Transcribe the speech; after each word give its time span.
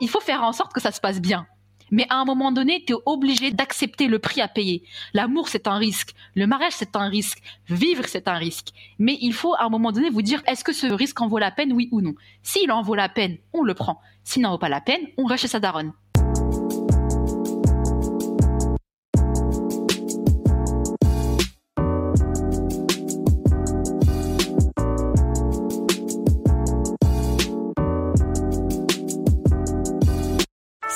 il 0.00 0.08
faut 0.08 0.20
faire 0.20 0.42
en 0.42 0.52
sorte 0.52 0.72
que 0.72 0.80
ça 0.80 0.92
se 0.92 1.00
passe 1.00 1.20
bien. 1.20 1.46
Mais 1.90 2.06
à 2.08 2.16
un 2.16 2.24
moment 2.24 2.52
donné, 2.52 2.84
tu 2.86 2.92
es 2.92 2.96
obligé 3.04 3.50
d'accepter 3.50 4.06
le 4.06 4.18
prix 4.18 4.40
à 4.40 4.48
payer. 4.48 4.84
L'amour, 5.12 5.48
c'est 5.48 5.66
un 5.66 5.76
risque. 5.76 6.14
Le 6.34 6.46
mariage, 6.46 6.74
c'est 6.76 6.94
un 6.94 7.08
risque. 7.08 7.42
Vivre, 7.68 8.04
c'est 8.06 8.28
un 8.28 8.34
risque. 8.34 8.68
Mais 8.98 9.18
il 9.20 9.32
faut 9.32 9.54
à 9.54 9.64
un 9.64 9.68
moment 9.68 9.90
donné 9.90 10.08
vous 10.08 10.22
dire, 10.22 10.42
est-ce 10.46 10.64
que 10.64 10.72
ce 10.72 10.86
risque 10.86 11.20
en 11.20 11.26
vaut 11.26 11.38
la 11.38 11.50
peine, 11.50 11.72
oui 11.72 11.88
ou 11.90 12.00
non? 12.00 12.14
S'il 12.42 12.70
en 12.70 12.82
vaut 12.82 12.94
la 12.94 13.08
peine, 13.08 13.38
on 13.52 13.62
le 13.62 13.74
prend. 13.74 14.00
S'il 14.22 14.42
n'en 14.42 14.52
vaut 14.52 14.58
pas 14.58 14.68
la 14.68 14.80
peine, 14.80 15.08
on 15.18 15.24
reste 15.24 15.42
chez 15.42 15.48
sa 15.48 15.60
daronne. 15.60 15.92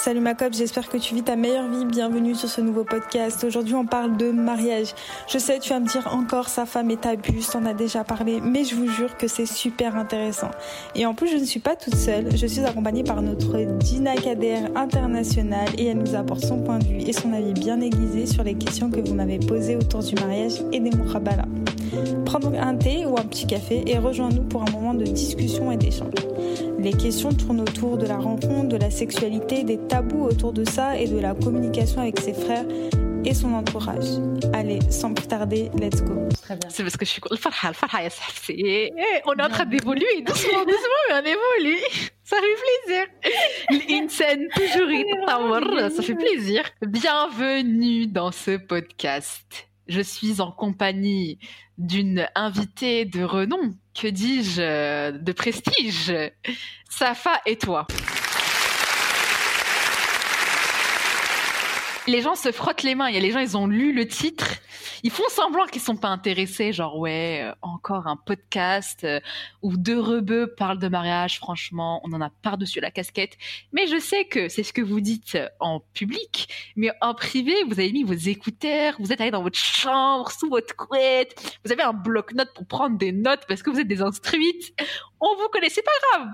Salut 0.05 0.21
ma 0.21 0.35
cop, 0.35 0.53
j'espère 0.53 0.91
que 0.91 0.99
tu 0.99 1.15
vis 1.15 1.23
ta 1.23 1.35
meilleure 1.35 1.67
vie. 1.67 1.87
Bienvenue 1.87 2.35
sur 2.35 2.51
ce 2.51 2.61
nouveau 2.61 2.85
podcast. 2.85 3.43
Aujourd'hui, 3.43 3.75
on 3.75 3.87
parle 3.87 4.19
de 4.19 4.33
mariage. 4.33 4.89
Je 5.27 5.39
sais, 5.39 5.59
tu 5.59 5.71
vas 5.71 5.81
me 5.81 5.87
dire 5.87 6.07
encore 6.13 6.51
sa 6.51 6.67
femme 6.67 6.91
est 6.91 7.07
abuse, 7.07 7.49
t'en 7.49 7.65
as 7.65 7.73
déjà 7.73 8.05
parlé, 8.05 8.39
mais 8.43 8.65
je 8.65 8.75
vous 8.75 8.87
jure 8.87 9.17
que 9.17 9.29
c'est 9.29 9.47
super 9.47 9.97
intéressant. 9.97 10.51
Et 10.95 11.07
en 11.07 11.15
plus, 11.15 11.29
je 11.29 11.39
ne 11.39 11.45
suis 11.47 11.59
pas 11.59 11.75
toute 11.75 11.95
seule. 11.95 12.37
Je 12.37 12.47
suis 12.47 12.63
accompagnée 12.67 13.03
par 13.03 13.23
notre 13.23 13.59
Dina 13.79 14.15
Kader 14.15 14.65
internationale 14.77 15.71
et 15.79 15.87
elle 15.87 15.97
nous 15.97 16.15
apporte 16.15 16.45
son 16.45 16.59
point 16.59 16.81
de 16.81 16.85
vue 16.85 17.01
et 17.01 17.15
son 17.15 17.33
avis 17.33 17.55
bien 17.55 17.81
aiguisé 17.81 18.27
sur 18.27 18.45
les 18.45 18.57
questions 18.57 18.91
que 18.91 19.01
vous 19.01 19.15
m'avez 19.15 19.39
posées 19.39 19.77
autour 19.77 20.01
du 20.01 20.17
mariage 20.17 20.57
et 20.71 20.81
des 20.81 20.91
moukhabala. 20.91 21.47
Prends 22.25 22.39
donc 22.39 22.55
un 22.57 22.75
thé 22.77 23.07
ou 23.07 23.19
un 23.19 23.25
petit 23.25 23.47
café 23.47 23.83
et 23.87 23.99
rejoins-nous 23.99 24.45
pour 24.45 24.63
un 24.63 24.71
moment 24.71 24.95
de 24.95 25.05
discussion 25.05 25.71
et 25.73 25.77
d'échange. 25.77 26.15
Les 26.79 26.93
questions 26.93 27.33
tournent 27.33 27.61
autour 27.61 27.97
de 27.97 28.07
la 28.07 28.19
rencontre, 28.19 28.69
de 28.69 28.77
la 28.77 28.91
sexualité, 28.91 29.65
des 29.65 29.79
tabous 29.79 30.25
autour 30.25 30.53
de 30.53 30.65
ça 30.65 30.99
et 30.99 31.09
de 31.09 31.19
la 31.19 31.35
communication 31.35 32.01
avec 32.01 32.21
ses 32.21 32.35
frères 32.35 32.67
et 33.25 33.35
son 33.35 33.55
entourage. 33.55 34.21
Allez, 34.53 34.81
sans 34.91 35.15
plus 35.15 35.27
tarder, 35.27 35.71
let's 35.81 36.03
go. 36.03 36.29
Très 36.43 36.57
bien. 36.57 36.69
C'est 36.69 36.83
parce 36.83 36.97
que 36.97 37.05
je 37.05 37.11
suis 37.11 37.23
farha, 37.39 37.69
le 37.69 37.75
farha, 37.75 38.01
eh, 38.49 38.93
on 39.27 39.33
est 39.33 39.43
en 39.43 39.49
train 39.49 39.65
d'évoluer 39.65 40.23
doucement, 40.27 40.65
doucement, 40.65 41.05
mais 41.11 41.15
on 41.15 41.63
évolue. 41.63 41.81
Ça 42.25 42.37
fait 42.37 42.57
plaisir. 42.89 43.89
L'insen 43.89 44.49
toujours 44.55 45.91
ça 45.91 46.03
fait 46.03 46.15
plaisir. 46.15 46.63
Bienvenue 46.81 48.07
dans 48.07 48.33
ce 48.33 48.57
podcast. 48.57 49.69
Je 49.89 50.01
suis 50.01 50.41
en 50.41 50.51
compagnie 50.51 51.39
d'une 51.79 52.29
invitée 52.35 53.05
de 53.05 53.23
renom, 53.23 53.75
que 53.95 54.09
dis-je, 54.09 55.11
de 55.11 55.33
prestige, 55.33 56.13
Safa 56.89 57.41
et 57.47 57.57
toi. 57.57 57.87
Les 62.07 62.23
gens 62.23 62.35
se 62.35 62.53
frottent 62.53 62.83
les 62.83 62.95
mains. 62.95 63.09
Il 63.09 63.15
y 63.15 63.19
a 63.19 63.21
les 63.21 63.31
gens, 63.31 63.41
ils 63.41 63.57
ont 63.57 63.67
lu 63.67 63.93
le 63.93 64.07
titre 64.07 64.61
ils 65.05 65.11
font 65.11 65.29
semblant 65.29 65.67
qu'ils 65.67 65.83
sont 65.83 65.97
pas 65.97 66.09
intéressés, 66.09 66.73
genre 66.73 66.99
ouais, 66.99 67.43
euh, 67.43 67.53
encore 67.61 68.07
un 68.07 68.17
podcast 68.17 69.05
euh, 69.05 69.21
où 69.61 69.77
deux 69.77 70.01
rebeux 70.01 70.55
parlent 70.57 70.79
de 70.79 70.89
mariage. 70.89 71.39
Franchement, 71.39 72.01
on 72.05 72.13
en 72.15 72.23
a 72.23 72.31
par-dessus 72.31 72.81
la 72.81 72.91
casquette. 72.91 73.37
Mais 73.75 73.87
je 73.87 73.99
sais 73.99 74.25
que 74.25 74.49
c'est 74.49 74.63
ce 74.63 74.73
que 74.73 74.81
vous 74.81 75.03
dites 75.03 75.37
en 75.61 75.81
public, 75.93 76.49
mais 76.77 76.91
en 77.03 77.13
privé, 77.13 77.55
vous 77.67 77.79
avez 77.79 77.93
mis 77.93 78.03
vos 78.03 78.15
écouteurs, 78.15 78.95
vous 78.99 79.13
êtes 79.13 79.21
allé 79.21 79.31
dans 79.31 79.43
votre 79.43 79.59
chambre, 79.59 80.31
sous 80.31 80.49
votre 80.49 80.75
couette, 80.75 81.59
vous 81.67 81.73
avez 81.73 81.83
un 81.83 81.93
bloc-notes 81.93 82.55
pour 82.55 82.67
prendre 82.67 82.97
des 82.97 83.13
notes 83.13 83.43
parce 83.47 83.63
que 83.63 83.69
vous 83.69 83.81
êtes 83.81 83.89
des 83.89 84.01
instruites. 84.01 84.73
On 85.27 85.37
vous 85.37 85.49
connaît, 85.49 85.71
c'est 85.71 85.83
pas 85.83 85.91
grave. 86.13 86.29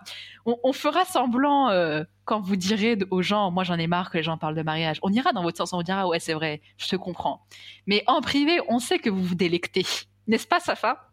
On, 0.64 0.72
fera 0.72 1.04
semblant. 1.04 1.68
Euh, 1.68 2.02
quand 2.24 2.40
vous 2.40 2.56
direz 2.56 2.98
aux 3.10 3.22
gens, 3.22 3.52
moi 3.52 3.62
j'en 3.62 3.78
ai 3.78 3.86
marre 3.86 4.10
que 4.10 4.16
les 4.16 4.24
gens 4.24 4.36
parlent 4.36 4.56
de 4.56 4.62
mariage, 4.62 4.98
on 5.02 5.12
ira 5.12 5.32
dans 5.32 5.42
votre 5.42 5.56
sens, 5.56 5.72
on 5.72 5.76
vous 5.76 5.82
dira 5.84 6.08
ouais 6.08 6.18
c'est 6.18 6.32
vrai, 6.32 6.60
je 6.76 6.88
te 6.88 6.96
comprends. 6.96 7.46
Mais 7.86 8.02
en 8.06 8.20
privé, 8.20 8.60
on 8.68 8.80
sait 8.80 8.98
que 8.98 9.10
vous 9.10 9.22
vous 9.22 9.34
délectez, 9.36 9.86
n'est-ce 10.26 10.46
pas 10.46 10.60
Safa? 10.60 11.08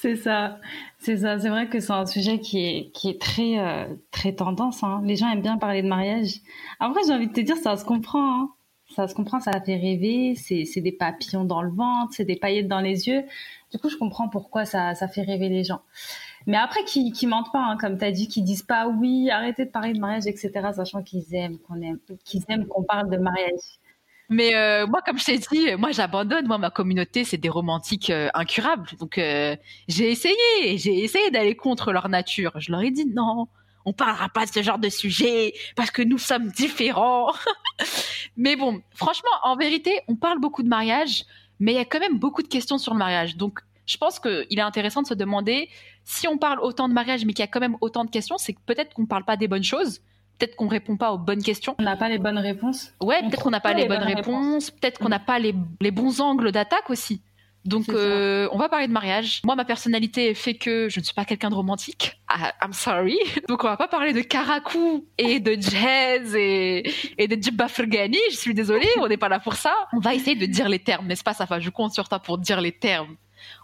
C'est 0.00 0.16
ça, 0.16 0.58
c'est 0.98 1.18
ça. 1.18 1.38
C'est 1.38 1.48
vrai 1.48 1.68
que 1.68 1.80
c'est 1.80 1.92
un 1.92 2.06
sujet 2.06 2.40
qui 2.40 2.90
est 3.04 3.20
très 3.20 3.58
euh, 3.58 3.86
très 4.10 4.34
tendance. 4.34 4.82
Hein. 4.82 5.00
Les 5.04 5.16
gens 5.16 5.30
aiment 5.30 5.42
bien 5.42 5.58
parler 5.58 5.82
de 5.82 5.88
mariage. 5.88 6.40
Après 6.80 7.00
j'ai 7.06 7.12
envie 7.12 7.28
de 7.28 7.32
te 7.32 7.40
dire 7.40 7.56
ça 7.56 7.76
se 7.76 7.84
comprend. 7.84 8.42
Hein. 8.42 8.50
Ça 8.94 9.08
se 9.08 9.14
comprend, 9.14 9.40
ça 9.40 9.60
fait 9.60 9.76
rêver. 9.76 10.34
C'est 10.36 10.80
des 10.80 10.92
papillons 10.92 11.44
dans 11.44 11.62
le 11.62 11.70
ventre, 11.70 12.12
c'est 12.14 12.24
des 12.24 12.36
paillettes 12.36 12.68
dans 12.68 12.80
les 12.80 13.08
yeux. 13.08 13.24
Du 13.72 13.78
coup 13.78 13.88
je 13.88 13.96
comprends 13.96 14.28
pourquoi 14.28 14.64
ça 14.64 14.94
fait 15.08 15.22
rêver 15.22 15.48
les 15.48 15.64
gens. 15.64 15.80
Mais 16.46 16.56
après, 16.56 16.84
qui, 16.84 17.12
qui 17.12 17.26
mentent 17.26 17.52
pas, 17.52 17.64
hein, 17.64 17.76
comme 17.78 17.98
tu 17.98 18.04
as 18.04 18.10
dit, 18.10 18.28
qui 18.28 18.42
disent 18.42 18.62
pas 18.62 18.88
oui, 18.88 19.30
arrêtez 19.30 19.64
de 19.64 19.70
parler 19.70 19.92
de 19.92 19.98
mariage, 19.98 20.26
etc., 20.26 20.50
sachant 20.74 21.02
qu'ils 21.02 21.34
aiment 21.34 21.58
qu'on 21.58 21.80
aime, 21.80 21.98
qu'ils 22.24 22.42
aiment 22.48 22.66
qu'on 22.66 22.82
parle 22.82 23.10
de 23.10 23.16
mariage. 23.16 23.78
Mais 24.30 24.54
euh, 24.54 24.86
moi, 24.86 25.00
comme 25.04 25.18
je 25.18 25.24
t'ai 25.24 25.38
dit, 25.38 25.76
moi 25.76 25.90
j'abandonne. 25.92 26.46
Moi, 26.46 26.58
ma 26.58 26.70
communauté, 26.70 27.24
c'est 27.24 27.36
des 27.36 27.48
romantiques 27.48 28.10
euh, 28.10 28.28
incurables. 28.34 28.88
Donc 28.98 29.18
euh, 29.18 29.56
j'ai 29.88 30.10
essayé, 30.10 30.78
j'ai 30.78 31.04
essayé 31.04 31.30
d'aller 31.30 31.54
contre 31.56 31.92
leur 31.92 32.08
nature. 32.08 32.52
Je 32.58 32.72
leur 32.72 32.80
ai 32.82 32.90
dit 32.90 33.06
non, 33.06 33.48
on 33.84 33.92
parlera 33.92 34.28
pas 34.30 34.46
de 34.46 34.50
ce 34.50 34.62
genre 34.62 34.78
de 34.78 34.88
sujet 34.88 35.52
parce 35.76 35.90
que 35.90 36.02
nous 36.02 36.18
sommes 36.18 36.48
différents. 36.48 37.32
mais 38.36 38.56
bon, 38.56 38.80
franchement, 38.94 39.30
en 39.42 39.56
vérité, 39.56 40.00
on 40.08 40.16
parle 40.16 40.40
beaucoup 40.40 40.62
de 40.62 40.68
mariage, 40.68 41.24
mais 41.60 41.72
il 41.72 41.76
y 41.76 41.80
a 41.80 41.84
quand 41.84 42.00
même 42.00 42.18
beaucoup 42.18 42.42
de 42.42 42.48
questions 42.48 42.78
sur 42.78 42.94
le 42.94 42.98
mariage. 42.98 43.36
Donc 43.36 43.60
je 43.86 43.96
pense 43.96 44.18
qu'il 44.18 44.58
est 44.58 44.60
intéressant 44.60 45.02
de 45.02 45.06
se 45.06 45.14
demander 45.14 45.68
si 46.04 46.28
on 46.28 46.38
parle 46.38 46.60
autant 46.60 46.88
de 46.88 46.94
mariage, 46.94 47.24
mais 47.24 47.32
qu'il 47.32 47.42
y 47.42 47.48
a 47.48 47.48
quand 47.48 47.60
même 47.60 47.76
autant 47.80 48.04
de 48.04 48.10
questions, 48.10 48.38
c'est 48.38 48.52
que 48.52 48.60
peut-être 48.64 48.94
qu'on 48.94 49.02
ne 49.02 49.06
parle 49.06 49.24
pas 49.24 49.36
des 49.36 49.48
bonnes 49.48 49.64
choses. 49.64 50.00
Peut-être 50.38 50.56
qu'on 50.56 50.68
répond 50.68 50.96
pas 50.96 51.12
aux 51.12 51.18
bonnes 51.18 51.42
questions. 51.42 51.76
On 51.78 51.84
n'a 51.84 51.96
pas 51.96 52.08
les 52.08 52.18
bonnes 52.18 52.38
réponses. 52.38 52.92
Ouais, 53.00 53.20
peut-être 53.20 53.42
qu'on 53.42 53.50
n'a 53.50 53.60
pas 53.60 53.72
les, 53.72 53.86
bonnes 53.86 54.02
réponses. 54.02 54.70
Peut-être 54.70 54.98
qu'on 54.98 55.08
n'a 55.08 55.20
pas 55.20 55.38
les, 55.38 55.52
bons 55.52 56.20
angles 56.20 56.50
d'attaque 56.50 56.90
aussi. 56.90 57.22
Donc, 57.64 57.88
euh, 57.88 58.46
on 58.52 58.58
va 58.58 58.68
parler 58.68 58.88
de 58.88 58.92
mariage. 58.92 59.40
Moi, 59.42 59.54
ma 59.54 59.64
personnalité 59.64 60.34
fait 60.34 60.54
que 60.54 60.88
je 60.90 61.00
ne 61.00 61.04
suis 61.04 61.14
pas 61.14 61.24
quelqu'un 61.24 61.48
de 61.48 61.54
romantique. 61.54 62.20
Ah, 62.28 62.52
I'm 62.62 62.74
sorry. 62.74 63.16
Donc, 63.48 63.64
on 63.64 63.68
va 63.68 63.78
pas 63.78 63.88
parler 63.88 64.12
de 64.12 64.20
karakou 64.20 65.06
et 65.16 65.40
de 65.40 65.56
jazz 65.58 66.34
et, 66.34 66.92
et 67.16 67.26
de 67.26 67.42
jibba 67.42 67.68
fergani. 67.68 68.18
Je 68.30 68.36
suis 68.36 68.52
désolée, 68.52 68.90
on 68.98 69.08
n'est 69.08 69.16
pas 69.16 69.30
là 69.30 69.38
pour 69.38 69.54
ça. 69.54 69.74
On 69.94 70.00
va 70.00 70.14
essayer 70.14 70.36
de 70.36 70.44
dire 70.44 70.68
les 70.68 70.80
termes, 70.80 71.06
n'est-ce 71.06 71.24
pas, 71.24 71.32
Safa? 71.32 71.58
Je 71.58 71.70
compte 71.70 71.94
sur 71.94 72.06
toi 72.06 72.18
pour 72.18 72.36
dire 72.36 72.60
les 72.60 72.72
termes 72.72 73.16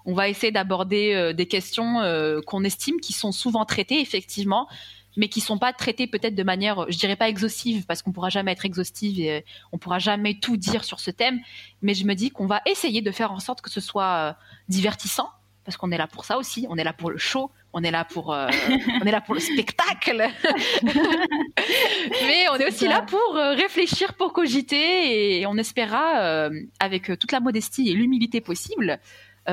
on 0.04 0.14
va 0.14 0.28
essayer 0.28 0.52
d'aborder 0.52 1.14
euh, 1.14 1.32
des 1.32 1.46
questions 1.46 2.00
euh, 2.00 2.40
qu'on 2.40 2.64
estime 2.64 3.00
qui 3.00 3.12
sont 3.12 3.32
souvent 3.32 3.64
traitées 3.64 4.00
effectivement 4.00 4.68
mais 5.16 5.28
qui 5.28 5.40
sont 5.40 5.58
pas 5.58 5.72
traitées 5.72 6.06
peut-être 6.06 6.34
de 6.34 6.42
manière, 6.42 6.86
je 6.88 6.96
dirais 6.96 7.16
pas 7.16 7.28
exhaustive, 7.28 7.84
parce 7.84 8.00
qu'on 8.00 8.12
pourra 8.12 8.28
jamais 8.28 8.52
être 8.52 8.64
exhaustive 8.64 9.20
et 9.20 9.38
euh, 9.38 9.40
on 9.72 9.78
pourra 9.78 9.98
jamais 9.98 10.38
tout 10.38 10.56
dire 10.56 10.84
sur 10.84 11.00
ce 11.00 11.10
thème. 11.10 11.40
Mais 11.82 11.94
je 11.94 12.04
me 12.04 12.14
dis 12.14 12.30
qu'on 12.30 12.46
va 12.46 12.62
essayer 12.64 13.02
de 13.02 13.10
faire 13.10 13.32
en 13.32 13.40
sorte 13.40 13.60
que 13.60 13.70
ce 13.70 13.80
soit 13.80 14.36
divertissant, 14.68 15.28
parce 15.64 15.76
qu'on 15.76 15.90
est 15.90 15.98
là 15.98 16.06
pour 16.06 16.24
ça 16.24 16.38
aussi. 16.38 16.66
On 16.70 16.76
est 16.76 16.84
là 16.84 16.92
pour 16.92 17.10
le 17.10 17.18
show, 17.18 17.50
on 17.72 17.82
est 17.82 17.90
là 17.90 18.04
pour, 18.04 18.28
on 19.02 19.04
est 19.04 19.10
là 19.10 19.20
pour 19.20 19.34
le 19.34 19.40
spectacle. 19.40 20.28
mais 20.84 22.48
on 22.52 22.56
est 22.56 22.68
aussi 22.68 22.86
là 22.86 23.02
pour 23.02 23.34
réfléchir, 23.34 24.14
pour 24.14 24.32
cogiter, 24.32 25.40
et 25.40 25.46
on 25.46 25.56
espérera, 25.56 26.48
avec 26.78 27.18
toute 27.18 27.32
la 27.32 27.40
modestie 27.40 27.90
et 27.90 27.94
l'humilité 27.94 28.40
possible, 28.40 28.90
euh, 28.92 28.96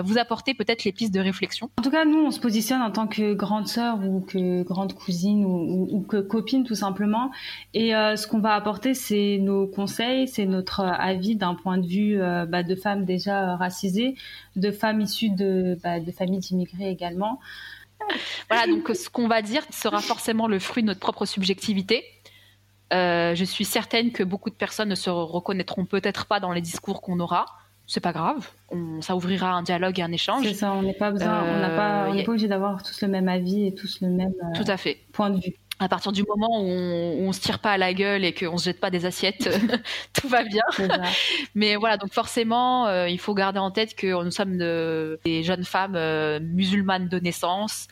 vous 0.03 0.17
apporter 0.17 0.53
peut-être 0.53 0.83
les 0.83 0.91
pistes 0.91 1.13
de 1.13 1.19
réflexion 1.19 1.69
En 1.77 1.81
tout 1.81 1.89
cas, 1.89 2.05
nous, 2.05 2.19
on 2.19 2.31
se 2.31 2.39
positionne 2.39 2.81
en 2.81 2.91
tant 2.91 3.07
que 3.07 3.33
grande 3.33 3.67
sœur 3.67 3.99
ou 4.03 4.21
que 4.21 4.63
grande 4.63 4.93
cousine 4.93 5.45
ou, 5.45 6.05
que 6.07 6.17
copine 6.17 6.63
tout 6.63 6.75
simplement. 6.75 7.31
Et 7.73 7.95
euh, 7.95 8.15
ce 8.15 8.27
qu'on 8.27 8.39
va 8.39 8.53
apporter, 8.53 8.93
c'est 8.93 9.37
nos 9.39 9.67
conseils, 9.67 10.27
c'est 10.27 10.45
notre 10.45 10.81
avis 10.81 11.35
d'un 11.35 11.55
point 11.55 11.77
de 11.77 11.87
vue 11.87 12.21
euh, 12.21 12.45
bah, 12.45 12.63
de 12.63 12.75
femmes 12.75 13.05
déjà 13.05 13.55
racisées, 13.55 14.15
de 14.55 14.71
femmes 14.71 15.01
issues 15.01 15.29
de, 15.29 15.77
bah, 15.83 15.99
de 15.99 16.11
familles 16.11 16.39
d'immigrés 16.39 16.89
également. 16.89 17.39
Voilà, 18.49 18.67
donc 18.67 18.89
ce 18.95 19.09
qu'on 19.09 19.27
va 19.27 19.41
dire 19.41 19.63
sera 19.71 19.99
forcément 19.99 20.47
le 20.47 20.59
fruit 20.59 20.83
de 20.83 20.87
notre 20.87 20.99
propre 20.99 21.25
subjectivité. 21.25 22.03
je 22.91 23.44
suis 23.44 23.65
certaine 23.65 24.12
que 24.12 24.23
beaucoup 24.23 24.50
de 24.50 24.56
personnes 24.56 24.89
ne 24.89 24.95
se 24.95 25.09
reconnaîtront 25.09 25.85
peut-être 25.85 26.25
pas 26.25 26.39
dans 26.39 26.51
les 26.51 26.62
discours 26.62 27.01
qu'on 27.01 27.19
aura 27.19 27.45
c'est 27.88 28.01
pas 28.01 28.12
grave. 28.12 28.48
On, 28.69 29.01
ça 29.01 29.16
ouvrira 29.16 29.54
un 29.54 29.63
dialogue 29.63 29.98
et 30.00 30.04
un 30.04 30.12
échange. 30.12 30.45
C'est 30.45 30.54
ça, 30.54 30.74
on 30.74 30.84
n'est 30.84 30.94
pas 30.94 31.10
besoin, 31.12 31.42
on 31.44 31.60
n'a 31.60 31.69
pas, 31.69 32.07
on 32.10 32.13
n'est 32.13 32.25
pas 32.25 32.31
obligé 32.31 32.50
d'avoir 32.50 32.84
tous 32.84 33.01
le 33.01 33.07
même 33.07 33.30
avis 33.30 33.66
et 33.66 33.74
tous 33.74 34.01
le 34.01 34.10
même 34.10 34.34
euh, 34.44 34.51
Tout 34.62 34.69
à 34.69 34.75
fait. 34.75 34.98
point 35.13 35.30
de 35.30 35.39
vue. 35.39 35.54
À 35.80 35.88
partir 35.88 36.12
du 36.12 36.24
moment 36.24 36.60
où 36.60 36.66
on, 36.66 37.28
on 37.28 37.31
se 37.31 37.39
tire 37.39 37.60
pas 37.60 37.72
à 37.72 37.78
la 37.78 37.94
gueule 37.94 38.25
et 38.25 38.34
qu'on 38.34 38.57
se 38.57 38.66
jette 38.66 38.81
pas 38.81 38.89
des 38.89 39.06
assiettes, 39.06 39.50
tout 40.13 40.28
va 40.28 40.44
bien. 40.44 40.63
Mais 41.56 41.78
voilà, 41.78 41.95
donc 41.98 42.12
forcément, 42.13 42.88
euh, 42.88 43.07
il 43.07 43.19
faut 43.19 43.34
garder 43.34 43.60
en 43.60 43.72
tête 43.72 43.95
que 43.95 44.22
nous 44.24 44.31
sommes 44.31 44.57
de, 44.57 45.18
des 45.24 45.44
jeunes 45.44 45.63
femmes 45.63 45.95
euh, 45.95 46.42
musulmanes 46.42 47.07
de 47.07 47.19
naissance, 47.19 47.88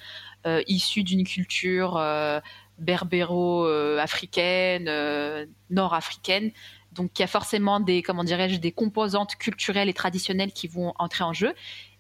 issues 0.68 1.04
d'une 1.04 1.24
culture 1.24 2.00
berbéro-africaine, 2.78 5.48
nord-africaine. 5.72 6.52
Donc 6.96 7.12
il 7.18 7.22
y 7.22 7.24
a 7.24 7.28
forcément 7.28 7.80
des 7.80 8.02
comment 8.02 8.24
dirais-je 8.24 8.58
des 8.58 8.72
composantes 8.72 9.36
culturelles 9.36 9.90
et 9.90 9.94
traditionnelles 9.94 10.52
qui 10.52 10.68
vont 10.68 10.94
entrer 10.98 11.24
en 11.24 11.34
jeu. 11.34 11.54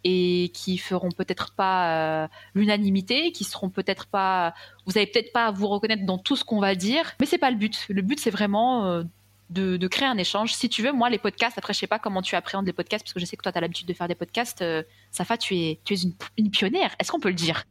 et 0.03 0.51
qui 0.53 0.77
feront 0.77 1.09
peut-être 1.11 1.53
pas 1.55 2.29
l'unanimité, 2.53 3.31
qui 3.31 3.43
seront 3.43 3.69
peut-être 3.69 4.05
pas, 4.05 4.53
vous 4.85 4.97
allez 4.97 5.07
peut-être 5.07 5.33
pas 5.33 5.51
vous 5.51 5.67
reconnaître 5.67 6.05
dans 6.05 6.19
tout 6.19 6.35
ce 6.35 6.43
qu'on 6.43 6.59
va 6.59 6.75
dire, 6.75 7.13
mais 7.19 7.25
c'est 7.25 7.39
pas 7.39 7.49
le 7.49 7.57
but. 7.57 7.85
Le 7.89 8.01
but 8.03 8.19
c'est 8.19 8.29
vraiment 8.29 9.03
de, 9.49 9.87
créer 9.87 10.07
un 10.07 10.17
échange. 10.17 10.53
Si 10.53 10.69
tu 10.69 10.81
veux, 10.83 10.91
moi, 10.91 11.09
les 11.09 11.17
podcasts, 11.17 11.57
après, 11.57 11.73
je 11.73 11.79
sais 11.79 11.87
pas 11.87 11.99
comment 11.99 12.21
tu 12.21 12.35
appréhendes 12.35 12.65
les 12.65 12.73
podcasts, 12.73 13.03
parce 13.03 13.13
que 13.13 13.19
je 13.19 13.25
sais 13.25 13.37
que 13.37 13.43
toi, 13.43 13.51
tu 13.51 13.57
as 13.57 13.61
l'habitude 13.61 13.87
de 13.87 13.93
faire 13.93 14.07
des 14.07 14.15
podcasts. 14.15 14.63
Safa, 15.11 15.37
tu 15.37 15.55
es, 15.55 15.79
tu 15.83 15.93
es 15.93 15.97
une 16.37 16.51
pionnière. 16.51 16.95
Est-ce 16.99 17.11
qu'on 17.11 17.19
peut 17.19 17.29
le 17.29 17.35
dire? 17.35 17.65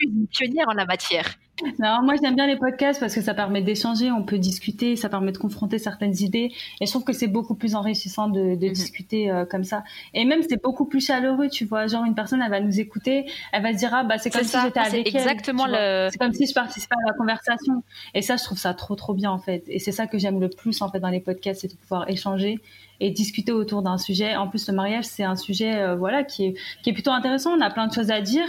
Es 0.00 0.06
une 0.06 0.26
pionnière 0.26 0.68
en 0.68 0.74
la 0.74 0.86
matière. 0.86 1.36
Non, 1.78 2.02
moi 2.02 2.14
j'aime 2.22 2.34
bien 2.34 2.46
les 2.46 2.56
podcasts 2.56 3.00
parce 3.00 3.14
que 3.14 3.20
ça 3.20 3.34
permet 3.34 3.62
d'échanger, 3.62 4.10
on 4.10 4.22
peut 4.22 4.38
discuter, 4.38 4.96
ça 4.96 5.08
permet 5.08 5.32
de 5.32 5.38
confronter 5.38 5.78
certaines 5.78 6.16
idées. 6.20 6.52
Et 6.80 6.86
je 6.86 6.90
trouve 6.90 7.04
que 7.04 7.12
c'est 7.12 7.26
beaucoup 7.26 7.54
plus 7.54 7.74
enrichissant 7.74 8.28
de, 8.28 8.54
de 8.54 8.66
mhm. 8.66 8.72
discuter 8.72 9.30
euh, 9.30 9.44
comme 9.44 9.64
ça. 9.64 9.84
Et 10.14 10.24
même 10.24 10.40
c'est 10.48 10.62
beaucoup 10.62 10.86
plus 10.86 11.04
chaleureux, 11.04 11.48
tu 11.48 11.64
vois. 11.64 11.86
Genre 11.86 12.04
une 12.04 12.14
personne, 12.14 12.42
elle 12.42 12.50
va 12.50 12.60
nous 12.60 12.80
écouter, 12.80 13.26
elle 13.52 13.62
va 13.62 13.72
se 13.72 13.78
dire 13.78 13.90
ah 13.92 14.04
bah 14.04 14.18
c'est 14.18 14.30
comme 14.30 14.44
si 14.44 14.56
j'étais 14.62 14.80
avec 14.80 15.06
elle. 15.06 15.16
Exactement 15.16 15.66
le. 15.66 16.08
C'est 16.10 16.18
comme 16.18 16.32
si 16.32 16.46
je 16.46 16.54
participais 16.54 16.94
à 16.94 17.10
la 17.10 17.14
conversation. 17.14 17.82
Et 18.14 18.22
ça, 18.22 18.36
je 18.36 18.44
trouve 18.44 18.58
ça 18.58 18.74
trop 18.74 18.94
trop 18.94 19.14
bien 19.14 19.30
en 19.30 19.38
fait. 19.38 19.64
Et 19.68 19.78
c'est 19.78 19.92
ça 19.92 20.06
que 20.06 20.18
j'aime 20.18 20.40
le 20.40 20.48
plus 20.48 20.80
en 20.82 20.90
fait 20.90 21.00
dans 21.00 21.08
les 21.08 21.20
podcasts, 21.20 21.62
c'est 21.62 21.72
de 21.72 21.76
pouvoir 21.76 22.08
échanger 22.08 22.58
et 23.00 23.10
discuter 23.10 23.52
autour 23.52 23.82
d'un 23.82 23.96
sujet. 23.98 24.36
En 24.36 24.48
plus, 24.48 24.68
le 24.68 24.74
mariage, 24.74 25.04
c'est 25.04 25.24
un 25.24 25.36
sujet 25.36 25.76
euh, 25.76 25.96
voilà 25.96 26.22
qui 26.22 26.46
est 26.46 26.54
qui 26.82 26.90
est 26.90 26.92
plutôt 26.92 27.12
intéressant. 27.12 27.52
On 27.56 27.60
a 27.60 27.70
plein 27.70 27.86
de 27.86 27.92
choses 27.92 28.10
à 28.10 28.20
dire. 28.20 28.48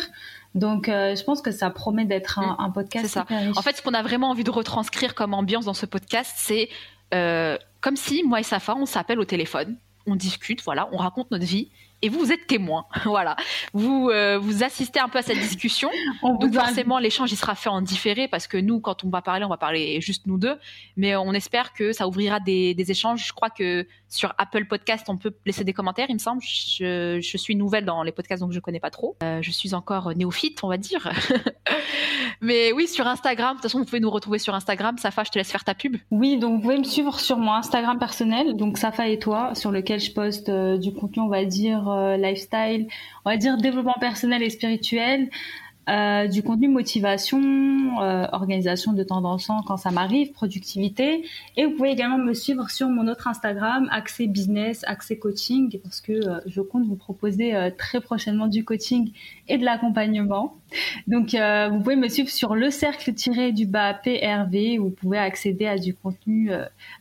Donc, 0.53 0.89
euh, 0.89 1.15
je 1.15 1.23
pense 1.23 1.41
que 1.41 1.51
ça 1.51 1.69
promet 1.69 2.05
d'être 2.05 2.39
un, 2.39 2.53
mm. 2.53 2.55
un, 2.59 2.69
podcast. 2.71 3.05
C'est 3.05 3.13
ça. 3.13 3.25
En 3.55 3.61
fait, 3.61 3.77
ce 3.77 3.81
qu'on 3.81 3.93
a 3.93 4.03
vraiment 4.03 4.29
envie 4.29 4.43
de 4.43 4.51
retranscrire 4.51 5.15
comme 5.15 5.33
ambiance 5.33 5.65
dans 5.65 5.73
ce 5.73 5.85
podcast, 5.85 6.33
c'est 6.37 6.69
euh, 7.13 7.57
comme 7.79 7.95
si 7.95 8.23
moi 8.23 8.39
et 8.39 8.43
Safa, 8.43 8.75
on 8.75 8.85
s'appelle 8.85 9.19
au 9.19 9.25
téléphone, 9.25 9.77
on 10.07 10.15
discute, 10.15 10.61
voilà, 10.63 10.89
on 10.91 10.97
raconte 10.97 11.31
notre 11.31 11.45
vie, 11.45 11.69
et 12.01 12.09
vous, 12.09 12.19
vous 12.19 12.31
êtes 12.31 12.47
témoin. 12.47 12.85
voilà. 13.05 13.35
Vous, 13.73 14.09
euh, 14.09 14.37
vous 14.39 14.63
assistez 14.63 14.99
un 14.99 15.07
peu 15.07 15.19
à 15.19 15.21
cette 15.21 15.39
discussion. 15.39 15.89
Donc 16.23 16.53
forcément, 16.53 16.99
l'échange, 16.99 17.31
il 17.31 17.37
sera 17.37 17.55
fait 17.55 17.69
en 17.69 17.81
différé 17.81 18.27
parce 18.27 18.47
que 18.47 18.57
nous, 18.57 18.79
quand 18.79 19.03
on 19.03 19.09
va 19.09 19.21
parler, 19.21 19.45
on 19.45 19.49
va 19.49 19.57
parler 19.57 20.01
juste 20.01 20.25
nous 20.25 20.37
deux. 20.37 20.57
Mais 20.97 21.15
on 21.15 21.33
espère 21.33 21.73
que 21.73 21.93
ça 21.93 22.07
ouvrira 22.07 22.39
des, 22.39 22.73
des 22.73 22.91
échanges. 22.91 23.27
Je 23.27 23.33
crois 23.33 23.51
que 23.51 23.85
sur 24.11 24.33
Apple 24.37 24.65
Podcast, 24.65 25.05
on 25.07 25.17
peut 25.17 25.33
laisser 25.45 25.63
des 25.63 25.73
commentaires, 25.73 26.07
il 26.09 26.15
me 26.15 26.19
semble. 26.19 26.41
Je, 26.43 27.19
suis 27.21 27.55
nouvelle 27.55 27.85
dans 27.85 28.03
les 28.03 28.11
podcasts, 28.11 28.41
donc 28.41 28.51
je 28.51 28.59
connais 28.59 28.81
pas 28.81 28.89
trop. 28.89 29.15
Euh, 29.23 29.41
je 29.41 29.51
suis 29.51 29.73
encore 29.73 30.13
néophyte, 30.13 30.63
on 30.63 30.67
va 30.67 30.77
dire. 30.77 31.09
Mais 32.41 32.73
oui, 32.73 32.87
sur 32.87 33.07
Instagram, 33.07 33.51
de 33.51 33.55
toute 33.55 33.63
façon, 33.63 33.79
vous 33.79 33.85
pouvez 33.85 34.01
nous 34.01 34.09
retrouver 34.09 34.37
sur 34.37 34.53
Instagram. 34.53 34.97
Safa, 34.97 35.23
je 35.23 35.31
te 35.31 35.37
laisse 35.37 35.51
faire 35.51 35.63
ta 35.63 35.75
pub. 35.75 35.95
Oui, 36.11 36.37
donc 36.37 36.55
vous 36.55 36.61
pouvez 36.61 36.77
me 36.77 36.83
suivre 36.83 37.19
sur 37.19 37.37
mon 37.37 37.53
Instagram 37.53 37.97
personnel, 37.99 38.57
donc 38.57 38.77
Safa 38.77 39.07
et 39.07 39.17
toi, 39.17 39.55
sur 39.55 39.71
lequel 39.71 39.99
je 40.01 40.11
poste 40.11 40.49
euh, 40.49 40.77
du 40.77 40.93
contenu, 40.93 41.21
on 41.21 41.29
va 41.29 41.45
dire 41.45 41.87
euh, 41.87 42.17
lifestyle, 42.17 42.87
on 43.23 43.29
va 43.29 43.37
dire 43.37 43.57
développement 43.57 43.95
personnel 43.99 44.43
et 44.43 44.49
spirituel. 44.49 45.29
Euh, 45.91 46.27
du 46.27 46.41
contenu 46.41 46.69
motivation, 46.69 47.41
euh, 48.01 48.25
organisation 48.31 48.93
de 48.93 49.03
temps 49.03 49.21
quand 49.67 49.77
ça 49.77 49.91
m'arrive, 49.91 50.31
productivité. 50.31 51.25
Et 51.57 51.65
vous 51.65 51.71
pouvez 51.71 51.91
également 51.91 52.17
me 52.17 52.33
suivre 52.33 52.69
sur 52.69 52.87
mon 52.87 53.07
autre 53.07 53.27
Instagram, 53.27 53.89
Accès 53.91 54.27
Business, 54.27 54.83
Accès 54.87 55.17
Coaching, 55.17 55.79
parce 55.83 55.99
que 55.99 56.13
euh, 56.13 56.39
je 56.45 56.61
compte 56.61 56.85
vous 56.85 56.95
proposer 56.95 57.53
très 57.77 57.99
prochainement 57.99 58.47
du 58.47 58.63
coaching 58.63 59.11
et 59.47 59.57
de 59.57 59.65
l'accompagnement. 59.65 60.55
Donc, 61.07 61.35
vous 61.35 61.79
pouvez 61.79 61.97
me 61.97 62.07
suivre 62.07 62.29
sur 62.29 62.55
le 62.55 62.71
cercle 62.71 63.13
tiré 63.13 63.51
du 63.51 63.65
bas 63.65 63.93
PRV, 63.93 64.79
où 64.79 64.85
vous 64.85 64.89
pouvez 64.89 65.17
accéder 65.17 65.67
à 65.67 65.77
du 65.77 65.93
contenu 65.93 66.51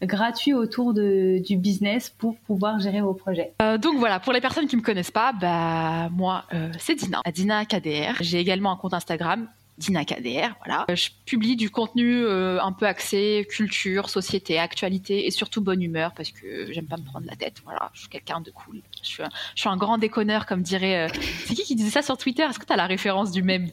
gratuit 0.02 0.54
autour 0.54 0.92
du 0.94 1.56
business 1.56 2.10
pour 2.10 2.36
pouvoir 2.38 2.80
gérer 2.80 3.00
vos 3.00 3.14
projets. 3.14 3.52
donc 3.80 3.98
voilà, 3.98 4.18
pour 4.18 4.32
les 4.32 4.40
personnes 4.40 4.66
qui 4.66 4.76
me 4.76 4.82
connaissent 4.82 5.12
pas, 5.12 5.32
bah 5.32 6.08
moi 6.10 6.44
c'est 6.78 6.96
Dina, 6.96 7.20
Dina 7.32 7.64
KDR. 7.64 8.16
J'ai 8.20 8.38
également 8.38 8.72
un 8.72 8.76
compte 8.80 8.94
Instagram 8.94 9.48
Dina 9.80 10.04
KDR, 10.04 10.54
voilà. 10.62 10.84
Euh, 10.90 10.94
je 10.94 11.08
publie 11.24 11.56
du 11.56 11.70
contenu 11.70 12.22
euh, 12.22 12.60
un 12.60 12.72
peu 12.72 12.86
axé 12.86 13.46
culture, 13.50 14.10
société, 14.10 14.58
actualité 14.58 15.26
et 15.26 15.30
surtout 15.30 15.62
bonne 15.62 15.82
humeur 15.82 16.12
parce 16.12 16.30
que 16.32 16.70
j'aime 16.70 16.84
pas 16.84 16.98
me 16.98 17.04
prendre 17.04 17.26
la 17.26 17.34
tête. 17.34 17.62
Voilà, 17.64 17.90
je 17.94 18.00
suis 18.00 18.08
quelqu'un 18.10 18.42
de 18.42 18.50
cool. 18.50 18.82
Je 19.02 19.08
suis, 19.08 19.22
un, 19.22 19.30
je 19.54 19.60
suis 19.62 19.70
un 19.70 19.78
grand 19.78 19.96
déconneur 19.96 20.44
comme 20.44 20.60
dirait. 20.60 21.08
Euh, 21.08 21.20
c'est 21.46 21.54
qui 21.54 21.62
qui 21.62 21.74
disait 21.76 21.90
ça 21.90 22.02
sur 22.02 22.18
Twitter? 22.18 22.42
Est-ce 22.42 22.58
que 22.58 22.66
tu 22.66 22.72
as 22.74 22.76
la 22.76 22.86
référence 22.86 23.32
du 23.32 23.42
même? 23.42 23.70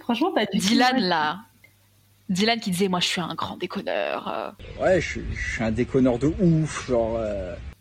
Franchement, 0.00 0.32
pas 0.32 0.46
du 0.46 0.58
Dylan 0.58 0.98
là. 0.98 1.38
Dylan 2.28 2.58
qui 2.58 2.72
disait 2.72 2.88
moi 2.88 2.98
je 2.98 3.06
suis 3.06 3.20
un 3.20 3.34
grand 3.36 3.56
déconneur. 3.56 4.56
Ouais, 4.80 5.00
je 5.00 5.08
suis, 5.08 5.24
je 5.32 5.52
suis 5.52 5.62
un 5.62 5.70
déconneur 5.70 6.18
de 6.18 6.26
ouf, 6.40 6.88
genre. 6.88 7.20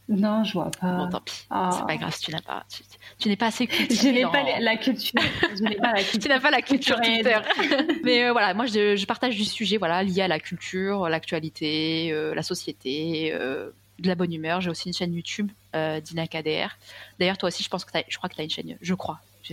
Non, 0.08 0.44
je 0.44 0.54
vois 0.54 0.70
pas. 0.70 0.98
Bon, 0.98 1.10
tant 1.10 1.22
pis. 1.22 1.34
C'est 1.34 1.48
pas 1.50 1.86
ah. 1.88 1.98
grave, 1.98 2.16
tu 2.20 2.32
n'as 2.32 2.42
pas. 2.42 2.64
Tu, 2.70 2.84
n'es 3.28 3.36
pas 3.36 3.48
assez. 3.48 3.68
Je 3.72 4.10
n'ai 4.10 4.24
pas 4.24 4.44
la 4.60 4.78
culture. 4.78 5.20
Je 5.56 5.64
n'ai 5.64 5.76
pas 5.76 5.94
la 5.94 6.04
culture. 6.04 6.20
tu 6.22 6.28
n'as 6.28 6.40
pas 6.40 6.52
la 6.52 6.62
culture 6.62 7.00
Twitter. 7.02 7.38
Mais 8.04 8.26
euh, 8.26 8.32
voilà, 8.32 8.54
moi, 8.54 8.66
je, 8.66 8.96
je, 8.96 9.06
partage 9.06 9.36
du 9.36 9.46
sujet 9.46 9.78
voilà, 9.78 10.04
lié 10.04 10.22
à 10.22 10.28
la 10.28 10.40
culture, 10.40 11.08
l'actualité, 11.10 12.12
euh, 12.12 12.36
la 12.36 12.44
société, 12.44 13.32
euh, 13.34 13.70
de 14.00 14.08
la 14.08 14.16
bonne 14.16 14.34
humeur. 14.34 14.62
J'ai 14.62 14.70
aussi 14.70 14.90
une 14.90 14.94
chaîne 14.94 15.14
YouTube, 15.14 15.50
Dina 16.04 16.28
KDR. 16.28 16.78
D'ailleurs, 17.20 17.38
toi 17.38 17.48
aussi, 17.48 17.64
je 17.64 17.70
pense 17.70 17.86
que 17.86 17.92
je 18.08 18.18
crois 18.18 18.30
que 18.30 18.36
tu 18.36 18.42
as 18.42 18.44
une 18.44 18.50
chaîne. 18.50 18.78
Je 18.82 18.94
crois. 18.94 19.20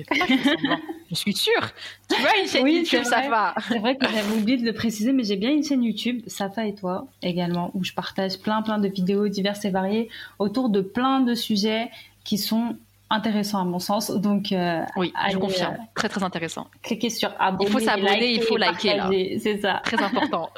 Je, 1.10 1.14
suis 1.14 1.34
sûre. 1.34 1.70
Tu 2.08 2.18
vois 2.22 2.30
une 2.40 2.48
chaîne 2.48 2.66
YouTube, 2.66 3.04
Safa. 3.04 3.54
C'est 3.68 3.78
vrai 3.78 3.96
que 3.96 4.06
j'avais 4.06 4.34
oublié 4.34 4.56
de 4.56 4.64
le 4.64 4.72
préciser, 4.72 5.12
mais 5.12 5.22
j'ai 5.22 5.36
bien 5.36 5.50
une 5.50 5.62
chaîne 5.62 5.84
YouTube, 5.84 6.22
Safa 6.26 6.66
et 6.66 6.74
toi 6.74 7.06
également, 7.20 7.70
où 7.74 7.84
je 7.84 7.92
partage 7.92 8.38
plein 8.38 8.62
plein 8.62 8.78
de 8.78 8.88
vidéos 8.88 9.28
diverses 9.28 9.66
et 9.66 9.70
variées 9.70 10.08
autour 10.38 10.70
de 10.70 10.80
plein 10.80 11.20
de 11.20 11.34
sujets 11.34 11.90
qui 12.24 12.38
sont 12.38 12.76
intéressant 13.12 13.60
à 13.60 13.64
mon 13.64 13.78
sens. 13.78 14.10
Donc, 14.10 14.52
euh, 14.52 14.82
oui, 14.96 15.12
je 15.30 15.36
confirme. 15.36 15.74
Euh, 15.74 15.84
très, 15.94 16.08
très 16.08 16.22
intéressant. 16.22 16.66
Cliquez 16.82 17.10
sur 17.10 17.30
abonner. 17.38 17.68
Il 17.68 17.72
faut 17.72 17.78
s'abonner, 17.78 18.32
il 18.32 18.42
faut 18.42 18.56
liker. 18.56 19.38
C'est 19.38 19.60
ça. 19.60 19.80
Très 19.84 20.02
important. 20.02 20.50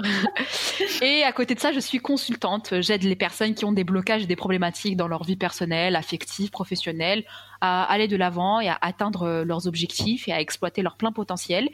et 1.02 1.24
à 1.24 1.32
côté 1.32 1.54
de 1.54 1.60
ça, 1.60 1.72
je 1.72 1.80
suis 1.80 1.98
consultante. 1.98 2.80
J'aide 2.80 3.02
les 3.02 3.16
personnes 3.16 3.54
qui 3.54 3.64
ont 3.64 3.72
des 3.72 3.84
blocages 3.84 4.22
et 4.22 4.26
des 4.26 4.36
problématiques 4.36 4.96
dans 4.96 5.08
leur 5.08 5.24
vie 5.24 5.36
personnelle, 5.36 5.96
affective, 5.96 6.50
professionnelle, 6.50 7.24
à 7.60 7.84
aller 7.84 8.08
de 8.08 8.16
l'avant 8.16 8.60
et 8.60 8.68
à 8.68 8.78
atteindre 8.80 9.42
leurs 9.44 9.66
objectifs 9.66 10.28
et 10.28 10.32
à 10.32 10.40
exploiter 10.40 10.82
leur 10.82 10.96
plein 10.96 11.12
potentiel. 11.12 11.68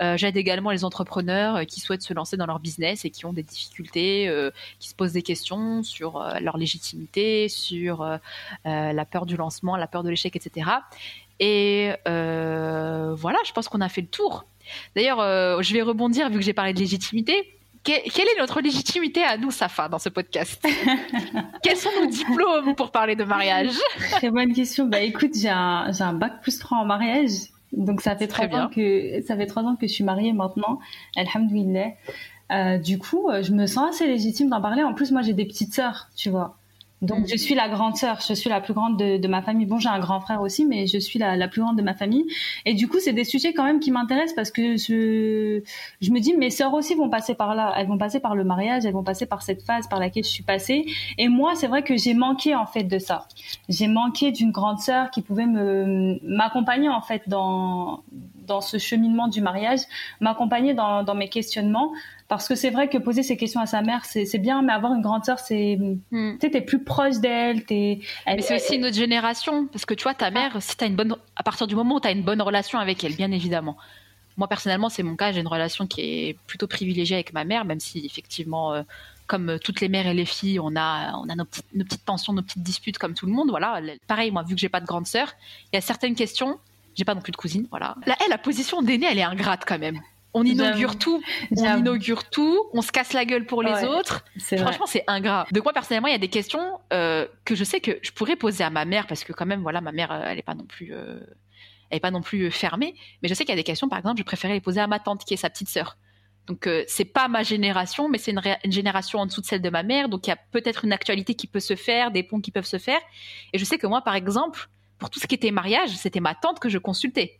Euh, 0.00 0.16
j'aide 0.16 0.36
également 0.36 0.70
les 0.70 0.84
entrepreneurs 0.84 1.56
euh, 1.56 1.64
qui 1.64 1.80
souhaitent 1.80 2.02
se 2.02 2.12
lancer 2.12 2.36
dans 2.36 2.46
leur 2.46 2.58
business 2.58 3.04
et 3.04 3.10
qui 3.10 3.24
ont 3.24 3.32
des 3.32 3.42
difficultés, 3.42 4.28
euh, 4.28 4.50
qui 4.80 4.88
se 4.88 4.94
posent 4.94 5.12
des 5.12 5.22
questions 5.22 5.82
sur 5.82 6.22
leur 6.40 6.56
légitimité, 6.56 7.48
sur 7.48 8.18
la 8.64 9.04
peur 9.04 9.26
du 9.26 9.36
lancement, 9.36 9.76
la 9.76 9.86
peur 9.86 10.02
de 10.02 10.10
l'échec, 10.10 10.34
etc. 10.36 10.70
Et 11.40 11.92
voilà, 12.04 13.38
je 13.44 13.52
pense 13.52 13.68
qu'on 13.68 13.80
a 13.80 13.88
fait 13.88 14.00
le 14.00 14.06
tour. 14.08 14.44
D'ailleurs, 14.96 15.62
je 15.62 15.72
vais 15.72 15.82
rebondir 15.82 16.28
vu 16.30 16.36
que 16.36 16.44
j'ai 16.44 16.52
parlé 16.52 16.72
de 16.72 16.78
légitimité. 16.78 17.58
Quelle 17.84 18.28
est 18.28 18.38
notre 18.38 18.60
légitimité 18.60 19.24
à 19.24 19.36
nous, 19.36 19.50
Safa, 19.50 19.88
dans 19.88 19.98
ce 19.98 20.08
podcast 20.08 20.64
Quels 21.62 21.76
sont 21.76 21.90
nos 22.00 22.06
diplômes 22.08 22.74
pour 22.74 22.90
parler 22.90 23.16
de 23.16 23.24
mariage 23.24 23.74
Très 24.12 24.30
bonne 24.30 24.52
question. 24.52 24.86
Bah 24.86 25.00
écoute, 25.00 25.32
j'ai 25.34 25.48
un, 25.48 25.90
un 25.98 26.12
bac 26.12 26.40
plus 26.42 26.58
3 26.58 26.78
en 26.78 26.84
mariage. 26.84 27.30
Donc 27.72 28.02
ça 28.02 28.14
fait 28.16 28.26
trois 28.26 28.46
ans 28.48 28.68
que 28.68 29.22
ça 29.26 29.34
fait 29.34 29.46
trois 29.46 29.62
ans 29.62 29.76
que 29.76 29.86
je 29.86 29.92
suis 29.92 30.04
mariée 30.04 30.32
maintenant. 30.32 30.78
Alhamdoulilah. 31.16 31.92
Euh, 32.52 32.78
du 32.78 32.98
coup, 32.98 33.30
euh, 33.30 33.42
je 33.42 33.52
me 33.52 33.66
sens 33.66 33.94
assez 33.94 34.06
légitime 34.06 34.50
d'en 34.50 34.60
parler. 34.60 34.82
En 34.82 34.92
plus, 34.92 35.10
moi, 35.10 35.22
j'ai 35.22 35.32
des 35.32 35.46
petites 35.46 35.72
sœurs, 35.72 36.08
tu 36.14 36.28
vois. 36.28 36.56
Donc, 37.02 37.26
je 37.26 37.36
suis 37.36 37.54
la 37.54 37.68
grande 37.68 37.96
sœur, 37.96 38.20
je 38.26 38.32
suis 38.32 38.48
la 38.48 38.60
plus 38.60 38.74
grande 38.74 38.96
de, 38.96 39.16
de 39.16 39.28
ma 39.28 39.42
famille. 39.42 39.66
Bon, 39.66 39.78
j'ai 39.78 39.88
un 39.88 39.98
grand 39.98 40.20
frère 40.20 40.40
aussi, 40.40 40.64
mais 40.64 40.86
je 40.86 40.98
suis 40.98 41.18
la, 41.18 41.36
la, 41.36 41.48
plus 41.48 41.60
grande 41.60 41.76
de 41.76 41.82
ma 41.82 41.94
famille. 41.94 42.24
Et 42.64 42.74
du 42.74 42.86
coup, 42.86 43.00
c'est 43.00 43.12
des 43.12 43.24
sujets 43.24 43.52
quand 43.52 43.64
même 43.64 43.80
qui 43.80 43.90
m'intéressent 43.90 44.34
parce 44.34 44.52
que 44.52 44.76
je, 44.76 45.60
je 46.00 46.10
me 46.12 46.20
dis, 46.20 46.34
mes 46.36 46.50
sœurs 46.50 46.72
aussi 46.74 46.94
vont 46.94 47.10
passer 47.10 47.34
par 47.34 47.56
là. 47.56 47.74
Elles 47.76 47.88
vont 47.88 47.98
passer 47.98 48.20
par 48.20 48.36
le 48.36 48.44
mariage, 48.44 48.86
elles 48.86 48.92
vont 48.92 49.02
passer 49.02 49.26
par 49.26 49.42
cette 49.42 49.62
phase 49.62 49.88
par 49.88 49.98
laquelle 49.98 50.24
je 50.24 50.30
suis 50.30 50.44
passée. 50.44 50.86
Et 51.18 51.28
moi, 51.28 51.54
c'est 51.56 51.66
vrai 51.66 51.82
que 51.82 51.96
j'ai 51.96 52.14
manqué 52.14 52.54
en 52.54 52.66
fait 52.66 52.84
de 52.84 52.98
ça. 52.98 53.26
J'ai 53.68 53.88
manqué 53.88 54.30
d'une 54.30 54.52
grande 54.52 54.78
sœur 54.78 55.10
qui 55.10 55.22
pouvait 55.22 55.46
me 55.46 56.18
m'accompagner 56.22 56.88
en 56.88 57.02
fait 57.02 57.28
dans 57.28 58.04
dans 58.46 58.60
ce 58.60 58.78
cheminement 58.78 59.28
du 59.28 59.40
mariage, 59.40 59.80
m'accompagner 60.20 60.74
dans, 60.74 61.04
dans 61.04 61.14
mes 61.14 61.28
questionnements 61.28 61.92
parce 62.32 62.48
que 62.48 62.54
c'est 62.54 62.70
vrai 62.70 62.88
que 62.88 62.96
poser 62.96 63.22
ces 63.22 63.36
questions 63.36 63.60
à 63.60 63.66
sa 63.66 63.82
mère, 63.82 64.06
c'est 64.06 64.38
bien, 64.38 64.62
mais 64.62 64.72
avoir 64.72 64.94
une 64.94 65.02
grande 65.02 65.22
sœur, 65.22 65.38
c'est. 65.38 65.76
Hmm. 66.10 66.32
Tu 66.32 66.38
sais, 66.40 66.50
t'es 66.50 66.62
plus 66.62 66.82
proche 66.82 67.18
d'elle. 67.18 67.62
Mais 67.68 68.00
c'est 68.40 68.56
aussi 68.56 68.76
une 68.76 68.86
autre 68.86 68.96
génération. 68.96 69.66
Parce 69.66 69.84
que 69.84 69.92
tu 69.92 70.04
vois, 70.04 70.14
ta 70.14 70.30
mère, 70.30 70.56
si 70.60 70.74
as 70.80 70.86
une 70.86 70.96
bonne. 70.96 71.14
À 71.36 71.42
partir 71.42 71.66
du 71.66 71.74
moment 71.74 71.96
où 71.96 72.00
tu 72.00 72.08
as 72.08 72.10
une 72.10 72.22
bonne 72.22 72.40
relation 72.40 72.78
avec 72.78 73.04
elle, 73.04 73.16
bien 73.16 73.30
évidemment. 73.32 73.76
Moi, 74.38 74.48
personnellement, 74.48 74.88
c'est 74.88 75.02
mon 75.02 75.14
cas. 75.14 75.30
J'ai 75.32 75.40
une 75.40 75.46
relation 75.46 75.86
qui 75.86 76.00
est 76.00 76.38
plutôt 76.46 76.66
privilégiée 76.66 77.16
avec 77.16 77.34
ma 77.34 77.44
mère, 77.44 77.66
même 77.66 77.80
si, 77.80 78.06
effectivement. 78.06 78.72
Euh, 78.72 78.82
comme 79.26 79.58
toutes 79.58 79.80
les 79.82 79.88
mères 79.88 80.06
et 80.06 80.14
les 80.14 80.24
filles, 80.24 80.58
on 80.58 80.74
a, 80.74 81.14
on 81.16 81.28
a 81.28 81.34
nos, 81.34 81.44
petites, 81.44 81.74
nos 81.74 81.84
petites 81.84 82.04
tensions, 82.04 82.32
nos 82.32 82.42
petites 82.42 82.62
disputes 82.62 82.96
comme 82.96 83.12
tout 83.12 83.26
le 83.26 83.32
monde. 83.32 83.50
Voilà. 83.50 83.80
Pareil, 84.06 84.30
moi, 84.30 84.42
vu 84.42 84.54
que 84.54 84.60
j'ai 84.60 84.70
pas 84.70 84.80
de 84.80 84.86
grande 84.86 85.06
sœur, 85.06 85.32
il 85.72 85.76
y 85.76 85.78
a 85.78 85.82
certaines 85.82 86.14
questions, 86.14 86.58
j'ai 86.94 87.04
pas 87.04 87.14
non 87.14 87.20
plus 87.20 87.32
de 87.32 87.36
cousine, 87.36 87.66
voilà. 87.70 87.94
Là, 88.06 88.16
elle, 88.22 88.30
la 88.30 88.38
position 88.38 88.82
d'aînée, 88.82 89.06
elle 89.10 89.18
est 89.18 89.22
ingrate 89.22 89.64
quand 89.66 89.78
même 89.78 90.00
on 90.34 90.44
inaugure 90.44 90.98
tout, 90.98 91.22
on 91.56 91.78
inaugure 91.78 92.24
tout, 92.24 92.58
on 92.72 92.82
se 92.82 92.90
casse 92.92 93.12
la 93.12 93.24
gueule 93.24 93.46
pour 93.46 93.62
les 93.62 93.84
autres. 93.84 94.24
Franchement, 94.40 94.86
c'est 94.86 95.04
ingrat. 95.06 95.46
De 95.52 95.60
quoi 95.60 95.72
personnellement, 95.72 96.08
il 96.08 96.12
y 96.12 96.16
a 96.16 96.18
des 96.18 96.28
questions 96.28 96.78
euh, 96.92 97.26
que 97.44 97.54
je 97.54 97.64
sais 97.64 97.80
que 97.80 97.98
je 98.02 98.12
pourrais 98.12 98.36
poser 98.36 98.64
à 98.64 98.70
ma 98.70 98.84
mère 98.84 99.06
parce 99.06 99.24
que 99.24 99.32
quand 99.32 99.46
même, 99.46 99.62
voilà, 99.62 99.80
ma 99.80 99.92
mère, 99.92 100.12
euh, 100.12 100.22
elle 100.26 100.38
est 100.38 100.42
pas 100.42 100.54
non 100.54 100.64
plus, 100.64 100.92
euh, 100.92 101.20
elle 101.90 101.98
est 101.98 102.00
pas 102.00 102.10
non 102.10 102.22
plus 102.22 102.50
fermée. 102.50 102.94
Mais 103.22 103.28
je 103.28 103.34
sais 103.34 103.44
qu'il 103.44 103.52
y 103.52 103.58
a 103.58 103.60
des 103.60 103.64
questions, 103.64 103.88
par 103.88 103.98
exemple, 103.98 104.18
je 104.18 104.24
préférais 104.24 104.54
les 104.54 104.60
poser 104.60 104.80
à 104.80 104.86
ma 104.86 104.98
tante, 104.98 105.24
qui 105.24 105.34
est 105.34 105.38
sa 105.38 105.50
petite 105.50 105.68
sœur. 105.68 105.96
Donc 106.46 106.66
euh, 106.66 106.84
c'est 106.88 107.04
pas 107.04 107.28
ma 107.28 107.42
génération, 107.42 108.08
mais 108.08 108.18
c'est 108.18 108.32
une, 108.32 108.40
une, 108.64 108.72
génération 108.72 109.20
en 109.20 109.26
dessous 109.26 109.40
de 109.40 109.46
celle 109.46 109.62
de 109.62 109.70
ma 109.70 109.82
mère. 109.82 110.08
Donc 110.08 110.26
il 110.26 110.30
y 110.30 110.32
a 110.32 110.38
peut-être 110.50 110.84
une 110.84 110.92
actualité 110.92 111.34
qui 111.34 111.46
peut 111.46 111.60
se 111.60 111.76
faire, 111.76 112.10
des 112.10 112.22
ponts 112.22 112.40
qui 112.40 112.50
peuvent 112.50 112.66
se 112.66 112.78
faire. 112.78 113.00
Et 113.52 113.58
je 113.58 113.64
sais 113.64 113.78
que 113.78 113.86
moi, 113.86 114.02
par 114.02 114.14
exemple, 114.14 114.68
pour 114.98 115.10
tout 115.10 115.20
ce 115.20 115.26
qui 115.26 115.34
était 115.34 115.50
mariage, 115.50 115.90
c'était 115.90 116.20
ma 116.20 116.34
tante 116.34 116.58
que 116.58 116.68
je 116.68 116.78
consultais. 116.78 117.38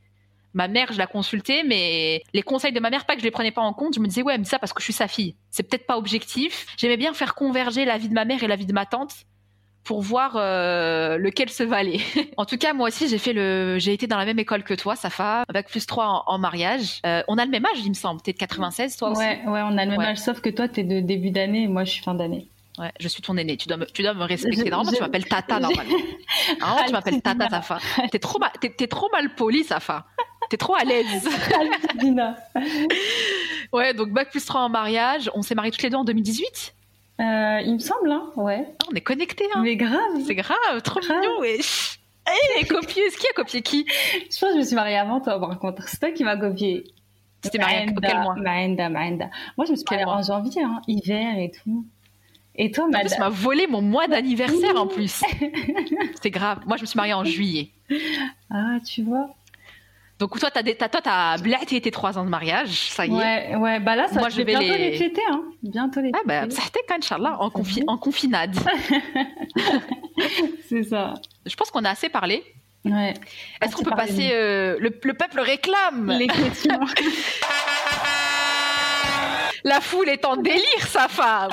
Ma 0.54 0.68
mère, 0.68 0.92
je 0.92 0.98
la 0.98 1.06
consultais, 1.06 1.62
mais 1.64 2.22
les 2.34 2.42
conseils 2.42 2.72
de 2.72 2.80
ma 2.80 2.90
mère, 2.90 3.06
pas 3.06 3.14
que 3.14 3.20
je 3.20 3.24
les 3.24 3.30
prenais 3.30 3.52
pas 3.52 3.62
en 3.62 3.72
compte. 3.72 3.94
Je 3.94 4.00
me 4.00 4.06
disais 4.06 4.22
ouais, 4.22 4.36
mais 4.38 4.44
ça 4.44 4.58
parce 4.58 4.72
que 4.72 4.80
je 4.80 4.84
suis 4.84 4.92
sa 4.92 5.08
fille. 5.08 5.34
C'est 5.50 5.62
peut-être 5.62 5.86
pas 5.86 5.96
objectif. 5.96 6.66
J'aimais 6.76 6.96
bien 6.96 7.14
faire 7.14 7.34
converger 7.34 7.84
la 7.84 7.98
vie 7.98 8.08
de 8.08 8.14
ma 8.14 8.24
mère 8.24 8.42
et 8.42 8.46
la 8.46 8.56
vie 8.56 8.66
de 8.66 8.72
ma 8.72 8.86
tante 8.86 9.24
pour 9.84 10.02
voir 10.02 10.36
euh, 10.36 11.18
lequel 11.18 11.48
se 11.48 11.62
valait. 11.62 12.00
en 12.36 12.44
tout 12.44 12.56
cas, 12.56 12.72
moi 12.72 12.88
aussi, 12.88 13.08
j'ai 13.08 13.18
fait 13.18 13.32
le, 13.32 13.78
j'ai 13.78 13.92
été 13.92 14.06
dans 14.06 14.18
la 14.18 14.24
même 14.24 14.38
école 14.38 14.62
que 14.62 14.74
toi, 14.74 14.94
Safa, 14.94 15.44
avec 15.48 15.68
plus 15.68 15.86
3 15.86 16.24
en, 16.26 16.38
mariage. 16.38 17.00
Euh, 17.04 17.22
on 17.28 17.38
a 17.38 17.44
le 17.44 17.50
même 17.50 17.64
âge, 17.64 17.80
il 17.84 17.88
me 17.88 17.94
semble. 17.94 18.20
T'es 18.20 18.32
de 18.32 18.38
96, 18.38 18.96
toi 18.96 19.10
aussi? 19.10 19.20
Ouais, 19.20 19.42
ouais, 19.46 19.60
on 19.62 19.76
a 19.76 19.84
le 19.84 19.90
même 19.92 20.00
âge, 20.00 20.18
sauf 20.18 20.40
que 20.40 20.50
toi, 20.50 20.68
t'es 20.68 20.84
de 20.84 21.00
début 21.00 21.30
d'année 21.30 21.62
et 21.62 21.68
moi, 21.68 21.84
je 21.84 21.92
suis 21.92 22.02
fin 22.02 22.14
d'année. 22.14 22.48
Ouais, 22.78 22.92
je 22.98 23.08
suis 23.08 23.20
ton 23.20 23.36
aîné. 23.36 23.56
Tu 23.56 23.68
dois 23.68 23.76
me, 23.76 23.84
tu 23.84 24.02
dois 24.02 24.14
me 24.14 24.24
respecter. 24.24 24.70
normalement, 24.70 24.92
tu 24.92 25.02
m'appelles 25.02 25.26
Tata, 25.26 25.60
normalement. 25.60 25.98
normalement, 26.58 26.86
tu 26.86 26.92
m'appelles 26.92 27.22
Tata, 27.22 27.48
Safa. 27.50 27.78
T'es 28.10 28.18
trop, 28.18 28.38
mal, 28.38 28.50
t'es, 28.60 28.86
trop 28.86 29.10
mal 29.12 29.34
poli, 29.34 29.64
Safa. 29.64 30.06
T'es 30.52 30.58
trop 30.58 30.74
à 30.74 30.84
l'aise. 30.84 31.26
ouais, 33.72 33.94
donc 33.94 34.10
bac 34.10 34.30
plus 34.30 34.44
3 34.44 34.60
en 34.60 34.68
mariage. 34.68 35.30
On 35.32 35.40
s'est 35.40 35.54
mariés 35.54 35.70
toutes 35.70 35.80
les 35.80 35.88
deux 35.88 35.96
en 35.96 36.04
2018 36.04 36.74
euh, 37.20 37.60
il 37.64 37.74
me 37.74 37.78
semble, 37.78 38.10
hein, 38.10 38.30
ouais. 38.36 38.66
Ah, 38.82 38.86
on 38.90 38.94
est 38.94 39.00
connectés, 39.00 39.46
hein. 39.54 39.62
Mais 39.62 39.76
grave. 39.76 40.00
C'est 40.26 40.34
grave, 40.34 40.82
trop 40.82 41.00
mignon, 41.00 41.40
wesh. 41.40 42.00
Hey, 42.26 42.66
copié, 42.66 43.02
qui 43.18 43.26
a 43.28 43.32
copié 43.34 43.62
qui? 43.62 43.86
Je 43.88 44.38
pense 44.38 44.40
que 44.40 44.52
je 44.52 44.58
me 44.58 44.62
suis 44.62 44.74
mariée 44.74 44.98
avant 44.98 45.20
toi, 45.20 45.40
par 45.40 45.58
contre. 45.58 45.88
C'est 45.88 46.00
toi 46.00 46.10
qui 46.10 46.24
m'as 46.24 46.36
copié. 46.36 46.84
C'était 47.42 47.58
mariée 47.58 47.86
quel 48.02 48.20
mois? 48.20 48.34
Maenda, 48.34 48.90
Maenda. 48.90 49.30
Moi, 49.56 49.64
je 49.66 49.70
me 49.70 49.76
suis 49.76 49.86
mariée 49.90 50.04
en 50.04 50.22
janvier, 50.22 50.62
hein, 50.62 50.82
hiver 50.86 51.38
et 51.38 51.50
tout. 51.50 51.86
Et 52.56 52.70
toi, 52.70 52.88
madame 52.88 53.08
Tu 53.10 53.18
m'as 53.18 53.30
volé 53.30 53.66
mon 53.66 53.80
mois 53.80 54.06
d'anniversaire 54.06 54.76
en 54.76 54.86
plus. 54.86 55.22
C'est 56.22 56.30
grave. 56.30 56.60
Moi, 56.66 56.76
je 56.76 56.82
me 56.82 56.86
suis 56.86 56.96
mariée 56.98 57.14
en 57.14 57.24
juillet. 57.24 57.70
Ah, 58.50 58.78
tu 58.84 59.02
vois. 59.02 59.34
Donc 60.22 60.38
toi, 60.38 60.52
t'as, 60.52 60.62
t'as, 60.62 60.88
toi, 60.88 61.00
t'as 61.02 61.36
tes 61.36 61.90
trois 61.90 62.16
ans 62.16 62.24
de 62.24 62.30
mariage, 62.30 62.90
ça 62.90 63.04
y 63.04 63.10
est. 63.10 63.12
Ouais, 63.12 63.56
ouais, 63.56 63.80
bah 63.80 63.96
là, 63.96 64.06
ça 64.06 64.20
Moi, 64.20 64.28
je 64.28 64.36
vais 64.36 64.44
bientôt 64.44 64.66
les, 64.66 64.96
fêter, 64.96 65.20
hein. 65.28 65.42
Bientôt 65.64 66.00
les 66.00 66.12
Ah 66.14 66.20
bah, 66.24 66.48
ça 66.48 66.62
a 66.62 66.94
Inch'Allah, 66.94 67.38
en, 67.40 67.50
confi... 67.50 67.82
en 67.88 67.98
confinade. 67.98 68.54
C'est 70.68 70.84
ça. 70.84 71.14
Je 71.44 71.56
pense 71.56 71.72
qu'on 71.72 71.84
a 71.84 71.90
assez 71.90 72.08
parlé. 72.08 72.44
Ouais. 72.84 73.14
Est-ce 73.60 73.74
qu'on 73.74 73.82
peut 73.82 73.90
passer... 73.90 74.30
Euh, 74.32 74.76
le, 74.78 74.96
le, 75.02 75.14
peuple 75.14 75.40
réclame? 75.40 76.14
Les 76.16 76.28
questions. 76.28 76.78
La 79.64 79.80
foule 79.80 80.08
est 80.08 80.24
en 80.24 80.36
délire, 80.36 80.86
sa 80.86 81.08
femme 81.08 81.50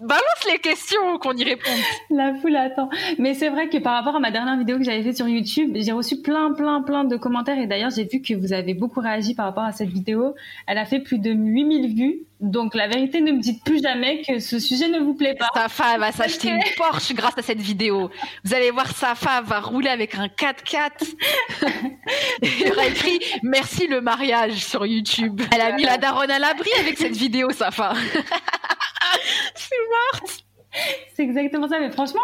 balance 0.00 0.44
les 0.50 0.58
questions 0.58 1.18
qu'on 1.18 1.36
y 1.36 1.44
réponde. 1.44 1.78
La 2.10 2.34
foule 2.34 2.56
attend. 2.56 2.88
Mais 3.18 3.34
c'est 3.34 3.48
vrai 3.48 3.68
que 3.68 3.78
par 3.78 3.94
rapport 3.94 4.16
à 4.16 4.20
ma 4.20 4.30
dernière 4.30 4.56
vidéo 4.56 4.78
que 4.78 4.84
j'avais 4.84 5.02
faite 5.02 5.16
sur 5.16 5.28
YouTube, 5.28 5.72
j'ai 5.74 5.92
reçu 5.92 6.20
plein, 6.20 6.52
plein, 6.52 6.82
plein 6.82 7.04
de 7.04 7.16
commentaires. 7.16 7.58
Et 7.58 7.66
d'ailleurs, 7.66 7.90
j'ai 7.90 8.04
vu 8.04 8.20
que 8.22 8.34
vous 8.34 8.52
avez 8.52 8.74
beaucoup 8.74 9.00
réagi 9.00 9.34
par 9.34 9.46
rapport 9.46 9.64
à 9.64 9.72
cette 9.72 9.90
vidéo. 9.90 10.34
Elle 10.66 10.78
a 10.78 10.84
fait 10.84 11.00
plus 11.00 11.18
de 11.18 11.30
8000 11.30 11.94
vues. 11.94 12.20
Donc 12.40 12.74
la 12.74 12.88
vérité, 12.88 13.20
ne 13.20 13.32
me 13.32 13.40
dites 13.40 13.62
plus 13.62 13.82
jamais 13.82 14.22
que 14.22 14.38
ce 14.38 14.58
sujet 14.58 14.88
ne 14.88 14.98
vous 14.98 15.12
plaît 15.14 15.34
pas. 15.34 15.48
Safa 15.54 15.98
va 15.98 16.10
s'acheter 16.10 16.48
une 16.48 16.62
Porsche 16.76 17.12
grâce 17.12 17.36
à 17.36 17.42
cette 17.42 17.60
vidéo. 17.60 18.10
Vous 18.44 18.54
allez 18.54 18.70
voir 18.70 18.86
Safa 18.86 19.42
va 19.42 19.60
rouler 19.60 19.90
avec 19.90 20.14
un 20.14 20.26
4x4. 20.26 21.14
Il 22.42 22.72
aura 22.72 22.86
écrit 22.86 23.20
merci 23.42 23.86
le 23.88 24.00
mariage 24.00 24.64
sur 24.64 24.86
YouTube. 24.86 25.42
Elle 25.52 25.60
a 25.60 25.72
mis 25.72 25.84
la 25.84 25.98
daronne 25.98 26.30
à 26.30 26.38
l'abri 26.38 26.70
avec 26.80 26.96
cette 26.96 27.16
vidéo 27.16 27.50
Safa. 27.50 27.92
Suis 29.54 29.76
morte. 29.88 30.49
C'est 31.14 31.22
exactement 31.22 31.68
ça. 31.68 31.80
Mais 31.80 31.90
franchement, 31.90 32.20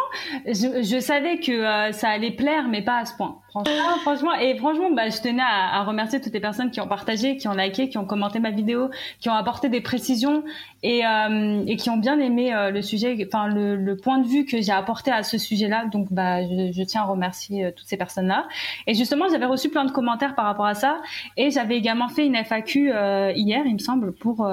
je, 0.47 0.83
je 0.83 1.01
savais 1.01 1.39
que 1.39 1.53
euh, 1.53 1.93
ça 1.93 2.09
allait 2.09 2.31
plaire, 2.31 2.69
mais 2.69 2.83
pas 2.83 2.99
à 2.99 3.05
ce 3.05 3.15
point. 3.17 3.41
Franchement, 3.51 3.99
franchement, 4.03 4.35
et 4.35 4.57
franchement, 4.57 4.91
bah, 4.91 5.09
je 5.09 5.21
tenais 5.21 5.43
à, 5.43 5.79
à, 5.79 5.85
remercier 5.85 6.21
toutes 6.21 6.35
les 6.35 6.41
personnes 6.41 6.71
qui 6.71 6.81
ont 6.81 6.89
partagé, 6.89 7.37
qui 7.37 7.49
ont 7.49 7.55
liké, 7.55 7.89
qui 7.89 7.97
ont 7.97 8.05
commenté 8.05 8.39
ma 8.39 8.51
vidéo, 8.51 8.91
qui 9.21 9.31
ont 9.31 9.35
apporté 9.35 9.69
des 9.69 9.81
précisions 9.81 10.45
et, 10.83 11.07
euh, 11.07 11.65
et 11.67 11.77
qui 11.77 11.89
ont 11.89 11.97
bien 11.97 12.19
aimé 12.19 12.55
euh, 12.55 12.71
le 12.71 12.83
sujet, 12.83 13.17
enfin 13.27 13.49
le, 13.49 13.77
le, 13.77 13.97
point 13.97 14.19
de 14.19 14.27
vue 14.27 14.45
que 14.45 14.61
j'ai 14.61 14.73
apporté 14.73 15.11
à 15.11 15.23
ce 15.23 15.39
sujet-là. 15.39 15.87
Donc, 15.87 16.13
bah, 16.13 16.43
je, 16.43 16.73
je, 16.73 16.83
tiens 16.83 17.03
à 17.03 17.05
remercier 17.05 17.65
euh, 17.65 17.71
toutes 17.75 17.87
ces 17.87 17.97
personnes-là. 17.97 18.47
Et 18.87 18.95
justement, 18.95 19.27
j'avais 19.31 19.47
reçu 19.47 19.71
plein 19.71 19.85
de 19.85 19.91
commentaires 19.91 20.35
par 20.35 20.45
rapport 20.45 20.67
à 20.67 20.75
ça, 20.75 20.99
et 21.37 21.51
j'avais 21.51 21.77
également 21.77 22.09
fait 22.09 22.27
une 22.27 22.37
FAQ 22.37 22.91
hier, 23.35 23.63
il 23.67 23.75
me 23.75 23.79
semble, 23.79 24.13
pour 24.13 24.47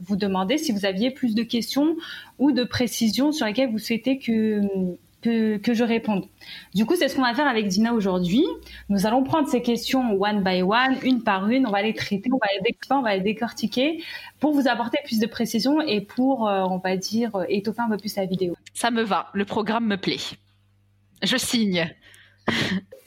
vous 0.00 0.16
demander 0.16 0.58
si 0.58 0.72
vous 0.72 0.84
aviez 0.86 1.10
plus 1.10 1.34
de 1.34 1.42
questions 1.42 1.96
ou 2.42 2.50
de 2.50 2.64
précisions 2.64 3.30
sur 3.30 3.46
lesquelles 3.46 3.70
vous 3.70 3.78
souhaitez 3.78 4.18
que 4.18 4.60
que, 5.22 5.56
que, 5.58 5.72
je 5.72 5.84
réponde. 5.84 6.24
Du 6.74 6.84
coup, 6.84 6.96
c'est 6.96 7.06
ce 7.06 7.14
qu'on 7.14 7.22
va 7.22 7.32
faire 7.32 7.46
avec 7.46 7.68
Dina 7.68 7.94
aujourd'hui. 7.94 8.44
Nous 8.88 9.06
allons 9.06 9.22
prendre 9.22 9.48
ces 9.48 9.62
questions 9.62 10.20
one 10.20 10.42
by 10.42 10.62
one, 10.62 10.96
une 11.04 11.22
par 11.22 11.48
une. 11.48 11.64
On 11.64 11.70
va 11.70 11.80
les 11.80 11.94
traiter, 11.94 12.28
on 12.32 12.38
va 12.38 12.48
les, 12.60 12.76
on 12.90 13.02
va 13.02 13.14
les 13.14 13.22
décortiquer 13.22 14.02
pour 14.40 14.52
vous 14.52 14.66
apporter 14.66 14.98
plus 15.04 15.20
de 15.20 15.26
précision 15.26 15.80
et 15.80 16.00
pour, 16.00 16.48
euh, 16.48 16.64
on 16.68 16.78
va 16.78 16.96
dire, 16.96 17.30
étoffer 17.48 17.82
un 17.82 17.90
peu 17.90 17.98
plus 17.98 18.16
la 18.16 18.26
vidéo. 18.26 18.56
Ça 18.74 18.90
me 18.90 19.02
va. 19.02 19.28
Le 19.32 19.44
programme 19.44 19.86
me 19.86 19.96
plaît. 19.96 20.18
Je 21.22 21.36
signe. 21.36 21.88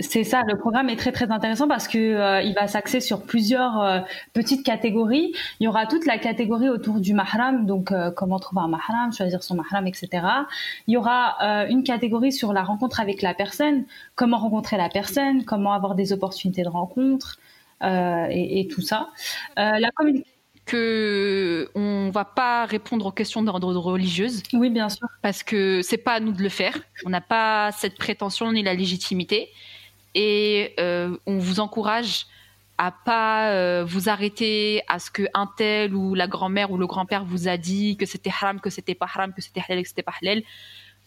C'est 0.02 0.26
ça, 0.26 0.44
le 0.46 0.58
programme 0.58 0.90
est 0.90 0.98
très 0.98 1.14
très 1.14 1.32
intéressant 1.32 1.70
parce 1.70 1.88
que 1.88 1.98
euh, 1.98 2.42
il 2.42 2.54
va 2.54 2.68
s'axer 2.68 3.00
sur 3.00 3.22
plusieurs 3.24 3.82
euh, 3.82 4.00
petites 4.34 4.66
catégories. 4.66 5.34
Il 5.62 5.64
y 5.64 5.68
aura 5.70 5.86
toute 5.86 6.06
la 6.06 6.18
catégorie 6.18 6.68
autour 6.68 7.00
du 7.00 7.14
mahram, 7.14 7.66
donc 7.66 7.94
euh, 7.94 8.12
comment 8.12 8.38
trouver 8.38 8.62
un 8.62 8.68
mahram, 8.68 9.14
choisir 9.14 9.42
son 9.42 9.56
mahram, 9.56 9.88
etc. 9.88 10.10
Il 10.88 10.94
y 10.94 10.98
aura 10.98 11.66
une 11.70 11.84
catégorie 11.84 12.34
sur 12.34 12.52
la 12.52 12.64
rencontre 12.64 13.00
avec 13.00 13.22
la 13.22 13.34
personne, 13.34 13.86
comment 14.16 14.38
rencontrer 14.38 14.78
la 14.78 14.90
personne, 14.90 15.46
comment 15.46 15.72
avoir 15.72 15.96
des 15.96 16.12
opportunités 16.12 16.64
de 16.64 16.70
rencontre 16.70 17.38
et, 17.82 18.68
tout 18.72 18.82
ça. 18.82 19.10
Que 20.66 21.70
on 21.76 22.10
va 22.10 22.26
pas 22.26 22.66
répondre 22.66 23.06
aux 23.06 23.12
questions 23.12 23.44
d'ordre 23.44 23.76
religieuse. 23.78 24.42
Oui, 24.54 24.70
bien 24.70 24.90
sûr. 24.90 25.08
Parce 25.22 25.44
que 25.44 25.82
c'est 25.82 25.98
pas 25.98 26.14
à 26.14 26.20
nous 26.20 26.32
de 26.32 26.42
le 26.42 26.50
faire. 26.50 26.78
On 27.06 27.10
n'a 27.10 27.22
pas 27.22 27.72
cette 27.72 27.98
prétention 27.98 28.52
ni 28.52 28.64
la 28.64 28.74
légitimité. 28.74 29.50
Et 30.16 30.74
euh, 30.80 31.18
on 31.26 31.38
vous 31.38 31.60
encourage 31.60 32.26
à 32.78 32.92
pas 32.92 33.52
euh, 33.52 33.86
vous 33.86 34.10
arrêter 34.10 34.82
à 34.88 35.00
ce 35.00 35.10
que 35.12 35.24
un 35.34 35.50
tel 35.58 35.94
ou 35.94 36.14
la 36.14 36.28
grand-mère 36.28 36.72
ou 36.72 36.78
le 36.78 36.88
grand-père 36.88 37.24
vous 37.24 37.48
a 37.48 37.58
dit 37.58 37.96
que 37.98 38.06
c'était 38.06 38.30
haram, 38.30 38.60
que 38.60 38.70
c'était 38.70 38.96
pas 38.96 39.06
haram, 39.14 39.34
que 39.34 39.42
c'était 39.42 39.62
halal, 39.68 39.84
que 39.84 39.90
c'était 39.90 40.04
pas 40.04 40.14
halal. 40.22 40.44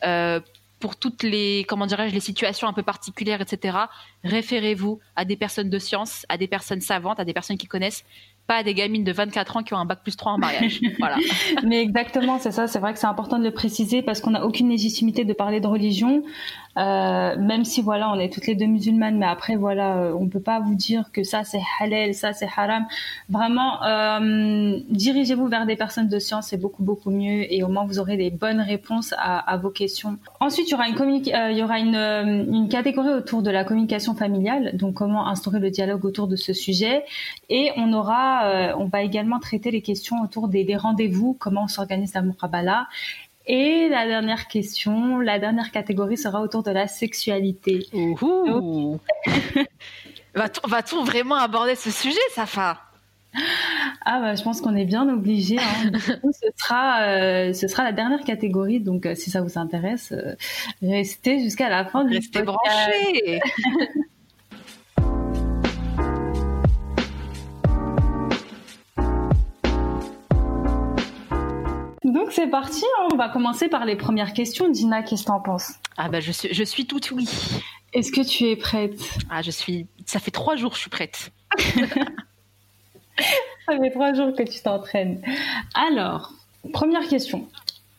Euh, 0.05 0.41
pour 0.81 0.97
toutes 0.97 1.25
les 1.25 1.65
comment 1.69 1.87
dirais-je 1.87 2.15
les 2.15 2.21
situations 2.21 2.69
un 2.69 2.73
peu 2.73 2.83
particulières, 2.83 3.41
etc. 3.41 3.77
Référez-vous 4.25 5.01
à 5.17 5.25
des 5.25 5.37
personnes 5.37 5.71
de 5.71 5.79
science, 5.79 6.25
à 6.29 6.39
des 6.39 6.47
personnes 6.47 6.81
savantes, 6.81 7.19
à 7.19 7.25
des 7.25 7.33
personnes 7.33 7.59
qui 7.59 7.67
connaissent 7.67 8.05
pas 8.49 8.63
des 8.63 8.73
gamines 8.73 9.05
de 9.05 9.13
24 9.13 9.59
ans 9.59 9.63
qui 9.63 9.75
ont 9.75 9.77
un 9.77 9.85
bac 9.85 10.01
plus 10.03 10.17
3 10.17 10.33
en 10.33 10.39
mariage. 10.39 10.81
voilà. 10.99 11.19
Mais 11.65 11.83
exactement, 11.83 12.39
c'est 12.39 12.51
ça. 12.51 12.67
C'est 12.67 12.79
vrai 12.79 12.95
que 12.95 12.99
c'est 12.99 13.07
important 13.07 13.39
de 13.39 13.45
le 13.45 13.53
préciser 13.53 14.01
parce 14.01 14.21
qu'on 14.21 14.31
n'a 14.31 14.45
aucune 14.45 14.71
légitimité 14.71 15.27
de 15.27 15.33
parler 15.35 15.61
de 15.61 15.67
religion. 15.67 16.23
Euh, 16.79 17.37
même 17.37 17.65
si 17.65 17.83
voilà, 17.83 18.11
on 18.11 18.19
est 18.19 18.33
toutes 18.33 18.47
les 18.47 18.55
deux 18.55 18.67
musulmanes, 18.67 19.19
mais 19.19 19.27
après 19.27 19.57
voilà, 19.57 19.97
euh, 19.97 20.17
on 20.19 20.29
peut 20.29 20.41
pas 20.41 20.61
vous 20.61 20.75
dire 20.75 21.11
que 21.13 21.25
ça 21.25 21.43
c'est 21.43 21.61
halal, 21.81 22.15
ça 22.15 22.33
c'est 22.33 22.49
haram. 22.57 22.87
Vraiment, 23.29 23.83
euh, 23.83 24.79
dirigez-vous 24.89 25.49
vers 25.49 25.67
des 25.67 25.77
personnes 25.77 26.09
de 26.09 26.19
science, 26.19 26.49
c'est 26.49 26.61
beaucoup 26.61 26.85
beaucoup 26.85 27.11
mieux 27.11 27.53
et 27.53 27.63
au 27.65 27.69
moins 27.69 27.85
vous 27.85 27.99
aurez 27.99 28.17
des 28.17 28.31
bonnes 28.31 28.61
réponses 28.61 29.13
à, 29.19 29.57
vos 29.57 29.71
questions. 29.71 30.19
Ensuite, 30.41 30.69
il 30.69 30.73
y 30.73 30.75
aura 30.75 30.89
une 30.89 30.99
il 31.25 31.57
y 31.57 31.63
aura 31.63 31.79
une, 31.79 31.97
une 31.97 32.69
catégorie 32.69 33.13
autour 33.13 33.43
de 33.43 33.51
la 33.51 33.65
communication 33.65 34.15
familiale, 34.15 34.77
donc 34.77 34.95
comment 34.95 35.27
instaurer 35.27 35.59
le 35.59 35.71
dialogue 35.71 36.05
autour 36.05 36.29
de 36.29 36.37
ce 36.37 36.53
sujet, 36.53 37.05
et 37.49 37.71
on 37.77 37.93
aura, 37.93 38.75
on 38.79 38.85
va 38.85 39.03
également 39.03 39.41
traiter 39.41 39.71
les 39.71 39.83
questions 39.83 40.17
autour 40.23 40.49
des, 40.49 40.65
des 40.65 40.77
rendez-vous, 40.77 41.37
comment 41.39 41.65
on 41.65 41.69
s'organise 41.69 42.15
la 42.15 42.23
muqabala 42.23 42.87
et 43.49 43.89
la 43.89 44.07
dernière 44.07 44.47
question, 44.47 45.19
la 45.21 45.39
dernière 45.39 45.71
catégorie 45.71 46.17
sera 46.17 46.41
autour 46.41 46.63
de 46.63 46.71
la 46.71 46.87
sexualité. 46.87 47.87
Va-t-on 50.35 51.05
vraiment 51.05 51.37
aborder 51.37 51.75
ce 51.75 51.91
sujet, 51.91 52.21
Safa? 52.35 52.83
Ah 54.05 54.21
bah, 54.21 54.35
je 54.35 54.43
pense 54.43 54.61
qu'on 54.61 54.75
est 54.75 54.85
bien 54.85 55.09
obligé. 55.09 55.59
Hein. 55.59 55.91
ce 56.33 56.49
sera 56.57 57.03
euh, 57.03 57.53
ce 57.53 57.69
sera 57.69 57.85
la 57.85 57.93
dernière 57.93 58.25
catégorie. 58.25 58.81
Donc 58.81 59.07
euh, 59.07 59.15
si 59.15 59.31
ça 59.31 59.41
vous 59.41 59.59
intéresse, 59.59 60.13
euh, 60.13 60.35
restez 60.83 61.41
jusqu'à 61.41 61.69
la 61.69 61.85
fin 61.85 62.05
du 62.05 62.17
Restez 62.17 62.43
branchés. 62.43 63.41
Donc 72.19 72.33
c'est 72.33 72.49
parti, 72.49 72.83
on 73.13 73.17
va 73.17 73.29
commencer 73.29 73.69
par 73.69 73.85
les 73.85 73.95
premières 73.95 74.33
questions. 74.33 74.69
Dina, 74.69 75.05
qu'est-ce 75.05 75.23
que 75.23 75.29
t'en 75.29 75.39
penses? 75.39 75.75
Ah 75.97 76.09
bah 76.09 76.19
je 76.19 76.33
suis, 76.33 76.53
je 76.53 76.65
suis 76.65 76.85
tout 76.85 76.99
oui. 77.13 77.29
Est-ce 77.93 78.11
que 78.11 78.23
tu 78.27 78.45
es 78.47 78.57
prête? 78.57 78.99
Ah, 79.31 79.41
je 79.41 79.53
suis. 79.53 79.87
Ça 80.05 80.19
fait 80.19 80.33
trois 80.33 80.57
jours 80.57 80.71
que 80.73 80.77
je 80.77 80.81
suis 80.81 80.91
prête. 80.91 81.31
Ça 83.67 83.77
fait 83.79 83.91
trois 83.91 84.13
jours 84.15 84.35
que 84.35 84.43
tu 84.43 84.61
t'entraînes. 84.61 85.21
Alors, 85.75 86.33
première 86.73 87.07
question. 87.07 87.47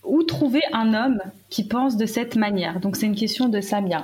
Où 0.04 0.24
trouver 0.24 0.62
un 0.74 0.94
homme 0.94 1.22
qui 1.50 1.66
pense 1.66 1.96
de 1.96 2.06
cette 2.06 2.36
manière? 2.36 2.80
Donc, 2.80 2.96
c'est 2.98 3.06
une 3.06 3.16
question 3.16 3.48
de 3.48 3.62
Samia. 3.62 4.04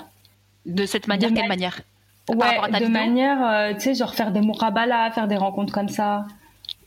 De 0.66 0.86
cette 0.86 1.08
manière, 1.08 1.30
De 1.32 1.36
quelle 1.36 1.44
ma- 1.46 1.50
manière? 1.50 1.82
Ouais, 2.30 2.80
de 2.80 2.88
manière, 2.88 3.44
euh, 3.46 3.74
tu 3.74 3.82
sais, 3.82 3.96
genre 3.96 4.14
faire 4.16 4.32
des 4.32 4.42
murabala, 4.42 5.12
faire 5.12 5.28
des 5.28 5.38
rencontres 5.38 5.74
comme 5.74 5.90
ça. 5.90 6.26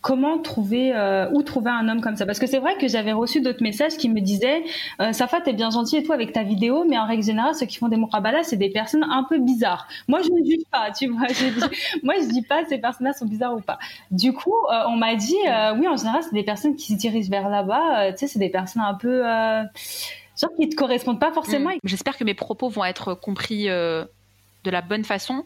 Comment 0.01 0.39
trouver, 0.39 0.95
euh, 0.95 1.29
où 1.33 1.43
trouver 1.43 1.71
un 1.71 1.89
homme 1.89 2.01
comme 2.01 2.17
ça 2.17 2.25
Parce 2.25 2.39
que 2.39 2.47
c'est 2.47 2.59
vrai 2.59 2.77
que 2.77 2.87
j'avais 2.87 3.13
reçu 3.13 3.41
d'autres 3.41 3.63
messages 3.63 3.97
qui 3.97 4.09
me 4.09 4.21
disaient 4.21 4.63
euh, 5.01 5.13
Safa, 5.13 5.41
t'es 5.41 5.53
bien 5.53 5.71
gentil 5.71 5.97
et 5.97 6.03
tout 6.03 6.13
avec 6.13 6.33
ta 6.33 6.45
vidéo, 6.45 6.85
mais 6.89 6.97
en 6.97 7.07
règle 7.07 7.25
générale, 7.25 7.55
ceux 7.55 7.67
qui 7.67 7.79
font 7.79 7.89
des 7.89 7.97
murabala, 7.97 8.43
c'est 8.45 8.57
des 8.57 8.71
personnes 8.71 9.05
un 9.05 9.25
peu 9.25 9.39
bizarres. 9.39 9.89
Moi, 10.07 10.21
je 10.23 10.31
ne 10.31 10.45
juge 10.45 10.65
pas, 10.71 10.93
tu 10.93 11.09
vois. 11.09 11.27
Moi, 12.03 12.15
je 12.21 12.29
dis 12.29 12.43
pas 12.43 12.65
ces 12.69 12.79
personnes-là 12.79 13.13
sont 13.13 13.27
bizarres 13.27 13.55
ou 13.55 13.61
pas. 13.61 13.79
Du 14.11 14.33
coup, 14.33 14.55
euh, 14.73 14.85
on 14.89 14.97
m'a 14.97 15.17
dit 15.17 15.35
euh, 15.49 15.75
Oui, 15.77 15.89
en 15.89 15.97
général, 15.97 16.23
c'est 16.23 16.35
des 16.35 16.45
personnes 16.45 16.77
qui 16.77 16.93
se 16.93 16.99
dirigent 16.99 17.31
vers 17.31 17.49
là-bas. 17.49 18.13
tu 18.13 18.19
sais, 18.19 18.27
c'est 18.29 18.39
des 18.39 18.51
personnes 18.51 18.83
un 18.83 18.95
peu. 18.95 19.23
Genre 19.23 20.51
qui 20.57 20.69
te 20.69 20.77
correspondent 20.77 21.21
pas 21.21 21.33
forcément. 21.33 21.71
Mm. 21.71 21.79
J'espère 21.83 22.17
que 22.17 22.25
mes 22.25 22.35
propos 22.35 22.69
vont 22.69 22.85
être 22.85 23.15
compris 23.15 23.65
de 23.67 24.71
la 24.71 24.81
bonne 24.81 25.05
façon. 25.05 25.45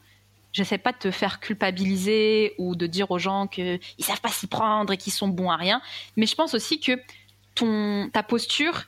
J'essaie 0.52 0.78
pas 0.78 0.92
de 0.92 0.98
te 0.98 1.10
faire 1.10 1.40
culpabiliser 1.40 2.54
ou 2.58 2.76
de 2.76 2.86
dire 2.86 3.10
aux 3.10 3.18
gens 3.18 3.46
qu'ils 3.46 3.80
savent 4.00 4.20
pas 4.20 4.28
s'y 4.28 4.46
prendre 4.46 4.92
et 4.92 4.96
qu'ils 4.96 5.12
sont 5.12 5.28
bons 5.28 5.50
à 5.50 5.56
rien. 5.56 5.80
Mais 6.16 6.26
je 6.26 6.34
pense 6.34 6.54
aussi 6.54 6.78
que 6.78 6.92
ton, 7.54 8.10
ta 8.12 8.22
posture 8.22 8.84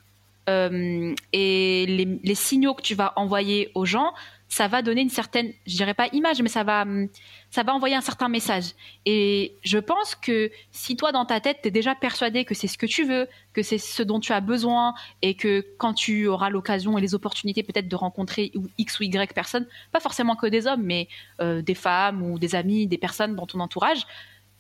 euh, 0.48 1.14
et 1.32 1.86
les, 1.86 2.20
les 2.22 2.34
signaux 2.34 2.74
que 2.74 2.82
tu 2.82 2.94
vas 2.94 3.12
envoyer 3.16 3.70
aux 3.74 3.86
gens, 3.86 4.12
ça 4.54 4.68
va 4.68 4.82
donner 4.82 5.00
une 5.00 5.10
certaine, 5.10 5.52
je 5.66 5.74
dirais 5.74 5.94
pas 5.94 6.06
image, 6.12 6.40
mais 6.40 6.48
ça 6.48 6.62
va, 6.62 6.82
hum, 6.82 7.08
ça 7.50 7.64
va 7.64 7.74
envoyer 7.74 7.96
un 7.96 8.00
certain 8.00 8.28
message. 8.28 8.66
Et 9.04 9.52
je 9.64 9.78
pense 9.78 10.14
que 10.14 10.48
si 10.70 10.94
toi 10.94 11.10
dans 11.10 11.24
ta 11.24 11.40
tête, 11.40 11.58
tu 11.60 11.68
es 11.68 11.70
déjà 11.72 11.96
persuadé 11.96 12.44
que 12.44 12.54
c'est 12.54 12.68
ce 12.68 12.78
que 12.78 12.86
tu 12.86 13.02
veux, 13.04 13.26
que 13.52 13.62
c'est 13.62 13.78
ce 13.78 14.04
dont 14.04 14.20
tu 14.20 14.32
as 14.32 14.40
besoin 14.40 14.94
et 15.22 15.34
que 15.34 15.66
quand 15.76 15.92
tu 15.92 16.28
auras 16.28 16.50
l'occasion 16.50 16.96
et 16.96 17.00
les 17.00 17.16
opportunités 17.16 17.64
peut-être 17.64 17.88
de 17.88 17.96
rencontrer 17.96 18.52
X 18.78 19.00
ou 19.00 19.02
Y 19.02 19.34
personnes, 19.34 19.66
pas 19.90 19.98
forcément 19.98 20.36
que 20.36 20.46
des 20.46 20.68
hommes, 20.68 20.84
mais 20.84 21.08
euh, 21.40 21.60
des 21.60 21.74
femmes 21.74 22.22
ou 22.22 22.38
des 22.38 22.54
amis, 22.54 22.86
des 22.86 22.98
personnes 22.98 23.34
dans 23.34 23.48
ton 23.48 23.58
entourage, 23.58 24.06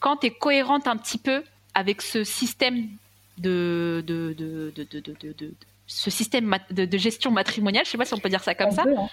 quand 0.00 0.16
tu 0.16 0.26
es 0.26 0.30
cohérente 0.30 0.88
un 0.88 0.96
petit 0.96 1.18
peu 1.18 1.44
avec 1.72 2.02
ce 2.02 2.24
système 2.24 2.88
de, 3.38 4.02
de, 4.04 4.34
de, 4.36 4.72
de, 4.74 5.54
ce 5.86 6.10
système 6.10 6.56
de, 6.70 6.84
de 6.84 6.98
gestion 6.98 7.30
matrimoniale, 7.30 7.84
je 7.84 7.90
sais 7.90 7.98
pas 7.98 8.04
si 8.04 8.14
on 8.14 8.18
peut 8.18 8.28
dire 8.28 8.42
ça 8.42 8.54
comme 8.54 8.68
On 8.68 8.72
ça, 8.72 8.82
peut, 8.84 8.96
hein. 8.96 9.08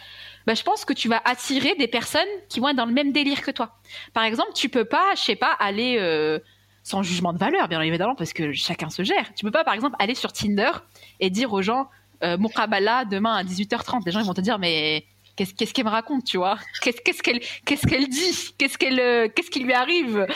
Bah, 0.47 0.53
je 0.53 0.63
pense 0.63 0.85
que 0.85 0.93
tu 0.93 1.07
vas 1.09 1.21
attirer 1.25 1.75
des 1.75 1.87
personnes 1.87 2.21
qui 2.49 2.59
vont 2.59 2.69
être 2.69 2.77
dans 2.77 2.85
le 2.85 2.93
même 2.93 3.11
délire 3.11 3.41
que 3.41 3.51
toi. 3.51 3.77
Par 4.13 4.23
exemple, 4.23 4.51
tu 4.53 4.69
peux 4.69 4.85
pas, 4.85 5.13
je 5.15 5.21
sais 5.21 5.35
pas, 5.35 5.51
aller 5.59 5.97
euh, 5.99 6.39
sans 6.83 7.03
jugement 7.03 7.33
de 7.33 7.37
valeur, 7.37 7.67
bien 7.67 7.81
évidemment, 7.81 8.15
parce 8.15 8.33
que 8.33 8.51
chacun 8.53 8.89
se 8.89 9.03
gère. 9.03 9.33
Tu 9.35 9.45
peux 9.45 9.51
pas, 9.51 9.63
par 9.63 9.73
exemple, 9.73 9.95
aller 9.99 10.15
sur 10.15 10.31
Tinder 10.33 10.71
et 11.19 11.29
dire 11.29 11.53
aux 11.53 11.61
gens 11.61 11.89
euh, 12.23 12.37
mon 12.37 12.49
Kabbalah 12.49 13.05
demain 13.05 13.35
à 13.35 13.43
18h30. 13.43 14.01
Les 14.05 14.11
gens 14.11 14.21
vont 14.23 14.33
te 14.33 14.41
dire 14.41 14.59
mais 14.59 15.05
qu'est-ce 15.35 15.73
qu'elle 15.73 15.85
me 15.85 15.89
raconte, 15.89 16.25
tu 16.25 16.37
vois? 16.37 16.57
Qu'est-ce 16.81 17.21
qu'elle 17.21 17.39
dit? 17.39 18.53
Qu'est-ce 18.57 18.77
qu'elle 18.77 18.99
euh, 18.99 19.27
qui 19.27 19.59
lui 19.59 19.73
arrive? 19.73 20.27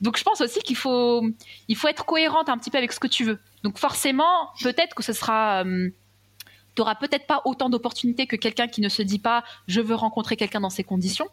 Donc 0.00 0.16
je 0.16 0.24
pense 0.24 0.40
aussi 0.40 0.60
qu'il 0.60 0.76
faut 0.76 1.22
il 1.68 1.76
faut 1.76 1.88
être 1.88 2.04
cohérente 2.04 2.48
un 2.48 2.58
petit 2.58 2.70
peu 2.70 2.78
avec 2.78 2.92
ce 2.92 3.00
que 3.00 3.06
tu 3.06 3.24
veux. 3.24 3.38
Donc 3.62 3.78
forcément, 3.78 4.50
peut-être 4.62 4.94
que 4.94 5.02
ce 5.02 5.12
sera 5.12 5.64
euh, 5.64 5.90
tu 6.80 6.82
auras 6.82 6.94
peut-être 6.94 7.26
pas 7.26 7.42
autant 7.44 7.68
d'opportunités 7.68 8.26
que 8.26 8.36
quelqu'un 8.36 8.66
qui 8.66 8.80
ne 8.80 8.88
se 8.88 9.02
dit 9.02 9.18
pas 9.18 9.44
je 9.68 9.82
veux 9.82 9.94
rencontrer 9.94 10.34
quelqu'un 10.36 10.60
dans 10.60 10.70
ces 10.70 10.82
conditions. 10.82 11.28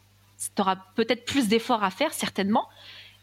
Tu 0.53 0.61
auras 0.61 0.75
peut-être 0.95 1.23
plus 1.23 1.47
d'efforts 1.47 1.85
à 1.85 1.89
faire, 1.89 2.13
certainement. 2.13 2.67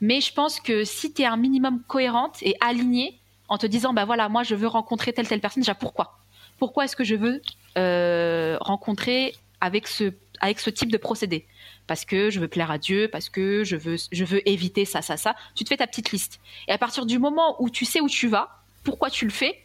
Mais 0.00 0.22
je 0.22 0.32
pense 0.32 0.58
que 0.58 0.84
si 0.84 1.12
tu 1.12 1.20
es 1.20 1.26
un 1.26 1.36
minimum 1.36 1.82
cohérente 1.86 2.38
et 2.40 2.56
alignée 2.60 3.20
en 3.48 3.58
te 3.58 3.66
disant 3.66 3.92
bah 3.92 4.06
voilà, 4.06 4.30
moi 4.30 4.42
je 4.42 4.54
veux 4.54 4.66
rencontrer 4.66 5.12
telle 5.12 5.28
telle 5.28 5.42
personne, 5.42 5.60
déjà 5.62 5.74
pourquoi? 5.74 6.18
Pourquoi 6.58 6.86
est-ce 6.86 6.96
que 6.96 7.04
je 7.04 7.14
veux 7.14 7.42
euh, 7.76 8.56
rencontrer 8.62 9.34
avec 9.60 9.86
ce, 9.86 10.14
avec 10.40 10.60
ce 10.60 10.70
type 10.70 10.90
de 10.90 10.96
procédé? 10.96 11.46
Parce 11.86 12.06
que 12.06 12.30
je 12.30 12.40
veux 12.40 12.48
plaire 12.48 12.70
à 12.70 12.78
Dieu, 12.78 13.08
parce 13.12 13.28
que 13.28 13.64
je 13.64 13.76
veux, 13.76 13.96
je 14.10 14.24
veux 14.24 14.48
éviter 14.48 14.86
ça, 14.86 15.02
ça, 15.02 15.18
ça. 15.18 15.36
Tu 15.54 15.64
te 15.64 15.68
fais 15.68 15.76
ta 15.76 15.86
petite 15.86 16.10
liste. 16.10 16.40
Et 16.68 16.72
à 16.72 16.78
partir 16.78 17.04
du 17.04 17.18
moment 17.18 17.62
où 17.62 17.68
tu 17.68 17.84
sais 17.84 18.00
où 18.00 18.08
tu 18.08 18.28
vas, 18.28 18.62
pourquoi 18.82 19.10
tu 19.10 19.26
le 19.26 19.30
fais, 19.30 19.60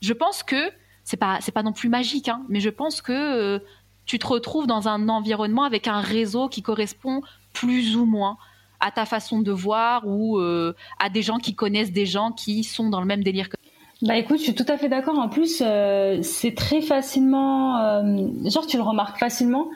je 0.00 0.14
pense 0.14 0.42
que 0.42 0.72
c'est 1.10 1.16
pas 1.16 1.38
c'est 1.40 1.50
pas 1.50 1.64
non 1.64 1.72
plus 1.72 1.88
magique, 1.88 2.28
hein, 2.28 2.42
mais 2.48 2.60
je 2.60 2.70
pense 2.70 3.02
que 3.02 3.12
euh, 3.12 3.58
tu 4.06 4.20
te 4.20 4.26
retrouves 4.28 4.68
dans 4.68 4.86
un 4.86 5.08
environnement 5.08 5.64
avec 5.64 5.88
un 5.88 6.00
réseau 6.00 6.48
qui 6.48 6.62
correspond 6.62 7.20
plus 7.52 7.96
ou 7.96 8.04
moins 8.04 8.36
à 8.78 8.92
ta 8.92 9.04
façon 9.06 9.40
de 9.40 9.50
voir 9.50 10.06
ou 10.06 10.38
euh, 10.38 10.72
à 11.00 11.10
des 11.10 11.22
gens 11.22 11.38
qui 11.38 11.56
connaissent 11.56 11.90
des 11.90 12.06
gens 12.06 12.30
qui 12.30 12.62
sont 12.62 12.88
dans 12.88 13.00
le 13.00 13.06
même 13.06 13.24
délire 13.24 13.48
que 13.48 13.56
Bah 14.02 14.16
écoute, 14.16 14.38
je 14.38 14.44
suis 14.44 14.54
tout 14.54 14.64
à 14.68 14.78
fait 14.78 14.88
d'accord. 14.88 15.18
En 15.18 15.28
plus, 15.28 15.60
euh, 15.66 16.22
c'est 16.22 16.54
très 16.54 16.80
facilement, 16.80 18.02
genre 18.48 18.66
tu 18.68 18.76
le 18.76 18.84
remarques 18.84 19.18
facilement. 19.18 19.68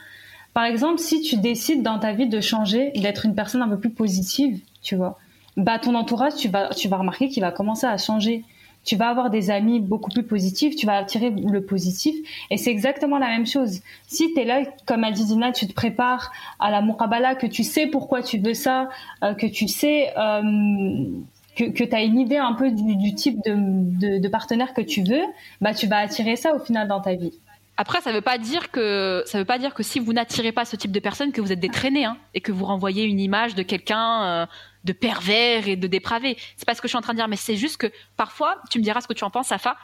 Par 0.54 0.64
exemple, 0.64 1.00
si 1.00 1.20
tu 1.20 1.36
décides 1.36 1.82
dans 1.82 1.98
ta 1.98 2.12
vie 2.12 2.28
de 2.28 2.40
changer, 2.40 2.92
d'être 2.94 3.26
une 3.26 3.34
personne 3.34 3.60
un 3.60 3.68
peu 3.68 3.80
plus 3.80 3.90
positive, 3.90 4.60
tu 4.82 4.94
vois, 4.94 5.18
bah 5.56 5.80
ton 5.80 5.96
entourage, 5.96 6.36
tu 6.36 6.48
vas, 6.48 6.68
tu 6.68 6.86
vas 6.86 6.98
remarquer 6.98 7.28
qu'il 7.28 7.42
va 7.42 7.50
commencer 7.50 7.86
à 7.86 7.98
changer. 7.98 8.44
Tu 8.84 8.96
vas 8.96 9.08
avoir 9.08 9.30
des 9.30 9.50
amis 9.50 9.80
beaucoup 9.80 10.10
plus 10.10 10.22
positifs, 10.24 10.76
tu 10.76 10.86
vas 10.86 10.96
attirer 10.96 11.30
le 11.30 11.64
positif, 11.64 12.14
et 12.50 12.56
c'est 12.56 12.70
exactement 12.70 13.18
la 13.18 13.28
même 13.28 13.46
chose. 13.46 13.80
Si 14.06 14.32
tu 14.34 14.40
es 14.40 14.44
là, 14.44 14.62
comme 14.86 15.04
a 15.04 15.10
dit 15.10 15.24
Dina, 15.24 15.52
tu 15.52 15.66
te 15.66 15.72
prépares 15.72 16.32
à 16.60 16.70
la 16.70 16.82
Murabala, 16.82 17.34
que 17.34 17.46
tu 17.46 17.64
sais 17.64 17.86
pourquoi 17.86 18.22
tu 18.22 18.38
veux 18.38 18.54
ça, 18.54 18.88
euh, 19.22 19.34
que 19.34 19.46
tu 19.46 19.68
sais 19.68 20.12
euh, 20.18 20.42
que, 21.56 21.64
que 21.64 21.84
tu 21.84 21.94
as 21.94 22.02
une 22.02 22.18
idée 22.18 22.36
un 22.36 22.52
peu 22.52 22.70
du, 22.70 22.96
du 22.96 23.14
type 23.14 23.38
de, 23.44 23.54
de, 23.56 24.18
de 24.18 24.28
partenaire 24.28 24.74
que 24.74 24.82
tu 24.82 25.02
veux, 25.02 25.22
bah 25.60 25.74
tu 25.74 25.86
vas 25.86 25.98
attirer 25.98 26.36
ça 26.36 26.54
au 26.54 26.58
final 26.58 26.88
dans 26.88 27.00
ta 27.00 27.14
vie. 27.14 27.32
Après, 27.76 28.00
ça 28.00 28.12
veut 28.12 28.20
pas 28.20 28.38
dire 28.38 28.70
que 28.70 29.24
ça 29.26 29.38
veut 29.38 29.44
pas 29.44 29.58
dire 29.58 29.74
que 29.74 29.82
si 29.82 29.98
vous 29.98 30.12
n'attirez 30.12 30.52
pas 30.52 30.64
ce 30.64 30.76
type 30.76 30.92
de 30.92 31.00
personne 31.00 31.32
que 31.32 31.40
vous 31.40 31.50
êtes 31.50 31.58
des 31.58 31.70
hein, 32.04 32.16
et 32.32 32.40
que 32.40 32.52
vous 32.52 32.64
renvoyez 32.64 33.04
une 33.04 33.18
image 33.18 33.56
de 33.56 33.62
quelqu'un 33.62 34.24
euh, 34.24 34.46
de 34.84 34.92
pervers 34.92 35.66
et 35.66 35.74
de 35.74 35.86
dépravé. 35.88 36.36
C'est 36.56 36.66
pas 36.66 36.74
ce 36.74 36.80
que 36.80 36.86
je 36.86 36.90
suis 36.90 36.98
en 36.98 37.02
train 37.02 37.14
de 37.14 37.18
dire, 37.18 37.26
mais 37.26 37.36
c'est 37.36 37.56
juste 37.56 37.78
que 37.78 37.90
parfois, 38.16 38.62
tu 38.70 38.78
me 38.78 38.84
diras 38.84 39.00
ce 39.00 39.08
que 39.08 39.12
tu 39.12 39.24
en 39.24 39.30
penses, 39.30 39.48
Safa. 39.48 39.76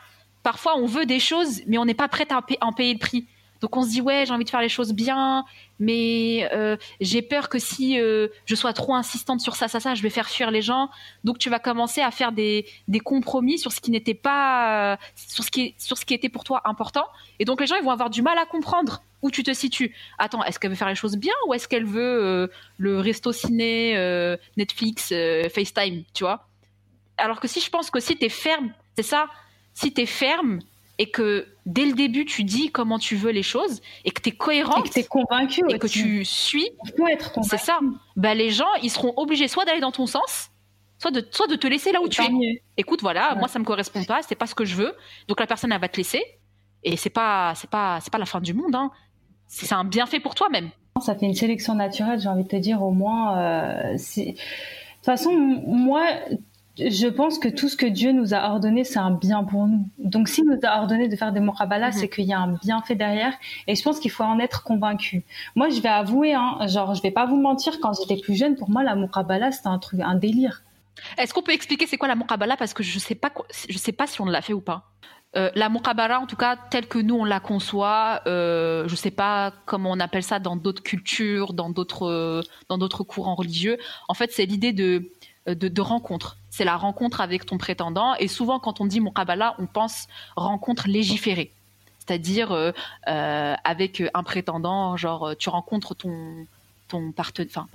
Parfois, 0.45 0.77
on 0.79 0.87
veut 0.87 1.05
des 1.05 1.19
choses, 1.19 1.63
mais 1.67 1.79
on 1.79 1.85
n'est 1.85 1.95
pas 1.95 2.09
prêt 2.09 2.27
à 2.31 2.41
en 2.61 2.73
payer 2.73 2.93
le 2.93 2.99
prix. 2.99 3.27
Donc 3.61 3.77
on 3.77 3.83
se 3.83 3.91
dit 3.91 4.01
ouais, 4.01 4.25
j'ai 4.27 4.33
envie 4.33 4.45
de 4.45 4.51
faire 4.51 4.61
les 4.61 4.69
choses 4.69 4.93
bien, 4.93 5.45
mais 5.79 6.49
euh, 6.53 6.77
j'ai 7.01 7.23
peur 7.23 7.49
que 7.49 7.59
si 7.59 8.01
euh, 8.01 8.29
je 8.47 8.55
sois 8.55 8.73
trop 8.73 8.95
insistante 8.95 9.41
sur 9.41 9.57
ça, 9.57 9.69
ça, 9.69 9.81
ça, 9.81 9.95
je 9.95 10.03
vais 10.03 10.11
faire 10.11 10.29
fuir 10.29 10.51
les 10.51 10.63
gens. 10.63 10.91
Donc 11.25 11.39
tu 11.39 11.51
vas 11.51 11.59
commencer 11.59 12.01
à 12.01 12.11
faire 12.11 12.33
des, 12.33 12.67
des 12.89 13.01
compromis 13.01 13.59
sur 13.59 13.73
ce 13.73 13.81
qui 13.81 13.91
n'était 13.91 14.15
pas, 14.15 14.93
euh, 14.93 14.97
sur 15.15 15.45
ce 15.45 15.51
qui, 15.51 15.75
sur 15.79 15.99
ce 15.99 16.05
qui 16.05 16.15
était 16.15 16.29
pour 16.29 16.45
toi 16.45 16.63
important. 16.65 17.07
Et 17.39 17.45
donc 17.45 17.61
les 17.61 17.67
gens 17.67 17.77
ils 17.77 17.85
vont 17.85 17.91
avoir 17.91 18.11
du 18.11 18.23
mal 18.23 18.39
à 18.39 18.47
comprendre 18.47 19.03
où 19.23 19.31
tu 19.31 19.43
te 19.43 19.53
situes. 19.53 19.95
Attends, 20.19 20.43
est-ce 20.45 20.59
qu'elle 20.59 20.71
veut 20.71 20.77
faire 20.77 20.89
les 20.89 20.95
choses 20.95 21.17
bien 21.17 21.35
ou 21.47 21.53
est-ce 21.53 21.69
qu'elle 21.69 21.85
veut 21.85 22.51
le 22.79 23.01
resto 23.01 23.33
ciné, 23.33 23.95
Netflix, 24.57 25.13
FaceTime, 25.55 26.05
tu 26.15 26.25
vois? 26.25 26.49
Alors 27.19 27.39
que 27.39 27.47
si 27.47 27.61
je 27.61 27.69
pense 27.69 27.91
que 27.91 28.01
si 28.01 28.17
t'es 28.17 28.31
ferme, 28.31 28.73
c'est 28.97 29.03
ça, 29.03 29.27
si 29.75 29.93
t'es 29.93 30.07
ferme 30.07 30.61
et 31.03 31.11
que 31.11 31.47
dès 31.65 31.87
le 31.87 31.95
début 31.95 32.25
tu 32.27 32.45
dis 32.45 32.71
comment 32.71 32.99
tu 32.99 33.17
veux 33.17 33.31
les 33.33 33.43
choses 33.43 33.81
et 34.05 34.11
que 34.11 34.21
t'es 34.21 34.31
Et 34.31 34.37
cohérente 34.37 34.85
que 34.89 34.93
tu 34.93 34.99
es 35.01 35.05
convaincu. 35.05 35.63
et 35.71 35.79
que 35.79 35.87
tu 35.87 36.25
suis, 36.27 36.69
c'est 37.43 37.57
ça. 37.59 37.79
Bah 38.17 38.35
les 38.35 38.51
gens 38.51 38.73
ils 38.83 38.91
seront 38.91 39.15
obligés 39.17 39.49
soit 39.49 39.65
d'aller 39.65 39.81
dans 39.81 39.93
ton 39.93 40.07
sens, 40.07 40.51
soit 40.99 41.11
de, 41.11 41.27
soit 41.31 41.47
de 41.47 41.57
te 41.57 41.67
laisser 41.67 41.91
là 41.93 42.01
où 42.03 42.09
tu 42.09 42.23
es 42.23 42.29
mieux. 42.29 42.59
écoute 42.77 43.01
voilà 43.01 43.33
Ouais. 43.33 43.39
moi 43.39 43.49
ça 43.49 43.59
me 43.59 43.65
correspond 43.65 44.05
pas 44.05 44.21
c'est 44.23 44.35
pas 44.35 44.47
ce 44.47 44.55
que 44.55 44.65
je 44.67 44.75
veux 44.77 44.93
donc 45.29 45.41
la 45.41 45.47
personne 45.47 45.73
elle 45.73 45.81
va 45.81 45.89
te 45.89 45.97
laisser 45.97 46.23
et 46.85 46.97
c'est 46.97 47.11
pas 47.21 47.55
c'est 47.57 47.71
pas 47.71 47.99
c'est 48.03 48.13
pas 48.13 48.19
la 48.19 48.27
fin 48.27 48.41
du 48.41 48.53
monde 48.53 48.75
hein. 48.75 48.91
c'est 49.47 49.73
un 49.73 49.85
bienfait 49.85 50.21
pour 50.21 50.35
toi 50.35 50.49
même 50.51 50.71
Ça 51.01 51.15
fait 51.15 51.25
une 51.27 51.35
sélection 51.35 51.75
naturelle, 51.75 52.21
j'ai 52.21 52.29
envie 52.29 52.45
de 52.45 52.49
te 52.57 52.57
dire 52.57 52.83
au 52.83 52.91
moins. 52.91 53.39
euh, 53.39 53.95
de 53.97 54.33
toute 54.33 55.07
façon, 55.07 55.33
moi, 55.67 56.05
je 56.89 57.07
pense 57.09 57.39
que 57.39 57.49
tout 57.49 57.69
ce 57.69 57.77
que 57.77 57.87
Dieu 57.87 58.13
nous 58.13 58.33
a 58.35 58.49
ordonné, 58.51 58.85
c'est 58.85 58.99
un 58.99 59.11
bien 59.11 59.45
pour 59.45 59.67
nous. 59.67 59.89
Donc, 59.99 60.29
s'il 60.29 60.45
nous 60.47 60.59
a 60.63 60.81
ordonné 60.81 61.09
de 61.09 61.17
faire 61.17 61.33
des 61.33 61.41
murabala, 61.41 61.89
Mhm. 61.89 61.93
c'est 61.93 62.09
qu'il 62.09 62.25
y 62.25 62.33
a 62.33 62.39
un 62.41 62.53
bienfait 62.63 62.95
derrière. 62.95 63.35
Et 63.67 63.75
je 63.75 63.83
pense 63.83 64.01
qu'il 64.01 64.11
faut 64.11 64.25
en 64.25 64.39
être 64.39 64.63
convaincu. 64.63 65.25
Moi, 65.57 65.69
je 65.69 65.81
vais 65.81 65.89
avouer, 65.89 66.35
hein, 66.35 66.59
genre, 66.67 66.95
je 66.95 67.03
vais 67.03 67.11
pas 67.11 67.27
vous 67.27 67.41
mentir, 67.41 67.81
quand 67.81 67.93
j'étais 67.93 68.21
plus 68.21 68.35
jeune, 68.37 68.57
pour 68.57 68.71
moi, 68.71 68.83
la 68.83 68.95
murabala, 68.97 69.53
c'était 69.53 69.69
un 69.69 69.79
truc, 69.79 70.01
un 70.01 70.15
délire. 70.15 70.63
est-ce 71.19 71.33
qu'on 71.35 71.43
peut 71.43 71.53
expliquer 71.53 71.87
c'est 71.87 71.97
quoi 71.97 72.09
la 72.09 72.15
muqabala 72.17 72.57
parce 72.59 72.75
que 72.75 72.83
je 72.83 72.99
sais 72.99 73.15
pas 73.15 73.31
je 73.69 73.79
sais 73.79 73.93
pas 73.93 74.07
si 74.07 74.21
on 74.21 74.27
l'a 74.27 74.43
fait 74.43 74.53
ou 74.53 74.61
pas 74.61 74.81
Euh, 75.37 75.49
la 75.55 75.69
muqabala 75.69 76.21
en 76.21 76.27
tout 76.27 76.37
cas 76.37 76.57
telle 76.73 76.89
que 76.89 76.99
nous 76.99 77.15
on 77.15 77.25
la 77.25 77.39
conçoit 77.41 78.21
euh, 78.27 78.87
je 78.89 78.97
sais 78.97 79.13
pas 79.13 79.53
comment 79.65 79.93
on 79.93 80.01
appelle 80.01 80.25
ça 80.25 80.41
dans 80.41 80.57
d'autres 80.57 80.83
cultures 80.83 81.53
dans 81.55 81.71
d'autres 81.71 82.07
euh, 82.09 82.43
dans 82.69 82.79
d'autres 82.79 83.05
courants 83.05 83.37
religieux 83.37 83.79
en 84.09 84.15
fait 84.15 84.31
c'est 84.33 84.45
l'idée 84.45 84.73
de 84.73 84.91
de, 85.47 85.69
de 85.69 85.81
rencontre. 85.81 86.37
C'est 86.51 86.65
la 86.65 86.77
rencontre 86.77 87.21
avec 87.21 87.47
ton 87.47 87.59
prétendant. 87.59 88.15
Et 88.17 88.29
souvent, 88.29 88.59
quand 88.59 88.81
on 88.81 88.87
dit 88.87 89.01
muqabala, 89.01 89.55
on 89.59 89.67
pense 89.67 90.07
rencontre 90.37 90.89
légiférée. 90.89 91.53
c'est-à-dire 91.99 92.73
avec 93.07 94.03
un 94.15 94.23
prétendant, 94.23 94.97
genre 94.97 95.35
tu 95.39 95.49
rencontres 95.49 95.95
ton 95.95 96.47
ton 96.89 97.13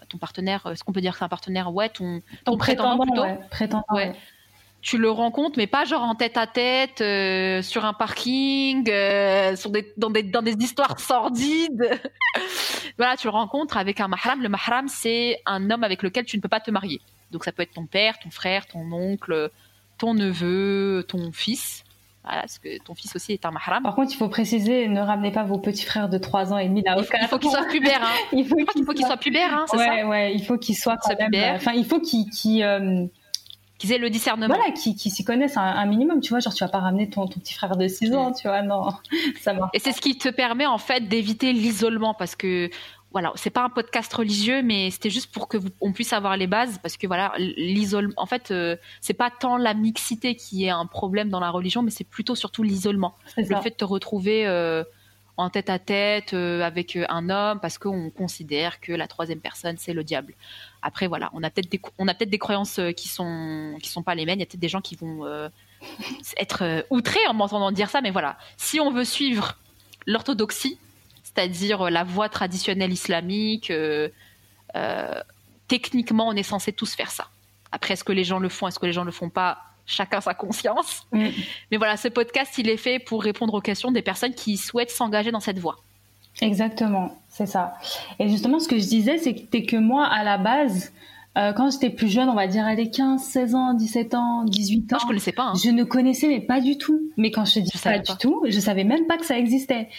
ton 0.10 0.18
partenaire, 0.18 0.66
est-ce 0.70 0.84
qu'on 0.84 0.92
peut 0.92 1.00
dire 1.00 1.14
que 1.14 1.20
c'est 1.20 1.24
un 1.24 1.30
partenaire? 1.30 1.74
Ouais, 1.74 1.88
ton, 1.88 2.22
ton, 2.44 2.58
prétendant, 2.58 3.06
plutôt. 3.06 3.24
prétendant, 3.50 3.86
ouais 3.92 4.14
tu 4.86 5.00
le 5.00 5.10
rencontres, 5.10 5.56
mais 5.58 5.66
pas 5.66 5.84
genre 5.84 6.04
en 6.04 6.14
tête 6.14 6.38
à 6.38 6.46
tête, 6.46 7.02
euh, 7.02 7.64
sur 7.64 7.86
un 7.86 7.94
parking, 7.94 8.88
euh, 8.88 9.56
sur 9.56 9.72
des, 9.72 9.92
dans, 9.98 10.12
des, 10.12 10.22
dans 10.22 10.44
des 10.44 10.54
histoires 10.54 11.00
sordides. 11.00 11.90
voilà, 13.00 13.18
tu 13.18 13.26
le 13.26 13.32
rencontres 13.32 13.78
avec 13.78 14.00
un 14.00 14.08
mahram. 14.08 14.44
Le 14.44 14.48
mahram, 14.48 14.88
c'est 14.88 15.42
un 15.48 15.72
homme 15.72 15.84
avec 15.84 16.04
lequel 16.04 16.24
tu 16.26 16.38
ne 16.38 16.42
peux 16.42 16.50
pas 16.50 16.60
te 16.60 16.70
marier. 16.70 17.02
Donc 17.32 17.44
ça 17.44 17.52
peut 17.52 17.64
être 17.64 17.74
ton 17.74 17.86
père, 17.86 18.20
ton 18.20 18.30
frère, 18.30 18.68
ton 18.68 18.92
oncle, 18.92 19.52
ton 19.98 20.14
neveu, 20.14 21.06
ton 21.08 21.32
fils. 21.32 21.84
Voilà, 22.24 22.42
parce 22.42 22.58
que 22.58 22.82
ton 22.82 22.96
fils 22.96 23.16
aussi 23.16 23.34
est 23.34 23.46
un 23.46 23.52
mahram. 23.52 23.84
Par 23.84 23.94
contre, 23.94 24.12
il 24.12 24.18
faut 24.18 24.30
préciser, 24.30 24.88
ne 24.88 25.00
ramenez 25.00 25.32
pas 25.32 25.44
vos 25.44 25.60
petits 25.60 25.86
frères 25.86 26.10
de 26.10 26.18
3 26.18 26.54
ans 26.54 26.58
et 26.58 26.68
demi 26.68 26.82
là. 26.82 26.96
Il 26.98 27.28
faut, 27.28 27.38
qu'il 27.38 27.52
soit 27.52 27.68
pubère. 27.68 28.02
Hein. 28.02 28.16
il 28.32 28.48
faut 28.48 28.94
qu'il 28.94 29.06
soit 29.06 29.18
pubère, 29.18 29.54
hein, 29.54 29.66
c'est 29.70 29.78
ouais, 29.78 30.02
ça 30.02 30.08
Ouais, 30.08 30.34
il 30.34 30.44
faut 30.44 30.58
qu'il 30.58 30.76
soit 30.76 30.98
quand 30.98 31.16
même. 31.20 31.56
Enfin, 31.56 31.74
il 31.74 31.86
faut 31.86 32.00
qu'il 32.00 32.28
qu'ils 33.78 33.92
aient 33.92 33.98
le 33.98 34.10
discernement. 34.10 34.56
Voilà, 34.56 34.72
qui, 34.72 34.96
qui 34.96 35.12
s'y 35.12 35.24
connaissent 35.24 35.58
un, 35.58 35.86
minimum, 35.86 36.20
tu 36.22 36.30
vois. 36.30 36.40
Genre, 36.40 36.54
tu 36.54 36.64
vas 36.64 36.70
pas 36.70 36.80
ramener 36.80 37.10
ton, 37.10 37.28
ton 37.28 37.40
petit 37.40 37.54
frère 37.54 37.76
de 37.76 37.88
6 37.88 38.16
ans, 38.16 38.32
tu 38.32 38.48
vois, 38.48 38.62
non, 38.64 38.88
ça 39.42 39.54
marche. 39.54 39.70
Et 39.74 39.80
c'est 39.80 39.92
ce 39.92 40.02
qui 40.02 40.18
te 40.18 40.30
permet, 40.30 40.66
en 40.66 40.78
fait, 40.80 41.08
d'éviter 41.08 41.54
l'isolement 41.54 42.14
parce 42.14 42.36
que, 42.36 42.70
voilà, 43.16 43.32
c'est 43.36 43.50
pas 43.50 43.64
un 43.64 43.70
podcast 43.70 44.14
religieux, 44.14 44.62
mais 44.62 44.92
c'était 44.92 45.10
juste 45.10 45.32
pour 45.32 45.48
que 45.48 45.58
on 45.80 45.94
puisse 45.94 46.12
avoir 46.12 46.36
les 46.36 46.48
bases 46.48 46.80
parce 46.80 46.98
que, 46.98 47.08
voilà, 47.08 47.34
l'isolement, 47.38 48.14
en 48.18 48.26
fait, 48.26 48.52
euh, 48.52 48.76
c'est 49.00 49.14
pas 49.14 49.32
tant 49.32 49.56
la 49.58 49.74
mixité 49.74 50.36
qui 50.36 50.66
est 50.66 50.70
un 50.70 50.86
problème 50.86 51.30
dans 51.30 51.40
la 51.40 51.50
religion, 51.50 51.82
mais 51.82 51.92
c'est 51.92 52.04
plutôt 52.04 52.36
surtout 52.36 52.62
l'isolement. 52.62 53.16
Le 53.38 53.44
fait 53.62 53.72
de 53.72 53.76
te 53.76 53.86
retrouver. 53.86 54.46
Euh, 54.46 54.84
en 55.38 55.50
tête 55.50 55.70
à 55.70 55.80
tête 55.80 56.34
euh, 56.34 56.62
avec 56.62 56.98
un 57.10 57.30
homme 57.30 57.60
parce 57.60 57.78
qu'on 57.78 58.10
considère 58.10 58.80
que 58.80 58.94
la 58.94 59.08
troisième 59.08 59.40
personne 59.40 59.76
c'est 59.78 59.94
le 59.94 60.04
diable. 60.04 60.34
Après, 60.82 61.08
voilà, 61.08 61.30
on 61.34 61.44
a 61.44 61.50
peut-être 61.50 61.70
des, 61.70 61.82
on 61.98 62.08
a 62.08 62.14
peut-être 62.14 62.30
des 62.30 62.38
croyances 62.38 62.80
euh, 62.80 62.92
qui 62.92 63.08
sont 63.08 63.78
qui 63.82 63.90
sont 63.90 64.04
pas 64.04 64.16
les 64.16 64.26
mêmes. 64.26 64.38
Il 64.38 64.42
y 64.42 64.44
a 64.44 64.46
peut-être 64.46 64.60
des 64.60 64.70
gens 64.70 64.82
qui 64.82 64.96
vont 64.96 65.26
euh, 65.26 65.50
être 66.38 66.64
euh, 66.64 66.82
outrés 66.90 67.26
en 67.28 67.34
m'entendant 67.34 67.72
dire 67.72 67.90
ça, 67.90 68.02
mais 68.02 68.12
voilà, 68.12 68.38
si 68.58 68.80
on 68.80 68.92
veut 68.92 69.04
suivre 69.04 69.58
l'orthodoxie, 70.06 70.78
c'est-à-dire 71.36 71.90
la 71.90 72.04
voie 72.04 72.30
traditionnelle 72.30 72.94
islamique, 72.94 73.72
techniquement, 75.68 76.28
on 76.28 76.34
est 76.34 76.44
censé 76.44 76.72
tous 76.72 76.96
faire 76.96 77.12
ça. 77.12 77.28
Après, 77.72 77.94
est-ce 77.94 78.04
que 78.04 78.14
les 78.14 78.24
gens 78.24 78.40
le 78.40 78.50
font, 78.50 78.68
est-ce 78.68 78.80
que 78.80 78.86
les 78.86 78.94
gens 78.94 79.04
le 79.04 79.12
font 79.12 79.30
pas? 79.30 79.58
Chacun 79.86 80.22
sa 80.22 80.34
conscience. 80.34 81.06
Mm. 81.12 81.28
Mais 81.72 81.78
voilà, 81.78 81.98
ce 81.98 82.08
podcast, 82.08 82.58
il 82.58 82.70
est 82.70 82.78
fait 82.78 82.98
pour 83.00 83.22
répondre 83.22 83.54
aux 83.54 83.62
questions 83.62 83.92
des 83.92 84.02
personnes 84.02 84.34
qui 84.34 84.58
souhaitent 84.58 84.92
s'engager 84.92 85.32
dans 85.32 85.40
cette 85.40 85.60
voie. 85.60 85.78
Exactement, 86.42 87.18
c'est 87.30 87.46
ça. 87.46 87.76
Et 88.20 88.28
justement, 88.30 88.60
ce 88.60 88.68
que 88.68 88.80
je 88.80 88.86
disais, 88.86 89.18
c'était 89.18 89.64
que 89.64 89.78
moi, 89.78 90.06
à 90.06 90.24
la 90.24 90.38
base, 90.38 90.92
euh, 91.38 91.52
quand 91.52 91.70
j'étais 91.70 91.90
plus 91.90 92.08
jeune, 92.08 92.30
on 92.30 92.34
va 92.34 92.48
dire 92.48 92.66
à 92.66 92.76
15, 92.76 93.22
16 93.22 93.56
ans, 93.56 93.74
17 93.74 94.14
ans, 94.14 94.44
18 94.46 94.94
ans. 94.94 94.98
je 95.02 95.08
connaissais 95.08 95.32
pas. 95.34 95.44
Hein. 95.44 95.54
Je 95.62 95.70
ne 95.70 95.84
connaissais 95.84 96.28
mais 96.28 96.40
pas 96.40 96.62
du 96.62 96.78
tout. 96.78 97.12
Mais 97.18 97.32
quand 97.32 97.44
je 97.44 97.56
te 97.56 97.60
dis 97.60 97.72
pas, 97.84 98.00
du 98.00 98.12
tout, 98.20 98.44
je 98.48 98.60
savais 98.60 98.86
même 98.86 99.06
pas 99.06 99.18
que 99.18 99.26
ça 99.26 99.38
existait. 99.38 99.90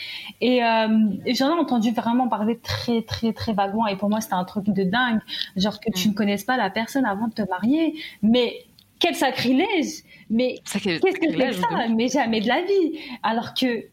Et, 0.40 0.64
euh, 0.64 0.88
j'en 1.27 1.55
ai 1.55 1.61
entendu 1.61 1.90
vraiment 1.90 2.29
parler 2.29 2.59
très 2.59 3.03
très 3.03 3.33
très 3.33 3.53
vaguement. 3.53 3.87
Et 3.87 3.96
pour 3.96 4.09
moi, 4.09 4.20
c'était 4.20 4.35
un 4.35 4.44
truc 4.44 4.64
de 4.64 4.85
dingue, 4.85 5.20
genre 5.57 5.79
que 5.79 5.90
tu 5.90 6.09
mm. 6.09 6.11
ne 6.12 6.16
connaisses 6.16 6.44
pas 6.44 6.57
la 6.57 6.70
personne 6.70 7.05
avant 7.05 7.29
de 7.29 7.35
te 7.35 7.42
marier. 7.49 7.94
Mais 8.22 8.64
quel 8.99 9.14
sacrilège 9.14 10.05
Mais 10.31 10.61
qu'est-ce 10.64 10.99
que 10.99 11.31
c'est 11.31 11.53
ça? 11.53 11.68
Mais 11.94 12.09
jamais 12.09 12.40
de 12.40 12.49
la 12.49 12.62
vie. 12.62 12.99
Alors 13.22 13.53
que 13.53 13.85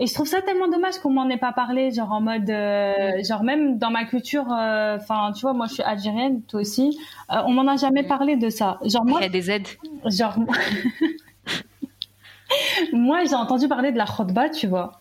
et 0.00 0.06
je 0.06 0.14
trouve 0.14 0.28
ça 0.28 0.40
tellement 0.42 0.68
dommage 0.68 0.98
qu'on 0.98 1.10
m'en 1.10 1.28
ait 1.28 1.38
pas 1.38 1.52
parlé, 1.52 1.90
genre 1.90 2.12
en 2.12 2.20
mode, 2.20 2.48
euh, 2.48 3.20
genre 3.24 3.42
même 3.42 3.78
dans 3.78 3.90
ma 3.90 4.04
culture, 4.04 4.46
euh, 4.52 4.96
enfin, 4.96 5.32
tu 5.34 5.42
vois, 5.42 5.54
moi 5.54 5.66
je 5.66 5.74
suis 5.74 5.82
algérienne, 5.82 6.42
toi 6.42 6.60
aussi, 6.60 6.96
euh, 7.32 7.42
on 7.46 7.50
m'en 7.50 7.66
a 7.66 7.76
jamais 7.76 8.04
parlé 8.04 8.36
de 8.36 8.48
ça. 8.48 8.78
Genre 8.84 9.04
moi. 9.04 9.18
Il 9.20 9.24
y 9.24 9.26
a 9.26 9.30
des 9.30 9.50
aides. 9.50 9.66
Genre. 10.04 10.38
moi, 12.92 13.24
j'ai 13.24 13.34
entendu 13.34 13.66
parler 13.66 13.90
de 13.90 13.98
la 13.98 14.06
khotba, 14.06 14.50
tu 14.50 14.68
vois. 14.68 14.92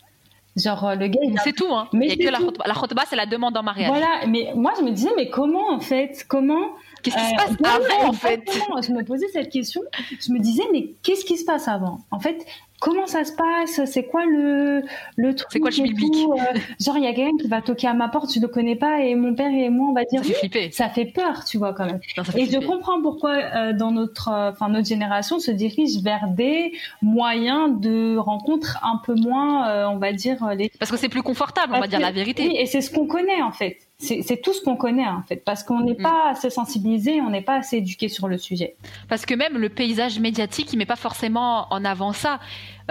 Genre 0.56 0.96
le 0.96 1.08
gars. 1.08 1.20
C'est 1.44 1.54
tout, 1.54 1.72
hein. 1.72 1.88
Mais 1.94 2.08
il 2.08 2.20
y 2.20 2.24
a 2.24 2.28
que 2.28 2.32
la 2.32 2.40
khotba. 2.40 2.64
La 2.66 2.74
khotba, 2.74 3.04
c'est 3.08 3.16
la 3.16 3.28
demande 3.28 3.56
en 3.56 3.62
mariage. 3.62 3.90
Voilà, 3.90 4.26
mais 4.28 4.52
moi 4.56 4.74
je 4.80 4.84
me 4.84 4.90
disais, 4.90 5.12
mais 5.16 5.30
comment 5.30 5.70
en 5.70 5.80
fait, 5.80 6.26
comment 6.28 6.72
Qu'est-ce 7.04 7.16
qui 7.16 7.30
se 7.30 7.36
passe 7.36 7.56
avant, 7.64 8.10
en 8.10 8.14
fait 8.14 8.44
Je 8.82 8.92
me 8.92 9.04
posais 9.04 9.28
cette 9.28 9.50
question? 9.50 9.82
Je 10.20 10.32
me 10.32 10.40
disais, 10.40 10.64
mais 10.72 10.94
qu'est-ce 11.04 11.26
qui 11.26 11.38
se 11.38 11.46
passe 11.46 11.68
avant? 11.68 12.00
En 12.12 12.20
fait, 12.20 12.46
comment 12.80 13.08
ça 13.08 13.24
se 13.24 13.32
passe? 13.34 13.82
C'est 13.86 14.04
quoi 14.04 14.26
le, 14.26 14.84
le 15.16 15.36
truc 15.36 15.50
C'est 15.52 15.60
quoi 15.60 15.70
le 15.70 15.76
schmilblick 15.76 16.16
euh, 16.16 16.60
Genre, 16.80 16.98
il 16.98 17.04
y 17.04 17.08
a 17.08 17.14
quelqu'un 17.14 17.38
qui 17.38 17.48
va 17.48 17.62
toquer 17.62 17.88
à 17.88 17.94
ma 17.94 18.08
porte, 18.08 18.34
je 18.34 18.40
le 18.40 18.48
connais 18.48 18.76
pas, 18.76 19.02
et 19.02 19.16
mon 19.16 19.34
père 19.36 19.52
et 19.52 19.70
moi, 19.70 19.88
on 19.90 19.94
va 19.94 20.04
dire. 20.06 20.24
Ça 20.24 20.50
fait. 20.50 20.72
Ça 20.72 20.90
fait 20.90 21.06
peur, 21.06 21.46
tu 21.46 21.58
vois, 21.58 21.74
quand 21.74 21.86
même. 21.86 22.00
et 22.36 22.46
je 22.46 22.60
comprends 22.60 23.02
pourquoi, 23.02 23.36
euh, 23.36 23.74
dans 23.74 23.92
notre, 23.92 24.30
euh, 24.30 24.52
enfin, 24.52 24.70
notre 24.70 24.88
génération 24.88 25.40
se 25.40 25.52
dirige 25.52 26.02
vers 26.02 26.28
des 26.30 26.74
moyens 27.02 27.80
de 27.80 28.18
rencontre 28.18 28.80
un 28.84 29.00
peu 29.06 29.16
moins, 29.16 29.90
on 29.90 29.98
va 29.98 30.14
dire, 30.14 30.38
les. 30.56 30.70
Parce 30.80 30.92
que 30.92 30.98
c'est 30.98 31.10
plus 31.10 31.24
confortable, 31.24 31.74
on 31.76 31.80
va 31.80 31.88
dire 31.88 32.00
la 32.00 32.12
vérité. 32.12 32.48
Oui, 32.48 32.58
et 32.58 32.66
c'est 32.66 32.82
ce 32.82 32.92
qu'on 32.92 33.08
connaît, 33.08 33.42
en 33.42 33.52
fait. 33.52 33.87
C'est 34.00 34.42
tout 34.44 34.54
ce 34.54 34.62
qu'on 34.62 34.76
connaît 34.76 35.08
en 35.08 35.24
fait, 35.24 35.44
parce 35.44 35.64
qu'on 35.64 35.82
n'est 35.82 35.94
mm. 35.94 36.04
pas 36.04 36.30
assez 36.30 36.52
sensibilisé, 36.52 37.20
on 37.20 37.32
n'est 37.32 37.42
pas 37.42 37.58
assez 37.58 37.78
éduqué 37.78 38.10
sur 38.10 38.28
le 38.28 38.38
sujet. 38.38 38.76
Parce 39.10 39.26
que 39.26 39.34
même 39.34 39.58
le 39.58 39.70
paysage 39.70 40.20
médiatique, 40.20 40.72
il 40.72 40.78
met 40.78 40.86
pas 40.86 40.96
forcément 40.96 41.66
en 41.74 41.84
avant 41.84 42.14
ça. 42.14 42.40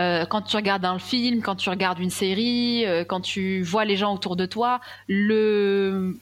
Euh, 0.00 0.26
quand 0.26 0.42
tu 0.42 0.56
regardes 0.56 0.84
un 0.84 0.98
film, 0.98 1.42
quand 1.42 1.54
tu 1.54 1.70
regardes 1.70 2.00
une 2.00 2.10
série, 2.10 2.84
euh, 2.86 3.04
quand 3.04 3.20
tu 3.20 3.62
vois 3.62 3.84
les 3.84 3.96
gens 3.96 4.14
autour 4.14 4.34
de 4.34 4.46
toi, 4.46 4.80
le 5.06 6.18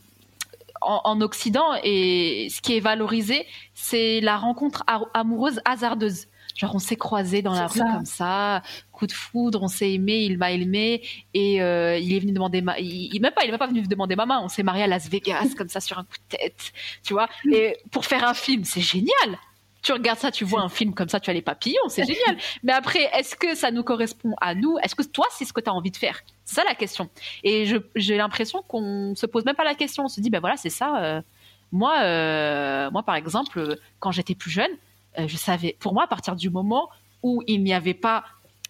en, 0.82 1.20
Occident 1.22 1.68
et 1.82 2.48
ce 2.50 2.60
qui 2.60 2.76
est 2.76 2.80
valorisé, 2.80 3.46
c'est 3.72 4.20
la 4.20 4.36
rencontre 4.36 4.84
amoureuse 5.14 5.62
hasardeuse. 5.64 6.26
Genre 6.54 6.72
on 6.74 6.78
s'est 6.78 6.96
croisés 6.96 7.42
dans 7.42 7.52
la 7.52 7.66
rue 7.66 7.80
comme 7.80 8.04
ça, 8.04 8.62
coup 8.92 9.06
de 9.06 9.12
foudre, 9.12 9.62
on 9.62 9.68
s'est 9.68 9.92
aimé, 9.92 10.22
il 10.22 10.38
m'a 10.38 10.52
aimé 10.52 11.02
et 11.34 11.60
euh, 11.60 11.98
il 11.98 12.12
est 12.14 12.20
venu 12.20 12.32
demander 12.32 12.60
ma... 12.60 12.78
il, 12.78 13.18
même 13.20 13.32
pas 13.32 13.44
il 13.44 13.50
m'a 13.50 13.58
pas 13.58 13.66
venu 13.66 13.82
demander 13.82 14.14
ma 14.14 14.24
main, 14.24 14.40
on 14.40 14.48
s'est 14.48 14.62
marié 14.62 14.84
à 14.84 14.86
Las 14.86 15.08
Vegas 15.08 15.54
comme 15.56 15.68
ça 15.68 15.80
sur 15.80 15.98
un 15.98 16.04
coup 16.04 16.16
de 16.30 16.36
tête, 16.36 16.72
tu 17.02 17.12
vois. 17.12 17.28
Et 17.52 17.76
pour 17.90 18.04
faire 18.04 18.26
un 18.26 18.34
film, 18.34 18.64
c'est 18.64 18.80
génial. 18.80 19.38
Tu 19.82 19.92
regardes 19.92 20.18
ça, 20.18 20.30
tu 20.30 20.44
vois 20.44 20.62
un 20.62 20.70
film 20.70 20.94
comme 20.94 21.10
ça, 21.10 21.20
tu 21.20 21.28
as 21.28 21.34
les 21.34 21.42
papillons, 21.42 21.88
c'est 21.88 22.06
génial. 22.06 22.38
Mais 22.62 22.72
après, 22.72 23.10
est-ce 23.18 23.36
que 23.36 23.54
ça 23.54 23.70
nous 23.70 23.82
correspond 23.82 24.34
à 24.40 24.54
nous? 24.54 24.78
Est-ce 24.82 24.94
que 24.94 25.02
toi, 25.02 25.26
c'est 25.30 25.44
ce 25.44 25.52
que 25.52 25.60
tu 25.60 25.68
as 25.68 25.74
envie 25.74 25.90
de 25.90 25.96
faire? 25.98 26.20
C'est 26.46 26.54
ça 26.54 26.64
la 26.64 26.74
question. 26.74 27.10
Et 27.42 27.66
j'ai 27.94 28.16
l'impression 28.16 28.62
qu'on 28.62 29.14
se 29.14 29.26
pose 29.26 29.44
même 29.44 29.56
pas 29.56 29.64
la 29.64 29.74
question. 29.74 30.04
On 30.04 30.08
se 30.08 30.22
dit, 30.22 30.30
ben 30.30 30.40
voilà, 30.40 30.56
c'est 30.56 30.70
ça. 30.70 31.02
Euh, 31.02 31.22
moi, 31.70 32.00
euh, 32.00 32.90
moi, 32.92 33.02
par 33.02 33.16
exemple, 33.16 33.76
quand 33.98 34.10
j'étais 34.10 34.34
plus 34.34 34.50
jeune, 34.50 34.70
euh, 35.18 35.28
je 35.28 35.36
savais, 35.36 35.76
pour 35.78 35.94
moi, 35.94 36.04
à 36.04 36.06
partir 36.06 36.36
du 36.36 36.50
moment 36.50 36.88
où 37.22 37.42
il 37.46 37.62
n'y 37.62 37.72
avait 37.72 37.94
pas 37.94 38.24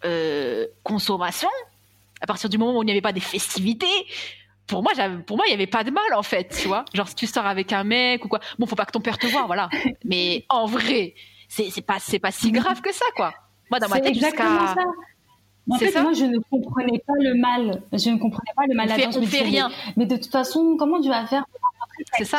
euh, 0.05 0.67
consommation, 0.83 1.49
à 2.21 2.27
partir 2.27 2.49
du 2.49 2.59
moment 2.59 2.79
où 2.79 2.83
il 2.83 2.87
n'y 2.87 2.93
avait 2.93 3.01
pas 3.01 3.13
des 3.13 3.21
festivités, 3.21 3.87
pour 4.67 4.83
moi, 4.83 4.93
pour 5.27 5.37
moi, 5.37 5.47
il 5.47 5.51
n'y 5.51 5.55
avait 5.55 5.67
pas 5.67 5.85
de 5.85 5.91
mal 5.91 6.15
en 6.15 6.23
fait, 6.23 6.57
tu 6.61 6.69
vois. 6.69 6.85
Genre 6.95 7.09
si 7.09 7.15
tu 7.15 7.27
sors 7.27 7.47
avec 7.47 7.73
un 7.73 7.85
mec 7.85 8.25
ou 8.25 8.29
quoi, 8.29 8.41
bon, 8.59 8.67
faut 8.67 8.77
pas 8.77 8.87
que 8.87 8.93
ton 8.93 9.01
père 9.01 9.19
te 9.19 9.27
voit, 9.27 9.47
voilà. 9.47 9.69
Mais 10.05 10.47
en 10.49 10.67
vrai, 10.67 11.15
c'est 11.49 11.85
pas 11.85 11.99
c'est 11.99 12.19
pas 12.19 12.31
si 12.31 12.51
grave 12.51 12.81
que 12.81 12.93
ça, 12.93 13.05
quoi. 13.17 13.35
Moi, 13.71 13.81
dans 13.81 13.89
ma 13.89 14.01
tête, 14.01 14.15
jusqu'à 14.15 14.75
en 15.71 15.79
fait, 15.79 16.03
moi, 16.03 16.13
je 16.13 16.25
ne 16.25 16.39
comprenais 16.51 16.99
pas 17.07 17.15
le 17.19 17.35
mal. 17.35 17.83
Je 17.93 18.11
ne 18.11 18.19
comprenais 18.19 18.53
pas 18.55 18.65
le 18.69 18.75
mal. 18.75 18.89
On 18.91 18.95
fait, 18.95 19.19
on 19.19 19.27
fait 19.27 19.43
rien. 19.43 19.71
Mais, 19.97 20.07
de 20.07 20.17
toute 20.17 20.31
façon, 20.31 20.77
comment 20.79 21.01
tu 21.01 21.09
vas 21.09 21.27
faire 21.27 21.45
c'est 22.19 22.25
ça. 22.25 22.39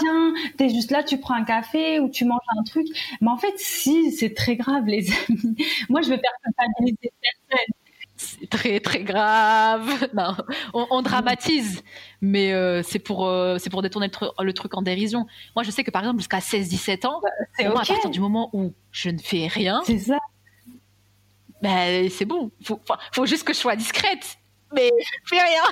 T'es 0.58 0.70
juste 0.70 0.92
là, 0.92 1.04
tu 1.04 1.18
prends 1.18 1.36
un 1.36 1.44
café 1.44 2.00
ou 2.00 2.10
tu 2.10 2.26
manges 2.26 2.40
un 2.58 2.64
truc. 2.64 2.88
Mais 3.22 3.30
en 3.30 3.38
fait, 3.38 3.54
si, 3.58 4.12
c'est 4.12 4.34
très 4.34 4.56
grave, 4.56 4.86
les 4.86 5.08
amis. 5.30 5.56
Moi, 5.90 6.02
je 6.02 6.10
veux 6.10 6.18
faire 6.18 6.32
culpabiliser 6.44 7.14
personne. 7.22 7.74
C'est 8.18 8.50
très 8.50 8.80
très 8.80 9.04
grave. 9.04 10.10
Non, 10.14 10.36
on, 10.74 11.02
dramatise, 11.02 11.84
mais 12.22 12.54
euh, 12.54 12.82
c'est 12.82 13.00
pour 13.00 13.28
euh, 13.28 13.58
c'est 13.58 13.70
pour 13.70 13.82
détourner 13.82 14.10
le, 14.40 14.54
truc 14.54 14.74
en 14.78 14.82
dérision. 14.82 15.26
Moi, 15.56 15.64
je 15.64 15.72
sais 15.72 15.84
que 15.84 15.92
par 15.92 16.04
exemple 16.04 16.20
jusqu'à 16.20 16.40
16-17 16.40 17.06
ans, 17.06 17.22
c'est 17.58 17.64
moi, 17.66 17.82
à 17.82 17.86
partir 17.86 18.10
du 18.10 18.22
moment 18.22 18.50
où 18.54 18.74
je 18.92 19.10
ne 19.10 19.18
fais 19.18 19.48
rien, 19.48 19.82
c'est 19.86 20.00
ça. 20.00 20.20
Ben 21.66 22.10
c'est 22.12 22.26
bon. 22.26 22.52
Faut, 22.64 22.80
faut 23.12 23.26
juste 23.26 23.44
que 23.44 23.54
je 23.54 23.58
sois 23.58 23.76
discrète, 23.76 24.38
mais 24.74 24.92
je 25.00 25.30
fais 25.36 25.42
rien. 25.42 25.64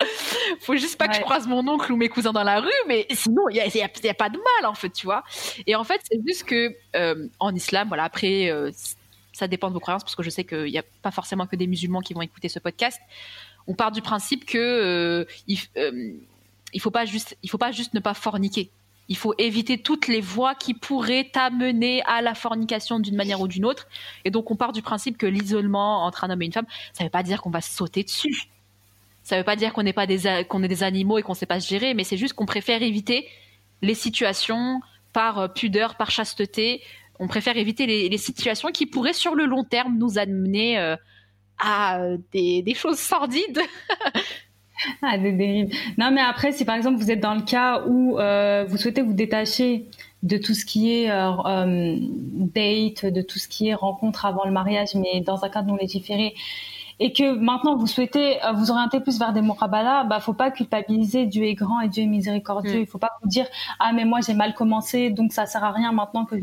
Faut 0.60 0.76
juste 0.76 0.96
pas 0.96 1.08
que 1.08 1.16
je 1.16 1.20
croise 1.20 1.46
mon 1.46 1.66
oncle 1.66 1.92
ou 1.92 1.96
mes 1.96 2.08
cousins 2.08 2.32
dans 2.32 2.44
la 2.44 2.60
rue, 2.60 2.70
mais 2.86 3.06
sinon, 3.10 3.48
il 3.48 3.54
n'y 3.54 3.82
a, 3.82 4.14
pas 4.14 4.28
de 4.28 4.36
mal, 4.36 4.70
en 4.70 4.74
fait, 4.74 4.90
tu 4.90 5.06
vois. 5.06 5.24
Et 5.66 5.74
en 5.74 5.82
fait, 5.82 6.00
c'est 6.08 6.20
juste 6.24 6.44
que 6.44 6.72
euh, 6.94 7.26
en 7.40 7.52
islam, 7.52 7.88
voilà, 7.88 8.04
après, 8.04 8.48
euh, 8.48 8.70
ça 9.32 9.48
dépend 9.48 9.68
de 9.68 9.74
vos 9.74 9.80
croyances, 9.80 10.04
parce 10.04 10.14
que 10.14 10.22
je 10.22 10.30
sais 10.30 10.44
qu'il 10.44 10.64
n'y 10.64 10.78
a 10.78 10.84
pas 11.02 11.10
forcément 11.10 11.46
que 11.46 11.56
des 11.56 11.66
musulmans 11.66 12.00
qui 12.00 12.14
vont 12.14 12.22
écouter 12.22 12.48
ce 12.48 12.60
podcast. 12.60 13.00
On 13.66 13.74
part 13.74 13.90
du 13.90 14.00
principe 14.00 14.46
que 14.46 14.58
euh, 14.58 15.24
il, 15.48 16.80
faut 16.80 16.90
pas 16.92 17.04
juste, 17.04 17.36
il 17.42 17.50
faut 17.50 17.58
pas 17.58 17.72
juste 17.72 17.94
ne 17.94 18.00
pas 18.00 18.14
forniquer. 18.14 18.70
Il 19.08 19.16
faut 19.16 19.34
éviter 19.38 19.78
toutes 19.78 20.06
les 20.06 20.20
voies 20.20 20.54
qui 20.54 20.74
pourraient 20.74 21.30
t'amener 21.32 22.02
à 22.02 22.20
la 22.20 22.34
fornication 22.34 23.00
d'une 23.00 23.16
manière 23.16 23.40
ou 23.40 23.48
d'une 23.48 23.64
autre. 23.64 23.88
Et 24.24 24.30
donc, 24.30 24.50
on 24.50 24.56
part 24.56 24.72
du 24.72 24.82
principe 24.82 25.16
que 25.16 25.26
l'isolement 25.26 26.04
entre 26.04 26.24
un 26.24 26.30
homme 26.30 26.42
et 26.42 26.46
une 26.46 26.52
femme, 26.52 26.66
ça 26.92 27.04
ne 27.04 27.08
veut 27.08 27.10
pas 27.10 27.22
dire 27.22 27.40
qu'on 27.40 27.50
va 27.50 27.62
se 27.62 27.74
sauter 27.74 28.02
dessus. 28.02 28.48
Ça 29.22 29.36
ne 29.36 29.40
veut 29.40 29.44
pas 29.44 29.56
dire 29.56 29.72
qu'on 29.72 29.84
pas 29.92 30.06
des, 30.06 30.44
qu'on 30.48 30.62
est 30.62 30.68
des 30.68 30.82
animaux 30.82 31.18
et 31.18 31.22
qu'on 31.22 31.32
ne 31.32 31.36
sait 31.36 31.46
pas 31.46 31.60
se 31.60 31.68
gérer, 31.68 31.94
mais 31.94 32.04
c'est 32.04 32.16
juste 32.16 32.34
qu'on 32.34 32.46
préfère 32.46 32.82
éviter 32.82 33.28
les 33.82 33.94
situations 33.94 34.80
par 35.12 35.38
euh, 35.38 35.48
pudeur, 35.48 35.96
par 35.96 36.10
chasteté. 36.10 36.82
On 37.18 37.28
préfère 37.28 37.56
éviter 37.56 37.86
les, 37.86 38.18
situations 38.18 38.68
qui 38.68 38.86
pourraient, 38.86 39.12
sur 39.12 39.34
le 39.34 39.46
long 39.46 39.64
terme, 39.64 39.98
nous 39.98 40.18
amener 40.18 40.78
euh, 40.78 40.96
à 41.58 42.00
des, 42.32 42.62
des 42.62 42.74
choses 42.74 42.98
sordides. 42.98 43.60
Ah, 45.02 45.18
des 45.18 45.32
dérives. 45.32 45.74
Non, 45.96 46.10
mais 46.10 46.20
après, 46.20 46.52
si 46.52 46.64
par 46.64 46.76
exemple 46.76 46.98
vous 46.98 47.10
êtes 47.10 47.20
dans 47.20 47.34
le 47.34 47.42
cas 47.42 47.82
où 47.86 48.18
euh, 48.18 48.64
vous 48.68 48.76
souhaitez 48.76 49.02
vous 49.02 49.12
détacher 49.12 49.86
de 50.22 50.36
tout 50.36 50.54
ce 50.54 50.64
qui 50.64 50.92
est 50.92 51.10
euh, 51.10 51.30
euh, 51.46 51.96
date, 52.00 53.06
de 53.06 53.22
tout 53.22 53.38
ce 53.38 53.48
qui 53.48 53.68
est 53.68 53.74
rencontre 53.74 54.26
avant 54.26 54.44
le 54.44 54.50
mariage, 54.50 54.94
mais 54.94 55.20
dans 55.20 55.44
un 55.44 55.48
cadre 55.48 55.68
non 55.68 55.76
légiféré, 55.76 56.34
et 57.00 57.12
que 57.12 57.32
maintenant 57.38 57.76
vous 57.76 57.86
souhaitez 57.86 58.38
vous 58.54 58.72
orienter 58.72 58.98
plus 58.98 59.18
vers 59.18 59.32
des 59.32 59.40
morabala, 59.40 60.04
bah 60.04 60.18
faut 60.18 60.32
pas 60.32 60.50
culpabiliser. 60.50 61.26
Dieu 61.26 61.44
est 61.44 61.54
grand 61.54 61.80
et 61.80 61.88
Dieu 61.88 62.02
est 62.02 62.06
miséricordieux. 62.06 62.78
Mm. 62.78 62.82
Il 62.82 62.86
faut 62.86 62.98
pas 62.98 63.12
vous 63.22 63.28
dire 63.28 63.46
ah 63.78 63.92
mais 63.92 64.04
moi 64.04 64.18
j'ai 64.26 64.34
mal 64.34 64.52
commencé 64.54 65.10
donc 65.10 65.32
ça 65.32 65.46
sert 65.46 65.62
à 65.62 65.70
rien 65.70 65.92
maintenant 65.92 66.24
que. 66.24 66.34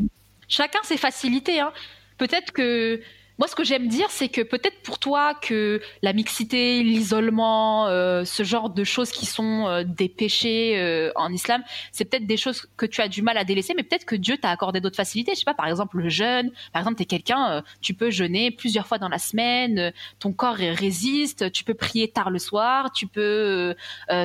Chacun 0.48 0.78
ses 0.84 0.96
facilités. 0.96 1.60
Hein. 1.60 1.72
Peut-être 2.16 2.52
que 2.52 3.02
moi, 3.38 3.48
ce 3.48 3.54
que 3.54 3.64
j'aime 3.64 3.86
dire, 3.88 4.06
c'est 4.10 4.28
que 4.28 4.40
peut-être 4.40 4.80
pour 4.82 4.98
toi 4.98 5.34
que 5.34 5.82
la 6.02 6.14
mixité, 6.14 6.82
l'isolement, 6.82 7.86
euh, 7.88 8.24
ce 8.24 8.42
genre 8.44 8.70
de 8.70 8.82
choses 8.82 9.10
qui 9.10 9.26
sont 9.26 9.66
euh, 9.66 9.84
des 9.84 10.08
péchés 10.08 10.78
euh, 10.78 11.12
en 11.16 11.30
islam, 11.30 11.62
c'est 11.92 12.06
peut-être 12.06 12.26
des 12.26 12.38
choses 12.38 12.66
que 12.78 12.86
tu 12.86 13.02
as 13.02 13.08
du 13.08 13.20
mal 13.20 13.36
à 13.36 13.44
délaisser, 13.44 13.74
mais 13.76 13.82
peut-être 13.82 14.06
que 14.06 14.16
Dieu 14.16 14.38
t'a 14.38 14.50
accordé 14.50 14.80
d'autres 14.80 14.96
facilités. 14.96 15.32
Je 15.34 15.40
sais 15.40 15.44
pas, 15.44 15.54
par 15.54 15.68
exemple 15.68 15.98
le 15.98 16.08
jeûne. 16.08 16.50
Par 16.72 16.80
exemple, 16.80 16.96
tu 16.96 17.02
es 17.02 17.06
quelqu'un, 17.06 17.62
tu 17.82 17.92
peux 17.92 18.10
jeûner 18.10 18.50
plusieurs 18.50 18.86
fois 18.86 18.98
dans 18.98 19.08
la 19.08 19.18
semaine, 19.18 19.92
ton 20.18 20.32
corps 20.32 20.56
résiste, 20.56 21.52
tu 21.52 21.64
peux 21.64 21.74
prier 21.74 22.08
tard 22.08 22.30
le 22.30 22.38
soir, 22.38 22.90
tu 22.92 23.06
peux, 23.06 23.74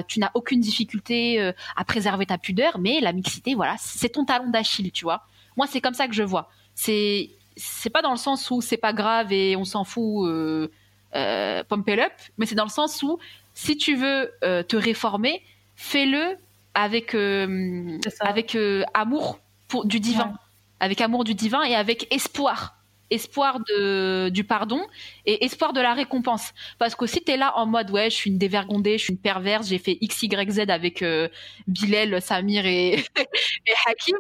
tu 0.08 0.20
n'as 0.20 0.32
aucune 0.34 0.62
difficulté 0.62 1.52
à 1.76 1.86
préserver 1.86 2.26
ta 2.26 2.38
pudeur, 2.38 2.80
mais 2.80 3.00
la 3.02 3.14
mixité, 3.14 3.56
voilà, 3.56 3.76
c'est 3.80 4.10
ton 4.10 4.26
talon 4.26 4.50
d'Achille, 4.50 4.92
tu 4.92 5.04
vois. 5.04 5.26
Moi, 5.58 5.68
c'est 5.68 5.82
comme 5.82 5.94
ça 5.94 6.08
que 6.08 6.14
je 6.14 6.24
vois. 6.24 6.50
C'est 6.76 7.30
c'est 7.56 7.90
pas 7.90 8.02
dans 8.02 8.12
le 8.12 8.18
sens 8.18 8.50
où 8.52 8.62
c'est 8.62 8.78
pas 8.78 8.94
grave 8.94 9.32
et 9.32 9.56
on 9.56 9.66
s'en 9.66 9.84
fout, 9.84 10.28
euh, 10.28 10.68
euh, 11.16 11.64
pump 11.64 11.88
it 11.90 12.00
up, 12.00 12.14
mais 12.38 12.46
c'est 12.46 12.56
dans 12.56 12.66
le 12.66 12.70
sens 12.70 13.02
où 13.04 13.20
si 13.54 13.78
tu 13.78 13.96
veux 13.96 14.32
euh, 14.44 14.64
te 14.64 14.76
réformer, 14.76 15.44
fais-le 15.76 16.38
avec 16.74 17.16
euh, 17.16 17.98
avec 18.22 18.58
amour 18.94 19.40
pour 19.68 19.86
du 19.86 20.00
divin, 20.00 20.34
avec 20.80 21.02
amour 21.02 21.24
du 21.24 21.36
divin 21.36 21.64
et 21.64 21.76
avec 21.76 22.14
espoir 22.14 22.82
espoir 23.12 23.60
de, 23.60 24.30
du 24.30 24.44
pardon 24.44 24.82
et 25.26 25.46
espoir 25.46 25.74
de 25.74 25.82
la 25.82 25.94
récompense. 25.94 26.54
Parce 26.80 26.96
que 26.96 27.06
si 27.06 27.22
tu 27.24 27.32
es 27.32 27.38
là 27.38 27.54
en 27.58 27.66
mode, 27.66 27.92
ouais, 27.92 28.10
je 28.10 28.16
suis 28.16 28.32
une 28.32 28.38
dévergondée, 28.38 28.98
je 28.98 29.04
suis 29.04 29.14
une 29.14 29.20
perverse, 29.20 29.68
j'ai 29.68 29.78
fait 29.78 29.98
X, 30.02 30.24
Y, 30.24 30.50
Z 30.50 30.60
avec 30.70 31.02
euh, 31.02 31.28
Bilal, 31.68 32.22
Samir 32.22 32.66
et, 32.66 32.94
et 33.18 33.74
Hakim, 33.86 34.16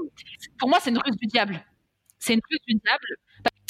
pour 0.59 0.69
moi, 0.69 0.79
c'est 0.81 0.91
une 0.91 0.99
ruse 0.99 1.15
du 1.15 1.27
diable. 1.27 1.63
C'est 2.21 2.35
une 2.35 2.41
ruse 2.49 2.59
du 2.67 2.75
diable 2.75 3.05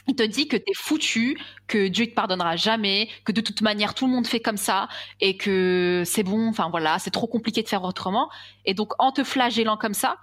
il 0.07 0.15
te 0.15 0.23
dit 0.23 0.47
que 0.47 0.57
t'es 0.57 0.73
foutu, 0.75 1.37
que 1.67 1.87
Dieu 1.87 2.07
te 2.07 2.13
pardonnera 2.13 2.55
jamais, 2.55 3.07
que 3.23 3.31
de 3.31 3.41
toute 3.41 3.61
manière 3.61 3.93
tout 3.93 4.07
le 4.07 4.11
monde 4.13 4.27
fait 4.27 4.39
comme 4.41 4.57
ça 4.57 4.89
et 5.21 5.37
que 5.37 6.03
c'est 6.05 6.23
bon, 6.23 6.49
enfin 6.49 6.69
voilà, 6.69 6.99
c'est 6.99 7.11
trop 7.11 7.27
compliqué 7.27 7.63
de 7.63 7.67
faire 7.69 7.83
autrement. 7.83 8.29
Et 8.65 8.73
donc 8.73 8.93
en 8.99 9.11
te 9.11 9.23
flagellant 9.23 9.77
comme 9.77 9.93
ça, 9.93 10.17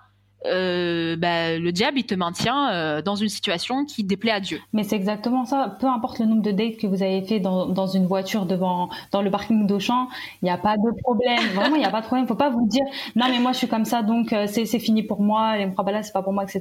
euh, 0.47 1.17
bah, 1.17 1.59
le 1.59 1.73
diable 1.73 1.99
il 1.99 2.07
te 2.07 2.15
maintient 2.15 2.71
euh, 2.71 3.03
dans 3.03 3.17
une 3.17 3.29
situation 3.29 3.85
qui 3.85 4.05
déplaît 4.05 4.31
à 4.31 4.41
Dieu. 4.41 4.61
Mais 4.73 4.85
c'est 4.85 4.95
exactement 4.95 5.45
ça. 5.45 5.77
Peu 5.81 5.87
importe 5.87 6.21
le 6.21 6.27
nombre 6.27 6.43
de 6.43 6.53
dates 6.53 6.77
que 6.77 6.87
vous 6.87 7.03
avez 7.03 7.23
fait 7.23 7.41
dans, 7.41 7.67
dans 7.67 7.89
une 7.89 8.07
voiture 8.07 8.47
devant 8.47 8.89
dans 9.11 9.21
le 9.21 9.31
parking 9.31 9.67
d'Auchan, 9.67 10.09
il 10.43 10.45
n'y 10.45 10.51
a 10.51 10.59
pas 10.59 10.77
de 10.77 11.03
problème. 11.03 11.41
Vraiment, 11.55 11.75
il 11.75 11.81
n'y 11.81 11.85
a 11.85 11.91
pas 11.91 12.01
de 12.01 12.07
problème. 12.07 12.29
Faut 12.29 12.37
pas 12.37 12.51
vous 12.51 12.67
dire 12.69 12.85
non 13.17 13.27
mais 13.29 13.41
moi 13.41 13.53
je 13.53 13.59
suis 13.59 13.69
comme 13.69 13.85
ça 13.85 14.03
donc 14.03 14.33
euh, 14.33 14.47
c'est 14.47 14.65
c'est 14.65 14.79
fini 14.79 15.03
pour 15.03 15.21
moi. 15.21 15.57
Les 15.57 15.67
là 15.67 16.03
c'est 16.03 16.13
pas 16.13 16.23
pour 16.23 16.33
moi 16.33 16.45
etc. 16.45 16.61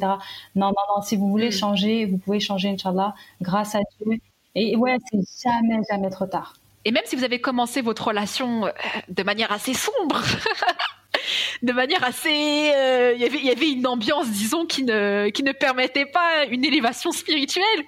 Non 0.55 0.67
non 0.67 0.95
non. 0.95 1.01
Si 1.03 1.15
vous 1.15 1.29
voulez 1.29 1.49
mm. 1.49 1.51
changer, 1.51 2.05
vous 2.05 2.17
pouvez 2.17 2.39
changer 2.39 2.69
Inch'Allah 2.69 3.13
grâce 3.41 3.75
à 3.75 3.79
Dieu. 3.99 4.17
Et 4.55 4.75
ouais, 4.75 4.97
c'est 5.11 5.49
jamais 5.49 5.81
jamais 5.89 6.09
trop 6.09 6.25
tard. 6.25 6.53
Et 6.83 6.91
même 6.91 7.03
si 7.05 7.15
vous 7.15 7.23
avez 7.23 7.39
commencé 7.39 7.81
votre 7.81 8.07
relation 8.07 8.71
de 9.09 9.23
manière 9.23 9.51
assez 9.51 9.73
sombre. 9.75 10.23
de 11.63 11.73
manière 11.73 12.03
assez. 12.03 12.71
Euh, 12.75 13.13
il 13.17 13.45
y 13.45 13.49
avait 13.49 13.71
une 13.71 13.87
ambiance, 13.87 14.29
disons, 14.29 14.65
qui 14.65 14.83
ne, 14.83 15.29
qui 15.29 15.43
ne 15.43 15.51
permettait 15.51 16.05
pas 16.05 16.45
une 16.49 16.65
élévation 16.65 17.11
spirituelle. 17.11 17.83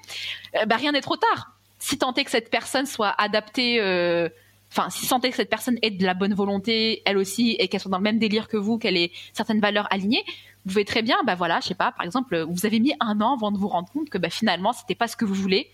Euh, 0.56 0.66
bah, 0.66 0.76
rien 0.76 0.92
n'est 0.92 1.02
trop 1.02 1.18
tard. 1.18 1.52
Si 1.78 1.98
tant 1.98 2.14
est 2.14 2.24
que 2.24 2.32
cette 2.32 2.50
personne 2.50 2.86
soit 2.86 3.14
adaptée. 3.18 3.80
Euh, 3.80 4.30
enfin, 4.72 4.90
si 4.90 5.08
tant 5.08 5.22
est 5.22 5.30
que 5.30 5.36
cette 5.36 5.50
personne 5.50 5.78
ait 5.82 5.92
de 5.92 6.06
la 6.06 6.14
bonne 6.14 6.34
volonté, 6.34 7.02
elle 7.06 7.18
aussi, 7.18 7.56
et 7.60 7.68
qu'elle 7.68 7.80
soit 7.80 7.92
dans 7.92 7.98
le 7.98 8.04
même 8.04 8.20
délire 8.20 8.48
que 8.48 8.58
vous, 8.58 8.78
qu'elle 8.78 8.98
ait 8.98 9.12
certaines 9.34 9.60
valeurs 9.60 9.88
alignées, 9.92 10.24
vous 10.66 10.74
pouvez 10.74 10.86
très 10.86 11.02
bien, 11.02 11.18
bah 11.26 11.36
voilà, 11.36 11.60
je 11.62 11.68
sais 11.68 11.76
pas, 11.76 11.92
par 11.94 12.06
exemple, 12.06 12.38
vous 12.42 12.66
avez 12.66 12.80
mis 12.80 12.94
un 13.00 13.22
an 13.22 13.36
avant 13.36 13.52
de 13.52 13.58
vous 13.58 13.70
rendre 13.70 13.90
compte 13.92 14.10
que 14.10 14.18
bah, 14.18 14.30
finalement, 14.30 14.74
c'était 14.74 14.96
pas 14.96 15.08
ce 15.08 15.16
que 15.16 15.26
vous 15.26 15.34
voulez, 15.34 15.72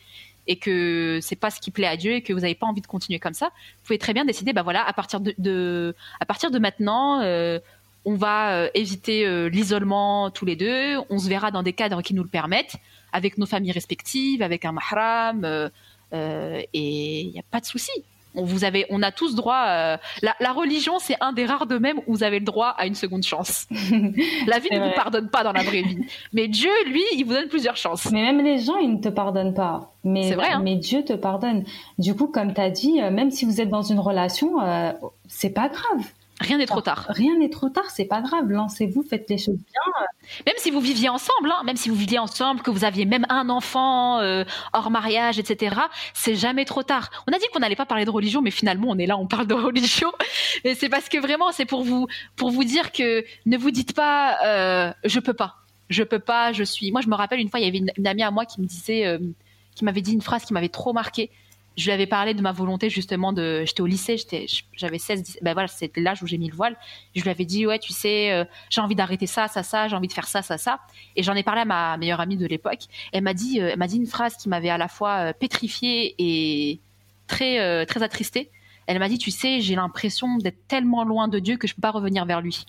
et 0.47 0.57
que 0.57 1.19
c'est 1.21 1.35
pas 1.35 1.49
ce 1.49 1.59
qui 1.59 1.71
plaît 1.71 1.87
à 1.87 1.97
Dieu 1.97 2.13
et 2.13 2.21
que 2.21 2.33
vous 2.33 2.41
n'avez 2.41 2.55
pas 2.55 2.67
envie 2.67 2.81
de 2.81 2.87
continuer 2.87 3.19
comme 3.19 3.33
ça, 3.33 3.47
vous 3.47 3.85
pouvez 3.85 3.97
très 3.97 4.13
bien 4.13 4.25
décider, 4.25 4.53
bah 4.53 4.63
voilà, 4.63 4.85
à 4.87 4.93
partir 4.93 5.19
de, 5.19 5.95
à 6.19 6.25
partir 6.25 6.51
de 6.51 6.59
maintenant, 6.59 7.21
euh, 7.21 7.59
on 8.05 8.15
va 8.15 8.53
euh, 8.53 8.69
éviter 8.73 9.25
euh, 9.25 9.49
l'isolement 9.49 10.29
tous 10.29 10.45
les 10.45 10.55
deux, 10.55 10.97
on 11.09 11.17
se 11.17 11.27
verra 11.27 11.51
dans 11.51 11.63
des 11.63 11.73
cadres 11.73 12.01
qui 12.01 12.13
nous 12.13 12.23
le 12.23 12.29
permettent, 12.29 12.75
avec 13.11 13.37
nos 13.37 13.45
familles 13.45 13.71
respectives, 13.71 14.41
avec 14.41 14.65
un 14.65 14.73
mahram, 14.73 15.69
et 16.13 17.21
il 17.21 17.31
n'y 17.31 17.39
a 17.39 17.43
pas 17.51 17.59
de 17.59 17.65
souci 17.65 17.91
vous 18.43 18.63
avez, 18.63 18.85
on 18.89 19.01
a 19.01 19.11
tous 19.11 19.35
droit. 19.35 19.65
Euh, 19.67 19.97
la, 20.21 20.51
religion, 20.51 20.99
c'est 20.99 21.17
un 21.21 21.33
des 21.33 21.45
rares 21.45 21.65
domaines 21.65 21.97
où 22.07 22.13
vous 22.13 22.23
avez 22.23 22.39
le 22.39 22.45
droit 22.45 22.69
à 22.77 22.85
une 22.85 22.95
seconde 22.95 23.23
chance. 23.23 23.67
la 23.71 24.59
vie 24.59 24.69
ne 24.71 24.79
vous 24.79 24.95
pardonne 24.95 25.29
pas 25.29 25.43
dans 25.43 25.53
la 25.53 25.63
vraie 25.63 25.81
vie, 25.81 25.99
mais 26.33 26.47
Dieu, 26.47 26.71
lui, 26.87 27.03
il 27.13 27.23
vous 27.23 27.33
donne 27.33 27.47
plusieurs 27.47 27.77
chances. 27.77 28.11
Mais 28.11 28.21
même 28.21 28.43
les 28.43 28.59
gens, 28.59 28.77
ils 28.77 28.93
ne 28.93 29.01
te 29.01 29.09
pardonnent 29.09 29.53
pas. 29.53 29.91
Mais, 30.03 30.33
vrai, 30.33 30.51
hein. 30.51 30.61
mais 30.63 30.75
Dieu 30.75 31.03
te 31.03 31.13
pardonne. 31.13 31.63
Du 31.97 32.15
coup, 32.15 32.27
comme 32.27 32.53
tu 32.53 32.61
as 32.61 32.69
dit, 32.69 33.01
euh, 33.01 33.09
même 33.09 33.31
si 33.31 33.45
vous 33.45 33.59
êtes 33.59 33.69
dans 33.69 33.81
une 33.81 33.99
relation, 33.99 34.61
euh, 34.61 34.91
c'est 35.27 35.49
pas 35.49 35.69
grave. 35.69 36.05
Rien 36.41 36.57
n'est 36.57 36.65
trop 36.65 36.81
tard. 36.81 37.05
Rien 37.09 37.37
n'est 37.37 37.49
trop 37.49 37.69
tard, 37.69 37.89
c'est 37.89 38.05
pas 38.05 38.21
grave. 38.21 38.49
Lancez-vous, 38.49 39.03
faites 39.03 39.29
les 39.29 39.37
choses 39.37 39.55
bien. 39.55 39.81
Même 40.45 40.55
si 40.57 40.71
vous 40.71 40.79
viviez 40.79 41.09
ensemble, 41.09 41.51
hein, 41.51 41.63
même 41.65 41.75
si 41.75 41.89
vous 41.89 41.95
viviez 41.95 42.19
ensemble, 42.19 42.61
que 42.61 42.71
vous 42.71 42.83
aviez 42.83 43.05
même 43.05 43.25
un 43.29 43.49
enfant 43.49 44.19
euh, 44.19 44.43
hors 44.73 44.91
mariage, 44.91 45.39
etc. 45.39 45.75
C'est 46.13 46.35
jamais 46.35 46.65
trop 46.65 46.83
tard. 46.83 47.09
On 47.27 47.33
a 47.33 47.39
dit 47.39 47.45
qu'on 47.53 47.59
n'allait 47.59 47.75
pas 47.75 47.85
parler 47.85 48.05
de 48.05 48.09
religion, 48.09 48.41
mais 48.41 48.51
finalement 48.51 48.87
on 48.89 48.97
est 48.97 49.05
là, 49.05 49.17
on 49.17 49.27
parle 49.27 49.47
de 49.47 49.53
religion. 49.69 50.11
Et 50.63 50.75
c'est 50.75 50.89
parce 50.89 51.09
que 51.09 51.17
vraiment, 51.17 51.51
c'est 51.51 51.65
pour 51.65 51.83
vous, 51.83 52.07
pour 52.35 52.51
vous 52.51 52.63
dire 52.63 52.91
que 52.91 53.25
ne 53.45 53.57
vous 53.57 53.71
dites 53.71 53.93
pas, 53.93 54.37
euh, 54.45 54.93
je 55.03 55.19
peux 55.19 55.33
pas, 55.33 55.55
je 55.89 56.03
peux 56.03 56.19
pas, 56.19 56.53
je 56.53 56.63
suis. 56.63 56.91
Moi, 56.91 57.01
je 57.01 57.07
me 57.07 57.15
rappelle 57.15 57.39
une 57.39 57.49
fois, 57.49 57.59
il 57.59 57.65
y 57.65 57.67
avait 57.67 57.83
une, 57.97 58.07
amie 58.07 58.23
à 58.23 58.31
moi 58.31 58.45
qui 58.45 58.61
me 58.61 58.65
disait, 58.65 59.05
euh, 59.05 59.19
qui 59.75 59.85
m'avait 59.85 60.01
dit 60.01 60.13
une 60.13 60.21
phrase 60.21 60.45
qui 60.45 60.53
m'avait 60.53 60.69
trop 60.69 60.93
marqué 60.93 61.31
je 61.77 61.85
lui 61.85 61.91
avais 61.91 62.05
parlé 62.05 62.33
de 62.33 62.41
ma 62.41 62.51
volonté 62.51 62.89
justement 62.89 63.33
de 63.33 63.63
j'étais 63.65 63.81
au 63.81 63.85
lycée 63.85 64.15
j'avais 64.73 64.97
16 64.97 65.39
ben 65.41 65.53
voilà 65.53 65.67
c'était 65.67 66.01
l'âge 66.01 66.23
où 66.23 66.27
j'ai 66.27 66.37
mis 66.37 66.49
le 66.49 66.55
voile. 66.55 66.77
Je 67.15 67.21
lui 67.21 67.29
avais 67.29 67.45
dit 67.45 67.67
ouais 67.67 67.79
tu 67.79 67.91
sais 67.91 68.31
euh, 68.31 68.45
j'ai 68.69 68.81
envie 68.81 68.95
d'arrêter 68.95 69.27
ça 69.27 69.47
ça 69.47 69.63
ça 69.63 69.87
j'ai 69.87 69.95
envie 69.95 70.07
de 70.07 70.13
faire 70.13 70.27
ça 70.27 70.41
ça 70.41 70.57
ça. 70.57 70.79
Et 71.15 71.23
j'en 71.23 71.33
ai 71.33 71.43
parlé 71.43 71.61
à 71.61 71.65
ma 71.65 71.97
meilleure 71.97 72.21
amie 72.21 72.37
de 72.37 72.45
l'époque. 72.45 72.83
Elle 73.11 73.23
m'a 73.23 73.33
dit 73.33 73.61
euh, 73.61 73.75
m'a 73.75 73.87
dit 73.87 73.97
une 73.97 74.07
phrase 74.07 74.35
qui 74.37 74.47
m'avait 74.49 74.69
à 74.69 74.77
la 74.77 74.87
fois 74.87 75.29
euh, 75.29 75.33
pétrifiée 75.33 76.15
et 76.17 76.79
très 77.27 77.85
très 77.85 78.03
attristée. 78.03 78.51
Elle 78.87 78.99
m'a 78.99 79.09
dit 79.09 79.17
tu 79.17 79.31
sais 79.31 79.59
j'ai 79.59 79.75
l'impression 79.75 80.37
d'être 80.37 80.67
tellement 80.67 81.03
loin 81.03 81.27
de 81.27 81.39
Dieu 81.39 81.57
que 81.57 81.67
je 81.67 81.75
peux 81.75 81.81
pas 81.81 81.91
revenir 81.91 82.25
vers 82.25 82.41
lui 82.41 82.65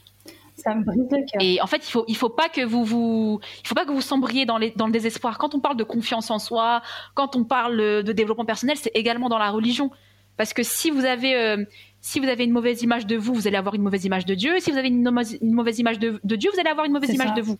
ça 0.56 0.74
me 0.74 0.84
brise 0.84 1.06
le 1.10 1.18
cœur. 1.30 1.40
Et 1.40 1.60
en 1.60 1.66
fait, 1.66 1.86
il 1.86 1.90
faut, 1.90 2.04
il 2.08 2.16
faut 2.16 2.30
pas 2.30 2.48
que 2.48 2.62
vous 2.62 2.84
vous, 2.84 3.40
il 3.62 3.68
faut 3.68 3.74
pas 3.74 3.84
que 3.84 3.92
vous 3.92 4.00
sombriez 4.00 4.46
dans, 4.46 4.58
les, 4.58 4.70
dans 4.70 4.86
le 4.86 4.92
désespoir. 4.92 5.38
Quand 5.38 5.54
on 5.54 5.60
parle 5.60 5.76
de 5.76 5.84
confiance 5.84 6.30
en 6.30 6.38
soi, 6.38 6.82
quand 7.14 7.36
on 7.36 7.44
parle 7.44 8.02
de 8.02 8.12
développement 8.12 8.46
personnel, 8.46 8.76
c'est 8.76 8.92
également 8.94 9.28
dans 9.28 9.38
la 9.38 9.50
religion. 9.50 9.90
Parce 10.36 10.52
que 10.52 10.62
si 10.62 10.90
vous 10.90 11.04
avez, 11.04 11.34
euh, 11.34 11.64
si 12.00 12.20
vous 12.20 12.28
avez 12.28 12.44
une 12.44 12.52
mauvaise 12.52 12.82
image 12.82 13.06
de 13.06 13.16
vous, 13.16 13.34
vous 13.34 13.46
allez 13.46 13.56
avoir 13.56 13.74
une 13.74 13.82
mauvaise 13.82 14.04
image 14.04 14.26
de 14.26 14.34
Dieu. 14.34 14.58
Si 14.60 14.70
vous 14.70 14.78
avez 14.78 14.88
une, 14.88 15.02
mauvaise 15.02 15.78
image 15.78 15.98
de, 15.98 16.20
de, 16.22 16.36
Dieu, 16.36 16.50
vous 16.52 16.60
allez 16.60 16.70
avoir 16.70 16.86
une 16.86 16.92
mauvaise 16.92 17.12
image 17.12 17.34
de 17.34 17.42
vous. 17.42 17.58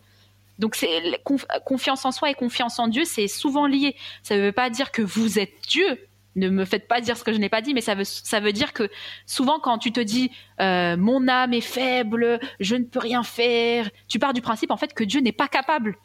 Donc 0.59 0.75
c'est 0.75 1.21
confiance 1.65 2.05
en 2.05 2.13
soi 2.13 2.31
et 2.31 2.35
confiance 2.35 2.79
en 2.79 2.89
Dieu, 2.89 3.05
c'est 3.05 3.29
souvent 3.29 3.67
lié. 3.67 3.95
Ça 4.23 4.37
ne 4.37 4.43
veut 4.43 4.53
pas 4.53 4.71
dire 4.71 4.91
que 4.91 5.03
vous 5.03 5.39
êtes 5.39 5.53
Dieu, 5.69 5.99
ne 6.37 6.49
me 6.49 6.65
faites 6.65 6.87
pas 6.87 7.01
dire 7.01 7.17
ce 7.17 7.25
que 7.25 7.33
je 7.33 7.39
n'ai 7.39 7.49
pas 7.49 7.63
dit, 7.63 7.75
mais 7.75 7.81
ça 7.81 7.95
veut, 7.95 8.05
ça 8.05 8.41
veut 8.41 8.53
dire 8.53 8.73
que 8.73 8.89
souvent 9.27 9.59
quand 9.59 9.79
tu 9.79 9.93
te 9.93 10.01
dis 10.01 10.31
euh, 10.61 10.97
mon 10.97 11.27
âme 11.29 11.53
est 11.53 11.61
faible, 11.61 12.39
je 12.61 12.77
ne 12.77 12.85
peux 12.85 12.99
rien 12.99 13.23
faire, 13.23 13.91
tu 14.09 14.19
pars 14.19 14.33
du 14.33 14.43
principe 14.43 14.71
en 14.71 14.77
fait 14.77 14.95
que 14.95 15.05
Dieu 15.05 15.21
n'est 15.21 15.33
pas 15.33 15.49
capable 15.49 15.97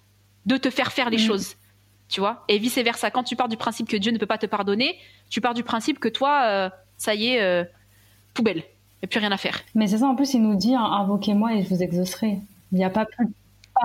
de 0.45 0.57
te 0.57 0.69
faire 0.69 0.91
faire 0.91 1.09
les 1.09 1.17
mm. 1.17 1.27
choses. 1.27 1.55
Tu 2.07 2.19
vois 2.19 2.43
Et 2.49 2.57
vice 2.57 2.77
versa, 2.77 3.09
quand 3.11 3.23
tu 3.23 3.35
pars 3.35 3.47
du 3.47 3.57
principe 3.57 3.87
que 3.87 3.95
Dieu 3.95 4.11
ne 4.11 4.17
peut 4.17 4.25
pas 4.25 4.37
te 4.37 4.45
pardonner, 4.45 4.97
tu 5.29 5.39
pars 5.39 5.53
du 5.53 5.63
principe 5.63 5.99
que 5.99 6.09
toi, 6.09 6.43
euh, 6.45 6.69
ça 6.97 7.15
y 7.15 7.29
est, 7.29 7.41
euh, 7.41 7.63
poubelle, 8.33 8.57
il 8.57 9.03
n'y 9.03 9.05
a 9.05 9.07
plus 9.07 9.19
rien 9.19 9.31
à 9.31 9.37
faire. 9.37 9.61
Mais 9.75 9.87
c'est 9.87 9.99
ça, 9.99 10.07
en 10.07 10.15
plus, 10.15 10.33
il 10.33 10.41
nous 10.41 10.55
dit 10.55 10.75
invoquez-moi 10.75 11.55
et 11.55 11.63
je 11.63 11.69
vous 11.69 11.81
exaucerai. 11.81 12.39
Il 12.71 12.77
n'y 12.77 12.83
a 12.83 12.89
pas 12.89 13.05
plus. 13.05 13.27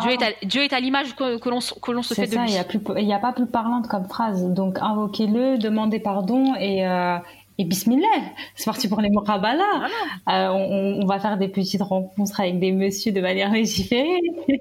Dieu 0.00 0.10
est 0.10 0.22
à, 0.22 0.26
Dieu 0.44 0.62
est 0.62 0.72
à 0.72 0.80
l'image 0.80 1.14
que, 1.16 1.38
que 1.38 1.48
l'on 1.48 1.60
que 1.60 1.92
l'on 1.92 2.02
se 2.02 2.14
fait 2.14 2.26
ça, 2.26 2.36
de 2.36 2.42
lui. 2.42 2.50
Il 2.50 2.54
y 2.54 2.58
a 2.58 2.64
plus 2.64 2.80
il 2.98 3.06
y 3.06 3.12
a 3.12 3.18
pas 3.18 3.32
plus 3.32 3.46
parlante 3.46 3.88
comme 3.88 4.06
phrase. 4.06 4.44
Donc 4.52 4.78
invoquez-le, 4.80 5.58
demandez 5.58 6.00
pardon 6.00 6.54
et 6.56 6.86
euh, 6.86 7.18
et 7.58 7.64
bismillah, 7.64 8.06
c'est 8.54 8.66
parti 8.66 8.86
pour 8.86 9.00
les 9.00 9.08
murabala. 9.08 9.88
Euh, 10.28 10.48
on, 10.48 11.00
on, 11.02 11.06
va 11.06 11.18
faire 11.18 11.38
des 11.38 11.48
petites 11.48 11.80
rencontres 11.80 12.38
avec 12.38 12.58
des 12.58 12.70
messieurs 12.70 13.12
de 13.12 13.20
manière 13.22 13.50
légiférée. 13.50 14.20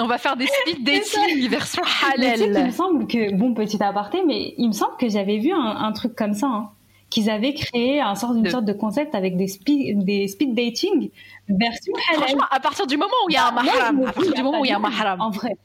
on 0.00 0.06
va 0.06 0.18
faire 0.18 0.36
des 0.36 0.46
speed 0.46 0.84
dating 0.84 1.48
version 1.48 1.82
halal. 2.12 2.40
il 2.40 2.66
me 2.66 2.70
semble 2.70 3.06
que, 3.06 3.32
bon, 3.34 3.54
petit 3.54 3.80
aparté, 3.80 4.24
mais 4.26 4.54
il 4.58 4.66
me 4.66 4.72
semble 4.72 4.96
que 4.98 5.08
j'avais 5.08 5.38
vu 5.38 5.52
un, 5.52 5.76
un, 5.76 5.92
truc 5.92 6.16
comme 6.16 6.34
ça. 6.34 6.48
Hein, 6.48 6.70
qu'ils 7.10 7.30
avaient 7.30 7.54
créé 7.54 8.00
un 8.00 8.14
une 8.14 8.42
de... 8.42 8.50
sorte 8.50 8.64
de 8.64 8.72
concept 8.72 9.14
avec 9.14 9.36
des 9.36 9.48
speed, 9.48 10.04
des 10.04 10.28
speed 10.28 10.54
dating 10.54 11.10
version 11.48 11.92
halal. 12.10 12.22
Franchement, 12.22 12.46
à 12.50 12.60
partir 12.60 12.86
du 12.86 12.96
moment 12.96 13.14
où 13.26 13.30
il 13.30 13.34
y 13.34 13.36
a 13.36 13.48
un 13.48 13.52
bah, 13.52 13.62
mahram, 13.62 14.04
à 14.06 14.12
partir 14.12 14.34
du 14.34 14.42
moment 14.42 14.60
où 14.60 14.64
il 14.64 14.68
y 14.68 14.72
a 14.72 14.76
un 14.76 14.80
mahram. 14.80 15.20
En 15.20 15.30
vrai. 15.30 15.56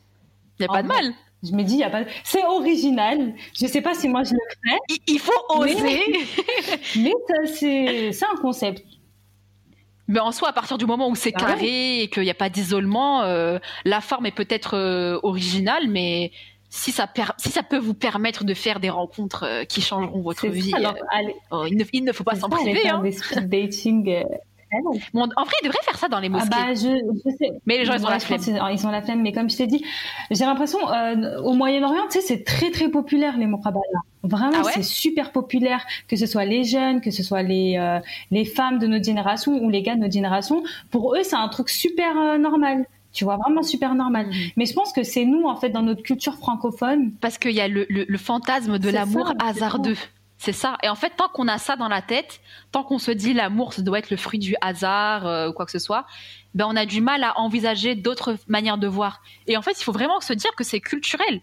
Il 0.60 0.64
n'y 0.64 0.66
a 0.66 0.74
pas 0.74 0.84
de 0.84 0.88
mal. 0.88 1.14
Je 1.44 1.54
me 1.54 1.64
dis, 1.64 1.74
il 1.74 1.80
y 1.80 1.84
a 1.84 1.90
pas. 1.90 2.04
C'est 2.24 2.46
original. 2.46 3.34
Je 3.60 3.66
sais 3.66 3.82
pas 3.82 3.96
si 3.96 4.08
moi 4.08 4.24
je 4.24 4.34
le 4.34 4.40
ferais. 4.64 5.00
Il 5.08 5.20
faut 5.20 5.32
oser. 5.50 5.74
Mais, 6.96 7.12
mais 7.26 8.12
c'est 8.12 8.26
un 8.26 8.40
concept. 8.40 8.84
Mais 10.08 10.20
en 10.20 10.32
soi, 10.32 10.50
à 10.50 10.54
partir 10.54 10.78
du 10.78 10.86
moment 10.86 11.10
où 11.10 11.16
c'est 11.16 11.32
ah 11.36 11.40
carré 11.40 12.02
et 12.02 12.10
qu'il 12.10 12.24
n'y 12.24 12.30
a 12.30 12.36
pas 12.36 12.50
d'isolement, 12.50 13.22
euh, 13.22 13.60
la 13.86 14.02
forme 14.02 14.26
est 14.26 14.36
peut-être 14.36 14.76
euh, 14.76 15.20
originale, 15.24 15.88
mais 15.88 16.32
si 16.74 16.92
ça, 16.92 17.06
si 17.38 17.50
ça 17.50 17.64
peut 17.64 17.78
vous 17.78 17.94
permettre 17.94 18.46
de 18.46 18.54
faire 18.54 18.80
des 18.80 18.90
rencontres 18.90 19.44
euh, 19.44 19.64
qui 19.66 19.82
changeront 19.82 20.22
votre 20.22 20.48
vie, 20.48 20.74
alors, 20.74 20.96
allez, 21.12 21.36
oh, 21.52 21.66
il, 21.70 21.78
ne, 21.78 21.84
il, 21.92 22.04
ne, 22.06 22.14
faut 22.14 22.24
pas 22.24 22.36
s'en 22.36 22.50
priver. 22.50 22.88
Hein. 22.88 23.04
Dating. 23.44 24.24
Bon, 25.14 25.28
en 25.36 25.44
vrai, 25.44 25.54
ils 25.62 25.66
devraient 25.66 25.84
faire 25.84 25.98
ça 25.98 26.08
dans 26.08 26.20
les 26.20 26.30
mosquées. 26.30 26.48
Ah 26.54 26.68
bah, 26.68 26.74
je, 26.74 26.88
je 27.26 27.36
sais. 27.36 27.52
Mais 27.66 27.78
les 27.78 27.86
gens, 27.86 27.94
ils 27.94 28.06
ont 28.06 28.10
la 28.10 28.20
flemme. 28.20 28.40
Ils 28.72 28.88
ont 28.88 28.90
la 28.90 29.02
flemme. 29.02 29.22
Mais 29.22 29.34
comme 29.34 29.50
je 29.50 29.58
t'ai 29.58 29.68
dit, 29.68 29.84
j'ai 30.30 30.46
l'impression, 30.46 30.80
euh, 30.90 31.42
au 31.42 31.54
Moyen-Orient, 31.54 32.08
tu 32.10 32.20
sais, 32.20 32.26
c'est 32.26 32.46
très, 32.46 32.72
très 32.72 32.88
populaire, 32.88 33.38
les 33.38 33.48
murabala. 33.48 33.82
Vraiment, 34.24 34.60
ah 34.62 34.66
ouais 34.66 34.72
c'est 34.76 34.84
super 34.84 35.32
populaire, 35.32 35.86
que 36.08 36.16
ce 36.16 36.26
soit 36.26 36.46
les 36.46 36.64
jeunes, 36.64 37.02
que 37.02 37.12
ce 37.12 37.24
soit 37.24 37.42
les, 37.42 37.76
euh, 37.78 38.00
les 38.30 38.46
femmes 38.46 38.80
de 38.80 38.88
notre 38.88 39.04
génération 39.04 39.62
ou 39.62 39.70
les 39.70 39.82
gars 39.82 39.96
de 39.96 40.02
notre 40.02 40.14
génération. 40.14 40.64
Pour 40.90 41.16
eux, 41.16 41.24
c'est 41.24 41.36
un 41.36 41.50
truc 41.50 41.70
super 41.70 42.18
euh, 42.18 42.38
normal. 42.38 42.86
Tu 43.14 43.24
vois, 43.26 43.38
vraiment 43.38 43.64
super 43.64 43.94
normal. 43.96 44.30
Mais 44.56 44.66
je 44.66 44.74
pense 44.74 44.94
que 44.94 45.04
c'est 45.04 45.26
nous, 45.26 45.44
en 45.44 45.56
fait, 45.56 45.70
dans 45.70 45.82
notre 45.82 46.02
culture 46.02 46.36
francophone. 46.36 47.12
Parce 47.20 47.38
qu'il 47.38 47.52
y 47.52 47.62
a 47.62 47.68
le, 47.68 47.86
le, 47.90 48.06
le 48.08 48.18
fantasme 48.18 48.80
de 48.80 48.90
l'amour 48.90 49.34
hasardeux. 49.44 49.98
C'est 50.38 50.54
ça. 50.54 50.78
Et 50.82 50.90
en 50.90 50.96
fait, 50.96 51.12
tant 51.16 51.28
qu'on 51.28 51.48
a 51.48 51.60
ça 51.60 51.76
dans 51.76 51.88
la 51.88 52.02
tête, 52.02 52.42
tant 52.72 52.84
qu'on 52.84 52.98
se 52.98 53.12
dit 53.12 53.34
l'amour, 53.34 53.74
ça 53.74 53.84
doit 53.84 54.00
être 54.00 54.10
le 54.10 54.18
fruit 54.18 54.40
du 54.40 54.56
hasard 54.60 55.28
euh, 55.28 55.50
ou 55.50 55.54
quoi 55.54 55.66
que 55.66 55.72
ce 55.72 55.78
soit, 55.78 56.08
ben 56.56 56.66
on 56.68 56.76
a 56.76 56.88
du 56.88 57.00
mal 57.00 57.24
à 57.24 57.38
envisager 57.40 57.94
d'autres 57.94 58.36
manières 58.48 58.80
de 58.80 58.88
voir. 58.88 59.22
Et 59.46 59.56
en 59.56 59.62
fait, 59.62 59.80
il 59.80 59.84
faut 59.84 59.92
vraiment 59.92 60.20
se 60.20 60.34
dire 60.34 60.50
que 60.56 60.64
c'est 60.64 60.80
culturel. 60.80 61.42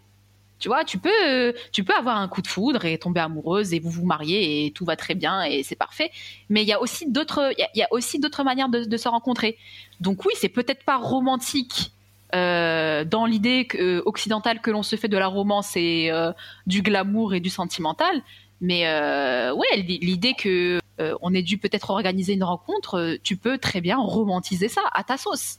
Tu 0.58 0.68
vois, 0.68 0.84
tu 0.84 0.98
peux, 0.98 1.10
euh, 1.26 1.52
tu 1.72 1.84
peux 1.84 1.94
avoir 1.94 2.16
un 2.16 2.28
coup 2.28 2.42
de 2.42 2.48
foudre 2.48 2.84
et 2.84 2.98
tomber 2.98 3.20
amoureuse 3.20 3.72
et 3.72 3.78
vous 3.78 3.90
vous 3.90 4.04
mariez 4.04 4.66
et 4.66 4.70
tout 4.72 4.84
va 4.84 4.96
très 4.96 5.14
bien 5.14 5.42
et 5.42 5.62
c'est 5.62 5.76
parfait. 5.76 6.10
Mais 6.48 6.62
il 6.62 6.68
y 6.68 6.72
a 6.72 6.80
aussi 6.80 7.10
d'autres, 7.10 7.52
il 7.56 7.66
y, 7.78 7.82
a 7.82 7.88
aussi 7.92 8.18
d'autres 8.18 8.42
manières 8.42 8.68
de, 8.68 8.96
se 8.96 9.08
rencontrer. 9.08 9.56
Donc 10.00 10.24
oui, 10.24 10.32
c'est 10.36 10.48
peut-être 10.48 10.84
pas 10.84 10.96
romantique 10.96 11.92
euh, 12.34 13.04
dans 13.04 13.24
l'idée 13.24 13.66
que, 13.66 14.02
occidentale 14.04 14.60
que 14.60 14.70
l'on 14.70 14.82
se 14.82 14.96
fait 14.96 15.08
de 15.08 15.16
la 15.16 15.28
romance 15.28 15.76
et 15.76 16.10
euh, 16.10 16.32
du 16.66 16.82
glamour 16.82 17.34
et 17.34 17.40
du 17.40 17.50
sentimental. 17.50 18.22
Mais 18.60 18.88
euh, 18.88 19.54
ouais, 19.54 19.76
l'idée 19.76 20.34
que 20.34 20.80
euh, 21.00 21.14
on 21.22 21.32
ait 21.32 21.42
dû 21.42 21.58
peut-être 21.58 21.90
organiser 21.90 22.32
une 22.32 22.44
rencontre, 22.44 23.18
tu 23.22 23.36
peux 23.36 23.58
très 23.58 23.80
bien 23.80 23.98
romantiser 23.98 24.68
ça 24.68 24.82
à 24.92 25.04
ta 25.04 25.16
sauce. 25.16 25.58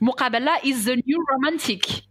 Muqabala 0.00 0.52
is 0.64 0.84
the 0.84 0.96
new 1.06 1.18
romantic. 1.32 2.07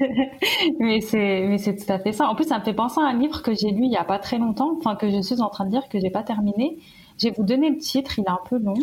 mais 0.78 1.00
c'est 1.00 1.46
mais 1.48 1.58
c'est 1.58 1.76
tout 1.76 1.92
à 1.92 1.98
fait 1.98 2.12
ça. 2.12 2.28
En 2.28 2.34
plus, 2.34 2.44
ça 2.44 2.58
me 2.58 2.64
fait 2.64 2.74
penser 2.74 3.00
à 3.00 3.04
un 3.04 3.18
livre 3.18 3.42
que 3.42 3.54
j'ai 3.54 3.70
lu 3.70 3.84
il 3.84 3.92
y 3.92 3.96
a 3.96 4.04
pas 4.04 4.18
très 4.18 4.38
longtemps, 4.38 4.76
enfin 4.78 4.96
que 4.96 5.10
je 5.10 5.20
suis 5.20 5.40
en 5.40 5.48
train 5.48 5.66
de 5.66 5.70
dire 5.70 5.88
que 5.88 5.98
j'ai 6.00 6.10
pas 6.10 6.22
terminé. 6.22 6.78
Je 7.18 7.28
vais 7.28 7.34
vous 7.36 7.44
donner 7.44 7.70
le 7.70 7.78
titre, 7.78 8.18
il 8.18 8.22
est 8.22 8.30
un 8.30 8.40
peu 8.48 8.58
long. 8.58 8.74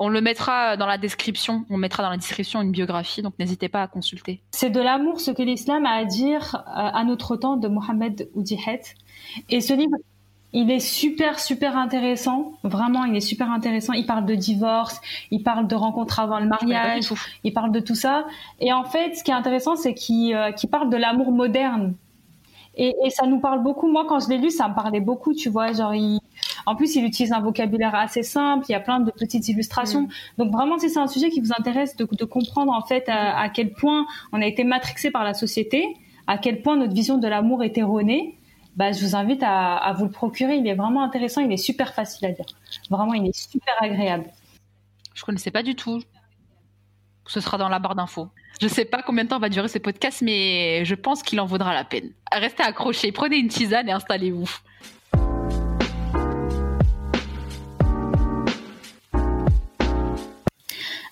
On 0.00 0.08
le 0.08 0.20
mettra 0.20 0.76
dans 0.76 0.86
la 0.86 0.96
description. 0.96 1.64
On 1.70 1.76
mettra 1.76 2.04
dans 2.04 2.10
la 2.10 2.16
description 2.16 2.62
une 2.62 2.70
biographie, 2.70 3.20
donc 3.20 3.34
n'hésitez 3.40 3.68
pas 3.68 3.82
à 3.82 3.88
consulter. 3.88 4.42
C'est 4.52 4.70
de 4.70 4.80
l'amour, 4.80 5.20
ce 5.20 5.32
que 5.32 5.42
l'islam 5.42 5.84
a 5.86 5.94
à 5.94 6.04
dire 6.04 6.62
à 6.66 7.02
notre 7.04 7.36
temps 7.36 7.56
de 7.56 7.66
Mohamed 7.66 8.28
Oudihet. 8.34 8.82
Et 9.50 9.60
ce 9.60 9.74
livre, 9.74 9.96
il 10.52 10.70
est 10.70 10.80
super, 10.80 11.38
super 11.38 11.76
intéressant. 11.76 12.52
Vraiment, 12.62 13.04
il 13.04 13.14
est 13.14 13.20
super 13.20 13.50
intéressant. 13.50 13.92
Il 13.92 14.06
parle 14.06 14.24
de 14.24 14.34
divorce, 14.34 15.00
il 15.30 15.42
parle 15.42 15.66
de 15.66 15.74
rencontres 15.74 16.20
avant 16.20 16.40
le 16.40 16.46
mariage, 16.46 17.12
il 17.44 17.52
parle 17.52 17.70
de 17.70 17.80
tout 17.80 17.94
ça. 17.94 18.26
Et 18.60 18.72
en 18.72 18.84
fait, 18.84 19.14
ce 19.14 19.22
qui 19.22 19.30
est 19.30 19.34
intéressant, 19.34 19.76
c'est 19.76 19.94
qu'il 19.94 20.34
euh, 20.34 20.52
qu 20.52 20.66
parle 20.66 20.88
de 20.90 20.96
l'amour 20.96 21.32
moderne. 21.32 21.94
Et, 22.80 22.94
et, 23.04 23.10
ça 23.10 23.26
nous 23.26 23.40
parle 23.40 23.62
beaucoup. 23.62 23.88
Moi, 23.88 24.06
quand 24.08 24.20
je 24.20 24.28
l'ai 24.28 24.38
lu, 24.38 24.50
ça 24.50 24.68
me 24.68 24.74
parlait 24.74 25.00
beaucoup, 25.00 25.34
tu 25.34 25.48
vois. 25.48 25.72
Genre, 25.72 25.94
il... 25.94 26.20
en 26.64 26.76
plus, 26.76 26.94
il 26.94 27.04
utilise 27.04 27.32
un 27.32 27.40
vocabulaire 27.40 27.94
assez 27.94 28.22
simple. 28.22 28.66
Il 28.68 28.72
y 28.72 28.76
a 28.76 28.80
plein 28.80 29.00
de 29.00 29.10
petites 29.10 29.48
illustrations. 29.48 30.02
Mm. 30.02 30.08
Donc, 30.38 30.52
vraiment, 30.52 30.78
si 30.78 30.88
c'est 30.88 31.00
un 31.00 31.08
sujet 31.08 31.28
qui 31.28 31.40
vous 31.40 31.52
intéresse 31.52 31.96
de, 31.96 32.08
de 32.10 32.24
comprendre, 32.24 32.72
en 32.72 32.82
fait, 32.82 33.08
à, 33.08 33.36
à, 33.36 33.48
quel 33.48 33.72
point 33.72 34.06
on 34.32 34.40
a 34.40 34.46
été 34.46 34.62
matrixé 34.62 35.10
par 35.10 35.24
la 35.24 35.34
société, 35.34 35.96
à 36.28 36.38
quel 36.38 36.62
point 36.62 36.76
notre 36.76 36.94
vision 36.94 37.18
de 37.18 37.26
l'amour 37.26 37.64
est 37.64 37.76
erronée, 37.76 38.37
bah, 38.78 38.92
je 38.92 39.04
vous 39.04 39.16
invite 39.16 39.42
à, 39.42 39.76
à, 39.76 39.92
vous 39.92 40.04
le 40.04 40.10
procurer. 40.12 40.54
Il 40.54 40.66
est 40.68 40.76
vraiment 40.76 41.02
intéressant. 41.02 41.40
Il 41.40 41.50
est 41.50 41.56
super 41.56 41.94
facile 41.94 42.26
à 42.26 42.28
lire. 42.28 42.46
Vraiment, 42.88 43.12
il 43.12 43.26
est 43.26 43.36
super 43.36 43.74
agréable. 43.80 44.26
Je 45.14 45.24
connaissais 45.24 45.50
pas 45.50 45.64
du 45.64 45.74
tout. 45.74 46.00
Ce 47.26 47.40
sera 47.40 47.58
dans 47.58 47.68
la 47.68 47.80
barre 47.80 47.96
d'infos. 47.96 48.28
Je 48.60 48.68
sais 48.68 48.84
pas 48.84 49.02
combien 49.02 49.24
de 49.24 49.30
temps 49.30 49.40
va 49.40 49.48
durer 49.48 49.66
ce 49.66 49.78
podcast, 49.78 50.22
mais 50.22 50.84
je 50.84 50.94
pense 50.94 51.24
qu'il 51.24 51.40
en 51.40 51.44
vaudra 51.46 51.74
la 51.74 51.82
peine. 51.82 52.12
Restez 52.32 52.62
accrochés, 52.62 53.10
prenez 53.10 53.38
une 53.38 53.48
tisane 53.48 53.88
et 53.88 53.92
installez-vous. 53.92 54.48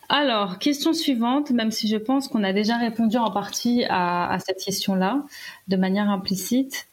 Alors, 0.09 0.61
question 0.61 0.93
suivante, 0.93 1.51
même 1.51 1.73
si 1.73 1.89
je 1.89 1.97
pense 1.97 2.29
qu'on 2.29 2.45
a 2.45 2.53
déjà 2.53 2.77
répondu 2.77 3.17
en 3.17 3.33
partie 3.33 3.85
à, 3.89 4.31
à 4.31 4.39
cette 4.39 4.63
question-là, 4.63 5.25
de 5.67 5.77
manière 5.77 6.09
implicite. 6.09 6.87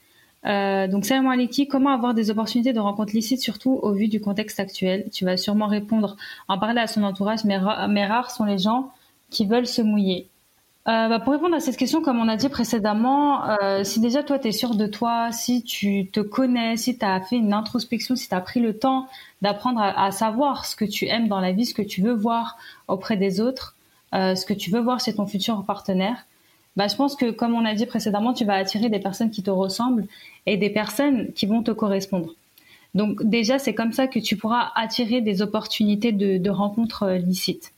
Euh, 0.46 0.88
donc, 0.88 1.06
salam 1.06 1.28
alaikum, 1.28 1.66
comment 1.68 1.92
avoir 1.92 2.14
des 2.14 2.30
opportunités 2.30 2.74
de 2.74 2.80
rencontres 2.80 3.14
licites, 3.14 3.42
surtout 3.42 3.80
au 3.82 3.94
vu 3.94 4.08
du 4.08 4.20
contexte 4.20 4.60
actuel? 4.60 5.06
Tu 5.12 5.26
vas 5.26 5.38
sûrement 5.38 5.68
répondre, 5.68 6.18
en 6.48 6.58
parler 6.60 6.82
à 6.82 6.88
son 6.88 7.04
entourage, 7.04 7.46
mais, 7.46 7.58
ra 7.58 7.88
mais 7.88 8.06
rares 8.06 8.32
sont 8.32 8.46
les 8.46 8.58
gens 8.58 8.92
qui 9.30 9.46
veulent 9.46 9.68
se 9.68 9.82
mouiller. 9.82 10.28
Euh, 10.90 11.08
bah 11.08 11.20
pour 11.22 11.32
répondre 11.32 11.56
à 11.56 11.62
cette 11.62 11.78
question, 11.78 12.02
comme 12.02 12.20
on 12.20 12.28
a 12.28 12.36
dit 12.36 12.50
précédemment, 12.50 13.50
euh, 13.50 13.86
si 13.86 14.02
déjà 14.02 14.22
toi 14.22 14.38
tu 14.38 14.50
es 14.50 14.52
sûr 14.52 14.76
de 14.76 14.86
toi, 14.86 15.32
si 15.32 15.64
tu 15.64 16.10
te 16.12 16.20
connais, 16.20 16.76
si 16.76 16.98
tu 16.98 17.06
as 17.06 17.22
fait 17.22 17.38
une 17.38 17.54
introspection, 17.54 18.18
si 18.18 18.28
tu 18.28 18.36
as 18.36 18.42
pris 18.42 18.60
le 18.60 18.78
temps 18.78 19.08
d'apprendre 19.42 19.80
à, 19.80 20.06
à, 20.06 20.12
savoir 20.12 20.66
ce 20.66 20.76
que 20.76 20.84
tu 20.84 21.08
aimes 21.08 21.30
dans 21.30 21.40
la 21.40 21.54
vie, 21.54 21.66
ce 21.66 21.74
que 21.74 21.82
tu 21.82 22.02
veux 22.02 22.12
voir 22.12 22.58
auprès 22.90 23.16
des 23.16 23.40
autres, 23.40 23.78
euh, 24.14 24.36
ce 24.36 24.46
que 24.46 24.54
tu 24.54 24.72
veux 24.72 24.82
voir 24.82 25.00
chez 25.00 25.16
ton 25.16 25.26
futur 25.26 25.64
partenaire, 25.64 26.26
bah, 26.76 26.88
je 26.88 26.96
pense 26.96 27.16
que 27.16 27.32
comme 27.32 27.54
on 27.54 27.66
a 27.66 27.74
dit 27.74 27.86
précédemment, 27.86 28.34
tu 28.34 28.46
vas 28.46 28.56
attirer 28.56 28.90
des 28.90 29.00
personnes 29.00 29.30
qui 29.30 29.44
te 29.44 29.52
ressemblent 29.52 30.06
et 30.46 30.58
des 30.58 30.70
personnes 30.70 31.32
qui 31.34 31.46
vont 31.46 31.64
te 31.64 31.72
correspondre. 31.72 32.36
Donc 32.94 33.24
déjà, 33.24 33.60
c'est 33.60 33.74
comme 33.74 33.92
ça 33.92 34.08
que 34.08 34.20
tu 34.20 34.38
pourras 34.38 34.72
attirer 34.76 35.22
des 35.22 35.42
opportunités 35.42 36.12
de, 36.12 36.38
de 36.38 36.50
rencontres 36.50 37.10
licites. 37.12 37.72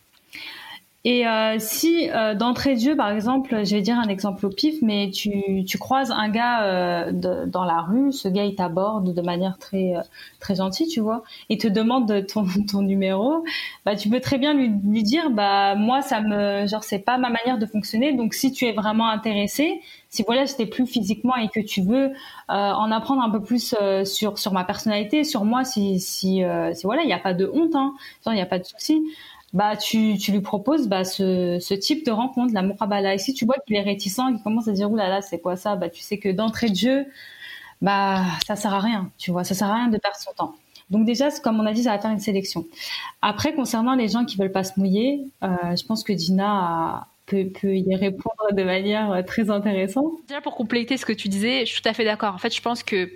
Et 1.08 1.28
euh, 1.28 1.58
si 1.60 2.10
euh, 2.10 2.34
d'entrée 2.34 2.74
de 2.74 2.80
jeu, 2.80 2.96
par 2.96 3.12
exemple, 3.12 3.64
je 3.64 3.76
vais 3.76 3.82
dire 3.84 4.00
un 4.00 4.08
exemple 4.08 4.44
au 4.48 4.50
pif, 4.50 4.82
mais 4.82 5.12
tu, 5.12 5.64
croises 5.78 6.10
un 6.10 6.30
gars 6.30 6.64
euh, 6.64 7.46
dans 7.46 7.64
la 7.64 7.82
rue, 7.82 8.12
ce 8.12 8.28
gars 8.28 8.44
il 8.46 8.56
t'aborde 8.56 9.14
de 9.14 9.22
manière 9.22 9.60
très 9.60 9.94
très 10.40 10.56
gentille, 10.56 10.88
tu 10.88 11.02
vois, 11.02 11.22
et 11.50 11.60
te 11.60 11.68
demande 11.68 12.26
ton, 12.26 12.82
numéro, 12.82 13.46
bah 13.86 13.96
tu 13.96 14.10
peux 14.10 14.20
très 14.20 14.40
bien 14.40 14.56
lui, 14.56 14.72
lui 14.84 15.04
dire, 15.04 15.30
bah 15.30 15.76
moi 15.76 16.02
ça 16.02 16.22
me 16.22 16.66
genre 16.66 16.84
c'est 16.84 16.98
pas 16.98 17.20
ma 17.20 17.30
manière 17.30 17.60
de 17.60 17.68
fonctionner, 17.68 18.14
donc 18.14 18.34
si 18.34 18.52
tu 18.52 18.66
es 18.66 18.72
vraiment 18.72 19.08
intéressé, 19.08 19.82
si 20.10 20.24
voilà 20.24 20.46
j'étais 20.46 20.66
plus 20.66 20.88
physiquement 20.88 21.36
et 21.36 21.50
que 21.50 21.60
tu 21.60 21.84
veux 21.84 22.14
en 22.48 22.92
apprendre 22.92 23.22
un 23.22 23.30
peu 23.30 23.44
plus 23.44 23.76
sur 24.06 24.40
sur 24.40 24.54
ma 24.54 24.64
personnalité, 24.64 25.24
sur 25.24 25.46
moi, 25.46 25.66
si 25.66 26.00
si, 26.00 26.42
si 26.74 26.84
voilà 26.84 27.04
il 27.04 27.08
n'y 27.08 27.14
a 27.14 27.20
pas 27.20 27.36
de 27.36 27.48
honte, 27.54 27.76
hein, 27.76 27.94
il 28.26 28.34
n'y 28.34 28.42
a 28.42 28.48
pas 28.48 28.58
de 28.58 28.66
souci 28.66 29.04
bah 29.56 29.78
tu, 29.78 30.18
tu 30.18 30.34
lui 30.34 30.42
proposes 30.42 30.90
bah, 30.90 31.06
ce, 31.06 31.60
ce 31.62 31.74
type 31.74 32.06
de 32.06 32.12
rencontre, 32.12 32.54
la 32.54 32.62
murabala. 32.62 33.14
Et 33.16 33.18
si 33.18 33.34
tu 33.34 33.46
vois 33.46 33.56
qu'il 33.66 33.78
est 33.78 33.82
réticent, 33.82 34.20
qu'il 34.28 34.44
commence 34.44 34.68
à 34.68 34.74
dire 34.74 34.92
oulala, 34.92 35.10
là 35.10 35.22
c'est 35.22 35.40
quoi 35.40 35.56
ça? 35.56 35.78
Bah 35.78 35.90
tu 35.90 36.02
sais 36.02 36.18
que 36.18 36.28
d'entrée 36.30 36.70
de 36.70 36.76
jeu, 36.76 37.06
bah 37.82 38.24
ça 38.46 38.58
sert 38.58 38.74
à 38.74 38.82
rien, 38.82 39.10
tu 39.18 39.32
vois, 39.32 39.46
ça 39.46 39.56
sert 39.56 39.70
à 39.70 39.76
rien 39.76 39.88
de 39.88 39.98
perdre 39.98 40.18
son 40.18 40.34
temps. 40.34 40.56
Donc 40.90 41.06
déjà, 41.06 41.32
comme 41.42 41.60
on 41.60 41.66
a 41.66 41.72
dit, 41.72 41.84
ça 41.84 41.92
va 41.92 42.00
faire 42.00 42.12
une 42.12 42.20
sélection. 42.20 42.66
Après, 43.22 43.56
concernant 43.56 43.96
les 43.96 44.10
gens 44.10 44.26
qui 44.26 44.38
veulent 44.38 44.52
pas 44.52 44.66
se 44.66 44.78
mouiller, 44.78 45.22
euh, 45.42 45.48
je 45.76 45.86
pense 45.86 46.04
que 46.04 46.12
Dina 46.12 47.08
peut, 47.26 47.48
peut 47.60 47.76
y 47.76 47.96
répondre 47.96 48.52
de 48.52 48.64
manière 48.64 49.24
très 49.26 49.50
intéressante. 49.50 50.12
Déjà 50.28 50.42
pour 50.42 50.56
compléter 50.56 50.98
ce 50.98 51.06
que 51.06 51.14
tu 51.14 51.30
disais, 51.30 51.62
je 51.66 51.72
suis 51.72 51.82
tout 51.82 51.90
à 51.90 51.94
fait 51.94 52.04
d'accord. 52.04 52.36
En 52.36 52.40
fait, 52.40 52.54
je 52.54 52.62
pense 52.62 52.84
que 52.84 53.10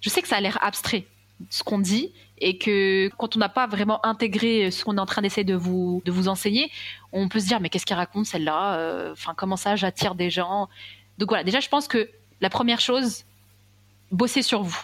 je 0.00 0.10
sais 0.10 0.22
que 0.22 0.28
ça 0.28 0.36
a 0.36 0.40
l'air 0.40 0.58
abstrait 0.60 1.06
ce 1.50 1.62
qu'on 1.62 1.78
dit 1.78 2.12
et 2.38 2.58
que 2.58 3.08
quand 3.16 3.36
on 3.36 3.38
n'a 3.38 3.48
pas 3.48 3.66
vraiment 3.66 4.04
intégré 4.04 4.70
ce 4.70 4.84
qu'on 4.84 4.96
est 4.96 5.00
en 5.00 5.06
train 5.06 5.22
d'essayer 5.22 5.44
de 5.44 5.54
vous 5.54 6.02
de 6.04 6.12
vous 6.12 6.28
enseigner, 6.28 6.70
on 7.12 7.28
peut 7.28 7.40
se 7.40 7.46
dire 7.46 7.60
mais 7.60 7.68
qu'est-ce 7.68 7.86
qu'elle 7.86 7.96
raconte 7.96 8.26
celle-là 8.26 8.78
euh, 8.78 9.12
Enfin 9.12 9.34
comment 9.36 9.56
ça 9.56 9.76
j'attire 9.76 10.14
des 10.14 10.30
gens 10.30 10.68
Donc 11.18 11.28
voilà, 11.30 11.44
déjà 11.44 11.60
je 11.60 11.68
pense 11.68 11.88
que 11.88 12.10
la 12.40 12.50
première 12.50 12.80
chose, 12.80 13.24
bossez 14.10 14.42
sur 14.42 14.62
vous, 14.62 14.82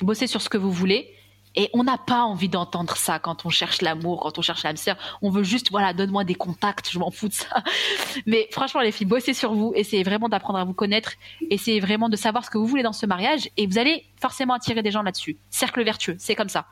bossez 0.00 0.26
sur 0.26 0.40
ce 0.42 0.48
que 0.48 0.58
vous 0.58 0.72
voulez. 0.72 1.14
Et 1.56 1.70
on 1.72 1.84
n'a 1.84 1.98
pas 1.98 2.22
envie 2.22 2.48
d'entendre 2.48 2.96
ça 2.96 3.18
quand 3.18 3.46
on 3.46 3.50
cherche 3.50 3.82
l'amour, 3.82 4.20
quand 4.20 4.38
on 4.38 4.42
cherche 4.42 4.62
l'âme 4.64 4.76
sœur. 4.76 4.96
On 5.22 5.30
veut 5.30 5.44
juste, 5.44 5.70
voilà, 5.70 5.92
donne-moi 5.92 6.24
des 6.24 6.34
contacts, 6.34 6.90
je 6.90 6.98
m'en 6.98 7.10
fous 7.10 7.28
de 7.28 7.34
ça. 7.34 7.62
Mais 8.26 8.48
franchement, 8.50 8.80
les 8.80 8.92
filles, 8.92 9.06
bossez 9.06 9.34
sur 9.34 9.54
vous, 9.54 9.72
essayez 9.74 10.02
vraiment 10.02 10.28
d'apprendre 10.28 10.58
à 10.58 10.64
vous 10.64 10.74
connaître, 10.74 11.12
essayez 11.50 11.80
vraiment 11.80 12.08
de 12.08 12.16
savoir 12.16 12.44
ce 12.44 12.50
que 12.50 12.58
vous 12.58 12.66
voulez 12.66 12.82
dans 12.82 12.92
ce 12.92 13.06
mariage, 13.06 13.48
et 13.56 13.66
vous 13.66 13.78
allez 13.78 14.04
forcément 14.20 14.54
attirer 14.54 14.82
des 14.82 14.90
gens 14.90 15.02
là-dessus. 15.02 15.38
Cercle 15.50 15.82
vertueux, 15.84 16.16
c'est 16.18 16.34
comme 16.34 16.48
ça 16.48 16.66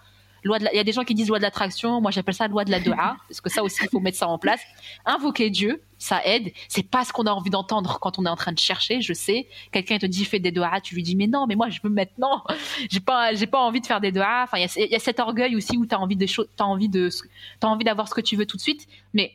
il 0.45 0.77
y 0.77 0.79
a 0.79 0.85
des 0.85 0.93
gens 0.93 1.05
qui 1.05 1.15
disent 1.15 1.29
loi 1.29 1.39
de 1.39 1.43
l'attraction. 1.43 2.01
Moi, 2.01 2.11
j'appelle 2.11 2.35
ça 2.35 2.49
loi 2.49 2.65
de 2.65 2.71
la 2.71 2.81
dua. 2.81 3.17
Parce 3.29 3.41
que 3.41 3.51
ça 3.51 3.63
aussi, 3.63 3.79
il 3.83 3.89
faut 3.89 4.01
mettre 4.01 4.19
ça 4.19 4.29
en 4.29 4.39
place. 4.39 4.61
Invoquer 5.05 5.51
Dieu, 5.51 5.83
ça 5.99 6.21
aide. 6.25 6.53
C'est 6.69 6.83
pas 6.83 7.05
ce 7.05 7.13
qu'on 7.13 7.25
a 7.25 7.31
envie 7.31 7.51
d'entendre 7.51 7.99
quand 8.01 8.19
on 8.19 8.27
est 8.27 8.29
en 8.29 8.37
train 8.37 8.53
de 8.53 8.59
chercher. 8.59 9.01
Je 9.01 9.13
sais. 9.13 9.49
Quelqu'un 9.71 9.99
te 9.99 10.07
dit 10.07 10.25
fais 10.25 10.41
des 10.41 10.51
doigts. 10.51 10.81
Tu 10.83 10.95
lui 10.95 11.03
dis 11.03 11.15
mais 11.15 11.27
non, 11.27 11.47
mais 11.47 11.55
moi 11.55 11.69
je 11.71 11.81
veux 11.83 11.91
maintenant. 11.91 12.43
J'ai 12.91 13.01
pas, 13.01 13.35
j'ai 13.35 13.47
pas 13.47 13.61
envie 13.61 13.81
de 13.81 13.87
faire 13.87 14.01
des 14.01 14.13
doigts. 14.13 14.43
Enfin, 14.45 14.59
il 14.59 14.91
y, 14.91 14.95
a 14.95 14.99
cet 14.99 15.21
orgueil 15.21 15.55
aussi 15.57 15.77
où 15.77 15.87
t'as 15.87 15.97
envie 15.97 16.17
de 16.17 16.27
t'as 16.57 16.65
envie 16.65 16.89
de, 16.89 17.09
t'as 17.61 17.69
envie 17.69 17.85
d'avoir 17.85 18.09
ce 18.09 18.15
que 18.15 18.21
tu 18.21 18.37
veux 18.37 18.47
tout 18.47 18.57
de 18.57 18.63
suite. 18.63 18.87
Mais 19.15 19.33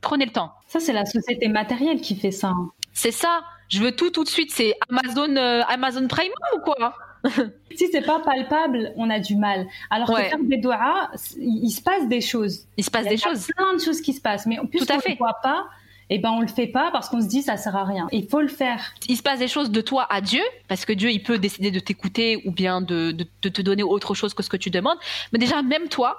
prenez 0.00 0.26
le 0.26 0.32
temps. 0.32 0.52
Ça, 0.66 0.80
c'est 0.80 0.92
la 0.92 1.06
société 1.06 1.48
matérielle 1.48 2.00
qui 2.00 2.14
fait 2.14 2.30
ça. 2.30 2.48
Hein. 2.48 2.70
C'est 2.92 3.12
ça. 3.12 3.42
Je 3.68 3.80
veux 3.80 3.92
tout 3.92 4.10
tout 4.10 4.24
de 4.24 4.28
suite. 4.28 4.50
C'est 4.52 4.74
Amazon, 4.88 5.34
euh, 5.36 5.62
Amazon 5.68 6.06
Prime 6.08 6.32
ou 6.56 6.60
quoi? 6.60 6.94
si 7.76 7.88
c'est 7.90 8.04
pas 8.04 8.20
palpable, 8.20 8.92
on 8.96 9.10
a 9.10 9.18
du 9.18 9.36
mal. 9.36 9.66
Alors 9.90 10.08
que 10.08 10.22
faire 10.22 10.42
des 10.42 10.58
doigts, 10.58 11.10
il, 11.38 11.70
se 11.70 11.82
passe 11.82 12.08
des 12.08 12.20
choses. 12.20 12.66
Il 12.76 12.84
se 12.84 12.90
passe 12.90 13.06
des 13.06 13.16
choses. 13.16 13.46
Il 13.46 13.48
y 13.48 13.52
a 13.52 13.64
plein 13.64 13.74
de 13.74 13.80
choses 13.80 14.00
qui 14.00 14.12
se 14.12 14.20
passent, 14.20 14.46
mais 14.46 14.58
puisqu'on 14.70 14.96
ne 14.96 15.08
le 15.08 15.16
voit 15.16 15.38
pas, 15.42 15.66
eh 16.10 16.18
ben 16.18 16.30
on 16.30 16.40
le 16.40 16.48
fait 16.48 16.66
pas 16.66 16.90
parce 16.90 17.08
qu'on 17.08 17.20
se 17.20 17.28
dit 17.28 17.42
ça 17.42 17.56
sert 17.56 17.76
à 17.76 17.84
rien. 17.84 18.08
Il 18.10 18.28
faut 18.28 18.40
le 18.40 18.48
faire. 18.48 18.94
Il 19.08 19.16
se 19.16 19.22
passe 19.22 19.38
des 19.38 19.48
choses 19.48 19.70
de 19.70 19.80
toi 19.80 20.06
à 20.10 20.20
Dieu 20.20 20.42
parce 20.68 20.84
que 20.84 20.92
Dieu 20.92 21.10
il 21.10 21.22
peut 21.22 21.38
décider 21.38 21.70
de 21.70 21.78
t'écouter 21.78 22.42
ou 22.44 22.50
bien 22.50 22.80
de, 22.80 23.12
de, 23.12 23.48
te 23.48 23.62
donner 23.62 23.84
autre 23.84 24.14
chose 24.14 24.34
que 24.34 24.42
ce 24.42 24.48
que 24.48 24.56
tu 24.56 24.70
demandes. 24.70 24.98
Mais 25.32 25.38
déjà 25.38 25.62
même 25.62 25.88
toi, 25.88 26.16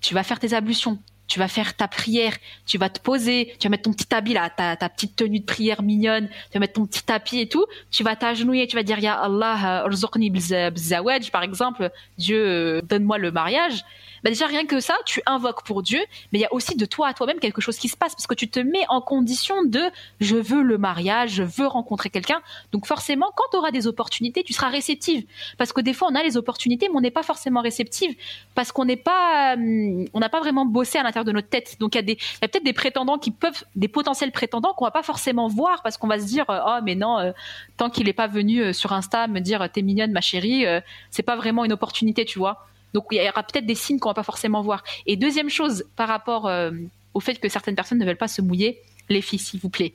tu 0.00 0.14
vas 0.14 0.22
faire 0.22 0.38
tes 0.38 0.52
ablutions, 0.52 0.98
tu 1.30 1.38
vas 1.38 1.46
faire 1.46 1.76
ta 1.76 1.86
prière, 1.86 2.34
tu 2.66 2.76
vas 2.76 2.90
te 2.90 2.98
poser, 3.00 3.54
tu 3.60 3.68
vas 3.68 3.70
mettre 3.70 3.84
ton 3.84 3.92
petit 3.92 4.12
habit 4.12 4.34
là, 4.34 4.50
ta, 4.50 4.76
petite 4.88 5.14
tenue 5.14 5.38
de 5.38 5.44
prière 5.44 5.80
mignonne, 5.80 6.28
tu 6.28 6.54
vas 6.54 6.60
mettre 6.60 6.72
ton 6.72 6.86
petit 6.86 7.04
tapis 7.04 7.38
et 7.38 7.48
tout, 7.48 7.64
tu 7.92 8.02
vas 8.02 8.16
t'agenouiller, 8.16 8.66
tu 8.66 8.74
vas 8.74 8.82
dire 8.82 8.98
Ya 8.98 9.14
Allah, 9.14 9.84
euh, 9.84 11.20
par 11.30 11.42
exemple, 11.44 11.90
Dieu, 12.18 12.44
euh, 12.44 12.82
donne-moi 12.82 13.18
le 13.18 13.30
mariage 13.30 13.84
bah 14.22 14.30
déjà 14.30 14.46
rien 14.46 14.66
que 14.66 14.80
ça, 14.80 14.96
tu 15.06 15.22
invoques 15.26 15.64
pour 15.64 15.82
Dieu, 15.82 16.00
mais 16.32 16.38
il 16.38 16.42
y 16.42 16.44
a 16.44 16.52
aussi 16.52 16.76
de 16.76 16.84
toi 16.84 17.08
à 17.08 17.14
toi-même 17.14 17.38
quelque 17.38 17.60
chose 17.60 17.78
qui 17.78 17.88
se 17.88 17.96
passe 17.96 18.14
parce 18.14 18.26
que 18.26 18.34
tu 18.34 18.48
te 18.48 18.60
mets 18.60 18.84
en 18.88 19.00
condition 19.00 19.64
de 19.64 19.80
je 20.20 20.36
veux 20.36 20.62
le 20.62 20.78
mariage, 20.78 21.30
je 21.32 21.42
veux 21.42 21.66
rencontrer 21.66 22.10
quelqu'un. 22.10 22.40
Donc 22.72 22.86
forcément, 22.86 23.30
quand 23.34 23.44
tu 23.50 23.56
auras 23.56 23.70
des 23.70 23.86
opportunités, 23.86 24.42
tu 24.42 24.52
seras 24.52 24.68
réceptive 24.68 25.24
parce 25.58 25.72
que 25.72 25.80
des 25.80 25.94
fois 25.94 26.08
on 26.10 26.14
a 26.14 26.22
les 26.22 26.36
opportunités, 26.36 26.88
mais 26.88 26.96
on 26.96 27.00
n'est 27.00 27.10
pas 27.10 27.22
forcément 27.22 27.60
réceptive 27.60 28.14
parce 28.54 28.72
qu'on 28.72 28.84
n'est 28.84 28.96
pas, 28.96 29.54
hum, 29.54 30.06
on 30.14 30.20
n'a 30.20 30.28
pas 30.28 30.40
vraiment 30.40 30.66
bossé 30.66 30.98
à 30.98 31.02
l'intérieur 31.02 31.24
de 31.24 31.32
notre 31.32 31.48
tête. 31.48 31.76
Donc 31.80 31.94
il 31.94 32.08
y 32.08 32.12
a 32.12 32.48
peut-être 32.48 32.64
des 32.64 32.72
prétendants 32.72 33.18
qui 33.18 33.30
peuvent, 33.30 33.64
des 33.76 33.88
potentiels 33.88 34.32
prétendants 34.32 34.74
qu'on 34.74 34.84
va 34.84 34.90
pas 34.90 35.02
forcément 35.02 35.48
voir 35.48 35.82
parce 35.82 35.96
qu'on 35.96 36.08
va 36.08 36.18
se 36.18 36.26
dire 36.26 36.44
oh 36.48 36.78
mais 36.84 36.94
non, 36.94 37.18
euh, 37.18 37.32
tant 37.76 37.90
qu'il 37.90 38.06
n'est 38.06 38.12
pas 38.12 38.26
venu 38.26 38.60
euh, 38.60 38.72
sur 38.72 38.92
Insta 38.92 39.26
me 39.28 39.40
dire 39.40 39.68
t'es 39.72 39.82
mignonne 39.82 40.12
ma 40.12 40.20
chérie, 40.20 40.66
euh, 40.66 40.80
c'est 41.10 41.22
pas 41.22 41.36
vraiment 41.36 41.64
une 41.64 41.72
opportunité, 41.72 42.24
tu 42.24 42.38
vois. 42.38 42.66
Donc 42.94 43.06
il 43.10 43.22
y 43.22 43.28
aura 43.28 43.42
peut-être 43.42 43.66
des 43.66 43.74
signes 43.74 43.98
qu'on 43.98 44.10
va 44.10 44.14
pas 44.14 44.22
forcément 44.22 44.62
voir. 44.62 44.82
Et 45.06 45.16
deuxième 45.16 45.50
chose, 45.50 45.84
par 45.96 46.08
rapport 46.08 46.46
euh, 46.46 46.70
au 47.14 47.20
fait 47.20 47.36
que 47.36 47.48
certaines 47.48 47.76
personnes 47.76 47.98
ne 47.98 48.04
veulent 48.04 48.16
pas 48.16 48.28
se 48.28 48.42
mouiller, 48.42 48.80
les 49.08 49.22
filles, 49.22 49.38
s'il 49.38 49.60
vous 49.60 49.70
plaît, 49.70 49.94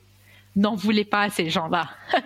n'en 0.54 0.74
voulez 0.74 1.04
pas 1.04 1.22
à 1.22 1.30
ces 1.30 1.50
gens-là. 1.50 1.90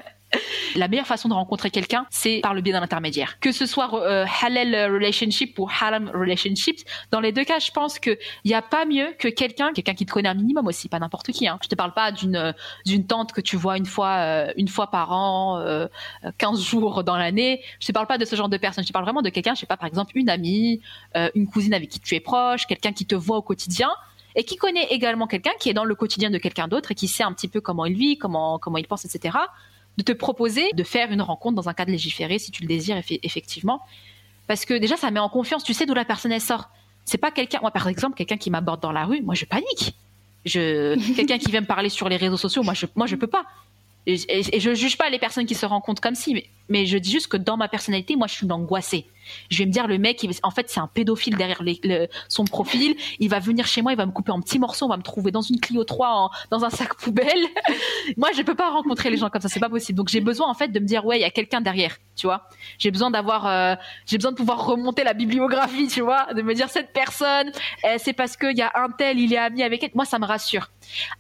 La 0.77 0.89
meilleure 0.89 1.07
façon 1.07 1.29
de 1.29 1.35
rencontrer 1.35 1.71
quelqu'un, 1.71 2.07
c'est 2.11 2.41
par 2.43 2.55
le 2.55 2.61
biais 2.61 2.73
d'un 2.73 2.83
intermédiaire. 2.83 3.39
Que 3.41 3.53
ce 3.53 3.67
soit 3.67 3.93
euh, 3.95 4.25
halal 4.43 4.93
relationship 4.93 5.59
ou 5.59 5.69
haram 5.69 6.11
relationship, 6.15 6.79
dans 7.11 7.21
les 7.21 7.33
deux 7.33 7.45
cas, 7.45 7.59
je 7.59 7.71
pense 7.71 7.99
qu'il 7.99 8.19
n'y 8.45 8.55
a 8.55 8.63
pas 8.63 8.85
mieux 8.85 9.13
que 9.19 9.29
quelqu'un, 9.29 9.73
quelqu'un 9.73 9.95
qui 9.95 10.07
te 10.07 10.13
connaît 10.13 10.29
un 10.29 10.35
minimum 10.35 10.67
aussi, 10.67 10.89
pas 10.89 10.99
n'importe 10.99 11.33
qui. 11.33 11.49
Hein. 11.49 11.59
Je 11.63 11.69
te 11.69 11.75
parle 11.75 11.93
pas 11.93 12.13
d'une 12.13 12.55
d'une 12.87 13.07
tante 13.07 13.33
que 13.33 13.41
tu 13.41 13.57
vois 13.57 13.77
une 13.77 13.87
fois 13.87 14.17
euh, 14.19 14.53
une 14.57 14.69
fois 14.69 14.89
par 14.89 15.13
an, 15.13 15.59
euh, 15.59 15.87
15 16.39 16.61
jours 16.63 17.05
dans 17.05 17.17
l'année. 17.17 17.63
Je 17.81 17.87
te 17.87 17.93
parle 17.93 18.07
pas 18.07 18.19
de 18.19 18.25
ce 18.25 18.37
genre 18.37 18.49
de 18.49 18.57
personne. 18.57 18.85
Je 18.85 18.89
te 18.89 18.93
parle 18.93 19.05
vraiment 19.05 19.23
de 19.23 19.31
quelqu'un, 19.31 19.55
je 19.55 19.61
sais 19.61 19.67
pas, 19.67 19.77
par 19.77 19.89
exemple 19.89 20.13
une 20.15 20.29
amie, 20.29 20.81
euh, 21.17 21.31
une 21.35 21.47
cousine 21.47 21.75
avec 21.75 21.89
qui 21.89 22.01
tu 22.01 22.15
es 22.15 22.21
proche, 22.21 22.67
quelqu'un 22.67 22.93
qui 22.93 23.07
te 23.07 23.15
voit 23.15 23.37
au 23.37 23.43
quotidien 23.43 23.91
et 24.37 24.45
qui 24.45 24.57
connaît 24.57 24.87
également 24.91 25.27
quelqu'un 25.27 25.53
qui 25.59 25.71
est 25.71 25.75
dans 25.75 25.85
le 25.85 25.95
quotidien 25.95 26.31
de 26.31 26.39
quelqu'un 26.39 26.69
d'autre 26.69 26.93
et 26.93 26.95
qui 26.95 27.09
sait 27.09 27.25
un 27.25 27.33
petit 27.33 27.49
peu 27.49 27.61
comment 27.61 27.85
il 27.87 27.95
vit, 27.95 28.17
comment 28.17 28.59
comment 28.59 28.79
il 28.79 28.87
pense, 28.87 29.05
etc 29.05 29.37
de 30.01 30.13
te 30.13 30.13
proposer 30.13 30.73
de 30.73 30.83
faire 30.83 31.13
une 31.13 31.21
rencontre 31.21 31.57
dans 31.57 31.69
un 31.69 31.75
cadre 31.75 31.91
légiféré 31.91 32.39
si 32.39 32.51
tu 32.51 32.63
le 32.63 32.69
désires 32.69 33.01
effectivement. 33.23 33.83
Parce 34.47 34.65
que 34.65 34.75
déjà, 34.75 34.97
ça 34.97 35.11
met 35.11 35.21
en 35.21 35.29
confiance, 35.29 35.63
tu 35.63 35.75
sais 35.75 35.87
d'où 35.87 35.95
la 35.95 36.05
personne 36.05 36.33
elle 36.33 36.41
sort. 36.41 36.71
C'est 37.05 37.19
pas 37.19 37.31
quelqu'un, 37.31 37.59
moi 37.61 37.71
par 37.71 37.87
exemple, 37.87 38.17
quelqu'un 38.17 38.37
qui 38.37 38.51
m'aborde 38.51 38.81
dans 38.81 38.93
la 38.93 39.05
rue, 39.05 39.21
moi 39.21 39.35
je 39.35 39.45
panique. 39.45 39.95
Je, 40.45 40.97
quelqu'un 41.17 41.39
qui 41.39 41.51
vient 41.51 41.61
me 41.61 41.67
parler 41.67 41.91
sur 41.91 42.09
les 42.09 42.17
réseaux 42.17 42.39
sociaux, 42.39 42.63
moi 42.63 42.75
je, 42.75 42.87
moi 42.97 43.07
je 43.07 43.17
peux 43.17 43.27
pas. 43.27 43.45
Et, 44.07 44.17
et, 44.29 44.61
je 44.61 44.75
juge 44.75 44.97
pas 44.97 45.11
les 45.11 45.19
personnes 45.19 45.45
qui 45.45 45.55
se 45.55 45.67
rencontrent 45.67 46.01
comme 46.01 46.15
si, 46.15 46.33
mais, 46.33 46.47
mais 46.71 46.87
je 46.87 46.97
dis 46.99 47.11
juste 47.11 47.29
que 47.29 47.37
dans 47.37 47.57
ma 47.57 47.69
personnalité, 47.69 48.17
moi 48.17 48.27
je 48.27 48.35
suis 48.35 48.51
angoissée 48.51 49.07
je 49.49 49.59
vais 49.59 49.67
me 49.67 49.73
dire 49.73 49.87
le 49.87 49.99
mec, 49.99 50.27
en 50.43 50.51
fait, 50.51 50.69
c'est 50.69 50.81
un 50.81 50.87
pédophile 50.87 51.37
derrière 51.37 51.63
son 52.29 52.45
profil. 52.45 52.97
Il 53.19 53.29
va 53.29 53.39
venir 53.39 53.67
chez 53.67 53.83
moi, 53.83 53.93
il 53.93 53.97
va 53.97 54.07
me 54.07 54.13
couper 54.13 54.33
en 54.33 54.41
petits 54.41 54.59
morceaux, 54.59 54.87
on 54.87 54.89
va 54.89 54.97
me 54.97 55.03
trouver 55.03 55.31
dans 55.31 55.41
une 55.41 55.61
Clio 55.61 55.85
3, 55.85 56.31
dans 56.51 56.65
un 56.65 56.71
sac 56.71 56.95
poubelle. 56.95 57.47
moi, 58.17 58.31
je 58.37 58.43
peux 58.43 58.55
pas 58.55 58.71
rencontrer 58.71 59.11
les 59.11 59.17
gens 59.17 59.31
comme 59.31 59.41
ça, 59.41 59.49
c'est 59.49 59.61
pas 59.61 59.69
possible. 59.69 59.97
Donc, 59.97 60.09
j'ai 60.09 60.21
besoin 60.21 60.49
en 60.49 60.55
fait 60.55 60.69
de 60.69 60.81
me 60.81 60.87
dire, 60.87 61.05
ouais, 61.05 61.19
il 61.19 61.23
y 61.23 61.25
a 61.25 61.31
quelqu'un 61.31 61.61
derrière, 61.61 61.97
tu 62.17 62.27
vois. 62.27 62.49
J'ai 62.79 62.91
besoin 62.91 63.11
d'avoir, 63.11 63.47
euh, 63.47 63.75
j'ai 64.07 64.17
besoin 64.17 64.33
de 64.33 64.37
pouvoir 64.37 64.65
remonter 64.67 65.05
la 65.05 65.15
bibliographie, 65.15 65.89
tu 65.89 66.01
vois, 66.01 66.33
de 66.35 66.43
me 66.43 66.55
dire 66.55 66.69
cette 66.69 66.93
personne, 66.93 67.51
eh, 67.85 67.99
c'est 67.99 68.13
parce 68.13 68.37
qu'il 68.37 68.57
y 68.57 68.63
a 68.63 68.73
un 68.75 68.91
tel, 68.91 69.19
il 69.19 69.33
est 69.33 69.39
ami 69.39 69.63
avec 69.63 69.83
elle. 69.83 69.91
Moi, 69.95 70.05
ça 70.05 70.19
me 70.19 70.27
rassure. 70.27 70.71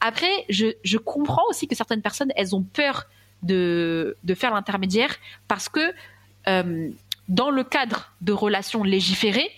Après, 0.00 0.46
je 0.48 0.96
comprends 0.98 1.44
aussi 1.48 1.66
que 1.66 1.74
certaines 1.74 2.02
personnes, 2.02 2.32
elles 2.36 2.54
ont 2.54 2.62
peur 2.62 3.06
de, 3.42 4.16
de 4.22 4.34
faire 4.34 4.52
l'intermédiaire 4.52 5.16
parce 5.48 5.68
que 5.68 5.92
euh, 6.48 6.90
dans 7.28 7.50
le 7.50 7.64
cadre 7.64 8.12
de 8.20 8.32
relations 8.32 8.82
légiférées, 8.82 9.50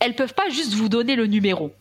elles 0.00 0.14
peuvent 0.14 0.34
pas 0.34 0.48
juste 0.48 0.74
vous 0.74 0.88
donner 0.88 1.14
le 1.14 1.26
numéro. 1.26 1.72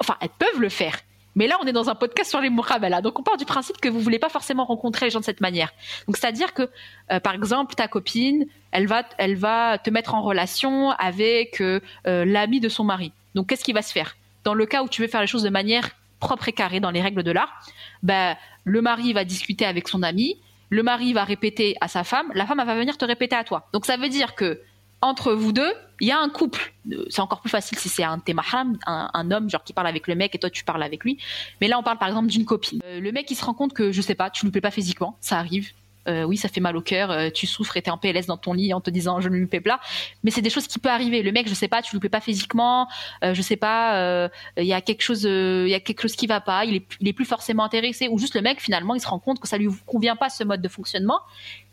enfin, 0.00 0.16
elles 0.20 0.28
peuvent 0.38 0.60
le 0.60 0.68
faire. 0.68 0.98
Mais 1.34 1.46
là, 1.46 1.56
on 1.62 1.66
est 1.66 1.72
dans 1.72 1.88
un 1.88 1.94
podcast 1.94 2.28
sur 2.28 2.40
les 2.40 2.50
muqabala. 2.50 3.00
Donc, 3.00 3.18
on 3.18 3.22
part 3.22 3.38
du 3.38 3.46
principe 3.46 3.78
que 3.78 3.88
vous 3.88 4.00
voulez 4.00 4.18
pas 4.18 4.28
forcément 4.28 4.64
rencontrer 4.64 5.06
les 5.06 5.10
gens 5.10 5.20
de 5.20 5.24
cette 5.24 5.40
manière. 5.40 5.72
Donc, 6.06 6.16
c'est-à-dire 6.18 6.52
que, 6.52 6.68
euh, 7.10 7.20
par 7.20 7.34
exemple, 7.34 7.74
ta 7.74 7.88
copine, 7.88 8.44
elle 8.70 8.86
va, 8.86 9.04
elle 9.16 9.36
va 9.36 9.78
te 9.78 9.88
mettre 9.88 10.14
en 10.14 10.20
relation 10.20 10.90
avec 10.90 11.62
euh, 11.62 11.80
l'ami 12.04 12.60
de 12.60 12.68
son 12.68 12.84
mari. 12.84 13.12
Donc, 13.34 13.48
qu'est-ce 13.48 13.64
qui 13.64 13.72
va 13.72 13.80
se 13.80 13.92
faire? 13.92 14.16
Dans 14.44 14.52
le 14.52 14.66
cas 14.66 14.82
où 14.82 14.88
tu 14.88 15.00
veux 15.00 15.08
faire 15.08 15.22
les 15.22 15.26
choses 15.26 15.42
de 15.42 15.48
manière 15.48 15.88
propre 16.20 16.48
et 16.48 16.52
carrée 16.52 16.80
dans 16.80 16.90
les 16.90 17.00
règles 17.00 17.22
de 17.22 17.30
l'art, 17.30 17.62
ben, 18.02 18.36
le 18.64 18.82
mari 18.82 19.12
va 19.12 19.24
discuter 19.24 19.64
avec 19.64 19.88
son 19.88 20.02
ami, 20.02 20.36
le 20.72 20.82
mari 20.82 21.12
va 21.12 21.24
répéter 21.24 21.76
à 21.82 21.86
sa 21.86 22.02
femme, 22.02 22.32
la 22.34 22.46
femme 22.46 22.56
va 22.64 22.74
venir 22.74 22.96
te 22.96 23.04
répéter 23.04 23.36
à 23.36 23.44
toi. 23.44 23.68
Donc, 23.74 23.84
ça 23.84 23.98
veut 23.98 24.08
dire 24.08 24.34
que 24.34 24.62
entre 25.02 25.34
vous 25.34 25.52
deux, 25.52 25.70
il 26.00 26.08
y 26.08 26.12
a 26.12 26.18
un 26.18 26.30
couple. 26.30 26.72
C'est 27.10 27.20
encore 27.20 27.42
plus 27.42 27.50
facile 27.50 27.78
si 27.78 27.90
c'est 27.90 28.04
un 28.04 28.18
mahram, 28.34 28.78
un, 28.86 29.30
homme 29.30 29.50
genre 29.50 29.64
qui 29.64 29.74
parle 29.74 29.88
avec 29.88 30.06
le 30.06 30.14
mec 30.14 30.34
et 30.34 30.38
toi 30.38 30.48
tu 30.48 30.64
parles 30.64 30.82
avec 30.82 31.04
lui. 31.04 31.18
Mais 31.60 31.68
là 31.68 31.78
on 31.78 31.82
parle 31.82 31.98
par 31.98 32.08
exemple 32.08 32.28
d'une 32.28 32.44
copine. 32.44 32.80
Euh, 32.84 33.00
le 33.00 33.12
mec 33.12 33.30
il 33.30 33.34
se 33.34 33.44
rend 33.44 33.52
compte 33.52 33.72
que 33.74 33.90
je 33.90 34.00
sais 34.00 34.14
pas, 34.14 34.30
tu 34.30 34.46
lui 34.46 34.52
plais 34.52 34.60
pas 34.60 34.70
physiquement, 34.70 35.16
ça 35.20 35.38
arrive. 35.38 35.72
Euh, 36.08 36.24
oui, 36.24 36.36
ça 36.36 36.48
fait 36.48 36.60
mal 36.60 36.76
au 36.76 36.80
cœur, 36.80 37.10
euh, 37.10 37.30
tu 37.30 37.46
souffres 37.46 37.76
et 37.76 37.82
t'es 37.82 37.90
en 37.90 37.98
PLS 37.98 38.26
dans 38.26 38.36
ton 38.36 38.52
lit 38.52 38.74
en 38.74 38.80
te 38.80 38.90
disant 38.90 39.20
je 39.20 39.28
ne 39.28 39.36
lui 39.36 39.46
plais 39.46 39.60
pas. 39.60 39.80
Mais 40.24 40.30
c'est 40.30 40.42
des 40.42 40.50
choses 40.50 40.66
qui 40.66 40.78
peuvent 40.78 40.92
arriver. 40.92 41.22
Le 41.22 41.32
mec, 41.32 41.48
je 41.48 41.54
sais 41.54 41.68
pas, 41.68 41.82
tu 41.82 41.92
lui 41.92 42.00
plais 42.00 42.08
pas 42.08 42.20
physiquement, 42.20 42.88
je 43.22 43.42
sais 43.42 43.56
pas, 43.56 44.30
il 44.56 44.64
y 44.64 44.72
a 44.72 44.80
quelque 44.80 45.02
chose, 45.02 45.24
il 45.24 45.68
y 45.68 45.74
a 45.74 45.80
quelque 45.80 46.02
chose 46.02 46.16
qui 46.16 46.26
va 46.26 46.40
pas, 46.40 46.64
il 46.64 46.76
est, 46.76 47.12
plus 47.12 47.24
forcément 47.24 47.64
intéressé, 47.64 48.08
ou 48.08 48.18
juste 48.18 48.34
le 48.34 48.40
mec 48.40 48.60
finalement 48.60 48.94
il 48.94 49.00
se 49.00 49.06
rend 49.06 49.18
compte 49.18 49.38
que 49.40 49.48
ça 49.48 49.58
lui 49.58 49.68
convient 49.86 50.16
pas 50.16 50.30
ce 50.30 50.44
mode 50.44 50.62
de 50.62 50.68
fonctionnement. 50.68 51.20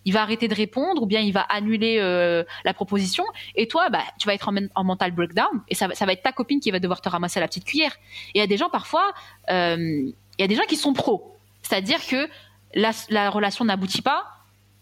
Il 0.05 0.13
va 0.13 0.21
arrêter 0.21 0.47
de 0.47 0.55
répondre 0.55 1.01
ou 1.01 1.05
bien 1.05 1.19
il 1.19 1.34
va 1.34 1.41
annuler 1.41 1.97
euh, 1.99 2.43
la 2.63 2.73
proposition. 2.73 3.23
Et 3.55 3.67
toi 3.67 3.89
bah 3.89 4.03
tu 4.17 4.27
vas 4.27 4.34
être 4.34 4.49
en, 4.49 4.84
mental 4.84 5.11
breakdown 5.11 5.61
et 5.67 5.75
ça, 5.75 5.89
ça, 5.93 6.05
va 6.05 6.13
être 6.13 6.23
ta 6.23 6.32
copine 6.32 6.59
qui 6.59 6.71
va 6.71 6.80
devoir 6.80 7.01
te 7.01 7.09
ramasser 7.09 7.39
la 7.39 7.47
petite 7.47 7.65
cuillère. 7.65 7.95
Et 8.34 8.38
il 8.38 8.39
y 8.39 8.43
a 8.43 8.47
des 8.47 8.57
gens 8.57 8.69
parfois 8.69 9.13
euh, 9.49 9.77
il 9.77 10.41
y 10.41 10.43
a 10.43 10.47
des 10.47 10.55
gens 10.55 10.65
qui 10.67 10.77
sont 10.77 10.93
pros. 10.93 11.36
C'est-à-dire 11.61 11.99
que 12.07 12.30
la, 12.76 12.91
la 13.09 13.30
relation 13.30 13.65
n'aboutit 13.65 14.01
pas 14.01 14.26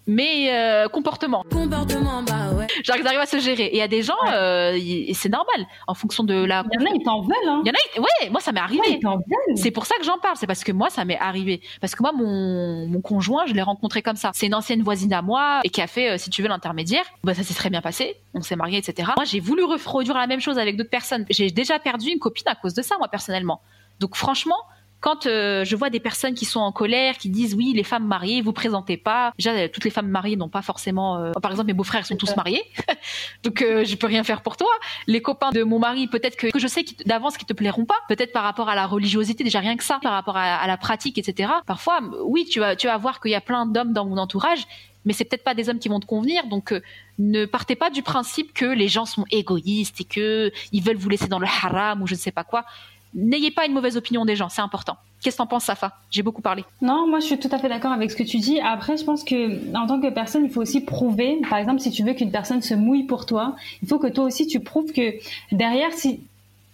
mais 0.08 0.54
euh, 0.54 0.88
comportement. 0.88 1.44
Comportement, 1.52 2.24
bah 2.24 2.54
ouais. 2.56 2.68
Genre, 2.84 2.96
ils 2.98 3.06
arrivent 3.06 3.20
à 3.20 3.26
se 3.26 3.40
gérer. 3.40 3.66
Et 3.66 3.76
il 3.76 3.78
y 3.78 3.82
a 3.82 3.90
des 3.90 4.02
gens, 4.02 4.16
euh, 4.32 4.80
c'est 5.14 5.30
normal, 5.30 5.68
en 5.86 5.94
fonction 5.94 6.24
de 6.24 6.34
la. 6.46 6.64
Il 6.72 6.82
y 6.82 6.84
en 6.84 6.90
a, 6.90 6.96
ils 6.96 7.04
t'en 7.04 7.22
veulent, 7.22 7.34
hein. 7.46 7.62
Il 7.66 7.68
y 7.68 7.72
en 7.72 7.74
a, 7.74 8.02
ouais, 8.02 8.30
moi 8.30 8.40
ça 8.40 8.54
m'est 8.54 8.62
arrivé. 8.62 8.80
Ouais, 8.80 8.94
ils 8.94 9.00
t'en 9.00 9.18
veulent. 9.18 9.58
C'est 9.58 9.72
pour 9.72 9.86
ça 9.86 9.96
que 10.00 10.06
j'en 10.06 10.18
parle, 10.18 10.38
c'est 10.38 10.48
parce 10.48 10.64
que 10.64 10.72
moi 10.72 10.90
ça 10.90 11.04
m'est 11.04 11.20
arrivé. 11.20 11.62
Parce 11.82 11.94
que 11.94 12.02
moi 12.02 12.14
mon, 12.14 12.88
mon 12.88 13.02
conjoint, 13.02 13.46
je 13.48 13.54
l'ai 13.54 13.62
rencontré 13.62 14.02
comme 14.02 14.16
ça. 14.16 14.32
C'est 14.34 14.48
une 14.48 14.56
ancienne 14.56 14.82
voisine 14.82 15.12
à 15.12 15.22
moi 15.22 15.60
et 15.66 15.70
qui 15.70 15.82
a 15.82 15.88
fait, 15.88 16.12
euh, 16.12 16.18
si 16.18 16.30
tu 16.30 16.42
veux, 16.42 16.48
l'intermédiaire. 16.48 17.04
Bah 17.26 17.34
ça 17.34 17.44
s'est 17.44 17.54
très 17.54 17.70
bien 17.70 17.82
passé, 17.82 18.16
on 18.34 18.42
s'est 18.42 18.56
mariés, 18.56 18.78
etc. 18.78 19.12
Moi 19.18 19.26
j'ai 19.26 19.42
voulu 19.42 19.66
reproduire 19.66 20.16
la 20.16 20.28
même 20.28 20.40
chose 20.40 20.58
avec 20.58 20.78
d'autres 20.78 20.90
personnes. 20.90 21.26
J'ai 21.30 21.52
déjà 21.52 21.80
perdu 21.80 22.12
une 22.12 22.20
copine 22.20 22.48
à 22.48 22.56
cause 22.56 22.74
de 22.74 22.82
ça, 22.82 22.96
moi 22.98 23.10
personnellement. 23.10 23.60
Donc 24.00 24.16
franchement, 24.16 24.58
quand 25.00 25.28
euh, 25.28 25.64
je 25.64 25.76
vois 25.76 25.90
des 25.90 26.00
personnes 26.00 26.34
qui 26.34 26.46
sont 26.46 26.60
en 26.60 26.72
colère, 26.72 27.18
qui 27.18 27.30
disent 27.30 27.54
oui, 27.54 27.74
les 27.76 27.84
femmes 27.84 28.06
mariées, 28.08 28.42
vous 28.42 28.52
présentez 28.54 28.98
pas. 28.98 29.32
Déjà, 29.38 29.52
euh, 29.52 29.68
toutes 29.72 29.84
les 29.86 29.92
femmes 29.92 30.08
mariées 30.10 30.36
n'ont 30.36 30.50
pas 30.50 30.62
forcément. 30.64 31.18
euh, 31.18 31.32
Par 31.42 31.52
exemple, 31.52 31.68
mes 31.68 31.74
beaux-frères 31.74 32.06
sont 32.06 32.16
tous 32.16 32.36
mariés, 32.36 32.64
donc 33.44 33.62
euh, 33.62 33.86
je 33.86 33.96
peux 33.96 34.08
rien 34.08 34.24
faire 34.24 34.42
pour 34.42 34.58
toi. 34.58 34.70
Les 35.06 35.22
copains 35.22 35.52
de 35.52 35.64
mon 35.64 35.80
mari, 35.80 36.08
peut-être 36.08 36.36
que, 36.36 36.48
que 36.48 36.60
je 36.60 36.68
sais 36.68 36.84
d'avance 37.06 37.38
qui 37.38 37.46
te 37.46 37.54
plairont 37.54 37.86
pas. 37.86 37.96
Peut-être 38.10 38.32
par 38.34 38.44
rapport 38.44 38.70
à 38.70 38.76
la 38.76 38.86
religiosité, 38.88 39.44
déjà 39.44 39.60
rien 39.60 39.78
que 39.78 39.84
ça, 39.84 40.00
par 40.02 40.14
rapport 40.14 40.38
à, 40.38 40.56
à 40.56 40.68
la 40.68 40.78
pratique, 40.78 41.18
etc. 41.18 41.52
Parfois, 41.66 42.00
oui, 42.24 42.46
tu 42.46 42.60
vas, 42.60 42.76
tu 42.76 42.88
vas 42.88 42.98
voir 42.98 43.20
qu'il 43.22 43.32
y 43.32 43.36
a 43.36 43.42
plein 43.42 43.66
d'hommes 43.66 43.94
dans 43.94 44.06
mon 44.06 44.18
entourage, 44.18 44.66
mais 45.06 45.14
c'est 45.14 45.24
peut-être 45.26 45.44
pas 45.44 45.54
des 45.54 45.70
hommes 45.70 45.80
qui 45.80 45.88
vont 45.90 46.00
te 46.00 46.06
convenir. 46.06 46.48
Donc, 46.48 46.74
euh, 46.74 46.82
ne 47.20 47.46
partez 47.46 47.76
pas 47.76 47.90
du 47.90 48.02
principe 48.04 48.54
que 48.54 48.66
les 48.66 48.88
gens 48.88 49.06
sont 49.06 49.26
égoïstes 49.32 50.02
et 50.02 50.04
que 50.04 50.52
ils 50.72 50.84
veulent 50.84 50.98
vous 50.98 51.10
laisser 51.10 51.28
dans 51.28 51.40
le 51.40 51.48
haram 51.48 52.02
ou 52.02 52.08
je 52.08 52.14
ne 52.16 52.20
sais 52.20 52.32
pas 52.32 52.44
quoi. 52.44 52.66
N'ayez 53.14 53.52
pas 53.52 53.66
une 53.66 53.74
mauvaise 53.74 53.98
opinion 53.98 54.26
des 54.26 54.36
gens, 54.36 54.50
c'est 54.50 54.62
important. 54.62 54.98
Qu'est-ce 55.22 55.38
que 55.38 55.42
t'en 55.42 55.48
penses, 55.48 55.64
Safa? 55.66 55.94
J'ai 56.12 56.22
beaucoup 56.22 56.42
parlé. 56.44 56.64
Non, 56.82 57.08
moi 57.08 57.20
je 57.20 57.26
suis 57.26 57.40
tout 57.40 57.50
à 57.52 57.58
fait 57.58 57.70
d'accord 57.70 57.92
avec 57.92 58.12
ce 58.12 58.16
que 58.16 58.24
tu 58.24 58.38
dis. 58.38 58.60
Après, 58.60 58.98
je 58.98 59.04
pense 59.04 59.24
que 59.24 59.76
en 59.76 59.88
tant 59.88 60.00
que 60.00 60.10
personne, 60.10 60.46
il 60.46 60.52
faut 60.52 60.62
aussi 60.62 60.82
prouver. 60.82 61.40
Par 61.50 61.58
exemple, 61.58 61.80
si 61.80 61.90
tu 61.90 62.04
veux 62.04 62.14
qu'une 62.14 62.32
personne 62.32 62.62
se 62.62 62.76
mouille 62.76 63.04
pour 63.04 63.26
toi, 63.26 63.56
il 63.82 63.88
faut 63.88 63.98
que 63.98 64.08
toi 64.08 64.26
aussi 64.26 64.46
tu 64.46 64.60
prouves 64.60 64.92
que 64.94 65.14
derrière, 65.52 65.92
si 65.94 66.20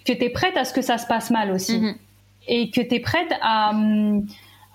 que 0.05 0.11
t'es 0.11 0.29
prête 0.29 0.57
à 0.57 0.65
ce 0.65 0.73
que 0.73 0.81
ça 0.81 0.97
se 0.97 1.07
passe 1.07 1.29
mal 1.31 1.51
aussi, 1.51 1.77
Mhm. 1.79 1.95
et 2.49 2.69
que 2.71 2.81
t'es 2.81 2.99
prête 2.99 3.31
à, 3.41 3.69
hum, 3.71 4.25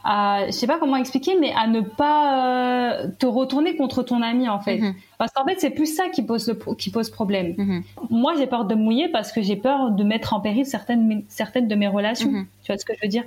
à, 0.04 0.46
je 0.46 0.52
sais 0.52 0.66
pas 0.66 0.78
comment 0.78 0.96
expliquer, 0.96 1.36
mais 1.38 1.52
à 1.52 1.66
ne 1.66 1.80
pas 1.80 2.92
euh, 2.94 3.08
te 3.18 3.26
retourner 3.26 3.76
contre 3.76 4.02
ton 4.02 4.22
ami 4.22 4.48
en 4.48 4.60
fait. 4.60 4.78
Mhm. 4.78 4.94
Parce 5.18 5.32
qu'en 5.32 5.44
fait, 5.44 5.56
c'est 5.58 5.70
plus 5.70 5.94
ça 5.94 6.08
qui 6.08 6.22
pose 6.22 6.48
le 6.48 6.74
qui 6.74 6.90
pose 6.90 7.10
problème. 7.10 7.54
Mhm. 7.56 7.82
Moi, 8.10 8.34
j'ai 8.38 8.46
peur 8.46 8.64
de 8.64 8.74
mouiller 8.74 9.08
parce 9.08 9.32
que 9.32 9.42
j'ai 9.42 9.56
peur 9.56 9.90
de 9.90 10.04
mettre 10.04 10.34
en 10.34 10.40
péril 10.40 10.66
certaines 10.66 11.22
certaines 11.28 11.68
de 11.68 11.74
mes 11.74 11.88
relations. 11.88 12.30
Mhm. 12.30 12.46
Tu 12.62 12.72
vois 12.72 12.78
ce 12.78 12.84
que 12.84 12.94
je 12.94 13.00
veux 13.02 13.08
dire? 13.08 13.24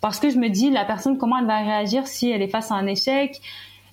Parce 0.00 0.20
que 0.20 0.30
je 0.30 0.38
me 0.38 0.48
dis, 0.48 0.70
la 0.70 0.84
personne, 0.84 1.18
comment 1.18 1.38
elle 1.38 1.46
va 1.46 1.58
réagir 1.58 2.06
si 2.06 2.30
elle 2.30 2.42
est 2.42 2.48
face 2.48 2.70
à 2.70 2.74
un 2.74 2.86
échec? 2.86 3.40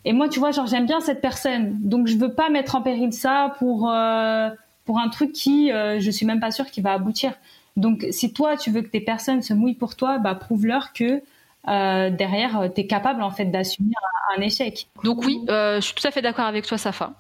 Et 0.06 0.14
moi, 0.14 0.28
tu 0.28 0.40
vois, 0.40 0.52
genre, 0.52 0.68
j'aime 0.68 0.86
bien 0.86 1.00
cette 1.00 1.22
personne. 1.22 1.78
Donc, 1.82 2.08
je 2.08 2.18
veux 2.18 2.34
pas 2.34 2.50
mettre 2.50 2.76
en 2.76 2.82
péril 2.82 3.14
ça 3.14 3.56
pour, 3.60 3.90
euh, 3.90 4.50
pour 4.86 5.00
un 5.00 5.10
truc 5.10 5.32
qui, 5.32 5.72
euh, 5.72 6.00
je 6.00 6.12
suis 6.12 6.26
même 6.26 6.40
pas 6.40 6.52
sûre 6.52 6.70
qu'il 6.70 6.84
va 6.84 6.92
aboutir. 6.94 7.34
Donc, 7.78 8.06
si 8.12 8.34
toi, 8.34 8.58
tu 8.58 8.70
veux 8.70 8.82
que 8.82 8.90
tes 8.90 9.00
personnes 9.00 9.42
se 9.42 9.54
mouillent 9.54 9.74
pour 9.74 9.96
toi, 9.96 10.20
bah, 10.20 10.36
prouve-leur 10.36 10.94
que 10.94 11.22
euh, 11.68 12.10
derrière, 12.10 12.70
tu 12.74 12.82
es 12.82 12.88
capable, 12.88 13.22
en 13.24 13.32
fait, 13.32 13.46
d'assumer 13.46 13.92
un, 14.36 14.40
un 14.40 14.42
échec. 14.42 14.88
Donc 15.04 15.24
oui, 15.26 15.40
euh, 15.50 15.76
je 15.78 15.82
suis 15.86 15.94
tout 15.96 16.08
à 16.08 16.12
fait 16.12 16.22
d'accord 16.22 16.46
avec 16.46 16.66
toi, 16.66 16.78
Safa. 16.78 17.14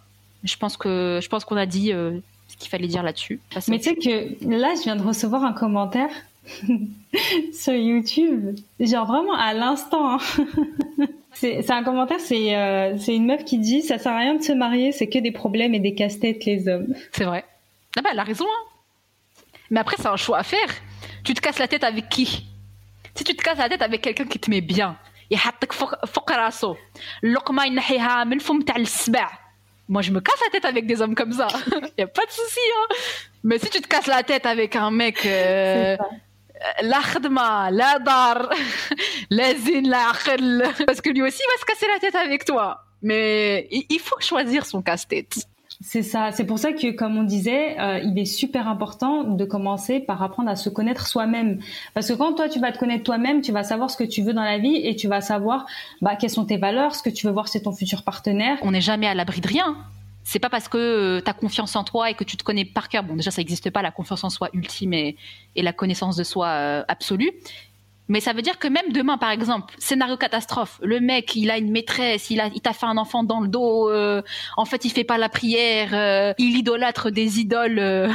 Je 0.43 0.55
pense 0.57 0.75
que 0.77 1.19
je 1.21 1.29
pense 1.29 1.45
qu'on 1.45 1.55
a 1.57 1.65
dit 1.65 1.93
euh, 1.93 2.17
ce 2.49 2.57
qu'il 2.57 2.69
fallait 2.69 2.87
dire 2.87 3.03
là-dessus. 3.03 3.39
Mais 3.69 3.79
tu 3.79 3.85
sais 3.89 3.95
que 3.95 4.49
là, 4.49 4.73
je 4.75 4.83
viens 4.83 4.95
de 4.97 5.03
recevoir 5.03 5.43
un 5.45 5.53
commentaire 5.53 6.09
sur 7.53 7.73
YouTube, 7.73 8.57
genre 8.79 9.05
vraiment 9.05 9.33
à 9.35 9.53
l'instant. 9.53 10.15
hein. 10.15 11.05
c'est 11.33 11.69
un 11.71 11.83
commentaire, 11.83 12.19
c'est 12.19 12.55
euh, 12.55 12.97
c'est 12.97 13.15
une 13.15 13.25
meuf 13.25 13.45
qui 13.45 13.57
dit 13.59 13.81
ça 13.81 13.97
sert 13.97 14.11
à 14.11 14.17
rien 14.19 14.35
de 14.35 14.43
se 14.43 14.51
marier, 14.51 14.91
c'est 14.91 15.07
que 15.07 15.19
des 15.19 15.31
problèmes 15.31 15.73
et 15.73 15.79
des 15.79 15.93
casse-têtes 15.95 16.43
les 16.45 16.67
hommes. 16.67 16.93
C'est 17.13 17.23
vrai. 17.25 17.45
Ah 17.97 18.01
bah, 18.01 18.09
elle 18.11 18.19
a 18.19 18.23
raison. 18.23 18.45
hein. 18.45 19.39
Mais 19.69 19.79
après, 19.79 19.95
c'est 19.97 20.07
un 20.07 20.17
choix 20.17 20.39
à 20.39 20.43
faire. 20.43 20.67
Tu 21.23 21.33
te 21.33 21.39
casses 21.41 21.59
la 21.59 21.67
tête 21.69 21.83
avec 21.83 22.09
qui? 22.09 22.45
Si 23.14 23.24
tu 23.24 23.34
te 23.34 23.42
casses 23.42 23.58
la 23.58 23.68
tête 23.68 23.82
avec 23.82 24.00
quelqu'un 24.02 24.26
qui 24.26 24.38
te 24.38 24.50
met 24.50 24.60
bien, 24.60 24.96
يحطك 25.30 25.72
فوق 25.72 26.04
فوق 26.04 26.32
راسه 26.32 26.76
اللقمة 27.24 27.64
ينحيها 27.64 28.24
من 28.24 28.32
الفم 28.32 28.60
تاع 28.60 28.76
السبع. 28.76 29.28
Moi, 29.88 30.02
je 30.02 30.10
me 30.10 30.20
casse 30.20 30.40
la 30.44 30.50
tête 30.50 30.66
avec 30.66 30.86
des 30.86 31.00
hommes 31.00 31.14
comme 31.14 31.32
ça. 31.32 31.48
y 31.98 32.02
a 32.02 32.06
pas 32.06 32.26
de 32.26 32.30
souci. 32.30 32.60
Hein. 32.76 32.94
Mais 33.42 33.58
si 33.58 33.70
tu 33.70 33.80
te 33.80 33.88
casses 33.88 34.06
la 34.06 34.22
tête 34.22 34.44
avec 34.44 34.76
un 34.76 34.90
mec 34.90 35.24
euh, 35.24 35.96
C'est 35.96 36.02
ça. 36.02 36.08
لا 36.82 37.00
خدمة 37.00 37.70
لا 37.70 37.96
دار 37.96 38.54
لا 39.30 39.52
زين 39.52 39.90
لا 39.90 39.96
عقل 39.96 40.72
parce 40.86 41.00
que 41.00 41.10
lui 41.10 41.22
aussi 41.22 41.40
il 41.44 41.50
va 41.52 41.60
se 41.60 41.64
casser 41.64 41.86
la 41.86 41.98
tête 42.00 42.14
avec 42.16 42.44
toi 42.44 42.84
mais 43.02 43.68
il 43.70 43.84
il 43.90 44.00
faut 44.00 44.20
choisir 44.20 44.66
son 44.66 44.82
casse-tête 44.82 45.34
C'est 45.85 46.01
ça. 46.01 46.31
C'est 46.31 46.45
pour 46.45 46.59
ça 46.59 46.71
que, 46.71 46.91
comme 46.91 47.17
on 47.17 47.23
disait, 47.23 47.77
euh, 47.77 47.99
il 47.99 48.17
est 48.17 48.25
super 48.25 48.69
important 48.69 49.25
de 49.25 49.43
commencer 49.43 49.99
par 49.99 50.23
apprendre 50.23 50.49
à 50.49 50.55
se 50.55 50.69
connaître 50.69 51.07
soi-même. 51.07 51.59
Parce 51.93 52.07
que 52.07 52.13
quand 52.13 52.33
toi, 52.33 52.47
tu 52.47 52.59
vas 52.61 52.71
te 52.71 52.79
connaître 52.79 53.03
toi-même, 53.03 53.41
tu 53.41 53.51
vas 53.51 53.63
savoir 53.63 53.91
ce 53.91 53.97
que 53.97 54.05
tu 54.05 54.21
veux 54.21 54.33
dans 54.33 54.43
la 54.43 54.57
vie 54.57 54.77
et 54.77 54.95
tu 54.95 55.09
vas 55.09 55.19
savoir 55.19 55.65
bah, 56.01 56.15
quelles 56.15 56.29
sont 56.29 56.45
tes 56.45 56.55
valeurs, 56.55 56.95
ce 56.95 57.03
que 57.03 57.09
tu 57.09 57.27
veux 57.27 57.33
voir 57.33 57.47
chez 57.47 57.61
ton 57.61 57.73
futur 57.73 58.03
partenaire. 58.03 58.57
on 58.61 58.71
n'est 58.71 58.81
jamais 58.81 59.07
à 59.07 59.13
l'abri 59.13 59.41
de 59.41 59.47
rien 59.47 59.75
c'est 60.25 60.39
pas 60.39 60.49
parce 60.49 60.69
que 60.69 61.19
tu 61.19 61.29
as 61.29 61.33
confiance 61.33 61.75
en 61.75 61.83
toi 61.83 62.09
et 62.09 62.13
que 62.13 62.23
tu 62.23 62.37
te 62.37 62.45
connais 62.45 62.63
par 62.63 62.87
cœur 62.87 63.03
bon 63.03 63.17
déjà 63.17 63.29
ça 63.29 63.41
n'existe 63.41 63.69
pas 63.71 63.81
la 63.81 63.91
confiance 63.91 64.23
en 64.23 64.29
soi 64.29 64.49
ultime 64.53 64.93
et, 64.93 65.17
et 65.57 65.61
la 65.61 65.73
connaissance 65.73 66.15
de 66.15 66.23
soi 66.23 66.47
euh, 66.47 66.83
absolue 66.87 67.31
mais 68.09 68.19
ça 68.19 68.33
veut 68.33 68.41
dire 68.41 68.59
que 68.59 68.67
même 68.67 68.91
demain, 68.91 69.17
par 69.17 69.31
exemple, 69.31 69.73
scénario 69.77 70.17
catastrophe, 70.17 70.79
le 70.81 70.99
mec, 70.99 71.35
il 71.35 71.49
a 71.49 71.57
une 71.57 71.71
maîtresse, 71.71 72.29
il 72.29 72.41
a, 72.41 72.47
il 72.47 72.61
t'a 72.61 72.73
fait 72.73 72.85
un 72.85 72.97
enfant 72.97 73.23
dans 73.23 73.39
le 73.39 73.47
dos, 73.47 73.89
euh, 73.89 74.21
en 74.57 74.65
fait, 74.65 74.83
il 74.83 74.91
fait 74.91 75.05
pas 75.05 75.17
la 75.17 75.29
prière, 75.29 75.91
euh, 75.93 76.33
il 76.37 76.57
idolâtre 76.57 77.11
des 77.11 77.39
idoles 77.39 77.79
euh, 77.79 78.11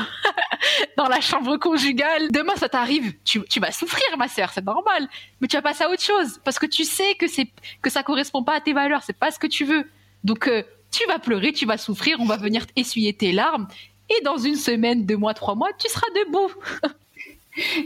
dans 0.98 1.08
la 1.08 1.20
chambre 1.20 1.56
conjugale. 1.56 2.30
Demain, 2.30 2.54
ça 2.56 2.68
t'arrive, 2.68 3.14
tu, 3.24 3.42
tu 3.48 3.60
vas 3.60 3.72
souffrir, 3.72 4.04
ma 4.18 4.28
sœur, 4.28 4.50
c'est 4.52 4.64
normal, 4.64 5.08
mais 5.40 5.48
tu 5.48 5.56
vas 5.56 5.62
passer 5.62 5.84
à 5.84 5.90
autre 5.90 6.02
chose 6.02 6.38
parce 6.44 6.58
que 6.58 6.66
tu 6.66 6.84
sais 6.84 7.14
que 7.14 7.26
c'est 7.26 7.48
que 7.80 7.88
ça 7.88 8.02
correspond 8.02 8.42
pas 8.42 8.56
à 8.56 8.60
tes 8.60 8.74
valeurs, 8.74 9.02
c'est 9.02 9.18
pas 9.18 9.30
ce 9.30 9.38
que 9.38 9.46
tu 9.46 9.64
veux. 9.64 9.84
Donc, 10.22 10.50
tu 10.90 11.06
vas 11.06 11.18
pleurer, 11.18 11.52
tu 11.52 11.64
vas 11.64 11.78
souffrir, 11.78 12.18
on 12.20 12.26
va 12.26 12.36
venir 12.36 12.66
essuyer 12.76 13.14
tes 13.14 13.32
larmes. 13.32 13.68
Et 14.10 14.22
dans 14.22 14.36
une 14.36 14.56
semaine, 14.56 15.06
deux 15.06 15.16
mois, 15.16 15.34
trois 15.34 15.54
mois, 15.54 15.70
tu 15.78 15.88
seras 15.88 16.06
debout. 16.14 16.50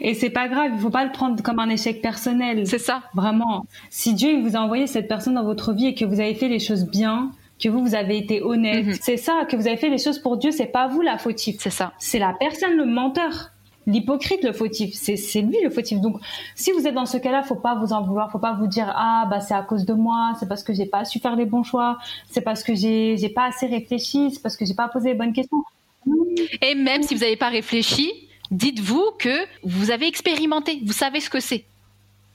Et 0.01 0.15
c'est 0.15 0.31
pas 0.31 0.49
grave, 0.49 0.73
il 0.75 0.81
faut 0.81 0.91
pas 0.91 1.05
le 1.05 1.13
prendre 1.13 1.43
comme 1.43 1.59
un 1.59 1.69
échec 1.69 2.01
personnel. 2.03 2.67
C'est 2.67 2.79
ça. 2.79 3.03
Vraiment. 3.15 3.67
Si 3.91 4.15
Dieu 4.15 4.31
il 4.31 4.43
vous 4.43 4.57
a 4.57 4.61
envoyé 4.61 4.87
cette 4.87 5.09
personne 5.09 5.35
dans 5.35 5.45
votre 5.45 5.73
vie 5.73 5.87
et 5.87 5.95
que 5.95 6.05
vous 6.05 6.21
avez 6.21 6.35
fait 6.35 6.49
les 6.49 6.59
choses 6.59 6.85
bien, 6.87 7.31
que 7.63 7.69
vous, 7.69 7.81
vous 7.81 7.95
avez 7.95 8.17
été 8.19 8.43
honnête, 8.43 8.87
Mhm. 8.87 8.95
c'est 9.01 9.17
ça, 9.17 9.45
que 9.49 9.57
vous 9.57 9.67
avez 9.69 9.77
fait 9.77 9.89
les 9.89 9.99
choses 9.99 10.19
pour 10.19 10.37
Dieu, 10.37 10.51
c'est 10.51 10.67
pas 10.67 10.89
vous 10.89 11.01
la 11.01 11.17
fautive. 11.19 11.57
C'est 11.61 11.71
ça. 11.71 11.93
C'est 11.99 12.19
la 12.19 12.35
personne, 12.39 12.77
le 12.77 12.87
menteur. 12.87 13.51
L'hypocrite, 13.87 14.45
le 14.45 14.53
fautif. 14.53 14.95
C'est, 14.95 15.17
c'est 15.17 15.41
lui 15.43 15.57
le 15.63 15.69
fautif. 15.71 16.01
Donc, 16.01 16.17
si 16.55 16.71
vous 16.71 16.87
êtes 16.87 16.95
dans 16.95 17.05
ce 17.07 17.17
cas-là, 17.17 17.43
faut 17.43 17.57
pas 17.57 17.75
vous 17.75 17.93
en 17.93 18.03
vouloir. 18.03 18.31
Faut 18.31 18.39
pas 18.39 18.53
vous 18.53 18.69
dire, 18.69 18.93
ah, 18.97 19.27
bah, 19.29 19.41
c'est 19.41 19.55
à 19.55 19.63
cause 19.63 19.85
de 19.85 19.93
moi. 19.93 20.35
C'est 20.39 20.49
parce 20.49 20.63
que 20.63 20.73
j'ai 20.73 20.87
pas 20.87 21.05
su 21.05 21.19
faire 21.19 21.35
les 21.35 21.47
bons 21.47 21.65
choix. 21.65 21.99
C'est 22.31 22.43
parce 22.43 22.63
que 22.63 22.75
j'ai, 22.77 23.17
j'ai 23.17 23.29
pas 23.29 23.47
assez 23.47 23.67
réfléchi. 23.67 24.31
C'est 24.31 24.41
parce 24.41 24.57
que 24.57 24.65
j'ai 24.65 24.75
pas 24.75 24.87
posé 24.89 25.09
les 25.11 25.15
bonnes 25.17 25.33
questions. 25.33 25.65
Et 26.63 26.75
même 26.77 27.03
si 27.03 27.15
vous 27.15 27.21
n'avez 27.23 27.37
pas 27.37 27.49
réfléchi, 27.49 28.11
dites-vous 28.53 29.05
que 29.19 29.37
vous 29.65 29.91
avez 29.91 30.07
expérimenté, 30.07 30.81
vous 30.85 30.93
savez 30.93 31.19
ce 31.21 31.29
que 31.31 31.41
c'est. 31.41 31.65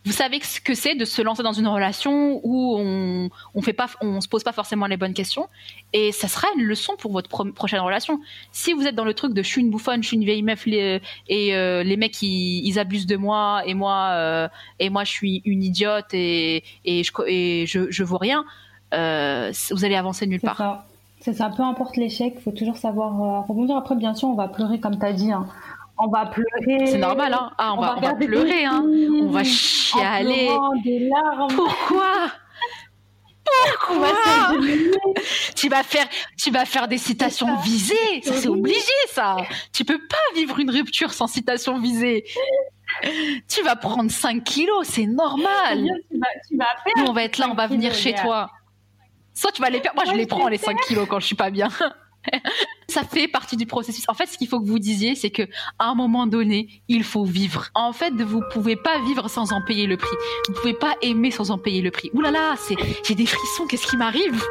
Vous 0.05 0.13
savez 0.13 0.39
ce 0.41 0.61
que 0.61 0.73
c'est 0.73 0.95
de 0.95 1.03
se 1.03 1.21
lancer 1.21 1.43
dans 1.43 1.51
une 1.51 1.67
relation 1.67 2.39
où 2.43 2.77
on 2.79 3.29
on 3.53 3.61
fait 3.61 3.73
pas, 3.73 3.87
on 3.99 4.21
se 4.21 4.27
pose 4.29 4.41
pas 4.41 4.53
forcément 4.53 4.85
les 4.85 4.95
bonnes 4.95 5.13
questions, 5.13 5.47
et 5.91 6.13
ça 6.13 6.29
sera 6.29 6.47
une 6.57 6.63
leçon 6.63 6.93
pour 6.97 7.11
votre 7.11 7.27
pro- 7.27 7.51
prochaine 7.51 7.81
relation. 7.81 8.21
Si 8.53 8.71
vous 8.71 8.87
êtes 8.87 8.95
dans 8.95 9.03
le 9.03 9.13
truc 9.13 9.33
de 9.33 9.43
je 9.43 9.47
suis 9.47 9.59
une 9.59 9.69
bouffonne, 9.69 10.01
je 10.03 10.07
suis 10.07 10.15
une 10.15 10.23
vieille 10.23 10.43
meuf, 10.43 10.65
les- 10.65 11.01
et 11.27 11.53
euh, 11.55 11.83
les 11.83 11.97
mecs 11.97 12.21
ils, 12.21 12.65
ils 12.65 12.79
abusent 12.79 13.07
de 13.07 13.17
moi, 13.17 13.63
et 13.65 13.73
moi 13.73 14.11
euh, 14.13 14.47
et 14.79 14.89
moi 14.89 15.03
je 15.03 15.11
suis 15.11 15.41
une 15.43 15.61
idiote 15.61 16.13
et 16.13 16.63
et 16.85 17.03
je 17.03 17.11
et 17.27 17.65
je, 17.67 17.91
je 17.91 18.03
vaux 18.05 18.17
rien, 18.17 18.45
euh, 18.93 19.51
vous 19.71 19.83
allez 19.83 19.95
avancer 19.95 20.25
nulle 20.25 20.39
part. 20.39 20.85
C'est 21.19 21.33
ça. 21.33 21.49
Peu 21.49 21.63
importe 21.63 21.97
l'échec, 21.97 22.39
faut 22.39 22.51
toujours 22.51 22.77
savoir 22.77 23.21
euh, 23.21 23.39
rebondir. 23.41 23.75
Après, 23.75 23.95
bien 23.95 24.13
sûr, 24.13 24.29
on 24.29 24.35
va 24.35 24.47
pleurer, 24.47 24.79
comme 24.79 24.99
t'as 24.99 25.11
dit. 25.13 25.31
hein. 25.31 25.47
On 25.99 26.07
va 26.07 26.27
pleurer. 26.27 26.87
C'est 26.87 26.97
normal, 26.97 27.33
hein. 27.33 27.51
Ah, 27.57 27.73
on, 27.73 27.81
va, 27.81 27.95
on 27.97 28.01
va 28.01 28.13
pleurer, 28.13 28.65
hein. 28.65 28.83
On 28.85 29.27
va 29.27 29.39
en 29.39 29.43
chialer. 29.43 30.45
pleurant, 30.45 30.75
des 30.83 31.09
larmes. 31.09 31.55
Pourquoi? 31.55 32.31
Pourquoi? 33.65 34.09
Tu 35.55 35.69
vas 35.69 35.83
faire, 35.83 36.05
tu 36.37 36.51
vas 36.51 36.65
faire 36.65 36.87
des 36.87 36.97
citations 36.97 37.47
ça. 37.47 37.61
visées. 37.63 38.21
Ça, 38.23 38.33
c'est 38.33 38.49
obligé, 38.49 38.91
ça. 39.09 39.37
Tu 39.73 39.85
peux 39.85 39.99
pas 39.99 40.35
vivre 40.35 40.59
une 40.59 40.69
rupture 40.69 41.13
sans 41.13 41.27
citation 41.27 41.79
visée. 41.79 42.25
Tu 43.47 43.63
vas 43.63 43.75
prendre 43.75 44.11
5 44.11 44.43
kilos, 44.43 44.87
c'est 44.87 45.05
normal. 45.05 45.85
Tu 46.11 46.17
vas, 46.19 46.27
tu 46.47 46.57
vas 46.57 46.65
faire. 46.83 46.93
Nous, 46.97 47.05
on 47.05 47.13
va 47.13 47.23
être 47.23 47.37
là, 47.37 47.47
on 47.49 47.55
va 47.55 47.67
venir 47.67 47.93
chez 47.93 48.13
toi. 48.13 48.49
Soit 49.33 49.51
tu 49.51 49.61
vas 49.61 49.69
les 49.69 49.79
perdre. 49.79 50.01
Moi, 50.03 50.13
je 50.13 50.17
les 50.17 50.25
prends, 50.25 50.47
les 50.47 50.57
5 50.57 50.77
kilos, 50.81 51.07
quand 51.09 51.19
je 51.19 51.27
suis 51.27 51.35
pas 51.35 51.49
bien. 51.49 51.69
ça 52.87 53.03
fait 53.03 53.27
partie 53.27 53.57
du 53.57 53.65
processus. 53.65 54.05
En 54.07 54.13
fait, 54.13 54.25
ce 54.25 54.37
qu'il 54.37 54.47
faut 54.47 54.59
que 54.59 54.67
vous 54.67 54.79
disiez, 54.79 55.15
c'est 55.15 55.29
que 55.29 55.43
à 55.79 55.89
un 55.89 55.95
moment 55.95 56.27
donné, 56.27 56.81
il 56.87 57.03
faut 57.03 57.25
vivre. 57.25 57.69
En 57.75 57.93
fait, 57.93 58.13
vous 58.13 58.41
pouvez 58.51 58.75
pas 58.75 58.99
vivre 58.99 59.29
sans 59.29 59.53
en 59.53 59.61
payer 59.61 59.87
le 59.87 59.97
prix. 59.97 60.15
Vous 60.47 60.53
pouvez 60.55 60.73
pas 60.73 60.95
aimer 61.01 61.31
sans 61.31 61.51
en 61.51 61.57
payer 61.57 61.81
le 61.81 61.91
prix. 61.91 62.09
Ouh 62.13 62.21
là 62.21 62.31
là, 62.31 62.55
c'est, 62.57 62.75
j'ai 63.05 63.15
des 63.15 63.25
frissons. 63.25 63.67
Qu'est-ce 63.67 63.87
qui 63.87 63.97
m'arrive? 63.97 64.41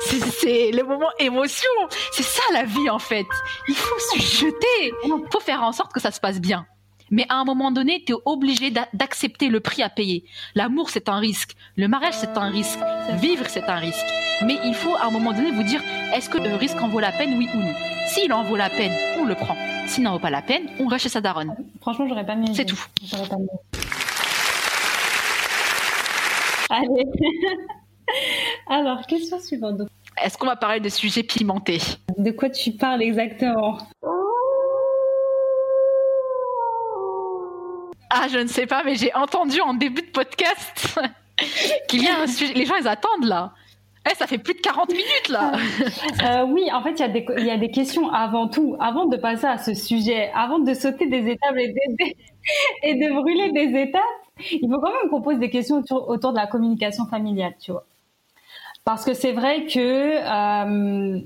C'est, 0.00 0.20
c'est 0.20 0.70
le 0.72 0.82
moment 0.82 1.10
émotion. 1.18 1.70
C'est 2.12 2.22
ça 2.22 2.42
la 2.52 2.64
vie 2.64 2.90
en 2.90 2.98
fait. 2.98 3.26
Il 3.68 3.74
faut 3.74 3.98
se 3.98 4.20
jeter. 4.20 4.92
Il 5.04 5.12
faut 5.30 5.40
faire 5.40 5.62
en 5.62 5.72
sorte 5.72 5.92
que 5.92 6.00
ça 6.00 6.10
se 6.10 6.20
passe 6.20 6.40
bien. 6.40 6.66
Mais 7.10 7.26
à 7.28 7.36
un 7.36 7.44
moment 7.44 7.70
donné, 7.70 8.02
tu 8.06 8.12
es 8.12 8.16
obligé 8.24 8.70
d'accepter 8.92 9.48
le 9.48 9.60
prix 9.60 9.82
à 9.82 9.88
payer. 9.88 10.24
L'amour, 10.54 10.90
c'est 10.90 11.08
un 11.08 11.18
risque. 11.18 11.54
Le 11.76 11.88
mariage, 11.88 12.14
c'est 12.14 12.36
un 12.36 12.48
risque. 12.50 12.78
Vivre, 13.20 13.44
c'est 13.48 13.64
un 13.64 13.76
risque. 13.76 14.06
Mais 14.44 14.58
il 14.64 14.74
faut 14.74 14.94
à 14.96 15.06
un 15.06 15.10
moment 15.10 15.32
donné 15.32 15.50
vous 15.50 15.62
dire, 15.62 15.82
est-ce 16.14 16.28
que 16.28 16.38
le 16.38 16.54
risque 16.54 16.80
en 16.80 16.88
vaut 16.88 17.00
la 17.00 17.12
peine, 17.12 17.36
oui 17.36 17.48
ou 17.54 17.58
non? 17.58 17.74
S'il 18.08 18.32
en 18.32 18.42
vaut 18.44 18.56
la 18.56 18.70
peine, 18.70 18.92
on 19.18 19.24
le 19.24 19.34
prend. 19.34 19.56
S'il 19.86 20.04
n'en 20.04 20.12
vaut 20.12 20.18
pas 20.18 20.30
la 20.30 20.42
peine, 20.42 20.68
on 20.78 20.86
reste 20.86 21.04
chez 21.04 21.08
sa 21.08 21.20
daronne. 21.20 21.54
Franchement, 21.80 22.06
j'aurais 22.08 22.26
pas 22.26 22.34
mis. 22.34 22.54
C'est 22.54 22.64
tout. 22.64 22.78
Pas 23.10 23.36
Allez. 26.70 27.04
Alors, 28.68 29.06
question 29.06 29.40
suivante. 29.40 29.80
Est-ce 30.22 30.36
qu'on 30.36 30.46
va 30.46 30.56
parler 30.56 30.80
de 30.80 30.88
sujets 30.88 31.22
pimentés 31.22 31.80
De 32.18 32.30
quoi 32.30 32.50
tu 32.50 32.72
parles 32.72 33.02
exactement? 33.02 33.78
Ah, 38.10 38.26
je 38.30 38.38
ne 38.38 38.46
sais 38.46 38.66
pas, 38.66 38.82
mais 38.84 38.94
j'ai 38.94 39.14
entendu 39.14 39.60
en 39.60 39.74
début 39.74 40.02
de 40.02 40.10
podcast 40.10 40.98
qu'il 41.88 42.02
y 42.02 42.08
a 42.08 42.20
un 42.20 42.26
sujet. 42.26 42.54
Les 42.54 42.64
gens, 42.64 42.76
ils 42.80 42.88
attendent 42.88 43.24
là. 43.24 43.52
Eh, 44.10 44.14
ça 44.14 44.26
fait 44.26 44.38
plus 44.38 44.54
de 44.54 44.60
40 44.60 44.90
minutes 44.90 45.28
là. 45.28 45.52
euh, 46.24 46.46
oui, 46.46 46.70
en 46.72 46.82
fait, 46.82 46.92
il 46.92 47.00
y, 47.00 47.02
a 47.02 47.08
des, 47.08 47.26
y 47.44 47.50
a 47.50 47.58
des 47.58 47.70
questions 47.70 48.10
avant 48.10 48.48
tout, 48.48 48.76
avant 48.80 49.06
de 49.06 49.16
passer 49.16 49.46
à 49.46 49.58
ce 49.58 49.74
sujet, 49.74 50.30
avant 50.34 50.60
de 50.60 50.72
sauter 50.72 51.06
des 51.06 51.28
étapes 51.28 51.56
et 51.56 51.68
de, 51.68 52.04
et 52.84 52.94
de 52.94 53.12
brûler 53.12 53.52
des 53.52 53.78
étapes. 53.78 54.02
Il 54.50 54.70
faut 54.70 54.80
quand 54.80 54.92
même 54.92 55.10
qu'on 55.10 55.20
pose 55.20 55.38
des 55.38 55.50
questions 55.50 55.78
autour, 55.78 56.08
autour, 56.08 56.32
de 56.32 56.36
la 56.38 56.46
communication 56.46 57.06
familiale, 57.06 57.54
tu 57.60 57.72
vois. 57.72 57.84
Parce 58.84 59.04
que 59.04 59.12
c'est 59.12 59.32
vrai 59.32 59.66
que 59.66 59.78
euh, 59.78 61.20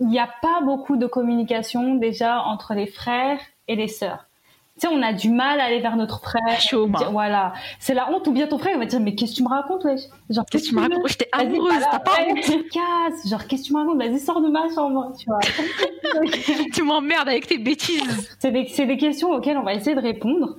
il 0.00 0.06
n'y 0.06 0.20
a 0.20 0.28
pas 0.42 0.60
beaucoup 0.62 0.96
de 0.96 1.06
communication 1.06 1.96
déjà 1.96 2.42
entre 2.42 2.74
les 2.74 2.86
frères 2.86 3.40
et 3.66 3.74
les 3.74 3.88
sœurs 3.88 4.28
tu 4.74 4.88
sais, 4.88 4.92
on 4.92 5.02
a 5.02 5.12
du 5.12 5.30
mal 5.30 5.60
à 5.60 5.66
aller 5.66 5.78
vers 5.78 5.94
notre 5.94 6.20
frère. 6.20 6.60
Chaud, 6.60 6.90
voilà. 7.12 7.52
C'est 7.78 7.94
la 7.94 8.10
honte 8.10 8.26
ou 8.26 8.32
bien 8.32 8.48
ton 8.48 8.58
frère 8.58 8.72
il 8.74 8.80
va 8.80 8.86
dire 8.86 8.98
mais 8.98 9.14
qu'est-ce 9.14 9.30
que 9.30 9.36
tu 9.36 9.42
me 9.44 9.48
racontes 9.48 9.84
wesh? 9.84 10.00
Genre 10.28 10.44
qu'est-ce 10.50 10.64
que 10.64 10.68
tu 10.70 10.74
me 10.74 10.80
racontes? 10.80 11.06
J'étais 11.06 11.28
amoureuse, 11.30 11.84
t'as 11.92 12.00
pas 12.00 12.16
honte 12.28 12.40
Casse, 12.72 13.28
genre 13.28 13.46
qu'est-ce 13.46 13.62
que 13.62 13.66
tu 13.68 13.72
me 13.72 13.78
racontes? 13.78 13.98
Vas-y 13.98 14.18
sors 14.18 14.40
de 14.40 14.48
ma 14.48 14.66
chambre, 14.74 15.12
tu 15.16 15.26
vois. 15.26 15.38
tu 16.74 16.82
m'emmerdes 16.82 17.28
avec 17.28 17.46
tes 17.46 17.58
bêtises. 17.58 18.36
C'est 18.40 18.50
des, 18.50 18.64
des 18.64 18.96
questions 18.96 19.30
auxquelles 19.30 19.58
on 19.58 19.62
va 19.62 19.74
essayer 19.74 19.94
de 19.94 20.00
répondre. 20.00 20.56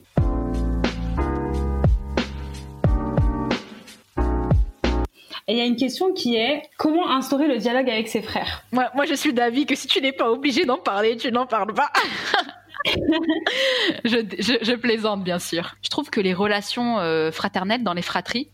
Et 5.47 5.53
il 5.53 5.57
y 5.57 5.61
a 5.61 5.65
une 5.65 5.75
question 5.75 6.13
qui 6.13 6.37
est 6.37 6.63
comment 6.77 7.09
instaurer 7.09 7.47
le 7.47 7.57
dialogue 7.57 7.89
avec 7.89 8.07
ses 8.07 8.21
frères? 8.21 8.63
Moi, 8.71 8.89
moi, 8.95 9.05
je 9.05 9.13
suis 9.13 9.33
d'avis 9.33 9.65
que 9.65 9.75
si 9.75 9.87
tu 9.87 10.01
n'es 10.01 10.13
pas 10.13 10.31
obligé 10.31 10.63
d'en 10.65 10.77
parler, 10.77 11.17
tu 11.17 11.31
n'en 11.33 11.45
parles 11.45 11.73
pas. 11.73 11.91
je, 14.05 14.75
plaisante, 14.75 15.23
bien 15.23 15.39
sûr. 15.39 15.75
Je 15.81 15.89
trouve 15.89 16.09
que 16.09 16.21
les 16.21 16.33
relations 16.33 16.99
euh, 16.99 17.31
fraternelles 17.31 17.83
dans 17.83 17.93
les 17.93 18.01
fratries, 18.01 18.49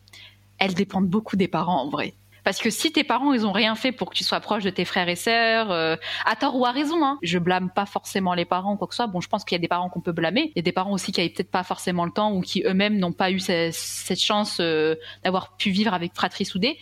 elles 0.59 0.73
dépendent 0.73 1.07
beaucoup 1.07 1.35
des 1.35 1.47
parents 1.47 1.83
en 1.83 1.89
vrai. 1.89 2.13
Parce 2.43 2.59
que 2.59 2.69
si 2.69 2.91
tes 2.91 3.03
parents, 3.03 3.33
ils 3.33 3.45
ont 3.45 3.51
rien 3.51 3.75
fait 3.75 3.91
pour 3.91 4.09
que 4.09 4.15
tu 4.15 4.23
sois 4.23 4.39
proche 4.39 4.63
de 4.63 4.69
tes 4.69 4.85
frères 4.85 5.07
et 5.07 5.15
sœurs, 5.15 5.71
euh, 5.71 5.95
à 6.25 6.35
tort 6.35 6.55
ou 6.55 6.65
à 6.65 6.71
raison, 6.71 7.03
hein. 7.05 7.19
Je 7.21 7.37
blâme 7.37 7.69
pas 7.69 7.85
forcément 7.85 8.33
les 8.33 8.45
parents 8.45 8.77
quoi 8.77 8.87
que 8.87 8.93
ce 8.93 8.97
soit. 8.97 9.07
Bon, 9.07 9.21
je 9.21 9.29
pense 9.29 9.43
qu'il 9.43 9.55
y 9.55 9.59
a 9.59 9.61
des 9.61 9.67
parents 9.67 9.89
qu'on 9.89 10.01
peut 10.01 10.11
blâmer. 10.11 10.51
Il 10.55 10.57
y 10.57 10.59
a 10.59 10.63
des 10.63 10.71
parents 10.71 10.91
aussi 10.91 11.11
qui 11.11 11.21
avaient 11.21 11.29
peut-être 11.29 11.51
pas 11.51 11.63
forcément 11.63 12.05
le 12.05 12.11
temps 12.11 12.33
ou 12.33 12.41
qui 12.41 12.63
eux-mêmes 12.65 12.97
n'ont 12.97 13.11
pas 13.11 13.31
eu 13.31 13.39
cette, 13.39 14.19
chance 14.19 14.57
euh, 14.59 14.95
d'avoir 15.23 15.55
pu 15.57 15.69
vivre 15.69 15.93
avec 15.93 16.13
fratrie 16.15 16.45
soudée. 16.45 16.77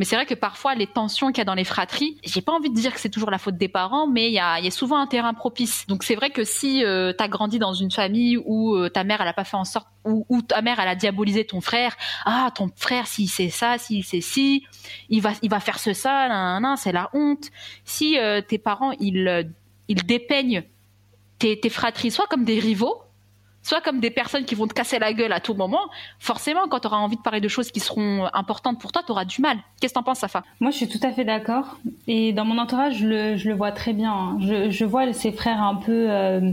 Mais 0.00 0.06
c'est 0.06 0.16
vrai 0.16 0.24
que 0.24 0.32
parfois, 0.32 0.74
les 0.74 0.86
tensions 0.86 1.26
qu'il 1.26 1.36
y 1.36 1.40
a 1.42 1.44
dans 1.44 1.52
les 1.52 1.64
fratries, 1.64 2.16
j'ai 2.24 2.40
pas 2.40 2.52
envie 2.52 2.70
de 2.70 2.74
dire 2.74 2.94
que 2.94 2.98
c'est 2.98 3.10
toujours 3.10 3.30
la 3.30 3.36
faute 3.36 3.58
des 3.58 3.68
parents, 3.68 4.06
mais 4.06 4.28
il 4.28 4.32
y 4.32 4.38
a, 4.38 4.58
y 4.58 4.66
a, 4.66 4.70
souvent 4.70 4.96
un 4.96 5.06
terrain 5.06 5.34
propice. 5.34 5.86
Donc 5.88 6.04
c'est 6.04 6.14
vrai 6.14 6.30
que 6.30 6.42
si 6.42 6.82
euh, 6.82 7.12
tu 7.12 7.22
as 7.22 7.28
grandi 7.28 7.58
dans 7.58 7.74
une 7.74 7.90
famille 7.90 8.38
où 8.38 8.74
euh, 8.74 8.88
ta 8.88 9.04
mère, 9.04 9.20
elle 9.20 9.28
a 9.28 9.34
pas 9.34 9.44
fait 9.44 9.58
en 9.58 9.66
sorte, 9.66 9.88
ou, 10.06 10.40
ta 10.40 10.62
mère, 10.62 10.80
elle 10.80 10.88
a 10.88 10.94
diabolisé 10.94 11.44
ton 11.44 11.60
frère, 11.60 11.98
ah, 12.24 12.50
ton 12.54 12.70
frère, 12.74 13.06
si 13.06 13.26
c'est 13.26 13.50
ça, 13.50 13.76
si 13.76 14.02
c'est 14.02 14.22
si, 14.22 14.64
il 15.10 15.20
va, 15.20 15.32
il 15.42 15.50
va 15.50 15.60
faire 15.60 15.78
ce 15.78 15.92
ça, 15.92 16.58
c'est 16.78 16.92
la 16.92 17.10
honte. 17.12 17.50
Si 17.84 18.18
euh, 18.18 18.40
tes 18.40 18.56
parents, 18.56 18.92
ils, 19.00 19.52
ils 19.88 20.02
dépeignent 20.06 20.62
tes, 21.38 21.60
tes 21.60 21.68
fratries 21.68 22.10
soit 22.10 22.26
comme 22.26 22.44
des 22.44 22.58
rivaux, 22.58 23.02
soit 23.62 23.80
comme 23.80 24.00
des 24.00 24.10
personnes 24.10 24.44
qui 24.44 24.54
vont 24.54 24.66
te 24.66 24.74
casser 24.74 24.98
la 24.98 25.12
gueule 25.12 25.32
à 25.32 25.40
tout 25.40 25.54
moment, 25.54 25.90
forcément, 26.18 26.68
quand 26.68 26.80
tu 26.80 26.86
auras 26.86 26.98
envie 26.98 27.16
de 27.16 27.22
parler 27.22 27.40
de 27.40 27.48
choses 27.48 27.70
qui 27.70 27.80
seront 27.80 28.28
importantes 28.32 28.80
pour 28.80 28.92
toi, 28.92 29.02
tu 29.04 29.12
auras 29.12 29.24
du 29.24 29.40
mal. 29.40 29.58
Qu'est-ce 29.80 29.92
que 29.92 29.98
t'en 29.98 30.02
penses, 30.02 30.20
Safa? 30.20 30.42
Moi, 30.60 30.70
je 30.70 30.76
suis 30.76 30.88
tout 30.88 31.00
à 31.02 31.12
fait 31.12 31.24
d'accord. 31.24 31.76
Et 32.06 32.32
dans 32.32 32.44
mon 32.44 32.58
entourage, 32.58 32.98
je 32.98 33.06
le, 33.06 33.36
je 33.36 33.48
le 33.48 33.54
vois 33.54 33.72
très 33.72 33.92
bien. 33.92 34.12
Hein. 34.12 34.38
Je, 34.40 34.70
je, 34.70 34.84
vois 34.84 35.12
ses 35.12 35.32
frères 35.32 35.62
un 35.62 35.76
peu... 35.76 36.10
Euh, 36.10 36.52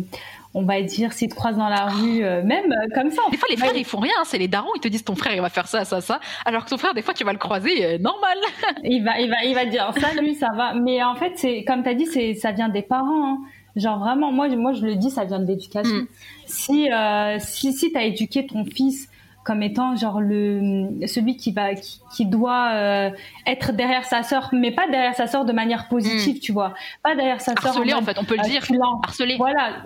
on 0.54 0.64
va 0.64 0.82
dire, 0.82 1.14
s'ils 1.14 1.30
te 1.30 1.36
croisent 1.36 1.58
dans 1.58 1.70
la 1.70 1.86
rue, 1.86 2.24
euh, 2.24 2.42
même 2.42 2.72
euh, 2.72 2.88
comme 2.96 3.12
ça. 3.12 3.22
Des 3.30 3.38
fois, 3.38 3.48
les 3.52 3.58
frères, 3.58 3.76
ils 3.76 3.86
font 3.86 4.00
rien. 4.00 4.14
Hein. 4.20 4.24
c'est 4.26 4.40
les 4.40 4.48
darons, 4.48 4.72
ils 4.76 4.80
te 4.80 4.88
disent 4.88 5.04
ton 5.04 5.16
frère, 5.16 5.36
il 5.36 5.42
va 5.42 5.50
faire 5.50 5.68
ça, 5.68 5.86
ça, 5.86 6.02
ça. 6.02 6.20
Alors 6.46 6.66
que 6.66 6.70
ton 6.72 6.78
frère, 6.78 6.96
des 6.96 7.04
fois, 7.04 7.14
tu 7.14 7.24
vas 7.24 7.32
le 7.32 7.38
croiser, 7.38 8.00
normal. 8.00 8.38
il 8.84 9.04
va, 9.04 9.20
il 9.20 9.30
va, 9.30 9.44
il 9.44 9.54
va 9.54 9.66
dire 9.66 9.94
salut, 10.00 10.34
ça 10.34 10.50
va. 10.56 10.74
Mais 10.74 11.04
en 11.04 11.14
fait, 11.14 11.34
c'est 11.36 11.64
comme 11.64 11.84
tu 11.84 11.90
as 11.90 11.94
dit, 11.94 12.08
c'est, 12.08 12.34
ça 12.34 12.54
vient 12.54 12.70
des 12.70 12.82
parents. 12.82 13.34
Hein. 13.34 13.38
Genre 13.78 14.00
vraiment, 14.00 14.32
moi, 14.32 14.50
moi, 14.50 14.74
je 14.74 14.82
le 14.82 14.96
dis, 14.96 15.12
ça 15.12 15.24
vient 15.24 15.40
de 15.40 15.46
l'éducation. 15.46 15.96
Mm. 15.96 16.08
Si, 16.46 16.92
euh, 16.92 17.38
si, 17.40 17.74
si 17.74 17.92
tu 17.92 17.98
as 17.98 18.04
éduqué 18.04 18.46
ton 18.46 18.66
fils 18.66 19.10
comme 19.48 19.64
étant 19.64 19.96
genre 19.96 20.20
le 20.20 20.90
celui 21.08 21.38
qui 21.38 21.54
va 21.54 21.74
qui, 21.74 22.26
doit 22.26 22.72
euh, 22.74 23.12
être 23.46 23.72
derrière 23.72 24.04
sa 24.04 24.22
sœur 24.22 24.50
mais 24.52 24.72
pas 24.72 24.90
derrière 24.90 25.16
sa 25.16 25.26
sœur 25.26 25.46
de 25.46 25.54
manière 25.54 25.88
positive 25.88 26.36
mm. 26.36 26.40
tu 26.40 26.52
vois 26.52 26.74
pas 27.02 27.16
derrière 27.16 27.40
sa 27.40 27.56
sœur 27.56 27.68
harcelé 27.68 27.94
en, 27.94 28.02
fait 28.02 28.18
on 28.20 28.26
peut 28.26 28.36
le 28.36 28.44
dire 28.44 28.62
harcelé 29.06 29.38
voilà 29.38 29.78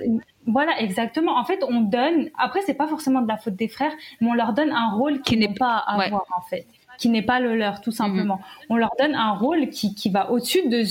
voilà 0.48 0.80
exactement 0.80 1.38
en 1.38 1.44
fait 1.44 1.64
on 1.70 1.82
donne 1.82 2.32
après 2.40 2.62
c'est 2.66 2.74
pas 2.74 2.88
forcément 2.88 3.22
de 3.22 3.28
la 3.28 3.38
faute 3.38 3.56
des 3.56 3.68
frères 3.68 3.94
mais 4.20 4.30
on 4.32 4.34
leur 4.34 4.54
donne 4.54 4.72
un 4.72 4.96
rôle 4.96 5.22
qui 5.22 5.38
n'est 5.38 5.54
pas 5.54 5.78
à 5.78 6.02
avoir 6.06 6.26
en 6.36 6.42
fait 6.42 6.66
qui 6.98 7.10
n'est 7.10 7.22
pas 7.22 7.40
le 7.40 7.56
leur 7.56 7.82
tout 7.82 7.92
simplement 7.92 8.38
mm. 8.38 8.66
on 8.72 8.78
leur 8.78 8.94
donne 8.98 9.14
un 9.14 9.34
rôle 9.34 9.70
qui 9.70 9.94
qui 9.94 10.10
va 10.10 10.32
au-dessus 10.32 10.68
de 10.70 10.82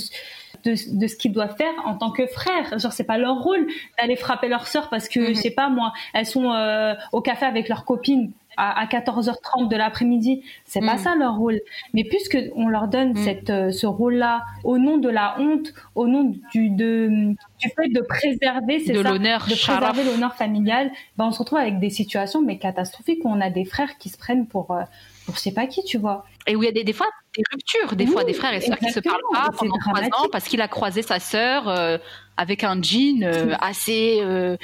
de, 0.64 0.98
de 0.98 1.06
ce 1.06 1.16
qu'ils 1.16 1.32
doivent 1.32 1.56
faire 1.56 1.72
en 1.84 1.94
tant 1.94 2.10
que 2.10 2.26
frères. 2.26 2.78
Genre 2.78 2.92
c'est 2.92 3.04
pas 3.04 3.18
leur 3.18 3.36
rôle 3.40 3.66
d'aller 3.98 4.16
frapper 4.16 4.48
leur 4.48 4.66
sœur 4.66 4.88
parce 4.88 5.08
que 5.08 5.20
mhm. 5.20 5.28
je 5.28 5.34
sais 5.34 5.50
pas 5.50 5.68
moi, 5.68 5.92
elles 6.14 6.26
sont 6.26 6.52
euh, 6.52 6.94
au 7.12 7.20
café 7.20 7.46
avec 7.46 7.68
leurs 7.68 7.84
copines 7.84 8.32
à, 8.56 8.84
14h30 8.86 9.68
de 9.68 9.76
l'après-midi. 9.76 10.42
C'est 10.64 10.80
pas 10.80 10.94
mhm. 10.94 10.98
ça 10.98 11.14
leur 11.14 11.36
rôle. 11.36 11.60
Mais 11.94 12.04
puisque 12.04 12.38
on 12.54 12.68
leur 12.68 12.88
donne 12.88 13.10
mhm. 13.10 13.16
cette, 13.16 13.50
euh, 13.50 13.70
ce 13.70 13.86
rôle-là 13.86 14.42
au 14.64 14.78
nom 14.78 14.98
de 14.98 15.08
la 15.08 15.36
honte, 15.38 15.72
au 15.94 16.06
nom 16.06 16.34
du, 16.52 16.70
de, 16.70 17.34
du 17.60 17.68
fait 17.68 17.88
de 17.88 18.00
préserver, 18.00 18.80
c'est 18.80 18.92
de 18.92 19.00
l'honneur, 19.00 19.46
de 19.46 19.54
préserver 19.54 20.04
l'honneur 20.04 20.34
familial, 20.34 20.90
ben 21.16 21.26
on 21.26 21.32
se 21.32 21.38
retrouve 21.38 21.58
avec 21.58 21.78
des 21.78 21.90
situations 21.90 22.42
mais 22.42 22.58
catastrophiques 22.58 23.24
où 23.24 23.28
on 23.28 23.40
a 23.40 23.50
des 23.50 23.64
frères 23.64 23.98
qui 23.98 24.08
se 24.08 24.18
prennent 24.18 24.46
pour 24.46 24.70
euh, 24.70 24.82
pour 25.26 25.36
je 25.36 25.40
sais 25.40 25.52
pas 25.52 25.66
qui, 25.66 25.84
tu 25.84 25.98
vois. 25.98 26.24
Et 26.46 26.56
où 26.56 26.62
il 26.62 26.66
y 26.66 26.68
a 26.68 26.72
des, 26.72 26.84
des 26.84 26.92
fois 26.92 27.06
des 27.36 27.42
ruptures, 27.52 27.96
des 27.96 28.06
fois 28.06 28.24
des 28.24 28.32
frères 28.32 28.54
et 28.54 28.60
sœurs 28.60 28.78
qui 28.78 28.90
se 28.90 29.00
parlent. 29.00 29.20
Pas 29.32 29.50
pendant 29.56 29.76
trois 29.78 30.02
ans 30.02 30.28
parce 30.32 30.44
qu'il 30.44 30.60
a 30.60 30.68
croisé 30.68 31.02
sa 31.02 31.20
sœur 31.20 31.68
euh, 31.68 31.98
avec 32.36 32.64
un 32.64 32.80
jean 32.82 33.22
euh, 33.22 33.54
assez 33.60 34.18
euh, 34.20 34.56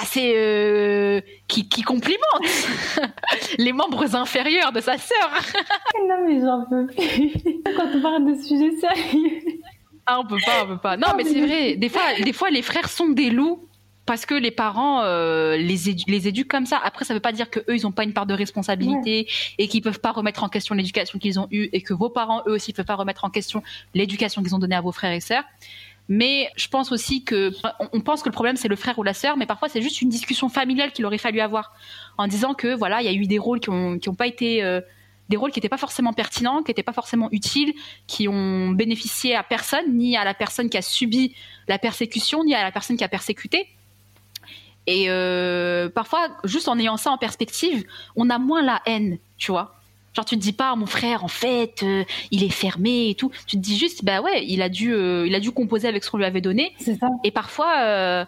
assez 0.00 1.22
qui, 1.48 1.68
qui 1.68 1.82
complimente 1.82 2.20
les 3.58 3.72
membres 3.72 4.16
inférieurs 4.16 4.72
de 4.72 4.80
sa 4.80 4.98
sœur. 4.98 5.30
non 6.08 6.26
mais 6.26 6.40
j'en 6.40 6.66
peux 6.68 6.86
plus. 6.86 7.32
Quand 7.76 7.88
on 7.94 8.02
parle 8.02 8.26
de 8.26 8.34
sujets 8.34 8.76
sérieux. 8.76 9.60
Ah 10.06 10.20
on 10.20 10.26
peut 10.26 10.38
pas, 10.44 10.64
on 10.64 10.68
peut 10.68 10.78
pas. 10.78 10.96
Non 10.96 11.08
mais 11.16 11.24
c'est 11.24 11.40
vrai, 11.40 11.76
des 11.76 11.88
fois 11.88 12.02
des 12.22 12.32
fois 12.32 12.50
les 12.50 12.62
frères 12.62 12.88
sont 12.88 13.08
des 13.08 13.30
loups 13.30 13.66
parce 14.06 14.26
que 14.26 14.34
les 14.34 14.50
parents 14.50 15.02
euh, 15.02 15.56
les, 15.56 15.96
les 16.06 16.28
éduquent 16.28 16.50
comme 16.50 16.66
ça. 16.66 16.78
Après, 16.82 17.04
ça 17.04 17.14
veut 17.14 17.20
pas 17.20 17.32
dire 17.32 17.50
que 17.50 17.60
eux 17.60 17.74
ils 17.74 17.86
ont 17.86 17.92
pas 17.92 18.04
une 18.04 18.12
part 18.12 18.26
de 18.26 18.34
responsabilité 18.34 19.26
et 19.58 19.68
qu'ils 19.68 19.82
peuvent 19.82 20.00
pas 20.00 20.12
remettre 20.12 20.44
en 20.44 20.48
question 20.48 20.74
l'éducation 20.74 21.18
qu'ils 21.18 21.40
ont 21.40 21.48
eue 21.50 21.68
et 21.72 21.80
que 21.80 21.94
vos 21.94 22.10
parents 22.10 22.42
eux 22.46 22.52
aussi 22.52 22.72
peuvent 22.72 22.84
pas 22.84 22.96
remettre 22.96 23.24
en 23.24 23.30
question 23.30 23.62
l'éducation 23.94 24.42
qu'ils 24.42 24.54
ont 24.54 24.58
donnée 24.58 24.76
à 24.76 24.80
vos 24.80 24.92
frères 24.92 25.12
et 25.12 25.20
sœurs. 25.20 25.44
Mais 26.08 26.50
je 26.56 26.68
pense 26.68 26.92
aussi 26.92 27.24
que 27.24 27.52
on 27.92 28.00
pense 28.00 28.22
que 28.22 28.28
le 28.28 28.34
problème 28.34 28.56
c'est 28.56 28.68
le 28.68 28.76
frère 28.76 28.98
ou 28.98 29.02
la 29.02 29.14
sœur, 29.14 29.38
mais 29.38 29.46
parfois 29.46 29.70
c'est 29.70 29.80
juste 29.80 30.02
une 30.02 30.10
discussion 30.10 30.50
familiale 30.50 30.92
qu'il 30.92 31.06
aurait 31.06 31.16
fallu 31.16 31.40
avoir 31.40 31.72
en 32.18 32.26
disant 32.26 32.52
que 32.52 32.74
voilà 32.74 33.00
il 33.00 33.06
y 33.06 33.08
a 33.08 33.12
eu 33.12 33.26
des 33.26 33.38
rôles 33.38 33.60
qui 33.60 33.70
ont 33.70 33.98
qui 33.98 34.10
ont 34.10 34.14
pas 34.14 34.26
été 34.26 34.62
euh, 34.62 34.82
des 35.28 35.36
rôles 35.36 35.50
qui 35.50 35.58
n'étaient 35.58 35.68
pas 35.68 35.78
forcément 35.78 36.12
pertinents, 36.12 36.62
qui 36.62 36.70
n'étaient 36.70 36.82
pas 36.82 36.92
forcément 36.92 37.28
utiles, 37.32 37.74
qui 38.06 38.28
ont 38.28 38.70
bénéficié 38.70 39.34
à 39.34 39.42
personne, 39.42 39.96
ni 39.96 40.16
à 40.16 40.24
la 40.24 40.34
personne 40.34 40.68
qui 40.68 40.76
a 40.76 40.82
subi 40.82 41.34
la 41.68 41.78
persécution, 41.78 42.44
ni 42.44 42.54
à 42.54 42.62
la 42.62 42.72
personne 42.72 42.96
qui 42.96 43.04
a 43.04 43.08
persécuté. 43.08 43.66
Et 44.86 45.06
euh, 45.08 45.88
parfois, 45.88 46.28
juste 46.44 46.68
en 46.68 46.78
ayant 46.78 46.96
ça 46.96 47.10
en 47.10 47.18
perspective, 47.18 47.84
on 48.16 48.28
a 48.28 48.38
moins 48.38 48.62
la 48.62 48.82
haine, 48.86 49.18
tu 49.38 49.50
vois. 49.50 49.74
Genre, 50.14 50.24
tu 50.24 50.36
te 50.36 50.40
dis 50.40 50.52
pas, 50.52 50.76
mon 50.76 50.86
frère, 50.86 51.24
en 51.24 51.28
fait, 51.28 51.82
euh, 51.82 52.04
il 52.30 52.44
est 52.44 52.50
fermé 52.50 53.08
et 53.08 53.14
tout. 53.14 53.32
Tu 53.46 53.56
te 53.56 53.62
dis 53.62 53.76
juste, 53.76 54.04
bah 54.04 54.20
ouais, 54.20 54.44
il 54.46 54.62
a 54.62 54.68
dû, 54.68 54.92
euh, 54.92 55.26
il 55.26 55.34
a 55.34 55.40
dû 55.40 55.50
composer 55.50 55.88
avec 55.88 56.04
ce 56.04 56.10
qu'on 56.10 56.18
lui 56.18 56.24
avait 56.24 56.42
donné. 56.42 56.72
C'est 56.78 56.96
ça. 56.96 57.08
Et 57.24 57.30
parfois, 57.30 58.26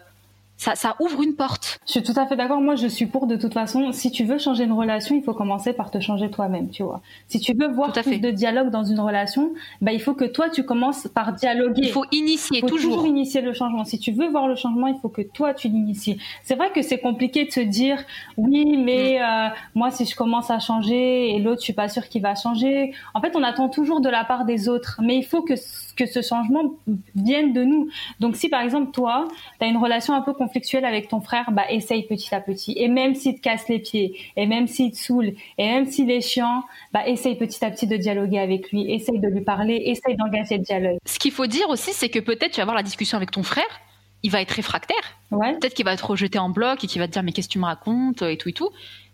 ça, 0.57 0.75
ça 0.75 0.95
ouvre 0.99 1.21
une 1.21 1.35
porte. 1.35 1.79
Je 1.85 1.91
suis 1.93 2.03
tout 2.03 2.13
à 2.15 2.25
fait 2.25 2.35
d'accord. 2.35 2.59
Moi, 2.61 2.75
je 2.75 2.87
suis 2.87 3.05
pour 3.05 3.27
de 3.27 3.35
toute 3.35 3.53
façon. 3.53 3.91
Si 3.91 4.11
tu 4.11 4.23
veux 4.25 4.37
changer 4.39 4.63
une 4.63 4.71
relation, 4.73 5.15
il 5.15 5.23
faut 5.23 5.33
commencer 5.33 5.71
par 5.73 5.91
te 5.91 5.99
changer 5.99 6.29
toi-même, 6.31 6.69
tu 6.69 6.83
vois. 6.83 7.01
Si 7.27 7.39
tu 7.39 7.53
veux 7.53 7.67
voir 7.67 7.93
Tout 7.93 7.99
à 7.99 8.03
plus 8.03 8.13
fait. 8.13 8.19
de 8.19 8.31
dialogue 8.31 8.69
dans 8.71 8.83
une 8.83 8.99
relation, 8.99 9.53
bah, 9.81 9.93
il 9.93 10.01
faut 10.01 10.13
que 10.15 10.25
toi, 10.25 10.49
tu 10.49 10.63
commences 10.63 11.07
par 11.07 11.33
dialoguer. 11.33 11.81
Il 11.83 11.91
faut 11.91 12.05
initier 12.11 12.57
Il 12.57 12.61
faut 12.61 12.67
toujours. 12.69 12.95
toujours 12.95 13.07
initier 13.07 13.41
le 13.41 13.53
changement. 13.53 13.85
Si 13.85 13.99
tu 13.99 14.11
veux 14.11 14.27
voir 14.29 14.47
le 14.47 14.55
changement, 14.55 14.87
il 14.87 14.97
faut 14.99 15.09
que 15.09 15.21
toi 15.21 15.53
tu 15.53 15.67
l'inities. 15.67 16.17
C'est 16.43 16.55
vrai 16.55 16.71
que 16.71 16.81
c'est 16.81 16.99
compliqué 16.99 17.45
de 17.45 17.51
se 17.51 17.59
dire 17.59 18.03
oui, 18.35 18.77
mais 18.77 19.21
euh, 19.21 19.47
moi 19.75 19.91
si 19.91 20.05
je 20.05 20.15
commence 20.15 20.49
à 20.49 20.59
changer 20.59 21.35
et 21.35 21.39
l'autre 21.39 21.59
je 21.61 21.65
suis 21.65 21.73
pas 21.73 21.87
sûre 21.89 22.07
qu'il 22.09 22.21
va 22.21 22.33
changer. 22.35 22.93
En 23.13 23.21
fait, 23.21 23.35
on 23.35 23.43
attend 23.43 23.69
toujours 23.69 24.01
de 24.01 24.09
la 24.09 24.23
part 24.23 24.45
des 24.45 24.69
autres, 24.69 24.99
mais 25.03 25.17
il 25.17 25.23
faut 25.23 25.41
que 25.43 25.53
que 25.97 26.05
ce 26.05 26.21
changement 26.21 26.75
vienne 27.15 27.51
de 27.51 27.63
nous. 27.63 27.89
Donc 28.21 28.37
si 28.37 28.47
par 28.47 28.61
exemple 28.61 28.91
toi, 28.91 29.27
tu 29.59 29.65
as 29.65 29.67
une 29.67 29.77
relation 29.77 30.13
un 30.13 30.21
peu 30.21 30.33
conflictuelle 30.33 30.85
avec 30.85 31.09
ton 31.09 31.19
frère, 31.19 31.51
bah 31.51 31.63
essaye 31.69 32.03
petit 32.03 32.33
à 32.33 32.39
petit. 32.39 32.73
Et 32.77 32.87
même 32.87 33.15
s'il 33.15 33.35
te 33.35 33.41
casse 33.41 33.67
les 33.67 33.79
pieds, 33.79 34.17
et 34.37 34.45
même 34.45 34.67
s'il 34.67 34.91
te 34.91 34.97
saoule, 34.97 35.33
et 35.57 35.67
même 35.67 35.85
s'il 35.85 36.09
est 36.09 36.21
chiant, 36.21 36.63
bah 36.93 37.07
essaye 37.07 37.35
petit 37.35 37.63
à 37.65 37.71
petit 37.71 37.87
de 37.87 37.97
dialoguer 37.97 38.39
avec 38.39 38.71
lui, 38.71 38.89
essaye 38.91 39.19
de 39.19 39.27
lui 39.27 39.41
parler, 39.41 39.81
essaye 39.85 40.15
d'engager 40.15 40.57
le 40.57 40.63
dialogue. 40.63 40.97
Ce 41.05 41.19
qu'il 41.19 41.31
faut 41.31 41.47
dire 41.47 41.69
aussi, 41.69 41.91
c'est 41.93 42.09
que 42.09 42.19
peut-être 42.19 42.51
tu 42.51 42.57
vas 42.57 42.63
avoir 42.63 42.77
la 42.77 42.83
discussion 42.83 43.17
avec 43.17 43.31
ton 43.31 43.43
frère, 43.43 43.81
il 44.23 44.31
va 44.31 44.41
être 44.41 44.51
réfractaire. 44.51 45.17
Ouais. 45.31 45.53
Peut-être 45.59 45.73
qu'il 45.73 45.85
va 45.85 45.97
te 45.97 46.05
rejeter 46.05 46.39
en 46.39 46.49
bloc 46.49 46.83
et 46.83 46.87
qu'il 46.87 47.01
va 47.01 47.07
te 47.07 47.13
dire 47.13 47.23
mais 47.23 47.31
qu'est-ce 47.31 47.47
que 47.47 47.53
tu 47.53 47.59
me 47.59 47.65
racontes 47.65 48.21
et 48.21 48.37
tout 48.37 48.49
et 48.49 48.53
tout. 48.53 48.69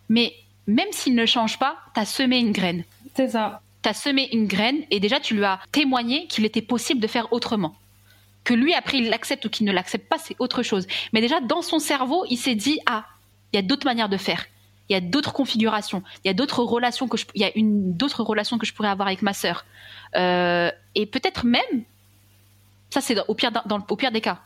Mais 0.09 0.33
même 0.67 0.87
s'il 0.91 1.15
ne 1.15 1.25
change 1.25 1.59
pas, 1.59 1.77
t'as 1.93 2.05
semé 2.05 2.39
une 2.39 2.51
graine. 2.51 2.83
C'est 3.15 3.29
ça. 3.29 3.61
T'as 3.83 3.93
semé 3.93 4.29
une 4.31 4.47
graine 4.47 4.83
et 4.89 4.99
déjà 4.99 5.19
tu 5.19 5.35
lui 5.35 5.43
as 5.43 5.59
témoigné 5.71 6.25
qu'il 6.27 6.45
était 6.45 6.61
possible 6.61 6.99
de 7.01 7.07
faire 7.07 7.31
autrement. 7.33 7.75
Que 8.43 8.53
lui 8.53 8.73
après 8.73 8.97
il 8.97 9.09
l'accepte 9.09 9.45
ou 9.45 9.49
qu'il 9.49 9.65
ne 9.67 9.71
l'accepte 9.71 10.09
pas, 10.09 10.17
c'est 10.17 10.35
autre 10.39 10.63
chose. 10.63 10.87
Mais 11.11 11.21
déjà 11.21 11.39
dans 11.41 11.61
son 11.61 11.79
cerveau, 11.79 12.25
il 12.29 12.37
s'est 12.37 12.55
dit 12.55 12.79
ah, 12.85 13.05
il 13.51 13.57
y 13.57 13.59
a 13.59 13.61
d'autres 13.61 13.85
manières 13.85 14.09
de 14.09 14.17
faire. 14.17 14.45
Il 14.89 14.93
y 14.93 14.95
a 14.95 15.01
d'autres 15.01 15.33
configurations. 15.33 16.01
Il 16.23 16.27
y 16.27 16.31
a 16.31 16.33
d'autres 16.33 16.63
relations 16.63 17.07
que 17.07 17.17
je, 17.17 17.25
relations 18.21 18.57
que 18.57 18.65
je 18.65 18.73
pourrais 18.73 18.89
avoir 18.89 19.07
avec 19.07 19.21
ma 19.21 19.33
sœur. 19.33 19.65
Euh, 20.15 20.71
et 20.95 21.05
peut-être 21.05 21.45
même, 21.45 21.83
ça 22.89 23.01
c'est 23.01 23.17
au 23.27 23.33
pire 23.35 23.51
dans, 23.65 23.77
le- 23.77 23.95
pire 23.95 24.11
des 24.11 24.21
cas. 24.21 24.39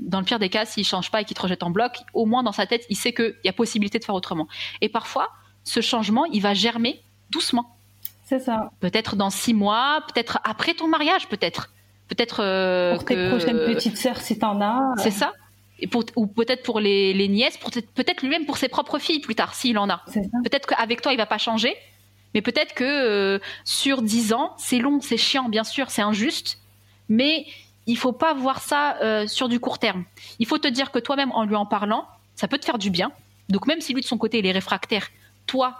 Dans 0.00 0.18
le 0.20 0.24
pire 0.24 0.38
des 0.38 0.48
cas, 0.48 0.64
s'il 0.64 0.84
change 0.84 1.10
pas 1.10 1.20
et 1.20 1.24
qu'il 1.24 1.36
te 1.36 1.42
rejette 1.42 1.62
en 1.62 1.70
bloc, 1.70 1.98
au 2.12 2.24
moins 2.24 2.42
dans 2.42 2.52
sa 2.52 2.66
tête, 2.66 2.86
il 2.88 2.96
sait 2.96 3.12
qu'il 3.12 3.34
y 3.44 3.48
a 3.48 3.52
possibilité 3.52 3.98
de 3.98 4.04
faire 4.04 4.14
autrement. 4.14 4.48
Et 4.80 4.88
parfois, 4.88 5.30
ce 5.64 5.80
changement, 5.80 6.24
il 6.26 6.40
va 6.40 6.54
germer 6.54 7.02
doucement. 7.30 7.77
C'est 8.28 8.40
ça. 8.40 8.70
Peut-être 8.80 9.16
dans 9.16 9.30
six 9.30 9.54
mois, 9.54 10.02
peut-être 10.12 10.38
après 10.44 10.74
ton 10.74 10.86
mariage, 10.88 11.28
peut-être. 11.28 11.70
Peut-être 12.08 12.40
euh, 12.42 12.94
Pour 12.94 13.04
tes 13.04 13.14
que- 13.14 13.28
prochaines 13.30 13.58
petites 13.58 13.96
sœurs, 13.96 14.20
si 14.20 14.38
t'en 14.38 14.60
as. 14.60 14.94
C'est 14.98 15.10
ça. 15.10 15.32
Et 15.80 15.86
pour, 15.86 16.04
ou 16.16 16.26
peut-être 16.26 16.62
pour 16.62 16.80
les, 16.80 17.14
les 17.14 17.28
nièces, 17.28 17.56
peut-être 17.94 18.22
lui-même 18.22 18.44
pour 18.46 18.56
ses 18.56 18.68
propres 18.68 18.98
filles 18.98 19.20
plus 19.20 19.34
tard, 19.34 19.54
s'il 19.54 19.78
en 19.78 19.88
a. 19.88 20.02
Peut-être 20.44 20.66
qu'avec 20.66 21.00
toi, 21.00 21.12
il 21.12 21.16
va 21.16 21.26
pas 21.26 21.38
changer, 21.38 21.74
mais 22.34 22.42
peut-être 22.42 22.74
que 22.74 22.84
euh, 22.84 23.38
sur 23.64 24.02
10 24.02 24.32
ans, 24.32 24.54
c'est 24.58 24.78
long, 24.78 25.00
c'est 25.00 25.16
chiant, 25.16 25.48
bien 25.48 25.64
sûr, 25.64 25.90
c'est 25.90 26.02
injuste, 26.02 26.58
mais 27.08 27.46
il 27.86 27.96
faut 27.96 28.12
pas 28.12 28.34
voir 28.34 28.60
ça 28.60 28.96
euh, 29.02 29.26
sur 29.26 29.48
du 29.48 29.60
court 29.60 29.78
terme. 29.78 30.04
Il 30.40 30.46
faut 30.46 30.58
te 30.58 30.68
dire 30.68 30.90
que 30.90 30.98
toi-même, 30.98 31.30
en 31.32 31.44
lui 31.44 31.54
en 31.56 31.64
parlant, 31.64 32.06
ça 32.34 32.48
peut 32.48 32.58
te 32.58 32.64
faire 32.64 32.78
du 32.78 32.90
bien. 32.90 33.12
Donc 33.48 33.66
même 33.66 33.80
si 33.80 33.94
lui, 33.94 34.00
de 34.02 34.06
son 34.06 34.18
côté, 34.18 34.40
il 34.40 34.46
est 34.46 34.52
réfractaire, 34.52 35.08
toi, 35.46 35.76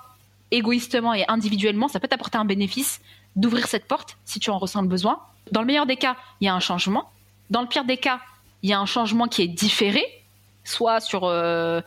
égoïstement 0.50 1.14
et 1.14 1.24
individuellement, 1.28 1.88
ça 1.88 2.00
peut 2.00 2.08
t'apporter 2.08 2.38
un 2.38 2.44
bénéfice 2.44 3.00
d'ouvrir 3.36 3.66
cette 3.66 3.86
porte 3.86 4.16
si 4.24 4.40
tu 4.40 4.50
en 4.50 4.58
ressens 4.58 4.82
le 4.82 4.88
besoin. 4.88 5.20
Dans 5.52 5.60
le 5.60 5.66
meilleur 5.66 5.86
des 5.86 5.96
cas, 5.96 6.16
il 6.40 6.46
y 6.46 6.48
a 6.48 6.54
un 6.54 6.60
changement. 6.60 7.10
Dans 7.50 7.62
le 7.62 7.68
pire 7.68 7.84
des 7.84 7.96
cas, 7.96 8.20
il 8.62 8.70
y 8.70 8.72
a 8.72 8.80
un 8.80 8.86
changement 8.86 9.26
qui 9.26 9.42
est 9.42 9.48
différé, 9.48 10.04
soit 10.64 11.00
sur, 11.00 11.24
euh, 11.24 11.80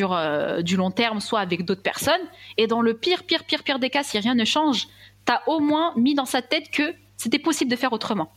euh, 0.00 0.62
du 0.62 0.76
long 0.76 0.90
terme, 0.90 1.20
soit 1.20 1.40
avec 1.40 1.64
d'autres 1.64 1.82
personnes. 1.82 2.22
Et 2.56 2.66
dans 2.66 2.80
le 2.80 2.94
pire, 2.94 3.24
pire, 3.24 3.44
pire, 3.44 3.62
pire 3.62 3.78
des 3.78 3.90
cas, 3.90 4.02
si 4.02 4.18
rien 4.18 4.34
ne 4.34 4.44
change, 4.44 4.88
t'as 5.24 5.42
au 5.46 5.60
moins 5.60 5.92
mis 5.96 6.14
dans 6.14 6.24
sa 6.24 6.42
tête 6.42 6.70
que 6.70 6.94
c'était 7.16 7.38
possible 7.38 7.70
de 7.70 7.76
faire 7.76 7.92
autrement. 7.92 8.32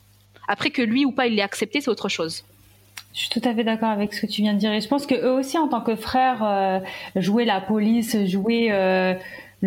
Après 0.48 0.70
que 0.70 0.82
lui 0.82 1.06
ou 1.06 1.12
pas 1.12 1.28
il 1.28 1.36
l'ait 1.36 1.42
accepté, 1.42 1.82
c'est 1.82 1.90
autre 1.90 2.10
chose. 2.10 2.44
Je 3.14 3.22
suis 3.22 3.30
tout 3.30 3.42
à 3.44 3.54
fait 3.54 3.64
d'accord 3.64 3.90
avec 3.90 4.14
ce 4.14 4.22
que 4.22 4.28
tu 4.28 4.44
viens 4.44 4.54
de 4.54 4.60
dire. 4.60 4.72
Et 4.72 4.80
je 4.80 4.88
pense 4.88 5.08
que 5.08 5.16
eux 5.16 5.32
aussi, 5.32 5.58
en 5.58 5.68
tant 5.68 5.82
que 5.82 5.96
frères, 5.96 6.44
euh, 6.44 6.80
jouer 7.16 7.46
la 7.46 7.60
police, 7.60 8.16
jouer 8.28 8.70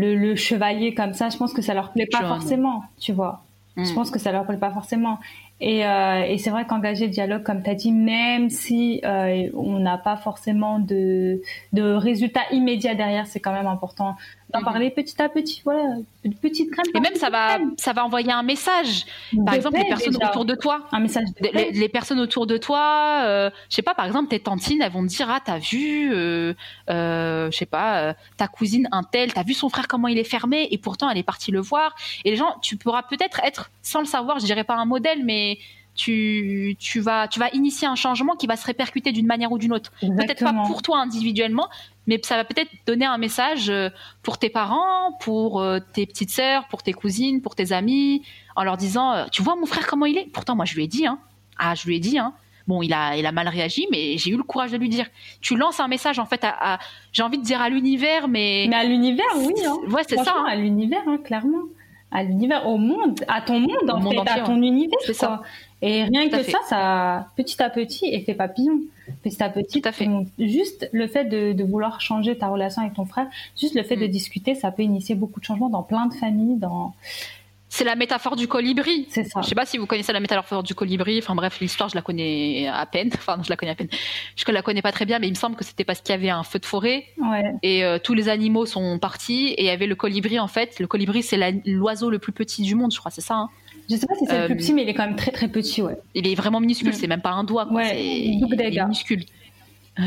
le, 0.00 0.14
le 0.16 0.34
chevalier 0.36 0.94
comme 0.94 1.14
ça, 1.14 1.28
je 1.28 1.36
pense 1.36 1.52
que 1.52 1.62
ça 1.62 1.74
leur 1.74 1.92
plaît 1.92 2.08
pas 2.10 2.24
forcément, 2.34 2.82
tu 2.98 3.12
vois. 3.12 3.34
Je 3.76 3.82
Mm. 3.92 3.94
pense 3.94 4.10
que 4.10 4.18
ça 4.18 4.32
leur 4.32 4.44
plaît 4.46 4.56
pas 4.66 4.72
forcément. 4.72 5.18
Et, 5.60 5.86
euh, 5.86 6.22
et 6.30 6.38
c'est 6.38 6.50
vrai 6.50 6.64
qu'engager 6.66 7.04
le 7.06 7.12
dialogue, 7.12 7.42
comme 7.42 7.62
tu 7.62 7.70
as 7.70 7.74
dit, 7.74 7.92
même 7.92 8.50
si 8.50 9.00
euh, 9.04 9.48
on 9.54 9.78
n'a 9.78 9.96
pas 9.98 10.16
forcément 10.16 10.78
de, 10.80 11.40
de 11.72 11.82
résultats 12.08 12.46
immédiats 12.50 12.94
derrière, 12.94 13.26
c'est 13.26 13.40
quand 13.40 13.52
même 13.52 13.66
important 13.68 14.16
d'en 14.52 14.58
Mhm. 14.60 14.64
parler 14.64 14.90
petit 14.90 15.20
à 15.22 15.28
petit. 15.28 15.62
Voilà, 15.64 15.82
une 16.24 16.34
petite 16.34 16.70
graine. 16.70 16.86
Et 16.94 17.00
même 17.00 17.14
ça 17.14 17.30
va, 17.30 17.58
ça 17.76 17.92
va 17.92 18.04
envoyer 18.04 18.32
un 18.32 18.42
message. 18.42 19.04
Par 19.44 19.52
De 19.52 19.56
exemple, 19.56 19.78
les 19.78 19.84
personnes 19.84 20.14
déjà. 20.14 20.30
autour 20.30 20.44
de 20.44 20.54
toi. 20.54 20.86
Un 20.92 21.00
message 21.00 21.24
de 21.40 21.48
Les, 21.78 21.88
personnes 21.88 22.20
autour 22.20 22.46
de 22.46 22.56
toi, 22.56 23.22
euh, 23.24 23.50
je 23.68 23.74
sais 23.76 23.82
pas, 23.82 23.94
par 23.94 24.06
exemple, 24.06 24.28
tes 24.28 24.40
tantines, 24.40 24.82
elles 24.82 24.92
vont 24.92 25.02
te 25.02 25.08
dire, 25.08 25.28
ah, 25.30 25.40
t'as 25.44 25.58
vu, 25.58 26.12
euh, 26.12 26.54
euh, 26.88 27.50
je 27.50 27.56
sais 27.56 27.66
pas, 27.66 28.00
euh, 28.00 28.12
ta 28.36 28.48
cousine, 28.48 28.88
un 28.92 29.02
tel, 29.02 29.32
t'as 29.32 29.42
vu 29.42 29.54
son 29.54 29.68
frère 29.68 29.88
comment 29.88 30.08
il 30.08 30.18
est 30.18 30.24
fermé, 30.24 30.68
et 30.70 30.78
pourtant 30.78 31.08
elle 31.10 31.18
est 31.18 31.22
partie 31.22 31.50
le 31.50 31.60
voir. 31.60 31.94
Et 32.24 32.30
les 32.30 32.36
gens, 32.36 32.56
tu 32.62 32.76
pourras 32.76 33.02
peut-être 33.02 33.40
être, 33.44 33.70
sans 33.82 34.00
le 34.00 34.06
savoir, 34.06 34.38
je 34.38 34.44
dirais 34.46 34.64
pas 34.64 34.74
un 34.76 34.84
modèle, 34.84 35.24
mais 35.24 35.58
tu, 35.96 36.76
tu 36.78 37.00
vas, 37.00 37.28
tu 37.28 37.38
vas 37.40 37.50
initier 37.52 37.86
un 37.86 37.96
changement 37.96 38.34
qui 38.36 38.46
va 38.46 38.56
se 38.56 38.64
répercuter 38.64 39.12
d'une 39.12 39.26
manière 39.26 39.52
ou 39.52 39.58
d'une 39.58 39.72
autre. 39.72 39.92
Peut-être 40.00 40.42
pas 40.44 40.54
pour 40.66 40.82
toi 40.82 40.98
individuellement, 41.00 41.68
mais 42.10 42.20
ça 42.24 42.34
va 42.36 42.44
peut-être 42.44 42.70
donner 42.86 43.06
un 43.06 43.18
message 43.18 43.70
euh, 43.70 43.88
pour 44.24 44.36
tes 44.36 44.50
parents, 44.50 45.12
pour 45.20 45.60
euh, 45.60 45.78
tes 45.94 46.04
petites 46.06 46.30
sœurs, 46.30 46.66
pour 46.68 46.82
tes 46.82 46.92
cousines, 46.92 47.40
pour 47.40 47.54
tes 47.54 47.70
amis, 47.72 48.22
en 48.56 48.64
leur 48.64 48.76
disant, 48.76 49.12
euh, 49.12 49.24
tu 49.30 49.42
vois 49.42 49.54
mon 49.54 49.64
frère 49.66 49.86
comment 49.86 50.06
il 50.06 50.18
est? 50.18 50.26
Pourtant 50.32 50.56
moi 50.56 50.64
je 50.64 50.74
lui 50.74 50.84
ai 50.84 50.88
dit, 50.88 51.06
hein. 51.06 51.18
Ah 51.56 51.74
je 51.76 51.86
lui 51.86 51.96
ai 51.96 52.00
dit, 52.00 52.18
hein. 52.18 52.32
Bon, 52.66 52.82
il 52.82 52.92
a, 52.92 53.16
il 53.16 53.24
a 53.26 53.32
mal 53.32 53.48
réagi, 53.48 53.86
mais 53.92 54.18
j'ai 54.18 54.30
eu 54.30 54.36
le 54.36 54.42
courage 54.42 54.70
de 54.72 54.76
lui 54.76 54.88
dire. 54.88 55.06
Tu 55.40 55.56
lances 55.56 55.78
un 55.80 55.88
message 55.88 56.18
en 56.18 56.26
fait 56.26 56.42
à, 56.44 56.74
à- 56.74 56.78
j'ai 57.12 57.22
envie 57.22 57.38
de 57.38 57.44
dire 57.44 57.60
à 57.60 57.68
l'univers, 57.68 58.28
mais, 58.28 58.66
Mais 58.68 58.76
à 58.76 58.84
l'univers, 58.84 59.26
oui. 59.38 59.54
Hein. 59.66 59.76
ouais 59.90 60.02
c'est 60.08 60.16
ça. 60.16 60.34
Hein. 60.36 60.44
à 60.48 60.56
l'univers, 60.56 61.02
hein, 61.06 61.18
clairement. 61.24 61.62
À 62.12 62.24
l'univers, 62.24 62.66
au 62.66 62.76
monde, 62.76 63.20
à 63.28 63.40
ton 63.40 63.60
monde, 63.60 63.88
Au 63.88 63.90
en 63.92 64.00
monde 64.00 64.12
fait, 64.14 64.18
entier, 64.20 64.40
à 64.42 64.44
ton 64.44 64.60
univers. 64.62 64.98
C'est 65.06 65.14
ça. 65.14 65.42
Et 65.80 66.02
rien 66.04 66.28
Tout 66.28 66.38
que 66.38 66.42
ça, 66.42 66.58
ça, 66.68 67.28
petit 67.36 67.62
à 67.62 67.70
petit, 67.70 68.06
effet 68.12 68.34
papillon. 68.34 68.80
Petit 69.22 69.42
à 69.42 69.48
petit, 69.50 69.80
Tout 69.82 69.88
à 69.88 69.92
fait. 69.92 70.06
on- 70.08 70.26
juste 70.38 70.88
le 70.92 71.06
fait 71.06 71.24
de, 71.24 71.52
de 71.52 71.64
vouloir 71.64 72.00
changer 72.00 72.36
ta 72.38 72.48
relation 72.48 72.82
avec 72.82 72.94
ton 72.94 73.04
frère, 73.04 73.26
juste 73.60 73.74
le 73.74 73.82
fait 73.82 73.96
de 73.96 74.06
Mm. 74.06 74.10
discuter, 74.10 74.54
ça 74.54 74.70
peut 74.70 74.82
initier 74.82 75.14
beaucoup 75.14 75.40
de 75.40 75.44
changements 75.44 75.70
dans 75.70 75.82
plein 75.82 76.06
de 76.06 76.14
familles, 76.14 76.56
dans, 76.58 76.94
C'est 77.72 77.84
la 77.84 77.94
métaphore 77.94 78.34
du 78.34 78.48
colibri. 78.48 79.06
c'est 79.10 79.22
ça. 79.22 79.40
Je 79.42 79.48
sais 79.48 79.54
pas 79.54 79.64
si 79.64 79.78
vous 79.78 79.86
connaissez 79.86 80.12
la 80.12 80.18
métaphore 80.18 80.64
du 80.64 80.74
colibri. 80.74 81.18
Enfin 81.18 81.36
bref, 81.36 81.60
l'histoire, 81.60 81.88
je 81.88 81.94
la 81.94 82.02
connais 82.02 82.66
à 82.66 82.84
peine. 82.84 83.10
Enfin, 83.14 83.36
non, 83.36 83.44
je 83.44 83.48
la 83.50 83.56
connais 83.56 83.70
à 83.70 83.76
peine. 83.76 83.86
Je 84.34 84.44
la 84.50 84.60
connais 84.62 84.82
pas 84.82 84.90
très 84.90 85.06
bien, 85.06 85.20
mais 85.20 85.28
il 85.28 85.30
me 85.30 85.36
semble 85.36 85.54
que 85.54 85.64
c'était 85.64 85.84
parce 85.84 86.00
qu'il 86.00 86.10
y 86.12 86.18
avait 86.18 86.30
un 86.30 86.42
feu 86.42 86.58
de 86.58 86.66
forêt 86.66 87.04
Ouais, 87.18 87.44
et 87.62 87.84
euh, 87.84 87.98
tous 88.02 88.14
les 88.14 88.28
animaux 88.28 88.66
sont 88.66 88.98
partis 88.98 89.50
et 89.56 89.62
il 89.62 89.66
y 89.66 89.70
avait 89.70 89.86
le 89.86 89.94
colibri 89.94 90.40
en 90.40 90.48
fait. 90.48 90.80
Le 90.80 90.88
colibri, 90.88 91.22
c'est 91.22 91.38
l'oiseau 91.64 92.10
le 92.10 92.18
plus 92.18 92.32
petit 92.32 92.62
du 92.62 92.74
monde, 92.74 92.92
je 92.92 92.98
crois, 92.98 93.12
c'est 93.12 93.20
ça. 93.20 93.34
hein? 93.36 93.48
Je 93.90 93.96
sais 93.96 94.06
pas 94.06 94.14
si 94.14 94.24
c'est 94.26 94.32
le 94.36 94.42
Euh, 94.44 94.46
plus 94.46 94.56
petit, 94.56 94.72
mais 94.72 94.82
il 94.84 94.88
est 94.88 94.94
quand 94.94 95.06
même 95.06 95.16
très 95.16 95.30
très 95.32 95.48
petit, 95.48 95.82
ouais. 95.82 95.96
Il 96.14 96.26
est 96.28 96.34
vraiment 96.34 96.60
minuscule, 96.60 96.90
Mm. 96.90 96.92
c'est 96.92 97.06
même 97.06 97.20
pas 97.22 97.30
un 97.32 97.44
doigt. 97.44 97.66
Quoi. 97.66 97.76
Ouais, 97.76 97.88
c'est 97.90 98.04
il 98.04 98.44
est 98.60 98.82
minuscule. 98.82 99.24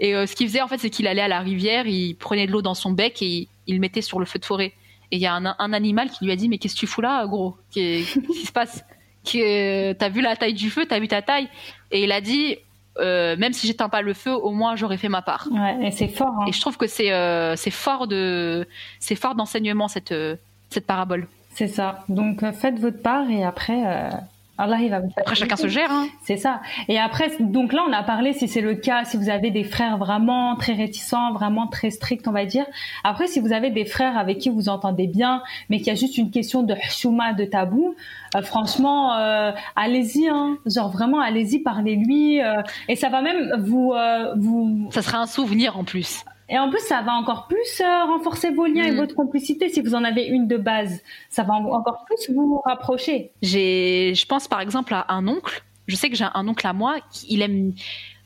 et 0.00 0.14
euh, 0.14 0.26
ce 0.26 0.34
qu'il 0.34 0.46
faisait 0.46 0.60
en 0.62 0.68
fait, 0.68 0.78
c'est 0.78 0.90
qu'il 0.90 1.06
allait 1.06 1.22
à 1.22 1.28
la 1.28 1.40
rivière, 1.40 1.86
il 1.86 2.14
prenait 2.14 2.46
de 2.46 2.52
l'eau 2.52 2.62
dans 2.62 2.74
son 2.74 2.92
bec 2.92 3.20
et 3.22 3.26
il, 3.26 3.48
il 3.66 3.74
le 3.74 3.80
mettait 3.80 4.02
sur 4.02 4.18
le 4.20 4.26
feu 4.26 4.38
de 4.38 4.44
forêt. 4.44 4.72
Et 5.10 5.16
il 5.16 5.18
y 5.20 5.26
a 5.26 5.34
un, 5.34 5.44
un 5.58 5.72
animal 5.72 6.10
qui 6.10 6.24
lui 6.24 6.32
a 6.32 6.36
dit 6.36 6.48
mais 6.48 6.58
qu'est-ce 6.58 6.74
que 6.74 6.80
tu 6.80 6.86
fous 6.86 7.00
là, 7.00 7.26
gros? 7.26 7.56
Qu'est- 7.72 8.04
Qu'est-ce 8.12 8.40
qui 8.40 8.46
se 8.46 8.52
passe? 8.52 8.84
Que- 9.24 9.92
T'as 9.94 10.08
vu 10.08 10.20
la 10.20 10.36
taille 10.36 10.54
du 10.54 10.70
feu, 10.70 10.86
t'as 10.88 11.00
vu 11.00 11.08
ta 11.08 11.20
taille? 11.20 11.48
Et 11.90 12.04
il 12.04 12.12
a 12.12 12.20
dit 12.20 12.56
euh, 12.98 13.36
même 13.36 13.52
si 13.52 13.66
j'éteins 13.66 13.88
pas 13.88 14.00
le 14.00 14.14
feu, 14.14 14.32
au 14.32 14.52
moins 14.52 14.76
j'aurais 14.76 14.96
fait 14.98 15.08
ma 15.08 15.20
part. 15.20 15.48
Ouais, 15.50 15.88
et 15.88 15.90
c'est 15.90 16.08
fort, 16.08 16.28
hein. 16.40 16.44
Et 16.48 16.52
je 16.52 16.60
trouve 16.60 16.76
que 16.78 16.86
c'est 16.86 17.12
euh, 17.12 17.56
c'est 17.56 17.72
fort 17.72 18.06
de 18.06 18.66
c'est 19.00 19.16
fort 19.16 19.34
d'enseignement 19.34 19.88
cette 19.88 20.12
euh, 20.12 20.36
cette 20.70 20.86
parabole. 20.86 21.26
C'est 21.56 21.68
ça. 21.68 22.04
Donc, 22.10 22.42
euh, 22.42 22.52
faites 22.52 22.78
votre 22.78 23.00
part 23.00 23.30
et 23.30 23.42
après, 23.42 23.82
euh, 23.86 24.10
Allah, 24.58 24.76
il 24.82 24.90
va 24.90 25.00
vous 25.00 25.08
Après 25.16 25.34
chacun 25.34 25.56
se 25.56 25.68
gère. 25.68 25.90
Hein. 25.90 26.06
C'est 26.22 26.36
ça. 26.36 26.60
Et 26.88 26.98
après, 26.98 27.30
donc 27.40 27.72
là, 27.72 27.82
on 27.88 27.92
a 27.94 28.02
parlé 28.02 28.34
si 28.34 28.46
c'est 28.46 28.60
le 28.60 28.74
cas, 28.74 29.04
si 29.04 29.16
vous 29.16 29.30
avez 29.30 29.50
des 29.50 29.64
frères 29.64 29.96
vraiment 29.96 30.56
très 30.56 30.74
réticents, 30.74 31.32
vraiment 31.32 31.66
très 31.66 31.88
stricts, 31.90 32.28
on 32.28 32.32
va 32.32 32.44
dire. 32.44 32.66
Après, 33.04 33.26
si 33.26 33.40
vous 33.40 33.54
avez 33.54 33.70
des 33.70 33.86
frères 33.86 34.18
avec 34.18 34.36
qui 34.36 34.50
vous 34.50 34.68
entendez 34.68 35.06
bien, 35.06 35.42
mais 35.70 35.78
qu'il 35.78 35.86
y 35.86 35.90
a 35.90 35.94
juste 35.94 36.18
une 36.18 36.30
question 36.30 36.62
de 36.62 36.74
hshuma, 36.74 37.32
de 37.32 37.46
tabou, 37.46 37.94
euh, 38.34 38.42
franchement, 38.42 39.14
euh, 39.16 39.52
allez-y, 39.76 40.28
hein. 40.28 40.58
Genre 40.66 40.90
vraiment, 40.90 41.20
allez-y, 41.20 41.60
parlez-lui. 41.60 42.42
euh, 42.42 42.62
et 42.88 42.96
ça 42.96 43.08
va 43.08 43.22
même 43.22 43.54
vous, 43.60 43.92
euh, 43.94 44.34
vous, 44.36 44.88
Ça 44.90 45.00
sera 45.00 45.18
un 45.18 45.26
souvenir 45.26 45.78
en 45.78 45.84
plus. 45.84 46.22
Et 46.48 46.58
en 46.58 46.70
plus, 46.70 46.80
ça 46.80 47.02
va 47.02 47.12
encore 47.12 47.48
plus 47.48 47.80
euh, 47.80 48.04
renforcer 48.04 48.50
vos 48.50 48.66
liens 48.66 48.84
et 48.84 48.92
mm. 48.92 48.96
votre 48.96 49.14
complicité 49.14 49.68
si 49.68 49.80
vous 49.80 49.94
en 49.94 50.04
avez 50.04 50.24
une 50.24 50.46
de 50.46 50.56
base. 50.56 51.02
Ça 51.28 51.42
va 51.42 51.54
encore 51.54 52.04
plus 52.04 52.30
vous 52.34 52.60
rapprocher. 52.64 53.32
J'ai, 53.42 54.14
je 54.14 54.26
pense 54.26 54.46
par 54.46 54.60
exemple 54.60 54.94
à 54.94 55.12
un 55.12 55.26
oncle. 55.26 55.64
Je 55.88 55.96
sais 55.96 56.08
que 56.08 56.16
j'ai 56.16 56.26
un 56.32 56.48
oncle 56.48 56.66
à 56.66 56.72
moi 56.72 56.98
qui 57.10 57.26
il 57.30 57.42
aime, 57.42 57.72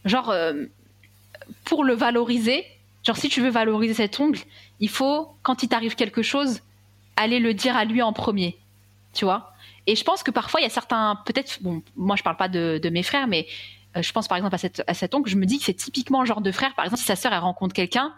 genre, 0.04 0.30
euh, 0.30 0.64
pour 1.64 1.84
le 1.84 1.94
valoriser. 1.94 2.64
Genre, 3.04 3.16
si 3.16 3.28
tu 3.30 3.40
veux 3.40 3.48
valoriser 3.48 3.94
cet 3.94 4.20
oncle, 4.20 4.44
il 4.80 4.90
faut, 4.90 5.28
quand 5.42 5.62
il 5.62 5.68
t'arrive 5.68 5.94
quelque 5.94 6.22
chose, 6.22 6.60
aller 7.16 7.38
le 7.38 7.54
dire 7.54 7.76
à 7.76 7.84
lui 7.86 8.02
en 8.02 8.12
premier. 8.12 8.58
Tu 9.14 9.24
vois? 9.24 9.52
Et 9.86 9.96
je 9.96 10.04
pense 10.04 10.22
que 10.22 10.30
parfois, 10.30 10.60
il 10.60 10.64
y 10.64 10.66
a 10.66 10.70
certains, 10.70 11.18
peut-être, 11.24 11.62
bon, 11.62 11.82
moi 11.96 12.16
je 12.16 12.22
parle 12.22 12.36
pas 12.36 12.48
de, 12.48 12.78
de 12.82 12.88
mes 12.90 13.02
frères, 13.02 13.26
mais 13.26 13.46
euh, 13.96 14.02
je 14.02 14.12
pense 14.12 14.28
par 14.28 14.38
exemple 14.38 14.54
à, 14.86 14.94
cet 14.94 15.14
oncle, 15.14 15.30
je 15.30 15.36
me 15.36 15.46
dis 15.46 15.58
que 15.58 15.64
c'est 15.64 15.74
typiquement 15.74 16.20
le 16.20 16.26
genre 16.26 16.40
de 16.40 16.52
frère, 16.52 16.74
par 16.74 16.84
exemple, 16.84 17.00
si 17.00 17.06
sa 17.06 17.16
sœur 17.16 17.32
elle 17.32 17.40
rencontre 17.40 17.74
quelqu'un, 17.74 18.12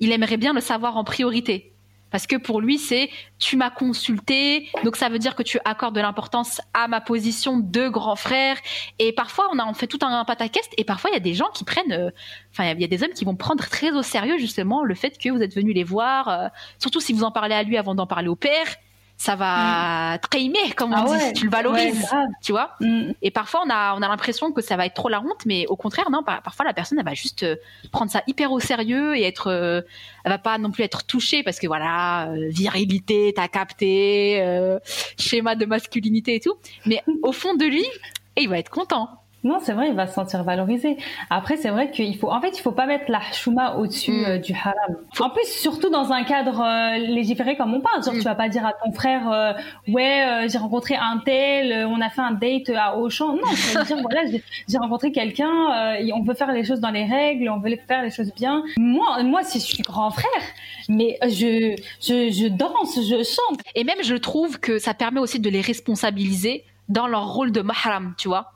il 0.00 0.12
aimerait 0.12 0.36
bien 0.36 0.52
le 0.52 0.60
savoir 0.60 0.96
en 0.96 1.04
priorité. 1.04 1.72
Parce 2.10 2.26
que 2.26 2.34
pour 2.34 2.60
lui, 2.60 2.78
c'est 2.78 3.08
tu 3.38 3.56
m'as 3.56 3.70
consulté, 3.70 4.68
donc 4.82 4.96
ça 4.96 5.08
veut 5.08 5.20
dire 5.20 5.36
que 5.36 5.44
tu 5.44 5.60
accordes 5.64 5.94
de 5.94 6.00
l'importance 6.00 6.60
à 6.74 6.88
ma 6.88 7.00
position 7.00 7.58
de 7.58 7.88
grand 7.88 8.16
frère. 8.16 8.56
Et 8.98 9.12
parfois, 9.12 9.48
on 9.52 9.58
a 9.60 9.74
fait 9.74 9.86
tout 9.86 9.98
un 10.02 10.24
pataqueste, 10.24 10.72
et 10.76 10.82
parfois 10.82 11.10
il 11.10 11.14
y 11.14 11.16
a 11.16 11.20
des 11.20 11.34
gens 11.34 11.50
qui 11.54 11.62
prennent, 11.62 11.92
euh, 11.92 12.10
enfin 12.50 12.72
il 12.72 12.80
y 12.80 12.84
a 12.84 12.88
des 12.88 13.04
hommes 13.04 13.12
qui 13.12 13.24
vont 13.24 13.36
prendre 13.36 13.64
très 13.64 13.92
au 13.92 14.02
sérieux 14.02 14.38
justement 14.38 14.82
le 14.82 14.94
fait 14.96 15.18
que 15.18 15.28
vous 15.28 15.40
êtes 15.40 15.54
venu 15.54 15.72
les 15.72 15.84
voir, 15.84 16.28
euh, 16.28 16.48
surtout 16.80 17.00
si 17.00 17.12
vous 17.12 17.22
en 17.22 17.30
parlez 17.30 17.54
à 17.54 17.62
lui 17.62 17.76
avant 17.76 17.94
d'en 17.94 18.06
parler 18.06 18.28
au 18.28 18.36
père 18.36 18.66
ça 19.20 19.36
va 19.36 20.16
mm. 20.16 20.36
aimer, 20.38 20.72
comme 20.74 20.94
on 20.94 21.12
ah 21.12 21.18
dit, 21.18 21.34
tu 21.34 21.44
le 21.44 21.50
valorises, 21.50 22.08
tu 22.42 22.52
vois. 22.52 22.70
Mm. 22.80 23.10
Et 23.20 23.30
parfois, 23.30 23.60
on 23.66 23.68
a, 23.68 23.94
on 23.94 24.00
a 24.00 24.08
l'impression 24.08 24.50
que 24.50 24.62
ça 24.62 24.78
va 24.78 24.86
être 24.86 24.94
trop 24.94 25.10
la 25.10 25.20
honte, 25.20 25.44
mais 25.44 25.66
au 25.66 25.76
contraire, 25.76 26.10
non, 26.10 26.22
parfois 26.22 26.64
la 26.64 26.72
personne, 26.72 26.98
elle 26.98 27.04
va 27.04 27.12
juste 27.12 27.42
euh, 27.42 27.56
prendre 27.92 28.10
ça 28.10 28.22
hyper 28.26 28.50
au 28.50 28.60
sérieux 28.60 29.14
et 29.18 29.24
être, 29.24 29.48
euh, 29.48 29.82
elle 30.24 30.32
va 30.32 30.38
pas 30.38 30.56
non 30.56 30.70
plus 30.70 30.84
être 30.84 31.04
touchée 31.04 31.42
parce 31.42 31.58
que 31.58 31.66
voilà, 31.66 32.30
euh, 32.30 32.48
virilité, 32.48 33.34
t'as 33.36 33.48
capté, 33.48 34.42
schéma 35.18 35.54
de 35.54 35.66
masculinité 35.66 36.36
et 36.36 36.40
tout. 36.40 36.54
Mais 36.86 37.04
au 37.22 37.32
fond 37.32 37.52
de 37.54 37.66
lui, 37.66 37.84
il 38.38 38.48
va 38.48 38.58
être 38.58 38.70
content. 38.70 39.19
Non, 39.42 39.58
c'est 39.62 39.72
vrai, 39.72 39.88
il 39.88 39.94
va 39.94 40.06
se 40.06 40.14
sentir 40.14 40.44
valorisé. 40.44 40.98
Après, 41.30 41.56
c'est 41.56 41.70
vrai 41.70 41.90
qu'il 41.90 42.16
faut, 42.18 42.30
en 42.30 42.40
fait, 42.42 42.58
il 42.58 42.60
faut 42.60 42.72
pas 42.72 42.84
mettre 42.84 43.10
la 43.10 43.20
chouma 43.32 43.76
au-dessus 43.76 44.12
mm. 44.12 44.24
euh, 44.26 44.38
du 44.38 44.52
haram. 44.52 44.96
En 45.18 45.30
plus, 45.30 45.46
surtout 45.46 45.88
dans 45.88 46.12
un 46.12 46.24
cadre 46.24 46.60
euh, 46.60 46.98
légiféré 46.98 47.56
comme 47.56 47.72
on 47.72 47.80
parle. 47.80 48.04
Genre, 48.04 48.14
mm. 48.14 48.18
tu 48.18 48.24
vas 48.24 48.34
pas 48.34 48.50
dire 48.50 48.66
à 48.66 48.74
ton 48.74 48.92
frère, 48.92 49.30
euh, 49.32 49.52
ouais, 49.88 50.46
j'ai 50.48 50.58
rencontré 50.58 50.94
un 50.94 51.22
tel, 51.24 51.86
on 51.86 52.00
a 52.02 52.10
fait 52.10 52.20
un 52.20 52.32
date 52.32 52.70
à 52.76 52.98
Auchan. 52.98 53.34
Non, 53.34 53.48
tu 53.48 53.74
vas 53.74 53.84
dire, 53.84 53.96
voilà, 54.02 54.22
j'ai 54.68 54.78
rencontré 54.78 55.10
quelqu'un, 55.10 55.96
on 56.14 56.22
veut 56.22 56.34
faire 56.34 56.52
les 56.52 56.64
choses 56.64 56.80
dans 56.80 56.90
les 56.90 57.04
règles, 57.04 57.48
on 57.48 57.60
veut 57.60 57.76
faire 57.88 58.02
les 58.02 58.10
choses 58.10 58.32
bien. 58.34 58.62
Moi, 58.76 59.22
moi, 59.22 59.42
si 59.42 59.58
je 59.58 59.64
suis 59.64 59.82
grand 59.82 60.10
frère, 60.10 60.42
mais 60.88 61.18
je, 61.22 61.76
je, 62.00 62.30
je 62.30 62.48
danse, 62.48 62.96
je 62.96 63.22
chante. 63.22 63.60
Et 63.74 63.84
même, 63.84 64.02
je 64.02 64.16
trouve 64.16 64.60
que 64.60 64.78
ça 64.78 64.92
permet 64.92 65.20
aussi 65.20 65.40
de 65.40 65.48
les 65.48 65.62
responsabiliser 65.62 66.64
dans 66.90 67.06
leur 67.06 67.32
rôle 67.32 67.52
de 67.52 67.62
mahram, 67.62 68.14
tu 68.18 68.28
vois. 68.28 68.52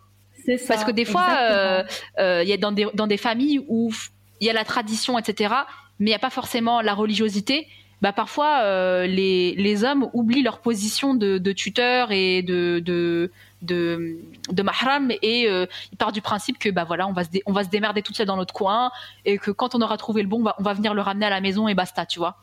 Parce 0.68 0.84
que 0.84 0.90
des 0.90 1.04
fois, 1.04 1.28
euh, 1.40 1.84
euh, 2.18 2.42
il 2.42 2.48
y 2.48 2.52
a 2.52 2.56
dans 2.56 2.72
des, 2.72 2.86
dans 2.94 3.06
des 3.06 3.16
familles 3.16 3.64
où 3.68 3.92
il 4.40 4.46
y 4.46 4.50
a 4.50 4.52
la 4.52 4.64
tradition, 4.64 5.18
etc., 5.18 5.54
mais 5.98 6.06
il 6.06 6.10
n'y 6.10 6.14
a 6.14 6.20
pas 6.20 6.30
forcément 6.30 6.80
la 6.80 6.94
religiosité. 6.94 7.68
Bah 8.02 8.12
parfois, 8.12 8.60
euh, 8.62 9.06
les, 9.06 9.54
les 9.54 9.84
hommes 9.84 10.10
oublient 10.12 10.42
leur 10.42 10.58
position 10.60 11.14
de, 11.14 11.38
de 11.38 11.52
tuteur 11.52 12.10
et 12.10 12.42
de, 12.42 12.82
de, 12.84 13.30
de, 13.62 14.18
de 14.50 14.62
mahram 14.62 15.10
et 15.22 15.48
ils 15.48 15.96
partent 15.96 16.14
du 16.14 16.20
principe 16.20 16.58
que 16.58 16.68
bah 16.68 16.84
voilà 16.84 17.06
on 17.06 17.12
va 17.12 17.24
se 17.24 17.30
on 17.46 17.52
va 17.52 17.64
se 17.64 17.70
démerder 17.70 18.02
tout 18.02 18.12
seul 18.12 18.26
dans 18.26 18.36
notre 18.36 18.52
coin 18.52 18.90
et 19.24 19.38
que 19.38 19.50
quand 19.50 19.74
on 19.74 19.80
aura 19.80 19.96
trouvé 19.96 20.22
le 20.22 20.28
bon 20.28 20.40
on 20.40 20.42
va, 20.42 20.54
on 20.58 20.62
va 20.62 20.74
venir 20.74 20.92
le 20.92 21.00
ramener 21.00 21.24
à 21.26 21.30
la 21.30 21.40
maison 21.40 21.66
et 21.66 21.74
basta 21.74 22.04
tu 22.04 22.18
vois 22.18 22.36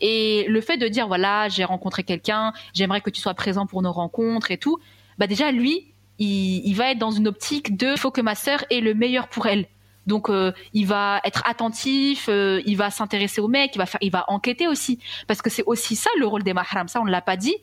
et 0.00 0.44
le 0.48 0.60
fait 0.60 0.76
de 0.76 0.86
dire 0.86 1.08
voilà 1.08 1.48
j'ai 1.48 1.64
rencontré 1.64 2.02
quelqu'un 2.02 2.52
j'aimerais 2.74 3.00
que 3.00 3.08
tu 3.08 3.22
sois 3.22 3.32
présent 3.32 3.66
pour 3.66 3.80
nos 3.80 3.92
rencontres 3.92 4.50
et 4.50 4.58
tout 4.58 4.78
bah 5.16 5.26
déjà 5.26 5.50
lui 5.50 5.94
il, 6.18 6.74
va 6.74 6.90
être 6.90 6.98
dans 6.98 7.10
une 7.10 7.28
optique 7.28 7.76
de 7.76 7.96
faut 7.96 8.10
que 8.10 8.20
ma 8.20 8.34
sœur 8.34 8.64
ait 8.70 8.80
le 8.80 8.94
meilleur 8.94 9.28
pour 9.28 9.46
elle. 9.46 9.66
Donc 10.06 10.30
euh, 10.30 10.52
il 10.72 10.86
va 10.86 11.20
être 11.24 11.42
attentif, 11.46 12.28
euh, 12.28 12.62
il 12.64 12.76
va 12.76 12.90
s'intéresser 12.90 13.40
au 13.40 13.48
mec, 13.48 13.72
il 13.74 13.78
va 13.78 13.86
faire, 13.86 14.00
il 14.00 14.12
va 14.12 14.24
enquêter 14.28 14.68
aussi 14.68 15.00
parce 15.26 15.42
que 15.42 15.50
c'est 15.50 15.64
aussi 15.66 15.96
ça 15.96 16.10
le 16.18 16.26
rôle 16.26 16.44
des 16.44 16.54
mahrams. 16.54 16.88
Ça 16.88 17.00
on 17.00 17.04
l'a 17.04 17.20
pas 17.20 17.36
dit, 17.36 17.56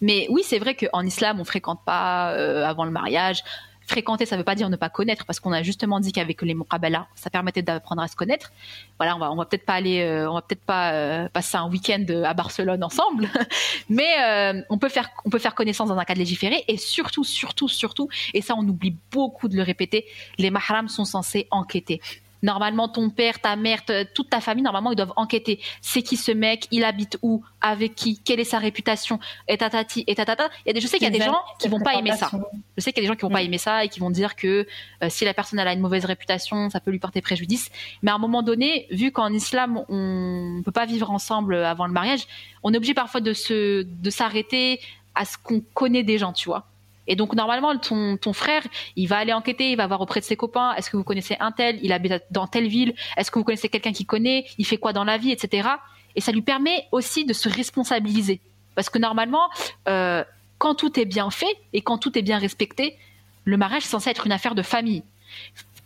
mais 0.00 0.26
oui 0.30 0.42
c'est 0.44 0.58
vrai 0.58 0.74
qu'en 0.74 1.02
islam 1.02 1.40
on 1.40 1.44
fréquente 1.44 1.80
pas 1.84 2.32
euh, 2.32 2.64
avant 2.66 2.84
le 2.84 2.90
mariage 2.90 3.44
fréquenter, 3.92 4.26
ça 4.26 4.36
ne 4.36 4.40
veut 4.40 4.44
pas 4.44 4.54
dire 4.54 4.68
ne 4.70 4.76
pas 4.76 4.88
connaître, 4.88 5.24
parce 5.26 5.38
qu'on 5.38 5.52
a 5.52 5.62
justement 5.62 6.00
dit 6.00 6.12
qu'avec 6.12 6.42
les 6.42 6.54
muqabala, 6.54 7.06
ça 7.14 7.30
permettait 7.30 7.62
d'apprendre 7.62 8.02
à 8.02 8.08
se 8.08 8.16
connaître. 8.16 8.50
Voilà, 8.98 9.16
on 9.16 9.18
va, 9.18 9.30
on 9.30 9.36
va 9.36 9.44
peut-être 9.44 9.66
pas 9.66 9.74
aller, 9.74 10.00
euh, 10.00 10.30
on 10.30 10.34
va 10.34 10.42
peut-être 10.42 10.64
pas 10.64 10.92
euh, 10.92 11.28
passer 11.28 11.56
un 11.56 11.68
week-end 11.68 12.04
à 12.24 12.34
Barcelone 12.34 12.82
ensemble, 12.82 13.28
mais 13.88 14.10
euh, 14.20 14.62
on 14.70 14.78
peut 14.78 14.88
faire, 14.88 15.10
on 15.24 15.30
peut 15.30 15.38
faire 15.38 15.54
connaissance 15.54 15.88
dans 15.88 15.98
un 15.98 16.04
cadre 16.04 16.20
légiféré, 16.20 16.64
et 16.68 16.76
surtout, 16.76 17.24
surtout, 17.24 17.68
surtout, 17.68 18.08
et 18.34 18.40
ça 18.40 18.54
on 18.56 18.66
oublie 18.66 18.96
beaucoup 19.10 19.48
de 19.48 19.56
le 19.56 19.62
répéter, 19.62 20.06
les 20.38 20.50
mahrams 20.50 20.88
sont 20.88 21.04
censés 21.04 21.46
enquêter. 21.50 22.00
Normalement, 22.42 22.88
ton 22.88 23.10
père, 23.10 23.40
ta 23.40 23.56
mère, 23.56 23.82
toute 24.14 24.30
ta 24.30 24.40
famille, 24.40 24.64
normalement, 24.64 24.90
ils 24.90 24.96
doivent 24.96 25.12
enquêter. 25.16 25.60
C'est 25.80 26.02
qui 26.02 26.16
ce 26.16 26.32
mec? 26.32 26.66
Il 26.70 26.84
habite 26.84 27.18
où? 27.22 27.44
Avec 27.60 27.94
qui? 27.94 28.18
Quelle 28.18 28.40
est 28.40 28.44
sa 28.44 28.58
réputation? 28.58 29.20
Et 29.48 29.56
tatati, 29.56 30.04
et 30.06 30.14
tatata. 30.14 30.48
Il 30.66 30.74
y 30.74 30.76
a 30.76 30.80
je 30.80 30.86
sais 30.86 30.98
qu'il 30.98 31.04
y 31.04 31.14
a 31.14 31.18
des 31.18 31.24
gens 31.24 31.38
qui 31.58 31.68
vont 31.68 31.80
pas 31.80 31.94
aimer 31.94 32.12
ça. 32.12 32.30
Je 32.76 32.82
sais 32.82 32.92
qu'il 32.92 33.02
y 33.02 33.06
a 33.06 33.08
des 33.08 33.12
gens 33.12 33.16
qui 33.16 33.22
vont 33.22 33.30
pas 33.30 33.42
mm. 33.42 33.46
aimer 33.46 33.58
ça 33.58 33.84
et 33.84 33.88
qui 33.88 34.00
vont 34.00 34.10
dire 34.10 34.34
que 34.34 34.66
euh, 35.02 35.06
si 35.08 35.24
la 35.24 35.34
personne 35.34 35.58
a 35.58 35.72
une 35.72 35.80
mauvaise 35.80 36.04
réputation, 36.04 36.70
ça 36.70 36.80
peut 36.80 36.90
lui 36.90 36.98
porter 36.98 37.20
préjudice. 37.20 37.70
Mais 38.02 38.10
à 38.10 38.14
un 38.14 38.18
moment 38.18 38.42
donné, 38.42 38.86
vu 38.90 39.12
qu'en 39.12 39.32
islam, 39.32 39.84
on 39.88 40.62
peut 40.64 40.72
pas 40.72 40.86
vivre 40.86 41.10
ensemble 41.10 41.56
avant 41.56 41.86
le 41.86 41.92
mariage, 41.92 42.26
on 42.62 42.72
est 42.72 42.76
obligé 42.76 42.94
parfois 42.94 43.20
de 43.20 43.32
se, 43.32 43.82
de 43.82 44.10
s'arrêter 44.10 44.80
à 45.14 45.24
ce 45.24 45.36
qu'on 45.38 45.60
connaît 45.74 46.02
des 46.02 46.18
gens, 46.18 46.32
tu 46.32 46.48
vois. 46.48 46.66
Et 47.06 47.16
donc 47.16 47.34
normalement, 47.34 47.76
ton, 47.78 48.32
frère, 48.32 48.62
il 48.96 49.06
va 49.06 49.18
aller 49.18 49.32
enquêter, 49.32 49.70
il 49.72 49.76
va 49.76 49.86
voir 49.86 50.00
auprès 50.00 50.20
de 50.20 50.24
ses 50.24 50.36
copains, 50.36 50.74
est-ce 50.74 50.90
que 50.90 50.96
vous 50.96 51.04
connaissez 51.04 51.36
un 51.40 51.50
tel, 51.50 51.78
il 51.82 51.92
habite 51.92 52.22
dans 52.30 52.46
telle 52.46 52.68
ville, 52.68 52.94
est-ce 53.16 53.30
que 53.30 53.38
vous 53.38 53.44
connaissez 53.44 53.68
quelqu'un 53.68 53.92
qui 53.92 54.06
connaît, 54.06 54.46
il 54.58 54.66
fait 54.66 54.76
quoi 54.76 54.92
dans 54.92 55.04
la 55.04 55.18
vie, 55.18 55.32
etc. 55.32 55.68
Et 56.14 56.20
ça 56.20 56.32
lui 56.32 56.42
permet 56.42 56.86
aussi 56.92 57.24
de 57.24 57.32
se 57.32 57.48
responsabiliser. 57.48 58.40
Parce 58.74 58.88
que 58.88 58.98
normalement, 58.98 59.50
euh, 59.88 60.24
quand 60.58 60.74
tout 60.74 60.98
est 60.98 61.04
bien 61.04 61.30
fait 61.30 61.56
et 61.72 61.82
quand 61.82 61.98
tout 61.98 62.16
est 62.16 62.22
bien 62.22 62.38
respecté, 62.38 62.96
le 63.44 63.56
mariage 63.56 63.84
est 63.84 63.88
censé 63.88 64.10
être 64.10 64.26
une 64.26 64.32
affaire 64.32 64.54
de 64.54 64.62
famille. 64.62 65.02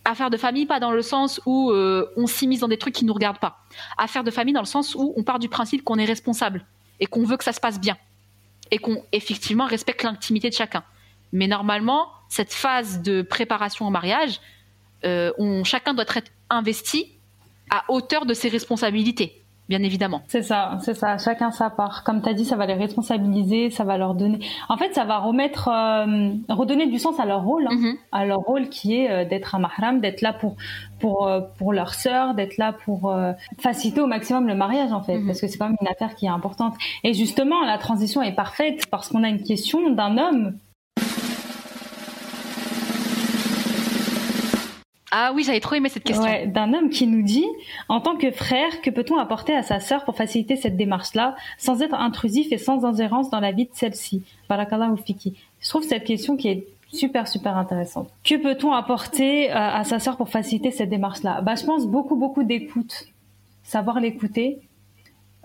Affaire 0.05 0.31
de 0.31 0.37
famille, 0.37 0.67
pas 0.67 0.79
dans 0.79 0.93
le 0.93 1.03
sens 1.03 1.41
où 1.47 1.71
euh, 1.71 2.13
on 2.17 2.27
s'immisce 2.27 2.61
dans 2.61 2.69
des 2.69 2.79
trucs 2.79 2.95
qui 2.95 3.05
ne 3.05 3.09
nous 3.09 3.15
regardent 3.15 3.39
pas. 3.39 3.65
Affaire 3.99 4.23
de 4.23 4.31
famille 4.31 4.55
dans 4.55 4.61
le 4.61 4.67
sens 4.67 4.95
où 4.95 5.15
on 5.17 5.23
part 5.23 5.39
du 5.39 5.49
principe 5.49 5.83
qu'on 5.83 5.99
est 5.99 6.05
responsable 6.05 6.65
et 7.01 7.07
qu'on 7.07 7.25
veut 7.25 7.37
que 7.37 7.45
ça 7.45 7.53
se 7.53 7.61
passe 7.61 7.81
bien 7.81 7.97
et 8.71 8.79
qu'on 8.79 9.03
effectivement 9.13 9.67
respecte 9.67 10.03
l'intimité 10.03 10.49
de 10.49 10.55
chacun. 10.55 10.85
Mais 11.33 11.47
normalement, 11.47 12.09
cette 12.29 12.53
phase 12.53 13.03
de 13.03 13.23
préparation 13.23 13.87
au 13.87 13.91
mariage, 13.91 14.41
euh, 15.05 15.33
on, 15.39 15.65
chacun 15.65 15.95
doit 15.95 16.05
être 16.05 16.31
investi 16.51 17.13
à 17.71 17.85
hauteur 17.89 18.27
de 18.27 18.35
ses 18.35 18.49
responsabilités 18.49 19.43
bien 19.69 19.83
évidemment. 19.83 20.23
C'est 20.29 20.43
ça, 20.43 20.79
c'est 20.83 20.95
ça. 20.95 21.19
Chacun 21.19 21.51
sa 21.51 21.71
part. 21.71 22.05
Comme 22.05 22.23
tu 22.23 22.29
as 22.29 22.35
dit, 22.35 22.45
ça 22.45 22.57
va 22.57 22.67
les 22.67 22.75
responsabiliser, 22.75 23.71
ça 23.71 23.85
va 23.85 23.99
leur 23.99 24.15
donner. 24.15 24.39
En 24.69 24.77
fait, 24.77 24.95
ça 24.95 25.05
va 25.05 25.19
remettre, 25.19 25.69
euh, 25.69 26.31
redonner 26.49 26.87
du 26.87 26.99
sens 26.99 27.19
à 27.19 27.27
leur 27.27 27.43
rôle, 27.43 27.67
hein. 27.67 27.75
mm-hmm. 27.75 27.97
à 28.13 28.27
leur 28.27 28.39
rôle 28.39 28.69
qui 28.69 28.95
est 28.95 29.11
euh, 29.11 29.25
d'être 29.25 29.55
un 29.55 29.59
mahram, 29.59 30.01
d'être 30.01 30.21
là 30.21 30.33
pour 30.33 30.57
pour 31.01 31.29
pour 31.59 31.73
leur 31.73 31.95
sœur, 31.95 32.35
d'être 32.35 32.57
là 32.59 32.73
pour 32.73 33.13
faciliter 33.59 34.01
au 34.01 34.07
maximum 34.07 34.47
le 34.47 34.55
mariage 34.55 34.93
en 34.93 35.03
fait, 35.03 35.19
mm-hmm. 35.19 35.27
parce 35.27 35.41
que 35.41 35.49
c'est 35.49 35.59
quand 35.59 35.69
même 35.69 35.77
une 35.81 35.89
affaire 35.89 36.15
qui 36.15 36.27
est 36.27 36.31
importante. 36.31 36.75
Et 37.03 37.13
justement, 37.13 37.65
la 37.65 37.79
transition 37.79 38.23
est 38.23 38.35
parfaite 38.35 38.87
parce 38.89 39.09
qu'on 39.09 39.25
a 39.25 39.29
une 39.29 39.43
question 39.43 39.91
d'un 39.91 40.17
homme 40.17 40.57
Ah 45.19 45.33
oui, 45.35 45.45
j'avais 45.45 45.61
trop 45.61 45.75
aimé 45.75 45.89
cette 45.89 46.05
question. 46.05 46.27
d'un 46.47 46.75
homme 46.75 46.91
qui 46.91 47.07
nous 47.07 47.23
dit, 47.23 47.47
en 47.89 48.01
tant 48.01 48.17
que 48.17 48.31
frère, 48.31 48.83
que 48.83 48.91
peut-on 48.91 49.17
apporter 49.19 49.55
à 49.57 49.63
sa 49.63 49.81
sœur 49.81 50.05
pour 50.05 50.15
faciliter 50.15 50.57
cette 50.57 50.77
démarche-là, 50.77 51.37
sans 51.57 51.81
être 51.81 51.95
intrusif 51.95 52.53
et 52.53 52.59
sans 52.59 52.85
ingérence 52.85 53.31
dans 53.31 53.41
la 53.41 53.51
vie 53.51 53.65
de 53.65 53.71
celle-ci? 53.73 54.25
Je 54.51 55.69
trouve 55.69 55.85
cette 55.85 56.05
question 56.05 56.37
qui 56.37 56.49
est 56.49 56.67
super 56.93 57.29
super 57.29 57.57
intéressante. 57.57 58.11
Que 58.25 58.35
peut-on 58.37 58.73
apporter 58.73 59.51
euh, 59.51 59.55
à 59.55 59.85
sa 59.85 59.99
sœur 59.99 60.17
pour 60.17 60.29
faciliter 60.29 60.71
cette 60.71 60.91
démarche-là? 60.91 61.41
Bah, 61.41 61.55
je 61.55 61.65
pense 61.65 61.87
beaucoup 61.87 62.17
beaucoup 62.17 62.43
d'écoute, 62.43 63.07
savoir 63.63 64.01
l'écouter, 64.01 64.61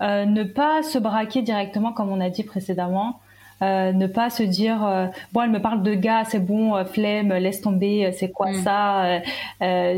euh, 0.01 0.25
ne 0.25 0.43
pas 0.43 0.83
se 0.83 0.97
braquer 0.97 1.41
directement 1.41 1.93
comme 1.93 2.09
on 2.09 2.19
a 2.19 2.29
dit 2.29 2.43
précédemment. 2.43 3.19
Euh, 3.61 3.91
ne 3.91 4.07
pas 4.07 4.31
se 4.31 4.41
dire 4.41 4.83
euh, 4.83 5.05
bon 5.33 5.43
elle 5.43 5.51
me 5.51 5.61
parle 5.61 5.83
de 5.83 5.93
gars 5.93 6.23
c'est 6.23 6.39
bon 6.39 6.75
euh, 6.75 6.83
flemme 6.83 7.31
laisse 7.31 7.61
tomber 7.61 8.11
c'est 8.11 8.31
quoi 8.31 8.49
mm. 8.49 8.63
ça 8.63 9.21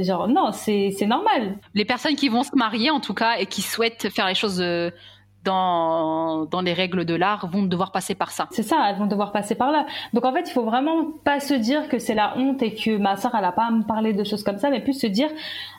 genre 0.01 0.28
non 0.28 0.51
c'est 0.51 0.93
c'est 0.97 1.05
normal 1.05 1.55
les 1.74 1.86
personnes 1.86 2.16
qui 2.16 2.28
vont 2.28 2.43
se 2.43 2.53
marier 2.57 2.89
en 2.89 2.99
tout 2.99 3.14
cas 3.14 3.38
et 3.39 3.45
qui 3.45 3.61
souhaitent 3.61 4.09
faire 4.09 4.28
les 4.28 4.36
choses 4.36 4.61
dans, 5.43 6.45
dans 6.45 6.61
les 6.61 6.74
règles 6.74 7.05
de 7.05 7.16
l'art 7.16 7.47
vont 7.47 7.64
devoir 7.64 7.91
passer 7.91 8.16
par 8.16 8.32
ça. 8.32 8.47
C'est 8.51 8.64
ça, 8.64 8.89
elles 8.89 8.97
vont 8.97 9.07
devoir 9.07 9.32
passer 9.32 9.55
par 9.55 9.72
là. 9.72 9.86
Donc 10.14 10.26
en 10.26 10.34
fait, 10.34 10.47
il 10.47 10.53
faut 10.53 10.64
vraiment 10.64 11.11
pas 11.24 11.39
se 11.39 11.53
dire 11.53 11.89
que 11.89 11.99
c'est 11.99 12.14
la 12.14 12.38
honte 12.38 12.61
et 12.61 12.74
que 12.74 12.97
ma 12.97 13.18
soeur 13.18 13.36
elle 13.38 13.43
a 13.45 13.51
pas 13.51 13.66
à 13.66 13.72
me 13.72 13.84
parler 13.84 14.14
de 14.14 14.24
choses 14.24 14.43
comme 14.43 14.57
ça, 14.57 14.70
mais 14.70 14.80
plus 14.80 14.99
se 14.99 15.07
dire 15.07 15.30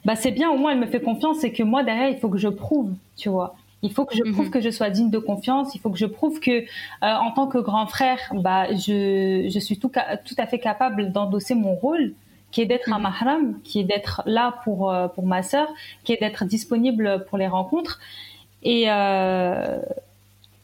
bah 0.04 0.16
c'est 0.16 0.32
bien 0.32 0.50
au 0.50 0.56
moins 0.56 0.72
elle 0.72 0.80
me 0.80 0.86
fait 0.86 1.00
confiance 1.00 1.44
et 1.44 1.52
que 1.52 1.62
moi 1.62 1.82
derrière 1.82 2.08
il 2.08 2.18
faut 2.18 2.28
que 2.28 2.38
je 2.38 2.48
prouve, 2.48 2.92
tu 3.16 3.28
vois. 3.28 3.54
Il 3.84 3.92
faut 3.92 4.06
que 4.06 4.16
je 4.16 4.22
prouve 4.22 4.46
mhm. 4.46 4.50
que 4.50 4.60
je 4.62 4.70
sois 4.70 4.88
digne 4.88 5.10
de 5.10 5.18
confiance. 5.18 5.74
Il 5.74 5.80
faut 5.80 5.90
que 5.90 5.98
je 5.98 6.06
prouve 6.06 6.40
que, 6.40 6.50
euh, 6.50 6.64
en 7.02 7.30
tant 7.32 7.46
que 7.46 7.58
grand 7.58 7.86
frère, 7.86 8.18
bah, 8.32 8.72
je, 8.72 9.46
je 9.52 9.58
suis 9.58 9.78
tout, 9.78 9.92
tout 10.24 10.34
à 10.38 10.46
fait 10.46 10.58
capable 10.58 11.12
d'endosser 11.12 11.54
mon 11.54 11.74
rôle, 11.74 12.14
qui 12.50 12.62
est 12.62 12.66
d'être 12.66 12.90
un 12.90 12.96
mhm. 12.96 13.02
mahram, 13.02 13.60
qui 13.62 13.80
est 13.80 13.84
d'être 13.84 14.22
là 14.24 14.54
pour, 14.64 14.90
euh, 14.90 15.06
pour 15.08 15.26
ma 15.26 15.42
sœur, 15.42 15.68
qui 16.02 16.14
est 16.14 16.20
d'être 16.20 16.46
disponible 16.46 17.26
pour 17.28 17.36
les 17.36 17.46
rencontres 17.46 18.00
et, 18.62 18.84
euh, 18.88 19.78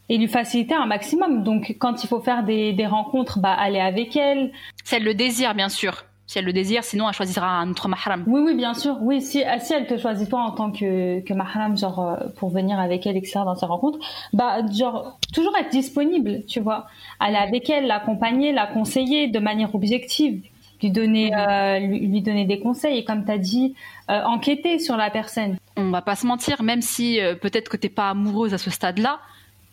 et 0.09 0.17
lui 0.17 0.27
faciliter 0.27 0.73
un 0.73 0.87
maximum. 0.87 1.43
Donc, 1.43 1.75
quand 1.77 2.03
il 2.03 2.07
faut 2.07 2.21
faire 2.21 2.43
des, 2.43 2.73
des 2.73 2.87
rencontres, 2.87 3.37
bah, 3.37 3.53
aller 3.53 3.79
avec 3.79 4.15
elle. 4.15 4.51
C'est 4.83 4.99
le 4.99 5.13
désir, 5.13 5.53
bien 5.53 5.69
sûr 5.69 6.05
si 6.31 6.39
elle 6.39 6.45
le 6.45 6.53
désire, 6.53 6.85
sinon 6.85 7.09
elle 7.09 7.13
choisira 7.13 7.45
un 7.45 7.69
autre 7.71 7.89
mahram. 7.89 8.23
Oui, 8.25 8.39
oui, 8.45 8.55
bien 8.55 8.73
sûr. 8.73 8.95
Oui, 9.01 9.21
si, 9.21 9.43
euh, 9.43 9.57
si 9.59 9.73
elle 9.73 9.85
te 9.85 9.97
choisit 9.97 10.29
toi 10.29 10.43
en 10.43 10.51
tant 10.51 10.71
que, 10.71 11.19
que 11.19 11.33
mahram, 11.33 11.77
genre, 11.77 11.99
euh, 11.99 12.27
pour 12.37 12.49
venir 12.51 12.79
avec 12.79 13.05
elle, 13.05 13.17
etc., 13.17 13.41
dans 13.43 13.55
sa 13.55 13.65
rencontre, 13.65 13.99
bah, 14.31 14.65
genre, 14.71 15.19
toujours 15.33 15.57
être 15.57 15.71
disponible, 15.71 16.45
tu 16.47 16.61
vois. 16.61 16.87
Aller 17.19 17.35
avec 17.35 17.69
elle, 17.69 17.85
l'accompagner, 17.85 18.53
la 18.53 18.65
conseiller 18.65 19.27
de 19.27 19.39
manière 19.39 19.75
objective, 19.75 20.41
lui 20.81 20.89
donner, 20.89 21.35
euh, 21.35 21.79
lui, 21.79 22.21
donner 22.21 22.45
des 22.45 22.61
conseils 22.61 22.99
et 22.99 23.03
comme 23.03 23.25
tu 23.25 23.31
as 23.31 23.37
dit, 23.37 23.75
enquêter 24.07 24.79
sur 24.79 24.95
la 24.95 25.09
personne. 25.09 25.57
On 25.75 25.89
va 25.89 26.01
pas 26.01 26.15
se 26.15 26.25
mentir, 26.25 26.63
même 26.63 26.81
si 26.81 27.19
peut-être 27.41 27.67
que 27.69 27.75
t'es 27.75 27.89
pas 27.89 28.09
amoureuse 28.09 28.53
à 28.53 28.57
ce 28.57 28.69
stade-là, 28.69 29.19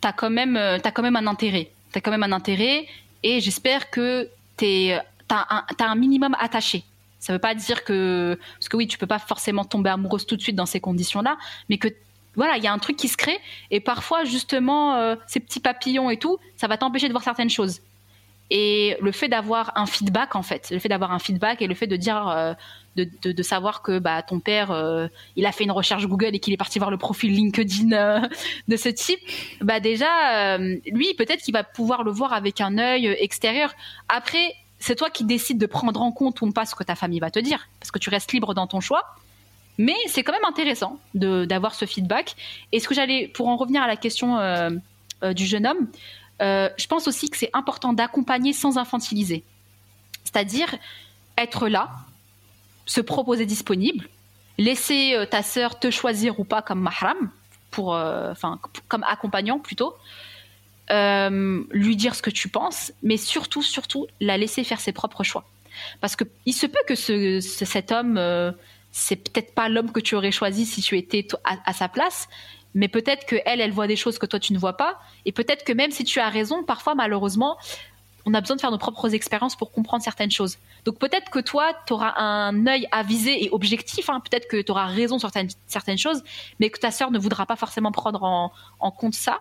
t'as 0.01 0.13
quand 0.13 0.31
même, 0.31 0.57
as 0.57 0.91
quand 0.91 1.03
même 1.03 1.17
un 1.17 1.29
intérêt. 1.29 1.71
T'as 1.93 2.01
quand 2.01 2.11
même 2.11 2.25
un 2.25 2.33
intérêt 2.33 2.87
et 3.23 3.41
j'espère 3.41 3.91
que 3.91 4.29
t'es 4.57 4.99
t'as 5.29 5.47
un, 5.51 5.65
un 5.79 5.95
minimum 5.95 6.35
attaché. 6.41 6.85
Ça 7.19 7.33
veut 7.33 7.39
pas 7.39 7.55
dire 7.55 7.85
que 7.85 8.39
parce 8.55 8.69
que 8.69 8.77
oui, 8.77 8.87
tu 8.87 8.99
peux 8.99 9.07
pas 9.07 9.19
forcément 9.19 9.65
tomber 9.65 9.91
amoureuse 9.91 10.27
tout 10.27 10.37
de 10.37 10.43
suite 10.43 10.57
dans 10.57 10.67
ces 10.67 10.81
conditions-là, 10.81 11.37
mais 11.69 11.79
que 11.79 11.89
voilà, 12.37 12.57
il 12.57 12.63
y 12.63 12.69
a 12.69 12.73
un 12.73 12.79
truc 12.79 12.97
qui 12.97 13.09
se 13.09 13.17
crée 13.17 13.39
et 13.71 13.81
parfois 13.81 14.25
justement 14.25 14.95
euh, 14.95 15.17
ces 15.27 15.41
petits 15.41 15.61
papillons 15.61 16.11
et 16.11 16.19
tout, 16.19 16.39
ça 16.57 16.69
va 16.69 16.77
t'empêcher 16.77 17.09
de 17.09 17.13
voir 17.13 17.25
certaines 17.25 17.51
choses. 17.51 17.81
Et 18.51 18.97
le 19.01 19.13
fait 19.13 19.29
d'avoir 19.29 19.73
un 19.77 19.87
feedback 19.87 20.37
en 20.37 20.43
fait, 20.43 20.71
le 20.71 20.79
fait 20.79 20.89
d'avoir 20.89 21.13
un 21.13 21.19
feedback 21.19 21.61
et 21.61 21.67
le 21.67 21.75
fait 21.75 21.89
de 21.89 21.97
dire 21.97 22.29
euh, 22.29 22.55
de, 22.97 23.33
de, 23.33 23.43
savoir 23.43 23.83
que 23.83 23.99
bah 23.99 24.23
ton 24.23 24.41
père 24.41 24.71
euh, 24.71 25.09
il 25.37 25.45
a 25.45 25.53
fait 25.53 25.65
une 25.65 25.73
recherche 25.73 26.07
Google 26.07 26.35
et 26.35 26.39
qu'il 26.39 26.55
est 26.55 26.57
parti 26.57 26.79
voir 26.79 26.91
le 26.91 26.97
profil 26.97 27.33
LinkedIn 27.35 28.23
de 28.69 28.77
ce 28.77 28.89
type, 28.89 29.21
bah 29.61 29.81
déjà 29.81 30.57
lui 30.59 31.13
peut-être 31.15 31.43
qu'il 31.43 31.53
va 31.53 31.65
pouvoir 31.65 32.05
le 32.05 32.13
voir 32.13 32.33
avec 32.33 32.61
un 32.61 32.79
œil 32.79 33.07
extérieur. 33.19 33.75
Après 34.09 34.55
c'est 34.79 34.95
toi 34.95 35.11
qui 35.11 35.25
décides 35.25 35.59
de 35.59 35.67
prendre 35.67 36.01
en 36.01 36.13
compte 36.13 36.41
ou 36.41 36.51
pas 36.53 36.67
ce 36.67 36.75
que 36.75 36.85
ta 36.85 36.95
famille 36.95 37.21
va 37.21 37.31
te 37.31 37.39
dire, 37.39 37.69
parce 37.81 37.91
que 37.91 37.99
tu 37.99 38.11
restes 38.11 38.33
libre 38.33 38.55
dans 38.55 38.67
ton 38.67 38.81
choix. 38.81 39.17
Mais 39.79 39.97
c'est 40.09 40.25
quand 40.25 40.33
même 40.33 40.45
intéressant 40.45 40.99
d'avoir 41.15 41.75
ce 41.75 41.85
feedback. 41.85 42.35
Et 42.73 42.81
ce 42.81 42.89
que 42.89 42.95
j'allais, 42.95 43.29
pour 43.29 43.47
en 43.49 43.57
revenir 43.57 43.83
à 43.83 43.87
la 43.87 43.97
question 43.97 44.39
euh, 44.39 44.71
euh, 45.23 45.33
du 45.33 45.47
jeune 45.47 45.67
homme, 45.67 45.89
euh, 46.43 46.69
je 46.77 46.87
pense 46.89 47.07
aussi 47.07 47.31
que 47.31 47.37
c'est 47.37 47.51
important 47.53 47.93
d'accompagner 47.93 48.53
sans 48.53 48.77
infantiliser. 48.77 49.45
C'est-à-dire 50.25 50.75
être 51.37 51.69
là, 51.69 51.91
se 52.87 53.01
proposer 53.01 53.47
disponible, 53.47 54.09
laisser 54.59 55.17
ta 55.31 55.43
sœur 55.43 55.79
te 55.79 55.91
choisir 55.91 56.41
ou 56.41 56.45
pas 56.45 56.61
comme 56.61 56.81
mahram, 56.81 57.31
pour, 57.71 57.97
comme 58.89 59.05
accompagnant 59.05 59.59
plutôt, 59.59 59.95
euh, 60.91 61.63
lui 61.71 61.97
dire 61.97 62.15
ce 62.15 62.23
que 62.23 62.31
tu 62.31 62.49
penses, 62.49 62.93
mais 63.03 63.17
surtout, 63.17 63.63
surtout, 63.63 64.07
la 64.21 64.39
laisser 64.39 64.65
faire 64.65 64.81
ses 64.81 64.93
propres 64.93 65.23
choix. 65.23 65.45
Parce 66.01 66.17
que 66.17 66.25
il 66.47 66.53
se 66.53 66.67
peut 66.67 66.81
que 66.87 66.95
ce, 66.95 67.41
cet 67.41 67.93
homme, 67.93 68.17
euh, 68.19 68.53
c'est 68.91 69.17
peut-être 69.17 69.55
pas 69.55 69.69
l'homme 69.69 69.93
que 69.93 70.01
tu 70.01 70.15
aurais 70.15 70.33
choisi 70.33 70.67
si 70.67 70.81
tu 70.81 70.97
étais 70.97 71.27
à, 71.45 71.73
sa 71.73 71.89
place, 71.89 72.29
mais 72.75 72.89
peut-être 72.89 73.27
que 73.27 73.37
elle, 73.45 73.61
elle 73.61 73.73
voit 73.73 73.87
des 73.87 73.97
choses 73.97 74.19
que 74.19 74.27
toi 74.27 74.39
tu 74.39 74.53
ne 74.53 74.59
vois 74.59 74.77
pas, 74.77 74.99
et 75.25 75.33
peut-être 75.33 75.65
que 75.65 75.73
même 75.73 75.91
si 75.91 76.05
tu 76.05 76.21
as 76.21 76.29
raison, 76.29 76.65
parfois 76.65 76.95
malheureusement, 76.95 77.59
on 78.25 78.35
a 78.35 78.41
besoin 78.41 78.57
de 78.57 78.61
faire 78.61 78.71
nos 78.71 78.79
propres 78.79 79.15
expériences 79.15 79.57
pour 79.57 79.73
comprendre 79.73 80.03
certaines 80.03 80.31
choses. 80.31 80.59
Donc 80.85 80.99
peut-être 80.99 81.31
que 81.31 81.39
toi, 81.39 81.73
tu 81.87 81.93
auras 81.93 82.15
un 82.19 82.67
œil 82.67 82.87
avisé 82.91 83.45
et 83.45 83.51
objectif, 83.51 84.11
hein. 84.11 84.21
peut-être 84.21 84.49
que 84.49 84.61
tu 84.61 84.71
auras 84.71 84.87
raison 84.87 85.19
sur 85.19 85.31
certaines, 85.67 85.99
choses, 85.99 86.23
mais 86.61 86.71
que 86.71 86.79
ta 86.79 86.91
sœur 86.91 87.11
ne 87.11 87.19
voudra 87.19 87.47
pas 87.47 87.57
forcément 87.57 87.93
prendre 87.93 88.23
en, 88.23 88.53
en 88.81 88.91
compte 88.91 89.15
ça 89.15 89.41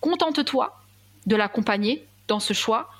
contente-toi 0.00 0.78
de 1.26 1.36
l'accompagner 1.36 2.06
dans 2.26 2.40
ce 2.40 2.52
choix 2.52 2.90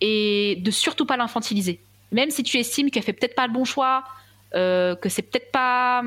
et 0.00 0.56
de 0.60 0.70
surtout 0.70 1.06
pas 1.06 1.16
l'infantiliser. 1.16 1.80
Même 2.12 2.30
si 2.30 2.42
tu 2.42 2.56
estimes 2.58 2.90
qu'elle 2.90 3.02
fait 3.02 3.12
peut-être 3.12 3.34
pas 3.34 3.46
le 3.46 3.52
bon 3.52 3.64
choix, 3.64 4.04
euh, 4.54 4.96
que 4.96 5.08
c'est 5.08 5.22
peut-être 5.22 5.52
pas, 5.52 6.02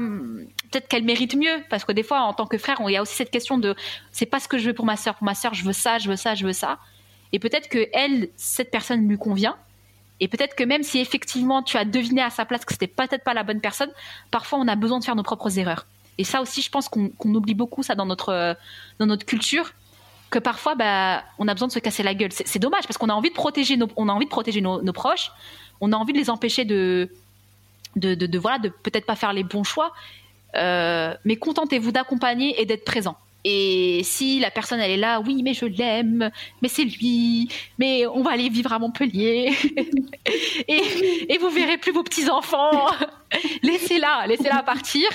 peut-être 0.72 0.88
qu'elle 0.88 1.04
mérite 1.04 1.36
mieux, 1.36 1.64
parce 1.70 1.86
que 1.86 1.91
des 1.91 2.04
fois, 2.04 2.22
en 2.22 2.34
tant 2.34 2.47
que 2.47 2.58
frère, 2.58 2.82
il 2.88 2.91
y 2.91 2.97
a 2.97 3.02
aussi 3.02 3.16
cette 3.16 3.30
question 3.30 3.58
de, 3.58 3.76
c'est 4.12 4.26
pas 4.26 4.39
ce 4.39 4.47
que 4.47 4.58
je 4.58 4.68
veux 4.68 4.74
pour 4.74 4.86
ma 4.86 4.97
sœur. 4.97 5.16
Pour 5.16 5.26
ma 5.26 5.36
sœur, 5.36 5.54
je 5.54 5.64
veux 5.64 5.74
ça, 5.74 5.99
je 5.99 6.10
veux 6.10 6.16
ça, 6.16 6.34
je 6.34 6.45
veux 6.45 6.54
ça. 6.54 6.80
Et 7.34 7.39
peut-être 7.39 7.70
que 7.70 7.88
elle, 7.93 8.30
cette 8.36 8.72
personne 8.72 9.08
lui 9.08 9.18
convient. 9.18 9.56
Et 10.20 10.28
peut-être 10.28 10.56
que 10.56 10.64
même 10.64 10.84
si 10.84 10.99
effectivement 10.99 11.64
tu 11.64 11.78
as 11.78 11.86
deviné 11.86 12.22
à 12.22 12.30
sa 12.30 12.45
place 12.45 12.64
que 12.64 12.74
c'était 12.74 12.88
peut-être 12.88 13.24
pas 13.24 13.34
la 13.34 13.43
bonne 13.43 13.60
personne, 13.60 13.91
parfois 14.30 14.60
on 14.60 14.68
a 14.68 14.76
besoin 14.76 14.99
de 14.99 15.04
faire 15.04 15.16
nos 15.16 15.24
propres 15.24 15.58
erreurs. 15.58 15.88
Et 16.18 16.24
ça 16.24 16.41
aussi, 16.41 16.62
je 16.62 16.70
pense 16.70 16.89
qu'on 16.89 17.12
oublie 17.24 17.56
beaucoup 17.56 17.82
ça 17.82 17.95
dans 17.95 18.06
notre 18.06 18.56
dans 18.99 19.08
notre 19.08 19.26
culture 19.26 19.74
que 20.32 20.40
parfois, 20.40 20.76
bah, 20.76 21.24
on 21.38 21.48
a 21.48 21.54
besoin 21.54 21.68
de 21.68 21.74
se 21.74 21.80
casser 21.80 22.04
la 22.04 22.16
gueule. 22.16 22.32
C'est 22.32 22.58
dommage 22.58 22.88
parce 22.88 22.98
qu'on 22.98 23.10
a 23.10 23.14
envie 23.14 23.30
de 23.30 23.36
protéger 23.36 23.78
nos, 23.78 23.88
on 23.98 24.10
a 24.10 24.14
envie 24.14 24.26
de 24.26 24.30
protéger 24.32 24.62
nos, 24.62 24.82
proches, 24.94 25.32
on 25.82 25.92
a 25.92 25.98
envie 25.98 26.14
de 26.14 26.18
les 26.18 26.30
empêcher 26.30 26.66
de, 26.66 27.10
de, 27.98 28.16
de, 28.16 28.40
voilà, 28.40 28.58
de 28.58 28.70
peut-être 28.70 29.06
pas 29.06 29.18
faire 29.18 29.34
les 29.34 29.44
bons 29.44 29.66
choix. 29.66 29.94
Euh, 30.56 31.14
mais 31.26 31.36
contentez-vous 31.36 31.92
d'accompagner 31.92 32.60
et 32.60 32.66
d'être 32.66 32.86
présent. 32.86 33.18
Et 33.44 34.02
si 34.04 34.40
la 34.40 34.52
personne 34.52 34.80
elle 34.80 34.92
est 34.92 34.98
là, 34.98 35.20
oui, 35.20 35.42
mais 35.44 35.54
je 35.54 35.66
l'aime, 35.66 36.32
mais 36.62 36.68
c'est 36.68 36.84
lui, 36.84 37.50
mais 37.80 38.06
on 38.06 38.22
va 38.22 38.32
aller 38.32 38.50
vivre 38.50 38.72
à 38.72 38.80
Montpellier 38.80 39.52
et, 40.68 41.26
et 41.28 41.38
vous 41.40 41.50
verrez 41.50 41.78
plus 41.78 41.92
vos 41.92 42.04
petits 42.04 42.30
enfants. 42.30 42.88
laissez-la, 43.64 44.28
laissez-la 44.28 44.62
partir 44.62 45.10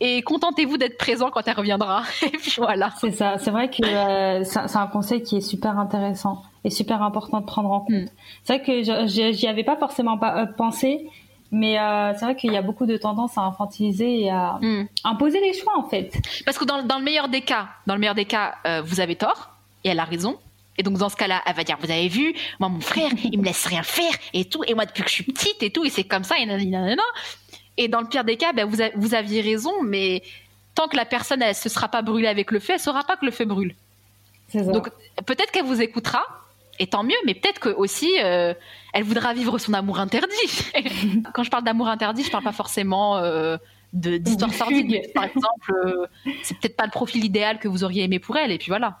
et 0.00 0.22
contentez-vous 0.22 0.76
d'être 0.76 0.96
présent 0.96 1.30
quand 1.30 1.46
elle 1.46 1.56
reviendra. 1.56 2.04
et 2.22 2.30
puis 2.30 2.54
voilà. 2.58 2.90
C'est 3.00 3.12
ça. 3.12 3.38
C'est 3.38 3.50
vrai 3.50 3.68
que 3.68 3.84
euh, 3.84 4.44
c'est 4.44 4.76
un 4.76 4.86
conseil 4.86 5.22
qui 5.22 5.36
est 5.36 5.40
super 5.40 5.78
intéressant 5.78 6.42
et 6.64 6.70
super 6.70 7.02
important 7.02 7.40
de 7.40 7.46
prendre 7.46 7.70
en 7.70 7.80
compte. 7.80 7.90
Mm. 7.90 8.08
C'est 8.44 8.58
vrai 8.58 8.64
que 8.64 9.32
j'y 9.32 9.46
avais 9.46 9.64
pas 9.64 9.76
forcément 9.76 10.16
pas, 10.16 10.42
euh, 10.42 10.46
pensé, 10.46 11.08
mais 11.50 11.78
euh, 11.78 12.12
c'est 12.14 12.24
vrai 12.24 12.36
qu'il 12.36 12.52
y 12.52 12.56
a 12.56 12.62
beaucoup 12.62 12.86
de 12.86 12.96
tendance 12.96 13.36
à 13.36 13.42
infantiliser 13.42 14.22
et 14.22 14.30
à 14.30 14.58
mm. 14.60 14.88
imposer 15.04 15.40
les 15.40 15.52
choix 15.52 15.76
en 15.76 15.88
fait. 15.88 16.12
Parce 16.44 16.58
que 16.58 16.64
dans, 16.64 16.82
dans, 16.82 16.98
le 16.98 17.04
meilleur 17.04 17.28
des 17.28 17.40
cas, 17.40 17.68
dans 17.86 17.94
le 17.94 18.00
meilleur 18.00 18.14
des 18.14 18.26
cas, 18.26 18.54
vous 18.84 19.00
avez 19.00 19.16
tort 19.16 19.50
et 19.82 19.88
elle 19.88 20.00
a 20.00 20.04
raison. 20.04 20.38
Et 20.78 20.84
donc 20.84 20.96
dans 20.96 21.08
ce 21.08 21.16
cas-là, 21.16 21.42
elle 21.44 21.56
va 21.56 21.64
dire 21.64 21.76
vous 21.80 21.90
avez 21.90 22.06
vu, 22.06 22.34
moi 22.60 22.68
mon 22.68 22.80
frère, 22.80 23.10
il 23.24 23.40
me 23.40 23.44
laisse 23.44 23.66
rien 23.66 23.82
faire 23.82 24.12
et 24.32 24.44
tout, 24.44 24.62
et 24.64 24.74
moi 24.74 24.86
depuis 24.86 25.02
que 25.02 25.08
je 25.08 25.14
suis 25.14 25.24
petite 25.24 25.60
et 25.62 25.70
tout, 25.70 25.84
et 25.84 25.90
c'est 25.90 26.04
comme 26.04 26.22
ça 26.22 26.38
et 26.38 26.46
nanana. 26.46 27.02
Et 27.78 27.86
dans 27.86 28.00
le 28.00 28.08
pire 28.08 28.24
des 28.24 28.36
cas, 28.36 28.52
ben, 28.52 28.68
vous, 28.68 28.82
vous, 28.96 29.14
aviez 29.14 29.40
raison, 29.40 29.72
mais 29.84 30.22
tant 30.74 30.88
que 30.88 30.96
la 30.96 31.04
personne 31.04 31.40
elle 31.40 31.54
se 31.54 31.68
sera 31.68 31.88
pas 31.88 32.02
brûlée 32.02 32.26
avec 32.26 32.50
le 32.50 32.58
feu, 32.58 32.74
elle 32.74 32.80
saura 32.80 33.04
pas 33.04 33.16
que 33.16 33.24
le 33.24 33.30
feu 33.30 33.44
brûle. 33.44 33.74
Donc 34.52 34.90
peut-être 35.26 35.52
qu'elle 35.52 35.64
vous 35.64 35.80
écoutera, 35.80 36.24
et 36.80 36.88
tant 36.88 37.04
mieux, 37.04 37.16
mais 37.24 37.34
peut-être 37.34 37.60
que 37.60 37.68
aussi 37.68 38.10
euh, 38.20 38.52
elle 38.92 39.04
voudra 39.04 39.32
vivre 39.32 39.58
son 39.58 39.74
amour 39.74 40.00
interdit. 40.00 40.72
Quand 41.34 41.44
je 41.44 41.50
parle 41.50 41.64
d'amour 41.64 41.88
interdit, 41.88 42.24
je 42.24 42.30
parle 42.30 42.44
pas 42.44 42.52
forcément 42.52 43.16
euh, 43.18 43.56
d'histoire 43.92 44.52
sortie. 44.52 45.00
Par 45.14 45.24
exemple, 45.24 45.72
euh, 45.86 46.06
c'est 46.42 46.58
peut-être 46.58 46.76
pas 46.76 46.84
le 46.84 46.90
profil 46.90 47.24
idéal 47.24 47.60
que 47.60 47.68
vous 47.68 47.84
auriez 47.84 48.02
aimé 48.04 48.18
pour 48.18 48.36
elle, 48.36 48.50
et 48.50 48.58
puis 48.58 48.68
voilà. 48.68 48.98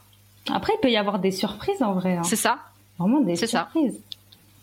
Après, 0.52 0.72
il 0.76 0.80
peut 0.80 0.90
y 0.90 0.96
avoir 0.96 1.18
des 1.18 1.32
surprises 1.32 1.82
en 1.82 1.94
vrai. 1.94 2.16
Hein. 2.16 2.22
C'est 2.22 2.36
ça. 2.36 2.58
Vraiment 2.98 3.20
des 3.20 3.34
surprises. 3.34 3.94
Ça. 3.94 4.18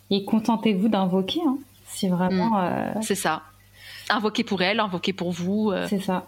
Et 0.09 0.23
contentez-vous 0.23 0.87
d'invoquer, 0.87 1.41
hein, 1.45 1.57
si 1.87 2.07
vraiment. 2.07 2.61
Mm. 2.61 3.01
C'est 3.01 3.15
ça. 3.15 3.43
Invoquer 4.09 4.43
pour 4.43 4.61
elle, 4.61 4.79
invoquer 4.79 5.13
pour 5.13 5.31
vous. 5.31 5.71
Euh. 5.71 5.87
C'est 5.89 5.99
ça. 5.99 6.27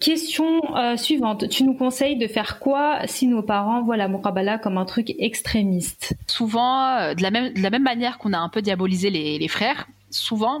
Question 0.00 0.76
euh, 0.76 0.96
suivante. 0.96 1.48
Tu 1.48 1.64
nous 1.64 1.74
conseilles 1.74 2.16
de 2.16 2.28
faire 2.28 2.60
quoi 2.60 3.00
si 3.06 3.26
nos 3.26 3.42
parents 3.42 3.82
voient 3.82 3.96
la 3.96 4.06
Mukabala 4.06 4.58
comme 4.58 4.78
un 4.78 4.84
truc 4.84 5.12
extrémiste? 5.18 6.14
Souvent, 6.28 6.86
euh, 6.90 7.14
de, 7.14 7.22
la 7.22 7.32
même, 7.32 7.52
de 7.52 7.60
la 7.60 7.70
même 7.70 7.82
manière 7.82 8.18
qu'on 8.18 8.32
a 8.32 8.38
un 8.38 8.48
peu 8.48 8.62
diabolisé 8.62 9.10
les, 9.10 9.38
les 9.38 9.48
frères, 9.48 9.88
souvent, 10.10 10.60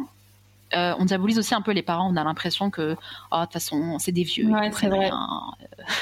euh, 0.74 0.94
on 0.98 1.04
diabolise 1.04 1.38
aussi 1.38 1.54
un 1.54 1.60
peu 1.60 1.72
les 1.72 1.82
parents. 1.82 2.10
On 2.12 2.16
a 2.16 2.24
l'impression 2.24 2.70
que, 2.70 2.96
oh, 3.30 3.36
de 3.36 3.44
toute 3.44 3.52
façon, 3.54 3.98
c'est 3.98 4.12
des 4.12 4.22
vieux. 4.22 4.46
Ouais, 4.46 4.70
c'est 4.72 4.88
vrai. 4.88 5.10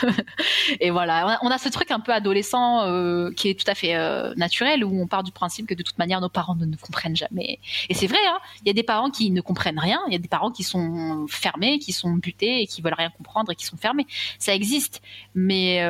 et 0.80 0.90
voilà, 0.90 1.38
on 1.42 1.50
a, 1.50 1.58
ce 1.58 1.68
truc 1.68 1.90
un 1.90 2.00
peu 2.00 2.12
adolescent 2.12 2.82
euh, 2.82 3.30
qui 3.32 3.48
est 3.48 3.58
tout 3.58 3.70
à 3.70 3.74
fait 3.74 3.94
euh, 3.94 4.34
naturel, 4.36 4.84
où 4.84 5.00
on 5.00 5.06
part 5.06 5.22
du 5.22 5.32
principe 5.32 5.66
que 5.66 5.74
de 5.74 5.82
toute 5.82 5.98
manière, 5.98 6.20
nos 6.20 6.28
parents 6.28 6.56
ne 6.56 6.64
nous 6.64 6.78
comprennent 6.78 7.16
jamais. 7.16 7.60
Et 7.88 7.94
c'est 7.94 8.06
vrai, 8.06 8.18
hein, 8.26 8.38
il 8.62 8.66
y 8.66 8.70
a 8.70 8.74
des 8.74 8.82
parents 8.82 9.10
qui 9.10 9.30
ne 9.30 9.40
comprennent 9.40 9.78
rien, 9.78 10.00
il 10.08 10.12
y 10.12 10.16
a 10.16 10.20
des 10.20 10.28
parents 10.28 10.50
qui 10.50 10.64
sont 10.64 11.26
fermés, 11.28 11.78
qui 11.78 11.92
sont 11.92 12.12
butés 12.12 12.62
et 12.62 12.66
qui 12.66 12.82
veulent 12.82 12.94
rien 12.94 13.10
comprendre 13.10 13.52
et 13.52 13.54
qui 13.54 13.66
sont 13.66 13.76
fermés. 13.76 14.06
Ça 14.38 14.54
existe. 14.54 15.02
Mais 15.34 15.80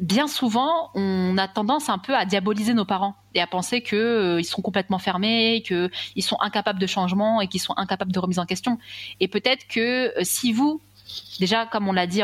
bien 0.00 0.26
souvent, 0.26 0.90
on 0.94 1.36
a 1.38 1.46
tendance 1.46 1.88
un 1.88 1.98
peu 1.98 2.16
à 2.16 2.24
diaboliser 2.24 2.74
nos 2.74 2.86
parents 2.86 3.14
et 3.34 3.40
à 3.40 3.46
penser 3.46 3.82
qu'ils 3.82 3.98
euh, 3.98 4.42
sont 4.42 4.62
complètement 4.62 4.98
fermés, 4.98 5.62
qu'ils 5.64 6.22
sont 6.22 6.38
incapables 6.40 6.78
de 6.78 6.86
changement 6.86 7.40
et 7.40 7.48
qu'ils 7.48 7.60
sont 7.60 7.74
incapables 7.76 8.10
de 8.10 8.18
remise 8.18 8.38
en 8.38 8.46
question. 8.46 8.78
Et 9.20 9.28
peut-être 9.28 9.68
que 9.68 10.18
euh, 10.18 10.20
si 10.22 10.52
vous, 10.52 10.80
déjà, 11.38 11.66
comme 11.66 11.86
on 11.86 11.92
l'a 11.92 12.06
dit, 12.06 12.22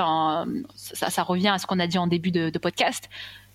ça, 0.74 1.22
revient 1.22 1.48
à 1.48 1.58
ce 1.58 1.66
qu'on 1.66 1.78
a 1.78 1.86
dit 1.86 1.98
en 1.98 2.06
début 2.06 2.30
de, 2.30 2.58
podcast, 2.58 3.10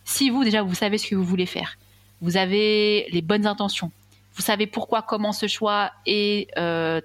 si 0.06 0.30
vous, 0.30 0.44
déjà, 0.44 0.62
vous 0.62 0.76
savez 0.76 0.98
ce 0.98 1.08
que 1.08 1.16
vous 1.16 1.24
voulez 1.24 1.48
faire, 1.48 1.78
vous 2.22 2.38
avez 2.38 3.08
les 3.12 3.22
bonnes 3.22 3.48
intentions, 3.48 3.92
vous 4.36 4.44
savez 4.44 4.68
pourquoi, 4.68 5.02
comment 5.02 5.32
ce 5.32 5.48
choix 5.48 5.92
est, 6.06 6.48
euh, 6.58 7.02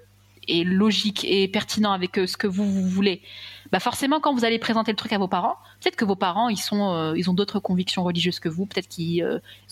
logique 0.49 1.25
et 1.25 1.47
pertinent 1.47 1.91
avec 1.91 2.15
ce 2.15 2.37
que 2.37 2.47
vous 2.47 2.87
voulez, 2.87 3.21
bah 3.71 3.79
forcément 3.79 4.19
quand 4.19 4.33
vous 4.33 4.45
allez 4.45 4.59
présenter 4.59 4.91
le 4.91 4.95
truc 4.95 5.13
à 5.13 5.17
vos 5.17 5.27
parents, 5.27 5.55
peut-être 5.81 5.95
que 5.95 6.05
vos 6.05 6.15
parents 6.15 6.49
ils 6.49 6.57
sont 6.57 6.93
euh, 6.93 7.17
ils 7.17 7.29
ont 7.29 7.33
d'autres 7.33 7.59
convictions 7.59 8.03
religieuses 8.03 8.39
que 8.39 8.49
vous, 8.49 8.65
peut-être 8.65 8.87
qu'ils 8.87 9.23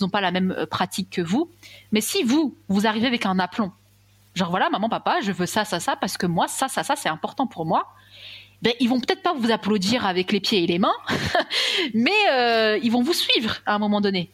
n'ont 0.02 0.08
euh, 0.08 0.10
pas 0.10 0.22
la 0.22 0.32
même 0.32 0.52
euh, 0.52 0.66
pratique 0.66 1.10
que 1.10 1.22
vous, 1.22 1.50
mais 1.92 2.02
si 2.02 2.24
vous 2.24 2.56
vous 2.68 2.88
arrivez 2.88 3.08
avec 3.08 3.26
un 3.26 3.40
aplomb, 3.40 3.72
genre 4.34 4.50
voilà 4.50 4.70
maman 4.70 4.90
papa 4.90 5.20
je 5.22 5.32
veux 5.32 5.46
ça 5.46 5.66
ça 5.66 5.80
ça 5.80 5.96
parce 5.96 6.18
que 6.18 6.26
moi 6.26 6.48
ça 6.48 6.68
ça 6.68 6.84
ça 6.84 6.96
c'est 6.96 7.10
important 7.10 7.48
pour 7.48 7.66
moi, 7.66 7.88
ben 8.62 8.74
ils 8.80 8.90
vont 8.90 9.00
peut-être 9.00 9.22
pas 9.22 9.34
vous 9.34 9.52
applaudir 9.52 10.06
avec 10.06 10.32
les 10.32 10.40
pieds 10.40 10.64
et 10.64 10.68
les 10.68 10.80
mains, 10.80 10.96
mais 11.94 12.80
ils 12.82 12.92
vont 12.92 13.02
vous 13.02 13.14
suivre 13.14 13.58
à 13.66 13.76
un 13.76 13.80
moment 13.80 14.02
donné 14.02 14.32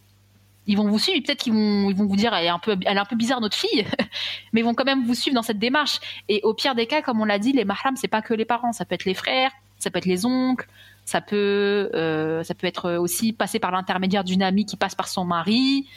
ils 0.68 0.78
vont 0.78 0.88
vous 0.88 1.00
suivre. 1.00 1.22
Peut-être 1.26 1.40
qu'ils 1.40 1.54
vont, 1.54 1.90
ils 1.90 1.96
vont 1.96 2.06
vous 2.06 2.16
dire, 2.16 2.34
elle 2.34 2.46
est 2.46 2.50
un 2.50 2.60
peu, 2.60 2.78
elle 2.86 2.98
est 2.98 3.00
un 3.00 3.06
peu 3.06 3.16
bizarre 3.16 3.42
notre 3.42 3.58
fille, 3.58 3.86
mais 4.54 4.62
ils 4.62 4.64
vont 4.64 4.74
quand 4.74 4.86
même 4.86 5.06
vous 5.06 5.16
suivre 5.16 5.36
dans 5.36 5.42
cette 5.44 5.60
démarche. 5.60 6.00
Et 6.30 6.42
au 6.44 6.54
pire 6.54 6.76
des 6.76 6.88
cas, 6.88 7.02
comme 7.02 7.20
on 7.22 7.26
l'a 7.26 7.40
dit, 7.40 7.52
les 7.52 7.66
mahram, 7.66 7.96
c'est 7.96 8.08
pas 8.08 8.22
que 8.22 8.34
les 8.34 8.46
parents, 8.46 8.72
ça 8.72 8.86
peut 8.86 8.96
être 8.96 9.06
les 9.06 9.14
frères, 9.14 9.52
ça 9.80 9.90
peut 9.90 9.98
être 9.98 10.06
les 10.06 10.26
oncles, 10.26 10.68
ça 11.06 11.22
peut, 11.22 11.90
euh, 11.94 12.44
ça 12.44 12.54
peut 12.54 12.68
être 12.68 12.94
aussi 12.94 13.34
passer 13.34 13.60
par 13.60 13.72
l'intermédiaire 13.72 14.24
d'une 14.24 14.44
amie 14.44 14.66
qui 14.66 14.78
passe 14.78 14.96
par 14.96 15.08
son 15.08 15.26
mari. 15.26 15.88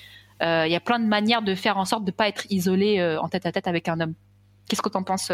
Euh, 0.43 0.65
il 0.67 0.73
y 0.73 0.77
a 0.77 0.81
plein 0.81 0.99
de 0.99 1.07
manières 1.07 1.43
de 1.43 1.55
faire 1.55 1.79
en 1.79 1.85
sorte 1.85 2.05
de 2.05 2.11
pas 2.11 2.29
être 2.29 2.47
isolé 2.51 2.99
euh, 2.99 3.21
en 3.21 3.29
tête 3.29 3.47
à 3.47 3.53
tête 3.53 3.69
avec 3.69 3.89
un 3.89 4.01
homme. 4.01 4.15
Qu'est-ce 4.69 4.83
que 4.83 4.89
tu 4.89 4.97
en 4.97 5.03
penses 5.03 5.31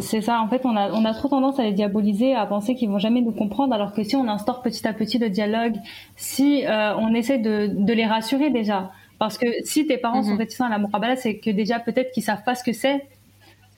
c'est 0.00 0.20
ça, 0.20 0.40
en 0.40 0.48
fait, 0.48 0.62
on 0.64 0.76
a, 0.76 0.90
on 0.92 1.04
a 1.04 1.12
trop 1.14 1.28
tendance 1.28 1.58
à 1.58 1.64
les 1.64 1.72
diaboliser, 1.72 2.34
à 2.34 2.46
penser 2.46 2.74
qu'ils 2.74 2.88
vont 2.88 2.98
jamais 2.98 3.20
nous 3.20 3.32
comprendre, 3.32 3.74
alors 3.74 3.92
que 3.92 4.02
si 4.04 4.14
on 4.14 4.28
instaure 4.28 4.62
petit 4.62 4.86
à 4.86 4.92
petit 4.92 5.18
le 5.18 5.30
dialogue, 5.30 5.74
si 6.16 6.64
euh, 6.66 6.94
on 6.96 7.12
essaie 7.14 7.38
de, 7.38 7.68
de 7.72 7.92
les 7.92 8.06
rassurer 8.06 8.50
déjà, 8.50 8.92
parce 9.18 9.36
que 9.36 9.46
si 9.64 9.86
tes 9.86 9.98
parents 9.98 10.22
sont 10.22 10.32
mhm. 10.32 10.38
réticents 10.38 10.66
à 10.66 10.68
la 10.68 10.78
murabala, 10.78 11.16
c'est 11.16 11.38
que 11.38 11.50
déjà 11.50 11.80
peut-être 11.80 12.12
qu'ils 12.12 12.22
savent 12.22 12.44
pas 12.44 12.54
ce 12.54 12.62
que 12.62 12.72
c'est, 12.72 13.06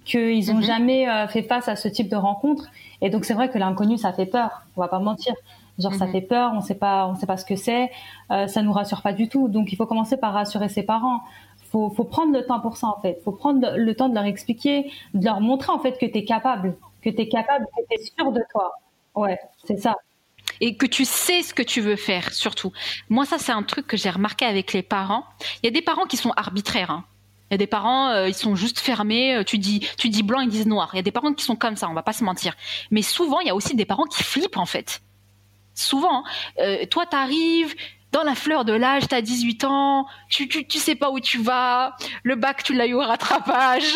qu'ils 0.04 0.50
ont 0.50 0.56
mhm. 0.56 0.62
jamais 0.62 1.08
euh, 1.08 1.26
fait 1.28 1.42
face 1.42 1.68
à 1.68 1.76
ce 1.76 1.88
type 1.88 2.10
de 2.10 2.16
rencontre, 2.16 2.66
et 3.00 3.08
donc 3.08 3.24
c'est 3.24 3.34
vrai 3.34 3.48
que 3.48 3.58
l'inconnu 3.58 3.96
ça 3.96 4.12
fait 4.12 4.26
peur, 4.26 4.66
on 4.76 4.80
va 4.80 4.88
pas 4.88 4.98
mentir. 4.98 5.34
Genre 5.78 5.94
ça 5.94 6.04
mhm. 6.04 6.12
fait 6.12 6.20
peur, 6.20 6.52
on 6.54 6.60
sait 6.60 6.74
pas, 6.74 7.06
on 7.06 7.14
sait 7.14 7.26
pas 7.26 7.38
ce 7.38 7.46
que 7.46 7.56
c'est, 7.56 7.90
euh, 8.30 8.46
ça 8.48 8.60
nous 8.60 8.72
rassure 8.72 9.00
pas 9.00 9.14
du 9.14 9.28
tout. 9.28 9.48
Donc 9.48 9.72
il 9.72 9.76
faut 9.76 9.86
commencer 9.86 10.18
par 10.18 10.34
rassurer 10.34 10.68
ses 10.68 10.82
parents 10.82 11.20
faut, 11.70 11.90
faut 11.90 12.04
prendre 12.04 12.32
le 12.32 12.44
temps 12.44 12.60
pour 12.60 12.76
ça 12.76 12.88
en 12.88 13.00
fait. 13.00 13.20
Faut 13.24 13.32
prendre 13.32 13.76
le 13.76 13.94
temps 13.94 14.08
de 14.08 14.14
leur 14.14 14.24
expliquer, 14.24 14.90
de 15.14 15.24
leur 15.24 15.40
montrer 15.40 15.72
en 15.72 15.78
fait 15.78 15.98
que 15.98 16.06
tu 16.06 16.18
es 16.18 16.24
capable, 16.24 16.76
que 17.02 17.10
tu 17.10 17.20
es 17.20 17.28
capable, 17.28 17.66
que 17.66 17.82
tu 17.88 18.00
es 18.00 18.04
sûr 18.04 18.32
de 18.32 18.42
toi. 18.50 18.72
Ouais, 19.14 19.38
c'est 19.64 19.78
ça. 19.78 19.96
Et 20.60 20.76
que 20.76 20.86
tu 20.86 21.04
sais 21.04 21.42
ce 21.42 21.54
que 21.54 21.62
tu 21.62 21.80
veux 21.80 21.96
faire, 21.96 22.32
surtout. 22.32 22.72
Moi, 23.08 23.24
ça, 23.24 23.38
c'est 23.38 23.52
un 23.52 23.62
truc 23.62 23.86
que 23.86 23.96
j'ai 23.96 24.10
remarqué 24.10 24.44
avec 24.44 24.72
les 24.72 24.82
parents. 24.82 25.24
Il 25.62 25.66
y 25.66 25.68
a 25.68 25.72
des 25.72 25.82
parents 25.82 26.04
qui 26.04 26.16
sont 26.16 26.32
arbitraires. 26.36 26.90
Hein. 26.90 27.04
Il 27.50 27.54
y 27.54 27.56
a 27.56 27.58
des 27.58 27.66
parents, 27.66 28.10
euh, 28.10 28.28
ils 28.28 28.34
sont 28.34 28.56
juste 28.56 28.78
fermés. 28.78 29.36
Euh, 29.36 29.44
tu 29.44 29.58
dis, 29.58 29.88
tu 29.96 30.08
dis 30.08 30.22
blanc, 30.22 30.40
ils 30.40 30.50
disent 30.50 30.66
noir. 30.66 30.90
Il 30.92 30.96
y 30.96 31.00
a 31.00 31.02
des 31.02 31.12
parents 31.12 31.32
qui 31.32 31.44
sont 31.44 31.56
comme 31.56 31.76
ça, 31.76 31.88
on 31.88 31.94
va 31.94 32.02
pas 32.02 32.12
se 32.12 32.24
mentir. 32.24 32.54
Mais 32.90 33.02
souvent, 33.02 33.40
il 33.40 33.46
y 33.46 33.50
a 33.50 33.54
aussi 33.54 33.74
des 33.74 33.86
parents 33.86 34.04
qui 34.04 34.22
flippent 34.22 34.58
en 34.58 34.66
fait. 34.66 35.00
Souvent, 35.74 36.18
hein. 36.18 36.24
euh, 36.58 36.86
toi, 36.86 37.06
t'arrives, 37.06 37.74
dans 38.12 38.22
la 38.22 38.34
fleur 38.34 38.64
de 38.64 38.72
l'âge, 38.72 39.08
tu 39.08 39.14
as 39.14 39.22
18 39.22 39.64
ans, 39.64 40.06
tu, 40.28 40.48
tu, 40.48 40.78
sais 40.78 40.94
pas 40.94 41.10
où 41.10 41.20
tu 41.20 41.38
vas, 41.38 41.96
le 42.22 42.34
bac, 42.34 42.62
tu 42.62 42.74
l'as 42.74 42.86
eu 42.86 42.94
au 42.94 43.00
rattrapage. 43.00 43.94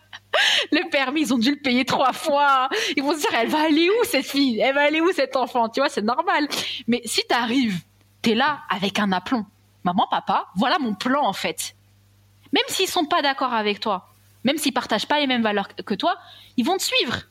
le 0.72 0.90
permis, 0.90 1.22
ils 1.22 1.34
ont 1.34 1.38
dû 1.38 1.52
le 1.52 1.60
payer 1.60 1.84
trois 1.84 2.12
fois. 2.12 2.68
Ils 2.96 3.02
vont 3.02 3.14
se 3.14 3.20
dire, 3.20 3.30
elle 3.34 3.48
va 3.48 3.62
aller 3.62 3.88
où 3.88 4.04
cette 4.04 4.26
fille? 4.26 4.60
Elle 4.60 4.74
va 4.74 4.82
aller 4.82 5.00
où 5.00 5.10
cet 5.12 5.36
enfant? 5.36 5.68
Tu 5.68 5.80
vois, 5.80 5.88
c'est 5.88 6.02
normal. 6.02 6.48
Mais 6.86 7.00
si 7.04 7.22
tu 7.28 7.34
arrives, 7.34 7.80
tu 8.22 8.30
es 8.30 8.34
là 8.34 8.60
avec 8.68 8.98
un 8.98 9.12
aplomb. 9.12 9.46
Maman, 9.84 10.06
papa, 10.10 10.46
voilà 10.56 10.78
mon 10.78 10.94
plan 10.94 11.24
en 11.24 11.32
fait. 11.32 11.74
Même 12.52 12.64
s'ils 12.68 12.88
sont 12.88 13.04
pas 13.04 13.22
d'accord 13.22 13.54
avec 13.54 13.80
toi, 13.80 14.08
même 14.44 14.58
s'ils 14.58 14.72
partagent 14.72 15.06
pas 15.06 15.20
les 15.20 15.26
mêmes 15.26 15.42
valeurs 15.42 15.68
que 15.74 15.94
toi, 15.94 16.16
ils 16.56 16.64
vont 16.64 16.76
te 16.76 16.82
suivre 16.82 17.22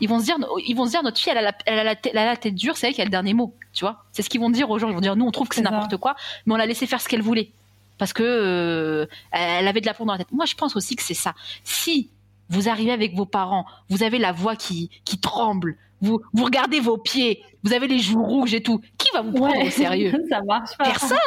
ils 0.00 0.08
vont 0.08 0.18
se 0.20 0.24
dire, 0.24 0.36
ils 0.66 0.74
vont 0.74 0.86
se 0.86 0.90
dire 0.90 1.02
notre 1.02 1.18
fille, 1.18 1.32
elle 1.32 1.38
a 1.38 1.42
la, 1.42 1.52
elle 1.66 1.78
a 1.78 1.84
la, 1.84 1.96
tête, 1.96 2.12
la 2.14 2.36
tête 2.36 2.54
dure, 2.54 2.76
c'est 2.76 2.88
elle 2.88 2.94
qui 2.94 3.00
a 3.00 3.04
le 3.04 3.10
dernier 3.10 3.34
mot, 3.34 3.54
tu 3.72 3.84
vois. 3.84 4.04
C'est 4.12 4.22
ce 4.22 4.28
qu'ils 4.28 4.40
vont 4.40 4.50
dire 4.50 4.68
aux 4.70 4.78
gens. 4.78 4.88
Ils 4.88 4.94
vont 4.94 5.00
dire, 5.00 5.16
nous, 5.16 5.26
on 5.26 5.30
trouve 5.30 5.48
que 5.48 5.54
c'est 5.54 5.62
n'importe 5.62 5.96
quoi, 5.96 6.16
mais 6.44 6.54
on 6.54 6.56
l'a 6.56 6.66
laissé 6.66 6.86
faire 6.86 7.00
ce 7.00 7.08
qu'elle 7.08 7.22
voulait 7.22 7.50
parce 7.98 8.12
que 8.12 8.22
euh, 8.22 9.06
elle 9.32 9.66
avait 9.68 9.80
de 9.80 9.86
la 9.86 9.94
peau 9.94 10.04
dans 10.04 10.12
la 10.12 10.18
tête. 10.18 10.32
Moi, 10.32 10.44
je 10.44 10.54
pense 10.54 10.76
aussi 10.76 10.96
que 10.96 11.02
c'est 11.02 11.14
ça. 11.14 11.34
Si 11.64 12.10
vous 12.48 12.68
arrivez 12.68 12.92
avec 12.92 13.14
vos 13.14 13.26
parents, 13.26 13.66
vous 13.88 14.02
avez 14.02 14.18
la 14.18 14.32
voix 14.32 14.56
qui 14.56 14.90
qui 15.04 15.18
tremble, 15.18 15.76
vous 16.00 16.20
vous 16.32 16.44
regardez 16.44 16.80
vos 16.80 16.98
pieds, 16.98 17.42
vous 17.64 17.72
avez 17.72 17.88
les 17.88 17.98
joues 17.98 18.22
rouges 18.22 18.54
et 18.54 18.62
tout, 18.62 18.80
qui 18.98 19.08
va 19.12 19.22
vous 19.22 19.32
prendre 19.32 19.64
au 19.64 19.70
sérieux? 19.70 20.12
Ça 20.28 20.40
marche 20.42 20.76
pas. 20.76 20.84
Personne. 20.84 21.18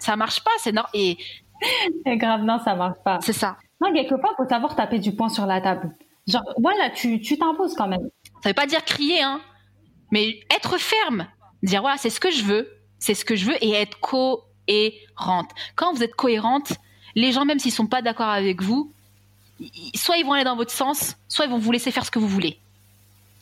ça 0.00 0.16
marche 0.16 0.42
pas. 0.42 0.50
C'est 0.58 0.72
normal. 0.72 0.90
Et, 0.94 1.18
et 2.06 2.16
grave, 2.16 2.42
non, 2.42 2.58
ça 2.64 2.74
marche 2.74 2.98
pas. 3.04 3.18
C'est 3.20 3.32
ça. 3.32 3.56
Non, 3.80 3.92
quelque 3.92 4.14
part, 4.14 4.32
faut 4.36 4.48
savoir 4.48 4.74
taper 4.74 4.98
du 4.98 5.14
poing 5.14 5.28
sur 5.28 5.46
la 5.46 5.60
table. 5.60 5.94
Genre, 6.26 6.42
voilà, 6.58 6.90
tu 6.90 7.20
t'imposes 7.20 7.74
quand 7.74 7.88
même. 7.88 8.10
Ça 8.42 8.50
veut 8.50 8.54
pas 8.54 8.66
dire 8.66 8.84
crier, 8.84 9.22
hein, 9.22 9.40
mais 10.10 10.40
être 10.54 10.78
ferme. 10.78 11.26
Dire, 11.62 11.80
voilà, 11.80 11.96
c'est 11.96 12.10
ce 12.10 12.20
que 12.20 12.30
je 12.30 12.42
veux, 12.44 12.68
c'est 12.98 13.14
ce 13.14 13.24
que 13.24 13.36
je 13.36 13.46
veux, 13.46 13.64
et 13.64 13.72
être 13.72 13.98
cohérente. 14.00 15.50
Quand 15.74 15.92
vous 15.92 16.02
êtes 16.02 16.14
cohérente, 16.14 16.74
les 17.14 17.32
gens, 17.32 17.44
même 17.44 17.58
s'ils 17.58 17.72
sont 17.72 17.86
pas 17.86 18.02
d'accord 18.02 18.28
avec 18.28 18.62
vous, 18.62 18.92
soit 19.94 20.16
ils 20.18 20.24
vont 20.24 20.32
aller 20.32 20.44
dans 20.44 20.56
votre 20.56 20.70
sens, 20.70 21.16
soit 21.28 21.46
ils 21.46 21.50
vont 21.50 21.58
vous 21.58 21.72
laisser 21.72 21.90
faire 21.90 22.04
ce 22.04 22.10
que 22.10 22.18
vous 22.18 22.28
voulez. 22.28 22.58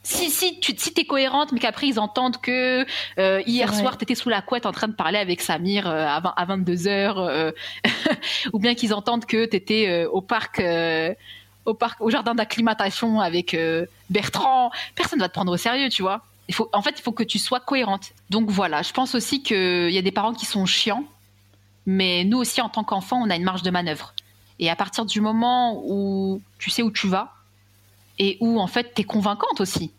Si, 0.03 0.31
si 0.31 0.61
tu 0.61 0.75
si 0.77 0.93
es 0.99 1.05
cohérente, 1.07 1.53
mais 1.53 1.61
qu'après 1.61 1.87
ils 1.87 1.99
entendent 1.99 2.37
que 2.37 2.85
euh, 3.19 3.43
hier 3.47 3.75
soir 3.75 3.97
tu 3.97 4.03
étais 4.03 4.15
sous 4.15 4.29
la 4.29 4.43
couette 4.43 4.67
en 4.67 4.73
train 4.73 4.87
de 4.87 4.93
parler 4.93 5.17
avec 5.17 5.41
Samir 5.41 5.89
euh, 5.89 6.05
à, 6.07 6.17
à 6.17 6.45
22 6.45 6.75
h 6.75 7.15
euh, 7.17 7.53
ou 8.53 8.59
bien 8.59 8.75
qu'ils 8.75 8.93
entendent 8.93 9.25
que 9.25 9.47
tu 9.47 9.57
étais 9.57 10.05
au 10.05 10.21
parc 10.21 10.63
au 11.65 11.75
parc, 11.75 12.01
au 12.01 12.11
jardin 12.11 12.35
d'acclimatation 12.35 13.21
avec 13.21 13.55
euh, 13.55 13.87
Bertrand, 14.11 14.71
personne 14.95 15.19
va 15.19 15.29
te 15.29 15.35
prendre 15.35 15.53
au 15.53 15.57
sérieux, 15.57 15.89
tu 15.89 16.03
vois. 16.03 16.23
En 16.73 16.83
fait, 16.83 16.95
il 16.99 17.03
faut 17.03 17.13
que 17.13 17.23
tu 17.23 17.39
sois 17.39 17.61
cohérente. 17.61 18.13
Donc 18.31 18.51
voilà, 18.51 18.83
je 18.83 18.93
pense 18.93 19.15
aussi 19.15 19.43
qu'il 19.43 19.91
y 19.91 19.99
a 19.99 20.03
des 20.03 20.13
parents 20.13 20.35
qui 20.35 20.45
sont 20.45 20.67
chiants, 20.67 21.05
mais 21.87 22.25
nous 22.25 22.39
aussi, 22.39 22.61
en 22.61 22.69
tant 22.69 22.85
qu'enfants, 22.85 23.23
on 23.23 23.31
a 23.31 23.37
une 23.37 23.45
marge 23.45 23.63
de 23.63 23.71
manœuvre. 23.71 24.15
Et 24.59 24.71
à 24.71 24.77
partir 24.77 25.05
du 25.05 25.21
moment 25.21 25.83
où 25.85 26.41
tu 26.59 26.71
sais 26.71 26.83
où 26.83 26.91
tu 26.91 27.09
vas 27.09 27.33
et 28.19 28.37
où 28.41 28.61
en 28.61 28.69
fait 28.69 28.95
tu 28.95 29.03
es 29.03 29.05
convaincante 29.05 29.61
aussi, 29.61 29.91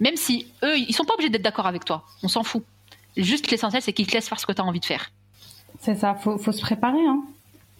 même 0.00 0.16
si 0.16 0.46
eux, 0.62 0.76
ils 0.76 0.92
sont 0.92 1.04
pas 1.04 1.14
obligés 1.14 1.30
d'être 1.30 1.42
d'accord 1.42 1.66
avec 1.66 1.84
toi, 1.84 2.04
on 2.22 2.28
s'en 2.28 2.42
fout. 2.42 2.64
Juste 3.16 3.50
l'essentiel, 3.50 3.82
c'est 3.82 3.92
qu'ils 3.92 4.06
te 4.06 4.12
laissent 4.12 4.28
faire 4.28 4.40
ce 4.40 4.46
que 4.46 4.52
tu 4.52 4.60
as 4.60 4.64
envie 4.64 4.80
de 4.80 4.84
faire. 4.84 5.10
C'est 5.78 5.94
ça, 5.94 6.14
faut, 6.14 6.36
faut 6.36 6.52
se 6.52 6.60
préparer. 6.60 7.04
Hein 7.06 7.22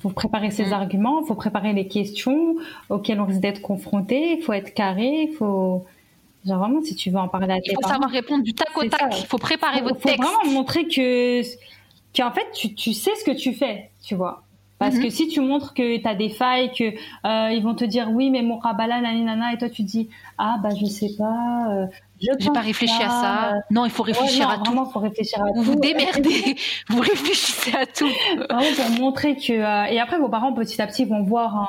faut 0.00 0.10
préparer 0.10 0.50
ses 0.50 0.66
mm. 0.66 0.72
arguments, 0.72 1.20
il 1.22 1.26
faut 1.26 1.34
préparer 1.34 1.72
les 1.72 1.88
questions 1.88 2.56
auxquelles 2.88 3.20
on 3.20 3.26
risque 3.26 3.40
d'être 3.40 3.62
confronté, 3.62 4.36
il 4.38 4.42
faut 4.42 4.52
être 4.52 4.74
carré, 4.74 5.28
il 5.30 5.34
faut 5.34 5.84
genre 6.46 6.58
vraiment 6.58 6.82
si 6.82 6.94
tu 6.94 7.10
veux 7.10 7.18
en 7.18 7.28
parler 7.28 7.52
à 7.52 7.60
tes 7.60 7.70
Il 7.70 7.74
faut 7.74 7.88
savoir 7.88 8.10
répondre 8.10 8.42
du 8.42 8.54
tac 8.54 8.76
au 8.76 8.84
tac, 8.88 9.14
il 9.18 9.26
faut 9.26 9.38
préparer 9.38 9.82
votre 9.82 10.00
texte. 10.00 10.18
Il 10.18 10.24
faut 10.24 10.30
vraiment 10.30 10.52
montrer 10.52 10.86
que 10.86 11.42
qu'en 12.16 12.32
fait 12.32 12.46
tu, 12.54 12.74
tu 12.74 12.92
sais 12.92 13.14
ce 13.16 13.24
que 13.24 13.36
tu 13.36 13.52
fais, 13.52 13.90
tu 14.02 14.14
vois. 14.14 14.42
Parce 14.80 14.96
mm-hmm. 14.96 15.02
que 15.02 15.10
si 15.10 15.28
tu 15.28 15.40
montres 15.40 15.74
que 15.74 15.98
tu 15.98 16.08
as 16.08 16.14
des 16.16 16.30
failles, 16.30 16.72
que 16.72 16.84
euh, 16.84 17.52
ils 17.52 17.62
vont 17.62 17.74
te 17.74 17.84
dire 17.84 18.10
oui 18.10 18.30
mais 18.30 18.42
mon 18.42 18.58
rabala 18.58 18.98
et 19.52 19.58
toi 19.58 19.68
tu 19.68 19.82
dis 19.82 20.08
ah 20.38 20.56
bah 20.62 20.70
je 20.74 20.86
sais 20.86 21.10
pas, 21.16 21.68
euh, 21.70 21.86
j'ai 22.18 22.50
pas 22.50 22.60
réfléchi 22.60 23.02
à 23.02 23.08
ça. 23.08 23.54
Non, 23.70 23.84
il 23.84 23.90
faut 23.90 24.02
réfléchir 24.02 24.48
à 24.48 24.58
tout. 24.58 24.72
Faut 24.92 24.98
réfléchir 24.98 25.40
à 25.42 25.46
vous 25.46 25.52
tout. 25.54 25.62
vous 25.62 25.74
démerdez, 25.80 26.56
vous 26.88 27.00
réfléchissez 27.00 27.76
à 27.76 27.86
tout. 27.86 28.08
Vraiment 28.50 28.74
pour 28.74 28.90
montrer 28.98 29.36
que 29.36 29.52
euh, 29.52 29.84
et 29.84 30.00
après 30.00 30.18
vos 30.18 30.28
parents 30.28 30.52
petit 30.52 30.80
à 30.80 30.86
petit 30.86 31.04
vont 31.04 31.22
voir, 31.22 31.56
hein, 31.56 31.68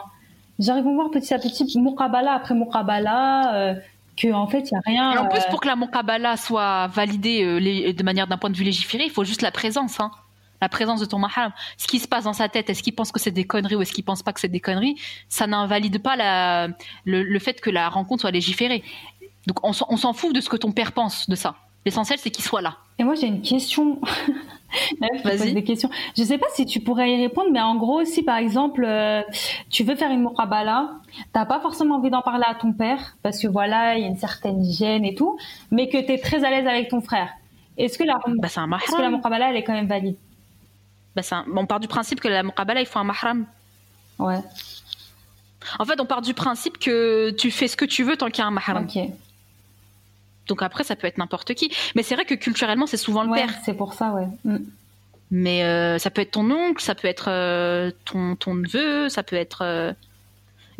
genre 0.60 0.78
ils 0.78 0.84
vont 0.84 0.96
voir 0.96 1.12
petit 1.12 1.34
à 1.34 1.40
petit 1.40 1.78
Moukabala 1.78 2.34
après 2.34 2.56
Moukabala. 2.56 3.56
Euh, 3.56 3.74
que 4.18 4.32
en 4.32 4.48
fait 4.48 4.70
il 4.70 4.74
y 4.74 4.76
a 4.76 4.82
rien. 4.86 5.14
Et 5.14 5.18
en 5.18 5.28
plus 5.28 5.40
euh, 5.40 5.50
pour 5.50 5.62
que 5.62 5.68
la 5.68 5.76
Moukabala 5.76 6.38
soit 6.38 6.88
validée 6.88 7.44
euh, 7.44 7.94
de 7.94 8.04
manière 8.04 8.28
d'un 8.28 8.38
point 8.38 8.50
de 8.50 8.58
vue 8.58 8.64
légiféré, 8.64 9.06
il 9.06 9.12
faut 9.12 9.24
juste 9.24 9.42
la 9.42 9.52
présence. 9.52 10.00
Hein. 10.00 10.12
La 10.62 10.70
présence 10.70 11.00
de 11.00 11.06
ton 11.06 11.20
mahram, 11.20 11.52
ce 11.78 11.88
qui 11.88 12.00
se 12.00 12.08
passe 12.08 12.26
dans 12.26 12.34
sa 12.34 12.48
tête, 12.48 12.70
est-ce 12.70 12.84
qu'il 12.84 12.94
pense 12.94 13.12
que 13.12 13.20
c'est 13.20 13.32
des 13.32 13.46
conneries 13.46 13.76
ou 13.76 13.82
est-ce 13.82 13.94
qu'il 13.94 14.04
pense 14.04 14.24
pas 14.24 14.32
que 14.32 14.40
c'est 14.40 14.48
des 14.48 14.60
conneries, 14.60 14.96
ça 15.28 15.48
n'invalide 15.48 16.02
pas 16.02 16.16
la, 16.16 16.70
le, 17.06 17.40
fait 17.40 17.60
que 17.60 17.70
la 17.70 17.90
rencontre 17.90 18.22
soit 18.22 18.32
légiférée. 18.32 18.84
Donc 19.48 19.58
on, 19.64 19.74
s'en 19.74 20.14
fout 20.14 20.34
de 20.34 20.40
ce 20.40 20.50
que 20.50 20.58
ton 20.58 20.72
père 20.72 20.92
pense 20.92 21.28
de 21.28 21.36
ça. 21.36 21.56
L'essentiel, 21.84 22.20
c'est 22.20 22.30
qu'il 22.30 22.46
soit 22.46 22.62
là. 22.62 22.78
Et 23.00 23.04
moi, 23.04 23.16
j'ai 23.16 23.26
une 23.26 23.42
question. 23.42 24.00
Vas-y. 25.24 25.54
Des 25.54 25.64
questions. 25.64 25.90
Je 26.16 26.24
sais 26.24 26.38
pas 26.38 26.46
si 26.54 26.66
tu 26.68 26.80
pourrais 26.80 27.12
y 27.12 27.22
répondre, 27.22 27.50
mais 27.52 27.60
en 27.60 27.76
gros, 27.76 28.06
si 28.06 28.22
par 28.22 28.38
exemple, 28.38 28.86
euh, 28.86 29.24
tu 29.72 29.84
veux 29.84 29.96
faire 29.96 30.12
une 30.12 30.22
murabala, 30.22 30.92
t'as 31.34 31.46
pas 31.46 31.60
forcément 31.60 31.96
envie 31.96 32.12
d'en 32.12 32.22
parler 32.22 32.46
à 32.48 32.54
ton 32.54 32.72
père, 32.72 33.18
parce 33.24 33.42
que 33.42 33.48
voilà, 33.48 33.98
il 33.98 34.02
y 34.02 34.06
a 34.06 34.08
une 34.08 34.18
certaine 34.18 34.64
gêne 34.64 35.04
et 35.04 35.16
tout, 35.16 35.38
mais 35.72 35.90
que 35.90 35.98
tu 35.98 36.12
es 36.12 36.20
très 36.20 36.46
à 36.46 36.52
l'aise 36.52 36.68
avec 36.68 36.90
ton 36.90 37.02
frère. 37.02 37.30
Est-ce 37.78 37.98
que 37.98 38.04
la, 38.04 38.20
bah, 38.28 38.48
est 38.48 38.92
que 38.92 39.02
la 39.02 39.10
murabala, 39.10 39.50
elle 39.50 39.56
est 39.56 39.64
quand 39.64 39.74
même 39.74 39.88
valide? 39.88 40.16
Bah, 41.16 41.22
on 41.56 41.66
part 41.66 41.80
du 41.80 41.88
principe 41.88 42.20
que 42.20 42.28
la 42.28 42.44
muqabala, 42.44 42.82
il 42.82 42.88
faut 42.88 43.00
un 43.00 43.04
mahram. 43.04 43.46
Ouais. 44.20 44.40
En 45.80 45.86
fait, 45.86 46.00
on 46.00 46.06
part 46.06 46.22
du 46.22 46.34
principe 46.34 46.78
que 46.78 47.32
tu 47.32 47.52
fais 47.52 47.68
ce 47.68 47.78
que 47.78 47.86
tu 47.86 48.04
veux 48.04 48.18
tant 48.18 48.28
qu'il 48.28 48.40
y 48.40 48.42
a 48.42 48.48
un 48.48 48.52
mahram. 48.52 48.86
Ok. 48.86 48.98
Donc 50.48 50.62
après, 50.64 50.84
ça 50.84 50.96
peut 50.96 51.08
être 51.08 51.18
n'importe 51.18 51.54
qui. 51.54 51.72
Mais 51.96 52.04
c'est 52.04 52.16
vrai 52.16 52.26
que 52.26 52.36
culturellement, 52.36 52.88
c'est 52.88 52.98
souvent 52.98 53.24
le 53.24 53.34
père. 53.34 53.54
C'est 53.64 53.74
pour 53.74 53.94
ça, 53.94 54.12
ouais. 54.12 54.28
Mm. 54.44 54.58
Mais 55.32 55.64
euh, 55.64 55.98
ça 55.98 56.10
peut 56.10 56.22
être 56.22 56.32
ton 56.32 56.52
oncle, 56.52 56.82
ça 56.82 56.94
peut 56.94 57.08
être 57.08 57.30
euh, 57.30 57.92
ton, 58.04 58.36
ton 58.36 58.56
neveu, 58.56 59.08
ça 59.08 59.24
peut 59.24 59.38
être 59.38 59.62
euh, 59.62 59.94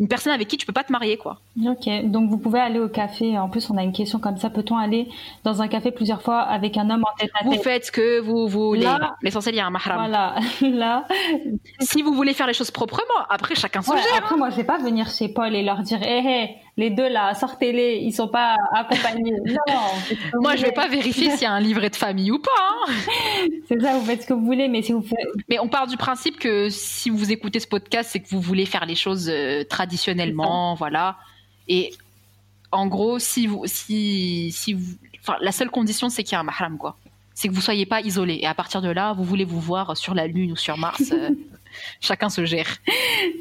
une 0.00 0.08
personne 0.08 0.32
avec 0.32 0.48
qui 0.48 0.56
tu 0.56 0.66
peux 0.66 0.72
pas 0.72 0.84
te 0.84 0.92
marier, 0.92 1.16
quoi. 1.16 1.40
Ok, 1.66 1.88
donc 2.04 2.30
vous 2.30 2.38
pouvez 2.38 2.60
aller 2.60 2.78
au 2.78 2.88
café. 2.88 3.38
En 3.38 3.48
plus, 3.48 3.70
on 3.70 3.76
a 3.76 3.82
une 3.82 3.92
question 3.92 4.18
comme 4.18 4.36
ça. 4.36 4.50
Peut-on 4.50 4.76
aller 4.76 5.08
dans 5.44 5.62
un 5.62 5.68
café 5.68 5.90
plusieurs 5.90 6.22
fois 6.22 6.40
avec 6.40 6.76
un 6.76 6.90
homme 6.90 7.04
en 7.04 7.16
tête 7.18 7.30
à 7.38 7.44
tête 7.44 7.52
Vous 7.52 7.62
faites 7.62 7.86
ce 7.86 7.92
que 7.92 8.20
vous 8.20 8.48
voulez. 8.48 8.88
L'essentiel, 9.22 9.54
il 9.54 9.58
y 9.58 9.60
a 9.60 9.66
un 9.66 9.70
mahram. 9.70 9.98
Voilà, 9.98 10.34
là. 10.62 11.06
Si 11.80 12.02
vous 12.02 12.12
voulez 12.14 12.34
faire 12.34 12.46
les 12.46 12.54
choses 12.54 12.70
proprement, 12.70 13.02
après, 13.28 13.54
chacun 13.54 13.82
se 13.82 13.92
gère. 13.92 14.18
Après, 14.18 14.36
moi, 14.36 14.50
je 14.50 14.56
vais 14.56 14.64
pas 14.64 14.78
venir 14.78 15.08
chez 15.08 15.28
Paul 15.28 15.54
et 15.54 15.62
leur 15.62 15.80
dire, 15.82 16.02
hé, 16.02 16.22
eh, 16.24 16.28
hé, 16.28 16.56
les 16.78 16.88
deux 16.88 17.08
là, 17.08 17.34
sortez-les, 17.34 17.98
ils 17.98 18.12
sont 18.12 18.28
pas 18.28 18.56
accompagnés. 18.72 19.32
non. 19.68 20.40
Moi, 20.40 20.56
je 20.56 20.62
vais 20.62 20.72
pas 20.72 20.88
vérifier 20.88 21.30
s'il 21.30 21.42
y 21.42 21.46
a 21.46 21.52
un 21.52 21.60
livret 21.60 21.90
de 21.90 21.96
famille 21.96 22.30
ou 22.30 22.38
pas. 22.38 22.50
Hein. 22.58 22.92
c'est 23.68 23.80
ça, 23.80 23.98
vous 23.98 24.04
faites 24.04 24.22
ce 24.22 24.26
que 24.26 24.32
vous 24.32 24.44
voulez, 24.44 24.68
mais 24.68 24.80
si 24.80 24.92
vous 24.92 25.02
faites... 25.02 25.18
Mais 25.50 25.58
on 25.58 25.68
part 25.68 25.86
du 25.86 25.98
principe 25.98 26.38
que 26.38 26.70
si 26.70 27.10
vous 27.10 27.30
écoutez 27.30 27.60
ce 27.60 27.66
podcast, 27.66 28.10
c'est 28.12 28.20
que 28.20 28.28
vous 28.30 28.40
voulez 28.40 28.64
faire 28.64 28.86
les 28.86 28.94
choses 28.94 29.28
euh, 29.28 29.64
traditionnellement, 29.64 30.74
voilà. 30.74 31.18
Et 31.68 31.92
en 32.70 32.86
gros, 32.86 33.18
si 33.18 33.46
vous, 33.46 33.64
si, 33.66 34.50
si 34.52 34.72
vous, 34.72 34.94
enfin, 35.20 35.36
la 35.42 35.52
seule 35.52 35.70
condition, 35.70 36.08
c'est 36.08 36.22
qu'il 36.22 36.32
y 36.32 36.36
a 36.36 36.40
un 36.40 36.44
mahram, 36.44 36.78
quoi. 36.78 36.96
C'est 37.34 37.48
que 37.48 37.52
vous 37.52 37.60
soyez 37.60 37.86
pas 37.86 38.00
isolé. 38.00 38.38
Et 38.40 38.46
à 38.46 38.54
partir 38.54 38.80
de 38.80 38.88
là, 38.88 39.12
vous 39.12 39.24
voulez 39.24 39.44
vous 39.44 39.60
voir 39.60 39.96
sur 39.96 40.14
la 40.14 40.26
Lune 40.26 40.52
ou 40.52 40.56
sur 40.56 40.78
Mars. 40.78 41.12
Euh, 41.12 41.30
chacun 42.00 42.28
se 42.28 42.44
gère. 42.44 42.66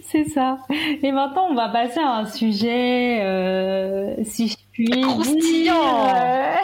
C'est 0.07 0.25
ça. 0.25 0.59
Et 1.03 1.11
maintenant, 1.11 1.47
on 1.49 1.55
va 1.55 1.69
passer 1.69 1.99
à 1.99 2.17
un 2.17 2.25
sujet, 2.25 3.19
euh, 3.21 4.15
si 4.23 4.49
je 4.49 4.57
puis 4.71 5.01
Croustillant. 5.01 6.07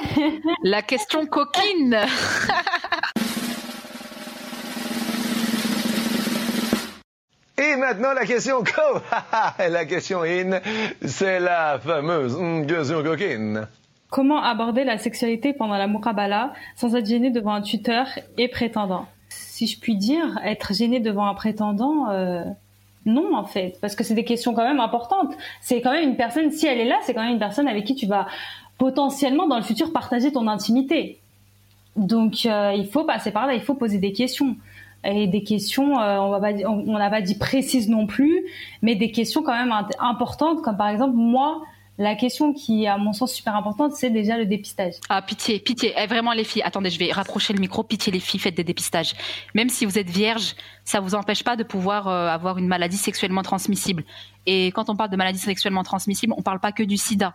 La 0.64 0.82
question 0.82 1.26
coquine. 1.26 1.98
Et 7.60 7.76
maintenant, 7.76 8.14
la 8.14 8.26
question 8.26 8.64
co. 8.64 9.00
la 9.58 9.86
question 9.86 10.22
in, 10.22 10.60
c'est 11.04 11.40
la 11.40 11.80
fameuse 11.80 12.38
question 12.68 13.02
coquine. 13.02 13.68
Comment 14.12 14.44
aborder 14.44 14.84
la 14.84 15.00
sexualité 15.00 15.54
pendant 15.54 15.76
la 15.76 15.88
mukabala 15.88 16.54
sans 16.76 16.96
être 16.96 17.08
gêné 17.08 17.32
devant 17.32 17.54
un 17.54 17.62
tuteur 17.62 18.08
et 18.38 18.48
prétendant? 18.48 19.08
Si 19.58 19.66
je 19.66 19.80
puis 19.80 19.96
dire, 19.96 20.40
être 20.46 20.76
gêné 20.76 21.00
devant 21.00 21.26
un 21.26 21.34
prétendant, 21.34 22.12
euh, 22.12 22.44
non 23.08 23.36
en 23.36 23.44
fait, 23.44 23.80
parce 23.82 23.96
que 23.96 24.04
c'est 24.04 24.14
des 24.14 24.24
questions 24.24 24.54
quand 24.54 24.64
même 24.64 24.80
importantes. 24.80 25.34
C'est 25.62 25.82
quand 25.82 25.94
même 25.94 26.10
une 26.10 26.16
personne, 26.16 26.52
si 26.52 26.68
elle 26.68 26.80
est 26.80 26.86
là, 26.86 27.00
c'est 27.02 27.16
quand 27.16 27.24
même 27.24 27.34
une 27.34 27.40
personne 27.40 27.68
avec 27.68 27.84
qui 27.84 27.96
tu 27.96 28.06
vas 28.06 28.28
potentiellement 28.78 29.48
dans 29.48 29.58
le 29.58 29.64
futur 29.64 29.92
partager 29.92 30.32
ton 30.32 30.48
intimité. 30.48 31.18
Donc 31.96 32.46
euh, 32.46 32.74
il 32.78 32.86
faut 32.86 33.04
passer 33.04 33.32
par 33.32 33.48
là, 33.48 33.56
il 33.56 33.62
faut 33.62 33.74
poser 33.74 33.98
des 33.98 34.14
questions. 34.14 34.56
Et 35.04 35.26
des 35.26 35.42
questions, 35.42 36.00
euh, 36.00 36.18
on 36.20 36.94
on 36.94 36.98
n'a 37.00 37.10
pas 37.10 37.22
dit 37.22 37.36
précises 37.36 37.90
non 37.90 38.06
plus, 38.06 38.46
mais 38.84 38.94
des 38.94 39.10
questions 39.10 39.42
quand 39.42 39.58
même 39.58 39.74
importantes, 39.98 40.62
comme 40.62 40.78
par 40.78 40.90
exemple 40.90 41.16
moi, 41.16 41.64
la 41.98 42.16
question 42.16 42.54
qui 42.54 42.84
est 42.84 42.88
à 42.88 42.98
mon 42.98 43.12
sens 43.12 43.34
super 43.34 43.56
importante, 43.56 43.94
c'est 43.94 44.12
déjà 44.12 44.38
le 44.38 44.46
dépistage. 44.46 44.94
Ah, 45.10 45.22
pitié, 45.22 45.60
pitié. 45.60 45.94
Eh, 45.98 46.06
vraiment, 46.06 46.32
les 46.34 46.44
filles, 46.44 46.62
attendez, 46.64 46.92
je 46.92 47.00
vais 47.00 47.12
rapprocher 47.12 47.54
le 47.54 47.60
micro. 47.60 47.84
Pitié, 47.84 48.12
les 48.12 48.20
filles, 48.20 48.40
faites 48.40 48.56
des 48.56 48.64
dépistages. 48.64 49.14
Même 49.56 49.70
si 49.70 49.86
vous 49.86 49.98
êtes 49.98 50.10
vierge, 50.10 50.56
ça 50.84 51.00
vous 51.00 51.16
empêche 51.16 51.44
pas 51.44 51.56
de 51.56 51.64
pouvoir 51.64 52.08
euh, 52.08 52.28
avoir 52.28 52.60
une 52.60 52.68
maladie 52.68 52.98
sexuellement 52.98 53.42
transmissible. 53.42 54.04
Et 54.46 54.68
quand 54.68 54.90
on 54.90 54.96
parle 54.96 55.10
de 55.10 55.18
maladie 55.18 55.40
sexuellement 55.40 55.84
transmissible, 55.84 56.34
on 56.38 56.44
parle 56.44 56.60
pas 56.60 56.72
que 56.72 56.84
du 56.84 56.98
sida. 56.98 57.34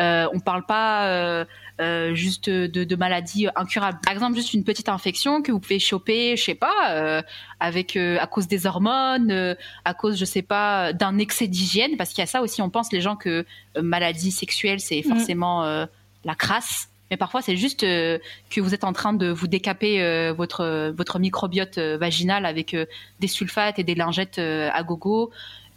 Euh, 0.00 0.26
on 0.32 0.40
parle 0.40 0.64
pas 0.66 1.44
euh, 1.80 1.90
euh, 1.90 2.14
juste 2.14 2.48
de, 2.48 2.96
maladies 2.96 3.48
incurables. 3.56 3.98
Par 4.04 4.12
exemple, 4.12 4.36
juste 4.36 4.54
une 4.54 4.64
petite 4.64 4.88
infection 4.88 5.42
que 5.42 5.50
vous 5.52 5.60
pouvez 5.60 5.78
choper, 5.78 6.36
je 6.36 6.44
sais 6.44 6.54
pas, 6.54 7.22
avec 7.58 7.96
à 7.96 8.26
cause 8.26 8.46
des 8.46 8.66
hormones, 8.66 9.56
à 9.84 9.94
cause, 9.94 10.18
je 10.18 10.24
sais 10.24 10.42
pas, 10.42 10.92
d'un 10.92 11.18
excès 11.18 11.46
d'hygiène, 11.46 11.96
parce 11.96 12.10
qu'il 12.10 12.20
y 12.20 12.22
a 12.22 12.26
ça 12.26 12.42
aussi. 12.42 12.62
On 12.62 12.70
pense 12.70 12.92
les 12.92 13.00
gens 13.00 13.16
que 13.16 13.44
maladie 13.80 14.30
sexuelle 14.30 14.80
c'est 14.80 15.00
mm. 15.00 15.08
forcément 15.08 15.86
la 16.24 16.34
crasse. 16.34 16.88
Mais 17.10 17.16
parfois, 17.16 17.42
c'est 17.42 17.56
juste 17.56 17.80
que 17.80 18.60
vous 18.60 18.72
êtes 18.72 18.84
en 18.84 18.92
train 18.92 19.12
de 19.12 19.28
vous 19.28 19.48
décaper 19.48 20.32
votre 20.32 20.92
votre 20.96 21.18
microbiote 21.18 21.78
vaginal 21.78 22.46
avec 22.46 22.76
des 23.20 23.28
sulfates 23.28 23.78
et 23.78 23.84
des 23.84 23.94
lingettes 23.94 24.38
à 24.38 24.82
gogo. 24.82 25.30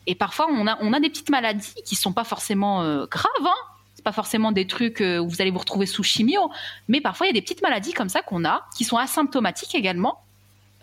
Et 0.05 0.15
parfois, 0.15 0.47
on 0.49 0.67
a 0.67 0.77
on 0.81 0.93
a 0.93 0.99
des 0.99 1.09
petites 1.09 1.30
maladies 1.30 1.73
qui 1.85 1.95
sont 1.95 2.13
pas 2.13 2.23
forcément 2.23 3.05
graves, 3.05 3.45
hein, 3.45 3.72
pas 4.03 4.11
forcément 4.11 4.51
des 4.51 4.67
trucs 4.67 5.01
euh, 5.01 5.19
où 5.19 5.30
vous 5.30 5.41
allez 5.41 5.51
vous 5.51 5.59
retrouver 5.59 5.85
sous 5.85 6.03
chimio, 6.03 6.51
mais 6.88 7.01
parfois 7.01 7.25
il 7.25 7.30
y 7.30 7.31
a 7.31 7.34
des 7.34 7.41
petites 7.41 7.61
maladies 7.61 7.93
comme 7.93 8.09
ça 8.09 8.21
qu'on 8.21 8.45
a, 8.45 8.65
qui 8.77 8.84
sont 8.84 8.97
asymptomatiques 8.97 9.75
également, 9.75 10.19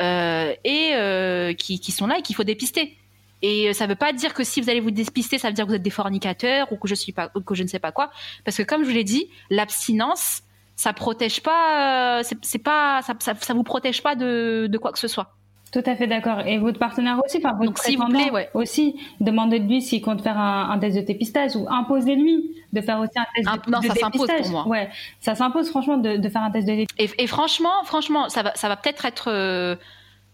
euh, 0.01 0.55
et 0.65 0.93
euh, 0.95 1.53
qui, 1.53 1.93
sont 1.93 2.07
là 2.07 2.19
et 2.19 2.23
qu'il 2.23 2.35
faut 2.35 2.45
dépister. 2.45 2.97
Et 3.43 3.73
ça 3.73 3.85
ne 3.85 3.91
veut 3.91 3.97
pas 3.97 4.13
dire 4.13 4.35
que 4.35 4.45
si 4.45 4.61
vous 4.61 4.69
allez 4.69 4.81
vous 4.81 4.91
dépister, 4.91 5.39
ça 5.39 5.49
veut 5.49 5.55
dire 5.55 5.65
que 5.65 5.71
vous 5.71 5.77
êtes 5.77 5.83
des 5.83 5.91
fornicateurs 5.91 6.71
ou 6.73 6.77
que 6.77 6.89
je 6.89 6.95
suis 6.95 7.13
pas, 7.13 7.29
que 7.29 7.55
je 7.55 7.63
ne 7.63 7.69
sais 7.69 7.79
pas 7.79 7.93
quoi, 7.93 8.11
parce 8.45 8.57
que 8.57 8.63
comme 8.63 8.83
je 8.83 8.89
vous 8.89 8.95
l'ai 8.95 9.05
dit, 9.05 9.29
l'abstinence, 9.51 10.43
ça 10.77 10.93
protège 10.93 11.43
pas, 11.43 12.23
pas, 12.65 13.03
ça, 13.03 13.15
ça, 13.21 13.55
vous 13.55 13.63
protège 13.63 14.03
pas 14.03 14.15
de, 14.15 14.67
de 14.71 14.79
quoi 14.79 14.93
que 14.93 14.99
ce 14.99 15.09
soit. 15.09 15.37
Tout 15.73 15.83
à 15.87 15.95
fait 15.95 16.09
d'accord. 16.09 16.41
Et 16.47 16.59
votre 16.59 16.79
partenaire 16.79 17.21
aussi, 17.25 17.39
enfin 17.39 17.55
votre 17.55 17.81
s'il 17.81 17.97
vous 17.97 18.07
plaît, 18.07 18.31
ouais. 18.31 18.51
aussi, 18.55 18.97
demandez 19.21 19.61
de 19.61 19.69
lui 19.69 19.81
s'il 19.81 20.03
compte 20.03 20.21
faire 20.21 20.39
un, 20.39 20.77
test 20.79 20.97
de 20.97 21.03
dépistage 21.03 21.55
ou 21.55 21.67
imposez-lui 21.71 22.57
de 22.73 22.81
faire 22.81 22.99
aussi 22.99 23.17
un 23.17 23.27
test 23.35 23.67
de, 23.67 23.71
non, 23.71 23.81
ça 23.81 23.95
s'impose 23.95 24.29
pour 24.43 24.51
moi. 24.51 24.67
Ouais, 24.67 24.91
ça 25.21 25.35
s'impose 25.35 25.71
franchement 25.71 25.97
de, 25.97 26.17
de, 26.17 26.29
faire 26.29 26.43
un 26.43 26.51
test 26.51 26.67
de 26.67 26.73
dépistage. 26.73 27.15
Et, 27.19 27.23
et, 27.23 27.27
franchement, 27.29 27.85
franchement, 27.85 28.29
ça 28.29 28.43
va, 28.43 28.53
ça 28.57 28.69
va 28.69 28.77
peut-être 28.77 29.05
être, 29.05 29.31
euh, 29.31 29.77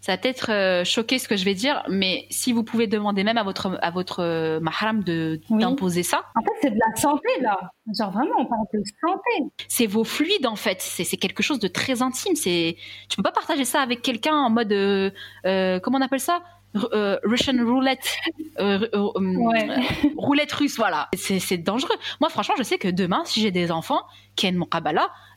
ça 0.06 0.12
va 0.12 0.18
peut-être 0.18 0.52
euh, 0.52 0.84
choquer 0.84 1.18
ce 1.18 1.26
que 1.26 1.34
je 1.34 1.44
vais 1.44 1.54
dire, 1.54 1.82
mais 1.88 2.26
si 2.30 2.52
vous 2.52 2.62
pouvez 2.62 2.86
demander 2.86 3.24
même 3.24 3.38
à 3.38 3.42
votre 3.42 3.76
à 3.82 3.90
votre 3.90 4.20
euh, 4.22 4.60
mahram 4.60 5.02
de 5.02 5.40
d'imposer 5.50 6.04
ça. 6.04 6.26
En 6.36 6.42
fait, 6.42 6.52
c'est 6.62 6.70
de 6.70 6.78
la 6.78 6.94
santé 6.94 7.28
là. 7.40 7.58
Genre 7.92 8.12
vraiment, 8.12 8.36
on 8.38 8.46
parle 8.46 8.66
de 8.72 8.82
santé. 9.00 9.50
C'est 9.66 9.88
vos 9.88 10.04
fluides 10.04 10.46
en 10.46 10.54
fait. 10.54 10.80
C'est 10.80 11.16
quelque 11.16 11.42
chose 11.42 11.58
de 11.58 11.66
très 11.66 12.02
intime. 12.02 12.36
C'est 12.36 12.76
tu 13.08 13.16
peux 13.16 13.24
pas 13.24 13.32
partager 13.32 13.64
ça 13.64 13.80
avec 13.80 14.00
quelqu'un 14.00 14.36
en 14.36 14.48
mode 14.48 14.72
euh, 14.72 15.10
comment 15.80 15.98
on 15.98 16.02
appelle 16.02 16.20
ça? 16.20 16.40
Euh, 16.92 17.18
Russian 17.24 17.54
roulette, 17.64 18.16
euh, 18.58 18.86
euh, 18.94 19.80
roulette 20.16 20.52
russe, 20.52 20.76
voilà. 20.76 21.08
C'est 21.16 21.58
dangereux. 21.58 21.96
Moi, 22.20 22.28
franchement, 22.28 22.54
je 22.58 22.62
sais 22.62 22.78
que 22.78 22.88
demain, 22.88 23.22
si 23.24 23.40
j'ai 23.40 23.50
des 23.50 23.70
enfants 23.70 24.02
qui 24.34 24.46
aiment 24.46 24.56
mon 24.56 24.66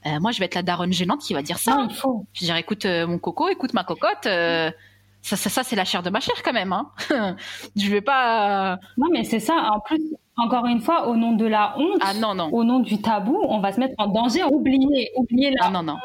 kabbalah, 0.03 0.19
moi, 0.19 0.31
je 0.31 0.39
vais 0.39 0.45
être 0.45 0.55
la 0.55 0.63
daronne 0.63 0.93
gênante 0.93 1.21
qui 1.21 1.34
va 1.34 1.41
dire 1.41 1.57
ça. 1.57 1.88
il 1.89 1.95
faut. 1.95 2.26
Je 2.34 2.45
dirais, 2.45 2.59
écoute, 2.59 2.85
mon 2.85 3.19
coco, 3.19 3.49
écoute 3.49 3.73
ma 3.73 3.84
cocotte. 3.84 4.23
ça, 4.23 5.35
ça, 5.35 5.49
ça 5.49 5.63
c'est 5.63 5.76
la 5.76 5.85
chair 5.85 6.03
de 6.03 6.09
ma 6.09 6.19
chair 6.19 6.35
quand 6.43 6.53
même. 6.53 6.73
Hein. 6.73 6.91
je 7.76 7.89
vais 7.89 8.01
pas. 8.01 8.80
Non, 8.97 9.07
mais 9.11 9.23
c'est 9.23 9.39
ça. 9.39 9.71
En 9.73 9.80
plus, 9.80 10.01
encore 10.39 10.65
une 10.65 10.81
fois, 10.81 11.07
au 11.07 11.15
nom 11.15 11.34
de 11.34 11.45
la 11.45 11.76
honte, 11.77 12.01
ah, 12.01 12.13
non, 12.13 12.34
non. 12.34 12.49
au 12.53 12.63
nom 12.63 12.80
du 12.80 13.01
tabou, 13.01 13.38
on 13.47 13.59
va 13.59 13.73
se 13.73 13.80
mettre 13.80 13.95
en 13.97 14.07
danger. 14.07 14.43
Oubliez, 14.43 15.11
oubliez 15.15 15.51
la 15.51 15.65
ah, 15.65 15.69
non, 15.71 15.84
non. 15.84 15.97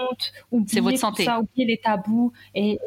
honte, 0.51 0.69
c'est 0.69 0.81
votre 0.81 0.99
santé. 0.99 1.25
Ça, 1.25 1.39
oubliez 1.39 1.67
les 1.67 1.79
tabous 1.79 2.33
et 2.55 2.79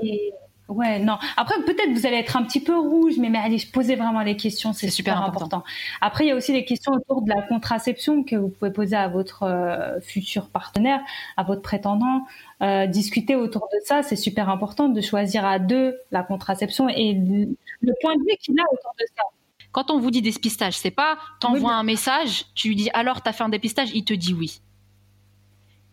Ouais, 0.67 0.99
non. 0.99 1.17
Après, 1.37 1.55
peut-être 1.63 1.91
vous 1.93 2.05
allez 2.05 2.17
être 2.17 2.35
un 2.35 2.43
petit 2.43 2.59
peu 2.59 2.77
rouge, 2.77 3.13
mais, 3.17 3.29
mais 3.29 3.37
allez, 3.37 3.57
poser 3.71 3.95
vraiment 3.95 4.21
les 4.21 4.35
questions, 4.35 4.73
c'est 4.73 4.89
super, 4.89 5.21
important. 5.21 5.63
Après, 6.01 6.25
il 6.25 6.27
y 6.27 6.31
a 6.31 6.35
aussi 6.35 6.51
des 6.51 6.65
questions 6.65 6.91
autour 6.91 7.21
de 7.21 7.29
la 7.29 7.41
contraception 7.41 8.23
que 8.23 8.35
vous 8.35 8.49
pouvez 8.49 8.71
poser 8.71 8.95
à 8.95 9.07
votre 9.07 9.43
euh, 9.43 9.99
futur 10.01 10.49
partenaire, 10.49 10.99
à 11.37 11.43
votre 11.43 11.61
prétendant. 11.61 12.25
Euh, 12.61 12.85
discuter 12.85 13.35
autour 13.35 13.69
de 13.71 13.77
ça, 13.85 14.03
c'est 14.03 14.15
super 14.15 14.49
important 14.49 14.89
de 14.89 14.99
choisir 14.99 15.45
à 15.45 15.59
deux 15.59 15.97
la 16.11 16.23
contraception 16.23 16.89
et 16.89 17.13
le 17.13 17.93
point 18.01 18.15
de 18.15 18.21
vue 18.21 18.37
qu'il 18.39 18.59
a 18.59 18.63
autour 18.71 18.93
de 18.99 19.05
ça. 19.15 19.23
Quand 19.71 19.91
on 19.91 19.99
vous 19.99 20.11
dit 20.11 20.21
dépistage, 20.21 20.77
c'est 20.77 20.91
pas 20.91 21.17
t'envoies 21.39 21.73
un 21.73 21.83
message, 21.83 22.45
tu 22.55 22.69
lui 22.69 22.75
dis 22.75 22.89
alors 22.93 23.21
t'as 23.21 23.31
fait 23.31 23.43
un 23.43 23.49
dépistage, 23.49 23.91
il 23.93 24.03
te 24.03 24.13
dit 24.13 24.33
oui 24.33 24.59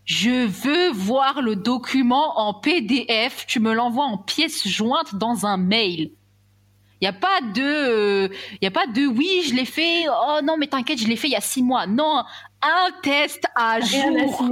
Je 0.05 0.47
veux 0.47 0.91
voir 0.91 1.41
le 1.41 1.57
document 1.57 2.39
en 2.39 2.55
PDF. 2.55 3.47
Tu 3.47 3.61
me 3.61 3.73
l'envoies 3.73 4.05
en 4.05 4.19
pièce 4.19 4.67
jointe 4.69 5.15
dans 5.15 5.47
un 5.47 5.57
mail. 5.57 6.11
Il 7.01 7.05
y 7.05 7.09
a 7.09 7.13
pas 7.13 7.41
de, 7.55 8.31
il 8.53 8.59
y 8.65 8.67
a 8.67 8.71
pas 8.71 8.87
de 8.87 9.07
oui, 9.07 9.43
je 9.47 9.55
l'ai 9.55 9.65
fait. 9.65 10.05
Oh 10.09 10.41
non, 10.43 10.57
mais 10.57 10.69
t'inquiète, 10.69 10.99
je 10.99 11.07
l'ai 11.07 11.17
fait 11.17 11.29
il 11.29 11.33
y 11.33 11.37
a 11.37 11.41
six 11.41 11.63
mois. 11.63 11.87
Non, 11.87 12.23
un 12.63 12.91
test 13.03 13.45
à 13.55 13.81
jour. 13.81 14.51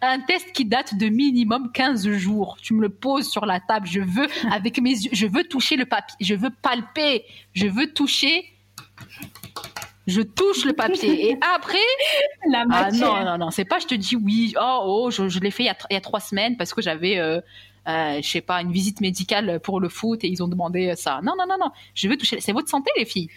Un 0.00 0.20
test 0.20 0.52
qui 0.52 0.64
date 0.64 0.96
de 0.96 1.08
minimum 1.08 1.72
15 1.72 2.08
jours. 2.10 2.58
Tu 2.62 2.74
me 2.74 2.82
le 2.82 2.90
poses 2.90 3.28
sur 3.28 3.46
la 3.46 3.58
table. 3.58 3.88
Je 3.88 4.00
veux, 4.00 4.28
avec 4.52 4.80
mes 4.80 4.90
yeux, 4.90 5.10
je 5.12 5.26
veux 5.26 5.44
toucher 5.44 5.76
le 5.76 5.84
papier. 5.84 6.16
Je 6.20 6.34
veux 6.34 6.50
palper. 6.50 7.24
Je 7.54 7.66
veux 7.66 7.92
toucher. 7.92 8.44
Je 10.10 10.22
touche 10.22 10.64
le 10.64 10.72
papier. 10.72 11.30
Et 11.30 11.38
après. 11.54 11.78
La 12.48 12.64
ah 12.70 12.90
non, 12.90 13.24
non, 13.24 13.38
non. 13.38 13.50
C'est 13.50 13.64
pas 13.64 13.78
je 13.78 13.86
te 13.86 13.94
dis 13.94 14.16
oui. 14.16 14.54
Oh, 14.60 14.82
oh, 14.84 15.10
je, 15.10 15.38
l'ai 15.38 15.50
fait 15.50 15.64
il 15.64 15.72
y, 15.90 15.96
a, 15.96 16.00
trois 16.00 16.20
semaines 16.20 16.56
parce 16.56 16.74
que 16.74 16.82
j'avais. 16.82 17.18
Euh, 17.18 17.40
euh, 17.88 18.20
je 18.22 18.28
sais 18.28 18.40
pas, 18.42 18.60
une 18.60 18.72
visite 18.72 19.00
médicale 19.00 19.58
pour 19.60 19.80
le 19.80 19.88
foot 19.88 20.22
et 20.22 20.28
ils 20.28 20.42
ont 20.42 20.48
demandé 20.48 20.94
ça. 20.96 21.20
Non, 21.22 21.34
non, 21.38 21.46
non, 21.48 21.56
non. 21.58 21.70
Je 21.94 22.08
veux 22.08 22.16
toucher. 22.16 22.40
C'est 22.40 22.52
votre 22.52 22.68
santé, 22.68 22.90
les 22.96 23.06
filles. 23.06 23.30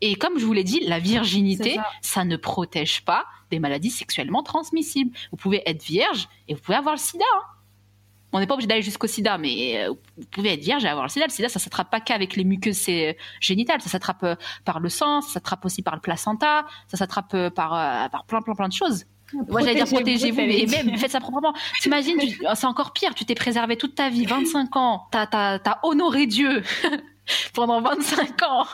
Et 0.00 0.14
comme 0.14 0.38
je 0.38 0.44
vous 0.44 0.52
l'ai 0.52 0.64
dit, 0.64 0.80
la 0.80 0.98
virginité, 0.98 1.78
ça. 2.00 2.24
ne 2.24 2.36
protège 2.36 3.04
pas 3.04 3.26
des 3.50 3.58
maladies 3.58 3.90
sexuellement 3.90 4.42
transmissibles. 4.42 5.10
Vous 5.30 5.36
pouvez 5.36 5.62
être 5.66 5.82
vierge 5.82 6.28
et 6.48 6.54
vous 6.54 6.60
pouvez 6.60 6.78
avoir 6.78 6.94
le 6.94 7.00
sida. 7.00 7.24
Hein. 7.34 7.42
On 8.32 8.38
n'est 8.38 8.46
pas 8.46 8.54
obligé 8.54 8.68
d'aller 8.68 8.82
jusqu'au 8.82 9.06
sida, 9.06 9.38
mais 9.38 9.84
euh, 9.84 9.94
vous 10.16 10.26
pouvez 10.30 10.52
être 10.52 10.62
vierge 10.62 10.84
et 10.84 10.88
avoir 10.88 11.04
le 11.04 11.10
sida. 11.10 11.26
Le 11.26 11.32
sida, 11.32 11.48
ça 11.48 11.58
s'attrape 11.58 11.90
pas 11.90 12.00
qu'avec 12.00 12.36
les 12.36 12.44
muqueuses 12.44 12.86
euh, 12.88 13.12
génitales, 13.40 13.80
ça 13.80 13.88
s'attrape 13.88 14.22
euh, 14.22 14.36
par 14.64 14.80
le 14.80 14.88
sang, 14.88 15.20
ça 15.20 15.34
s'attrape 15.34 15.64
aussi 15.64 15.82
par 15.82 15.94
le 15.94 16.00
placenta, 16.00 16.66
ça 16.86 16.96
s'attrape 16.96 17.50
par, 17.50 17.70
par 18.10 18.24
plein, 18.24 18.42
plein, 18.42 18.54
plein 18.54 18.68
de 18.68 18.72
choses. 18.72 19.04
Moi, 19.48 19.60
j'allais 19.60 19.76
dire 19.76 19.86
protégez-vous, 19.86 20.40
mais 20.40 20.66
même 20.66 20.96
faites 20.96 21.12
ça 21.12 21.20
proprement. 21.20 21.54
T'imagines, 21.80 22.18
c'est 22.54 22.66
encore 22.66 22.92
pire. 22.92 23.14
Tu 23.14 23.24
t'es 23.24 23.36
préservé 23.36 23.76
toute 23.76 23.94
ta 23.94 24.08
vie, 24.08 24.26
25 24.26 24.76
ans. 24.76 25.06
T'as, 25.12 25.78
honoré 25.82 26.26
Dieu 26.26 26.62
pendant 27.54 27.80
25 27.80 28.42
ans. 28.42 28.66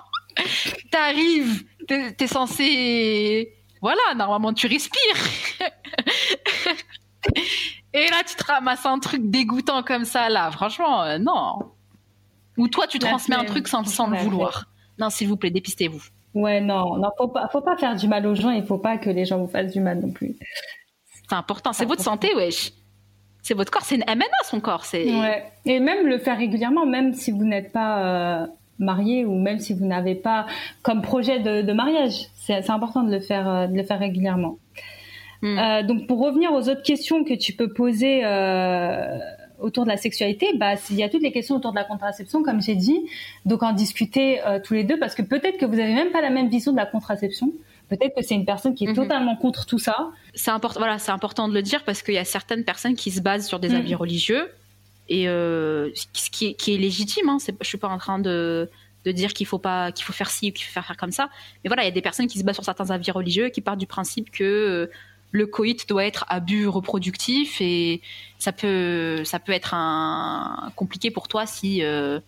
T'arrives, 0.91 1.65
t'es, 1.87 2.13
t'es 2.13 2.27
censé, 2.27 3.55
voilà, 3.81 4.15
normalement 4.15 4.53
tu 4.53 4.67
respires. 4.67 5.17
Et 7.97 8.11
là, 8.11 8.23
tu 8.27 8.37
te 8.37 8.45
ramasses 8.45 8.85
un 8.85 8.99
truc 8.99 9.31
dégoûtant 9.31 9.83
comme 9.83 10.05
ça, 10.05 10.29
là. 10.29 10.51
Franchement, 10.51 11.03
euh, 11.03 11.19
non. 11.19 11.59
Ou 12.59 12.69
toi, 12.69 12.87
tu 12.87 12.99
transmets 12.99 13.37
un 13.37 13.45
truc 13.45 13.69
sans, 13.69 13.85
sans 13.85 14.09
le 14.09 14.19
vouloir. 14.19 14.67
Non, 14.99 15.09
s'il 15.09 15.29
vous 15.29 15.37
plaît, 15.37 15.51
dépistez-vous. 15.51 16.03
Ouais, 16.35 16.61
non, 16.61 16.99
non, 16.99 17.09
faut 17.17 17.29
pas, 17.29 17.49
faut 17.49 17.63
pas 17.63 17.79
faire 17.79 17.97
du 17.97 18.07
mal 18.07 18.27
aux 18.27 18.35
gens. 18.35 18.51
Il 18.51 18.65
faut 18.65 18.77
pas 18.77 18.99
que 18.99 19.09
les 19.09 19.25
gens 19.25 19.39
vous 19.39 19.47
fassent 19.47 19.73
du 19.73 19.81
mal 19.81 20.01
non 20.01 20.11
plus. 20.11 20.37
C'est 21.29 21.35
important. 21.35 21.73
C'est 21.73 21.87
votre 21.87 22.03
santé, 22.03 22.35
wesh. 22.35 22.73
C'est 23.41 23.55
votre 23.55 23.71
corps. 23.71 23.83
C'est 23.83 23.95
une 23.95 24.05
MNA, 24.07 24.27
son 24.45 24.61
corps. 24.61 24.85
C'est. 24.85 25.05
Ouais. 25.05 25.51
Et 25.65 25.81
même 25.81 26.07
le 26.07 26.19
faire 26.19 26.37
régulièrement, 26.37 26.85
même 26.85 27.15
si 27.15 27.31
vous 27.31 27.45
n'êtes 27.45 27.73
pas 27.73 28.43
euh, 28.43 28.47
marié 28.79 29.25
ou 29.25 29.35
même 29.39 29.59
si 29.59 29.73
vous 29.73 29.87
n'avez 29.87 30.15
pas 30.15 30.47
comme 30.83 31.01
projet 31.01 31.41
de, 31.41 31.73
mariage. 31.73 32.27
C'est 32.37 32.69
important 32.69 33.03
de 33.03 33.11
le 33.11 33.21
faire, 33.21 33.49
euh, 33.49 33.67
de 33.67 33.75
le 33.75 33.85
faire 33.85 33.99
régulièrement. 33.99 34.59
Hmm. 35.43 35.59
Euh, 35.59 35.83
donc 35.83 36.07
pour 36.07 36.21
revenir 36.21 36.53
aux 36.53 36.69
autres 36.69 36.83
questions 36.83 37.25
que 37.25 37.35
tu 37.35 37.53
peux 37.53 37.73
poser 37.73 38.25
euh, 38.25 39.19
autour 39.59 39.85
de 39.85 39.91
la 39.91 39.97
sexualité, 39.97 40.47
bah 40.57 40.75
il 40.91 40.97
y 40.97 41.03
a 41.03 41.09
toutes 41.09 41.23
les 41.23 41.33
questions 41.33 41.57
autour 41.57 41.73
de 41.73 41.77
la 41.77 41.85
contraception 41.85 42.43
comme 42.43 42.63
j'ai 42.63 42.75
dit. 42.75 43.01
Donc 43.45 43.63
en 43.63 43.73
discuter 43.73 44.41
euh, 44.47 44.59
tous 44.63 44.75
les 44.75 44.85
deux 44.85 44.99
parce 44.99 45.15
que 45.15 45.23
peut-être 45.23 45.59
que 45.59 45.67
vous 45.67 45.79
avez 45.79 45.95
même 45.95 46.11
pas 46.11 46.21
la 46.21 46.31
même 46.31 46.49
vision 46.49 46.73
de 46.73 46.77
la 46.77 46.87
contraception. 46.87 47.53
Peut-être 47.89 48.17
que 48.17 48.23
c'est 48.23 48.35
une 48.35 48.45
personne 48.45 48.75
qui 48.75 48.85
est 48.85 48.89
mhm. 48.89 48.97
totalement 48.97 49.37
contre 49.37 49.65
tout 49.65 49.79
ça. 49.79 50.11
C'est 50.35 50.51
important, 50.51 50.81
voilà, 50.81 50.99
c'est 50.99 51.13
important 51.13 51.49
de 51.49 51.55
le 51.55 51.63
dire 51.63 51.85
parce 51.85 52.03
qu'il 52.03 52.15
y 52.15 52.19
a 52.19 52.25
certaines 52.25 52.65
personnes 52.65 52.97
qui 52.97 53.13
se 53.13 53.21
basent 53.21 53.47
sur 53.47 53.61
des 53.61 53.69
hmm. 53.69 53.77
avis 53.77 53.95
religieux 53.95 54.51
et 55.09 55.27
ce 55.27 56.31
qui 56.33 56.47
est, 56.47 56.55
qui 56.55 56.75
est 56.75 56.79
légitime. 56.79 57.29
Hein, 57.29 57.39
je 57.61 57.67
suis 57.67 57.79
pas 57.79 57.89
en 57.89 57.99
train 57.99 58.19
de 58.19 58.69
de 59.07 59.13
dire 59.13 59.33
qu'il 59.33 59.47
faut 59.47 59.59
pas 59.59 59.93
qu'il 59.93 60.05
faut 60.05 60.13
faire 60.13 60.29
ci 60.29 60.51
ou 60.51 60.53
qu'il 60.53 60.67
faut 60.67 60.73
faire, 60.73 60.97
comme 60.99 61.13
ça. 61.13 61.31
Mais 61.63 61.69
voilà, 61.69 61.85
il 61.85 61.87
y 61.87 61.89
a 61.89 61.93
des 61.93 62.03
personnes 62.03 62.27
qui 62.27 62.41
se 62.41 62.45
basent 62.45 62.57
sur 62.57 62.65
certains 62.65 62.91
avis 62.91 63.11
religieux 63.13 63.49
qui 63.49 63.61
partent 63.61 63.79
du 63.79 63.87
principe 63.87 64.31
que 64.31 64.91
le 65.37 65.47
coït 65.47 65.89
doit 65.89 66.05
être 66.05 66.25
à 66.29 66.41
but 66.41 66.67
reproductif 66.67 67.61
et 67.61 68.01
ça 68.39 68.53
peut 68.53 69.23
ça 69.25 69.39
peut 69.39 69.53
être 69.53 69.75
un, 69.75 70.73
compliqué 70.77 71.11
pour 71.11 71.29
toi 71.29 71.47
si 71.47 71.83
euh, 71.83 72.21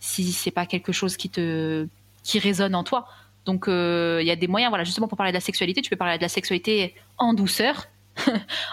si 0.00 0.32
c'est 0.32 0.50
pas 0.50 0.66
quelque 0.66 0.92
chose 0.92 1.16
qui 1.16 1.30
te 1.30 1.86
qui 2.22 2.38
résonne 2.38 2.74
en 2.74 2.84
toi. 2.84 3.08
Donc 3.46 3.66
euh, 3.66 4.18
il 4.20 4.26
y 4.26 4.30
a 4.30 4.36
des 4.36 4.48
moyens 4.48 4.70
voilà 4.70 4.84
justement 4.84 5.08
pour 5.08 5.16
parler 5.16 5.32
de 5.32 5.36
la 5.36 5.40
sexualité, 5.40 5.80
tu 5.80 5.90
peux 5.90 5.96
parler 5.96 6.18
de 6.18 6.22
la 6.22 6.28
sexualité 6.28 6.94
en 7.18 7.34
douceur 7.34 7.88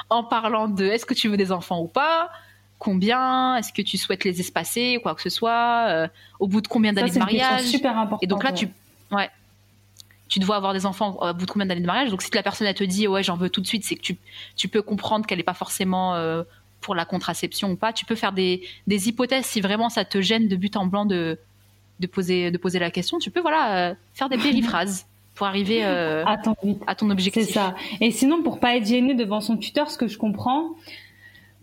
en 0.09 0.23
parlant 0.23 0.67
de 0.67 0.85
est-ce 0.85 1.05
que 1.05 1.13
tu 1.13 1.29
veux 1.29 1.37
des 1.37 1.51
enfants 1.51 1.79
ou 1.79 1.87
pas 1.87 2.29
combien 2.77 3.55
Est-ce 3.57 3.73
que 3.73 3.81
tu 3.81 3.97
souhaites 3.97 4.23
les 4.23 4.39
espacer 4.39 4.97
ou 4.97 5.01
quoi 5.01 5.15
que 5.15 5.21
ce 5.21 5.29
soit 5.29 5.87
euh, 5.89 6.07
Au 6.39 6.47
bout 6.47 6.61
de 6.61 6.67
combien 6.67 6.93
d'années 6.93 7.11
de 7.11 7.19
mariage 7.19 7.63
super 7.63 7.97
important. 7.97 8.19
Et 8.21 8.27
donc 8.27 8.43
là, 8.43 8.53
tu, 8.53 8.69
ouais, 9.11 9.29
tu 10.29 10.39
dois 10.39 10.55
avoir 10.55 10.73
des 10.73 10.85
enfants 10.85 11.17
au 11.19 11.33
bout 11.33 11.45
de 11.45 11.51
combien 11.51 11.65
d'années 11.65 11.81
de 11.81 11.85
mariage. 11.85 12.09
Donc 12.09 12.21
si 12.21 12.29
la 12.33 12.43
personne 12.43 12.67
elle 12.67 12.75
te 12.75 12.83
dit 12.83 13.07
ouais 13.07 13.23
j'en 13.23 13.35
veux 13.35 13.49
tout 13.49 13.61
de 13.61 13.67
suite, 13.67 13.83
c'est 13.83 13.95
que 13.95 14.01
tu, 14.01 14.17
tu 14.55 14.67
peux 14.69 14.81
comprendre 14.81 15.25
qu'elle 15.25 15.39
n'est 15.39 15.43
pas 15.43 15.53
forcément 15.53 16.15
euh, 16.15 16.43
pour 16.79 16.95
la 16.95 17.03
contraception 17.03 17.71
ou 17.71 17.75
pas. 17.75 17.91
Tu 17.91 18.05
peux 18.05 18.15
faire 18.15 18.31
des, 18.31 18.61
des, 18.87 19.09
hypothèses 19.09 19.45
si 19.45 19.59
vraiment 19.59 19.89
ça 19.89 20.05
te 20.05 20.21
gêne 20.21 20.47
de 20.47 20.55
but 20.55 20.77
en 20.77 20.85
blanc 20.85 21.05
de, 21.05 21.37
de, 21.99 22.07
poser, 22.07 22.51
de 22.51 22.57
poser 22.57 22.79
la 22.79 22.91
question. 22.91 23.17
Tu 23.17 23.31
peux 23.31 23.41
voilà 23.41 23.89
euh, 23.89 23.95
faire 24.13 24.29
des 24.29 24.37
périphrases 24.37 25.07
pour 25.33 25.47
arriver 25.47 25.83
euh, 25.83 26.23
à, 26.25 26.37
ton, 26.37 26.55
à 26.85 26.95
ton 26.95 27.09
objectif. 27.09 27.45
C'est 27.45 27.53
ça. 27.53 27.75
Et 27.99 28.11
sinon 28.11 28.43
pour 28.43 28.59
pas 28.59 28.77
être 28.77 28.85
gêné 28.85 29.15
devant 29.15 29.41
son 29.41 29.57
tuteur, 29.57 29.89
ce 29.89 29.97
que 29.97 30.07
je 30.07 30.17
comprends, 30.17 30.75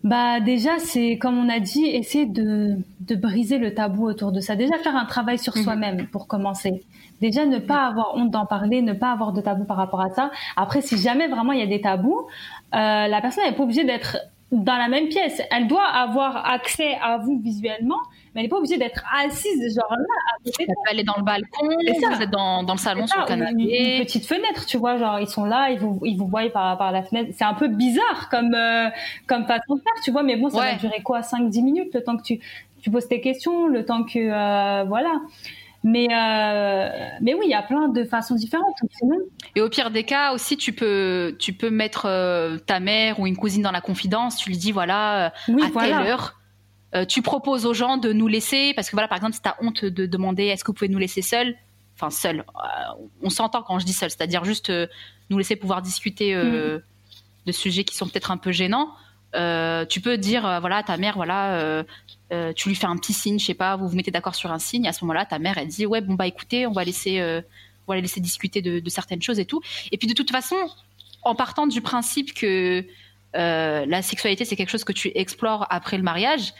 bah 0.07 0.39
déjà, 0.39 0.79
c'est 0.79 1.17
comme 1.17 1.37
on 1.37 1.49
a 1.49 1.59
dit, 1.59 1.85
essayer 1.85 2.25
de, 2.25 2.77
de, 3.01 3.15
briser 3.15 3.57
le 3.57 3.73
tabou 3.73 4.07
autour 4.07 4.31
de 4.31 4.39
ça. 4.39 4.55
Déjà 4.55 4.77
faire 4.77 4.95
un 4.95 5.05
travail 5.05 5.37
sur 5.37 5.55
mhm. 5.57 5.63
soi-même 5.63 6.07
pour 6.07 6.27
commencer. 6.27 6.83
Déjà 7.19 7.45
ne 7.45 7.57
pas 7.57 7.85
avoir 7.85 8.15
honte 8.15 8.31
d'en 8.31 8.45
parler, 8.45 8.81
ne 8.81 8.93
pas 8.93 9.11
avoir 9.11 9.33
de 9.33 9.41
tabou 9.41 9.65
par 9.65 9.75
rapport 9.75 9.99
à 9.99 10.09
ça. 10.11 10.31
Après, 10.55 10.81
si 10.81 10.97
jamais 10.97 11.27
vraiment 11.27 11.51
il 11.51 11.59
y 11.59 11.63
a 11.63 11.67
des 11.67 11.81
tabous, 11.81 12.21
euh, 12.73 13.07
la 13.07 13.21
personne 13.21 13.43
n'est 13.43 13.51
pas 13.51 13.63
obligée 13.63 13.83
d'être 13.83 14.17
dans 14.53 14.77
la 14.77 14.87
même 14.87 15.09
pièce. 15.09 15.41
Elle 15.51 15.67
doit 15.67 15.85
avoir 15.85 16.49
accès 16.49 16.95
à 17.03 17.17
vous 17.17 17.37
visuellement, 17.43 17.99
mais 18.37 18.43
elle 18.43 18.45
n'est 18.45 18.49
pas 18.49 18.57
obligée 18.57 18.77
d'être 18.77 19.03
assise 19.25 19.75
genre 19.75 19.89
là. 19.89 20.51
Elle 20.59 20.67
peut 20.67 20.73
aller 20.91 21.03
dans 21.03 21.17
le 21.17 21.23
balcon, 21.23 21.67
vous 21.67 22.21
êtes 22.21 22.29
dans, 22.29 22.61
dans 22.61 22.73
le 22.73 22.79
salon 22.79 23.07
sur 23.07 23.19
le 23.19 23.25
canapé. 23.25 23.51
Une, 23.51 24.05
petite 24.05 24.27
fenêtre, 24.27 24.67
tu 24.67 24.77
vois, 24.77 24.97
genre 24.97 25.19
ils 25.19 25.27
sont 25.27 25.43
là, 25.43 25.71
ils 25.71 25.79
vous 25.79 25.99
ils 26.03 26.15
vous 26.15 26.27
voient 26.27 26.47
par 26.51 26.77
par 26.77 26.91
la 26.91 27.01
fenêtre. 27.01 27.31
C'est 27.35 27.45
un 27.45 27.55
peu 27.55 27.67
bizarre 27.67 28.29
comme 28.29 28.53
euh, 28.53 28.89
comme 29.25 29.47
façon 29.47 29.75
de 29.75 29.81
faire, 29.81 30.03
tu 30.03 30.11
vois, 30.11 30.21
mais 30.21 30.35
bon, 30.35 30.49
ça 30.49 30.59
va 30.59 30.73
durer 30.75 31.01
quoi 31.01 31.23
5 31.23 31.49
10 31.49 31.63
minutes 31.63 31.95
le 31.95 32.03
temps 32.03 32.15
que 32.15 32.21
tu 32.21 32.39
tu 32.79 32.91
poses 32.91 33.07
tes 33.07 33.21
questions, 33.21 33.67
le 33.67 33.85
temps 33.85 34.03
que 34.03 34.19
euh, 34.19 34.83
voilà. 34.85 35.19
Mais, 35.83 36.07
euh, 36.11 36.89
mais 37.21 37.33
oui, 37.33 37.45
il 37.45 37.51
y 37.51 37.55
a 37.55 37.61
plein 37.61 37.87
de 37.87 38.03
façons 38.03 38.35
différentes. 38.35 38.75
Et 39.55 39.61
au 39.61 39.69
pire 39.69 39.89
des 39.89 40.03
cas 40.03 40.33
aussi, 40.33 40.57
tu 40.57 40.73
peux, 40.73 41.35
tu 41.39 41.53
peux 41.53 41.69
mettre 41.69 42.05
euh, 42.05 42.57
ta 42.57 42.79
mère 42.79 43.19
ou 43.19 43.27
une 43.27 43.37
cousine 43.37 43.61
dans 43.61 43.71
la 43.71 43.81
confidence. 43.81 44.37
Tu 44.37 44.49
lui 44.49 44.57
dis 44.57 44.71
voilà, 44.71 45.27
à 45.27 45.31
telle 45.79 45.93
heure, 45.93 46.39
tu 47.07 47.21
proposes 47.21 47.65
aux 47.65 47.73
gens 47.73 47.97
de 47.97 48.13
nous 48.13 48.27
laisser 48.27 48.73
parce 48.75 48.89
que 48.89 48.95
voilà, 48.95 49.07
par 49.07 49.17
exemple, 49.17 49.33
si 49.33 49.41
tu 49.41 49.49
as 49.49 49.57
honte 49.61 49.85
de 49.85 50.05
demander 50.05 50.45
est-ce 50.45 50.63
que 50.63 50.67
vous 50.67 50.73
pouvez 50.73 50.89
nous 50.89 50.97
laisser 50.97 51.21
seuls, 51.21 51.55
enfin 51.95 52.09
seuls, 52.09 52.43
on 53.21 53.29
s'entend 53.29 53.61
quand 53.61 53.77
je 53.79 53.85
dis 53.85 53.93
seul, 53.93 54.09
c'est-à-dire 54.09 54.45
juste 54.45 54.71
nous 55.29 55.37
laisser 55.37 55.55
pouvoir 55.55 55.81
discuter 55.81 56.33
mm. 56.35 56.81
de 57.45 57.51
sujets 57.51 57.83
qui 57.83 57.95
sont 57.95 58.07
peut-être 58.07 58.31
un 58.31 58.37
peu 58.37 58.51
gênants. 58.51 58.89
tu 59.33 60.01
peux 60.01 60.17
dire 60.17 60.41
voilà 60.61 60.81
ta 60.81 60.97
mère 60.97 61.15
voilà 61.15 61.83
euh, 62.33 62.51
tu 62.53 62.67
lui 62.69 62.75
fais 62.75 62.87
un 62.87 62.97
petit 62.97 63.13
signe, 63.13 63.39
je 63.39 63.45
sais 63.45 63.53
pas, 63.53 63.77
vous 63.77 63.87
vous 63.87 63.95
mettez 63.95 64.11
d'accord 64.11 64.35
sur 64.35 64.51
un 64.51 64.59
signe. 64.59 64.87
À 64.87 64.93
ce 64.93 65.03
moment-là, 65.05 65.25
ta 65.25 65.39
mère 65.39 65.57
elle 65.57 65.67
dit 65.67 65.85
ouais 65.85 66.01
bon 66.01 66.15
bah 66.15 66.27
écoutez, 66.27 66.67
on 66.67 66.73
va 66.73 66.83
laisser, 66.83 67.19
euh, 67.19 67.41
on 67.87 67.93
va 67.93 68.01
laisser 68.01 68.19
discuter 68.19 68.61
de, 68.61 68.89
certaines 68.89 69.21
choses 69.21 69.39
et 69.39 69.45
tout. 69.45 69.61
Et 69.91 69.97
puis 69.97 70.07
de 70.07 70.13
toute 70.13 70.31
façon, 70.31 70.57
en 71.23 71.35
partant 71.35 71.67
du 71.67 71.81
principe 71.81 72.33
que 72.33 72.85
euh, 73.35 73.85
la 73.85 74.01
sexualité 74.01 74.45
c'est 74.45 74.55
quelque 74.55 74.69
chose 74.69 74.83
que 74.83 74.93
tu 74.93 75.11
explores 75.15 75.65
après 75.69 75.97
le 75.97 76.03
mariage, 76.03 76.53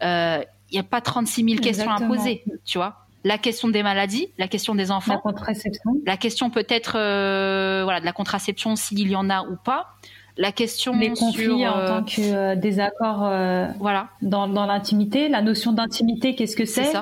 il 0.00 0.72
n'y 0.72 0.78
a 0.78 0.82
pas 0.82 1.00
36 1.00 1.44
000 1.44 1.62
questions 1.62 1.90
à 1.90 2.00
poser, 2.00 2.44
tu 2.64 2.78
vois. 2.78 3.00
La 3.26 3.38
question 3.38 3.68
des 3.68 3.82
maladies, 3.82 4.28
la 4.36 4.48
question 4.48 4.74
des 4.74 4.90
enfants, 4.90 5.14
la 5.14 5.20
contraception, 5.20 5.92
la 6.04 6.16
question 6.16 6.50
peut-être 6.50 6.92
voilà 6.92 8.00
de 8.00 8.04
la 8.04 8.12
contraception 8.12 8.76
s'il 8.76 9.08
y 9.08 9.16
en 9.16 9.30
a 9.30 9.42
ou 9.42 9.56
pas. 9.56 9.94
La 10.36 10.50
question 10.50 10.98
les 10.98 11.10
conflits 11.10 11.66
en 11.66 11.78
euh, 11.78 11.86
tant 11.86 12.02
que 12.02 12.20
euh, 12.20 12.56
désaccords 12.56 13.24
euh, 13.24 13.68
voilà. 13.78 14.08
dans, 14.20 14.48
dans 14.48 14.66
l'intimité 14.66 15.28
la 15.28 15.42
notion 15.42 15.72
d'intimité 15.72 16.34
qu'est-ce 16.34 16.56
que 16.56 16.64
c'est 16.64 16.92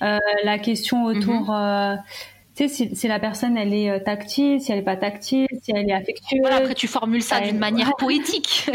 la 0.00 0.58
question 0.58 1.04
autour 1.04 1.50
mhm. 1.50 1.98
Sais 2.68 2.94
si, 2.94 3.08
la 3.08 3.18
personne 3.18 3.56
elle 3.56 3.72
est 3.72 4.00
tactile 4.04 4.60
si 4.60 4.72
elle 4.72 4.78
est 4.78 4.82
pas 4.82 4.96
tactile 4.96 5.46
si 5.62 5.72
elle 5.74 5.88
est 5.88 5.92
affectueuse. 5.92 6.40
Voilà, 6.40 6.56
après 6.56 6.74
tu 6.74 6.86
formules 6.86 7.22
ça 7.22 7.40
d'une 7.40 7.58
manière 7.58 7.94
poétique. 7.96 8.70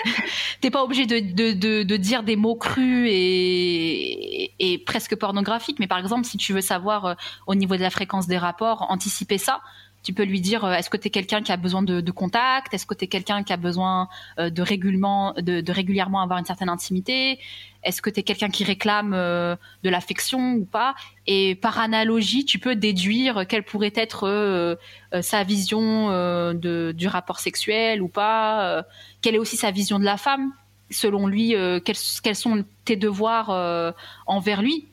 T'es 0.60 0.70
pas 0.70 0.82
obligé 0.82 1.06
de, 1.06 1.20
de, 1.20 1.82
de, 1.82 1.96
dire 1.96 2.22
des 2.22 2.36
mots 2.36 2.54
crus 2.54 3.08
et, 3.10 4.52
et, 4.58 4.78
presque 4.78 5.16
pornographiques 5.16 5.78
mais 5.78 5.86
par 5.86 5.98
exemple 5.98 6.24
si 6.24 6.36
tu 6.36 6.52
veux 6.52 6.60
savoir 6.60 7.16
au 7.46 7.54
niveau 7.54 7.76
de 7.76 7.82
la 7.82 7.90
fréquence 7.90 8.26
des 8.26 8.38
rapports 8.38 8.86
anticiper 8.90 9.38
ça 9.38 9.60
Tu 10.02 10.12
peux 10.12 10.24
lui 10.24 10.40
dire 10.40 10.70
est-ce 10.72 10.90
que 10.90 10.96
tu 10.96 11.08
es 11.08 11.10
quelqu'un 11.10 11.42
qui 11.42 11.52
a 11.52 11.56
besoin 11.56 11.82
de, 11.82 12.00
de 12.00 12.10
contact? 12.10 12.74
Est-ce 12.74 12.86
que 12.86 12.94
tu 12.94 13.04
es 13.04 13.08
quelqu'un 13.08 13.42
qui 13.42 13.52
a 13.52 13.56
besoin 13.56 14.08
de, 14.38 14.62
régulièrement, 14.62 15.32
de, 15.34 15.60
de, 15.60 15.72
régulièrement 15.72 16.20
avoir 16.20 16.38
une 16.38 16.44
certaine 16.44 16.68
intimité? 16.68 17.38
Est-ce 17.84 18.02
que 18.02 18.10
tu 18.10 18.20
es 18.20 18.22
quelqu'un 18.22 18.48
qui 18.48 18.64
réclame 18.64 19.12
de 19.12 19.90
l'affection 19.90 20.54
ou 20.54 20.64
pas? 20.64 20.94
Et 21.26 21.54
par 21.54 21.78
analogie, 21.78 22.44
tu 22.44 22.58
peux 22.58 22.76
déduire 22.76 23.46
quelle 23.46 23.62
pourrait 23.62 23.92
être 23.94 24.78
sa 25.20 25.42
vision 25.44 26.54
du 26.54 27.08
rapport 27.08 27.40
sexuel 27.40 28.02
ou 28.02 28.08
pas 28.08 28.84
Quelle 29.22 29.34
est 29.34 29.38
aussi 29.38 29.56
sa 29.56 29.70
vision 29.70 29.98
de 29.98 30.04
la 30.04 30.16
femme 30.16 30.52
Selon 30.90 31.26
lui, 31.26 31.54
quels, 31.84 32.36
sont 32.36 32.64
tes 32.84 32.96
devoirs 32.96 33.94
envers 34.26 34.62
lui? 34.62 34.86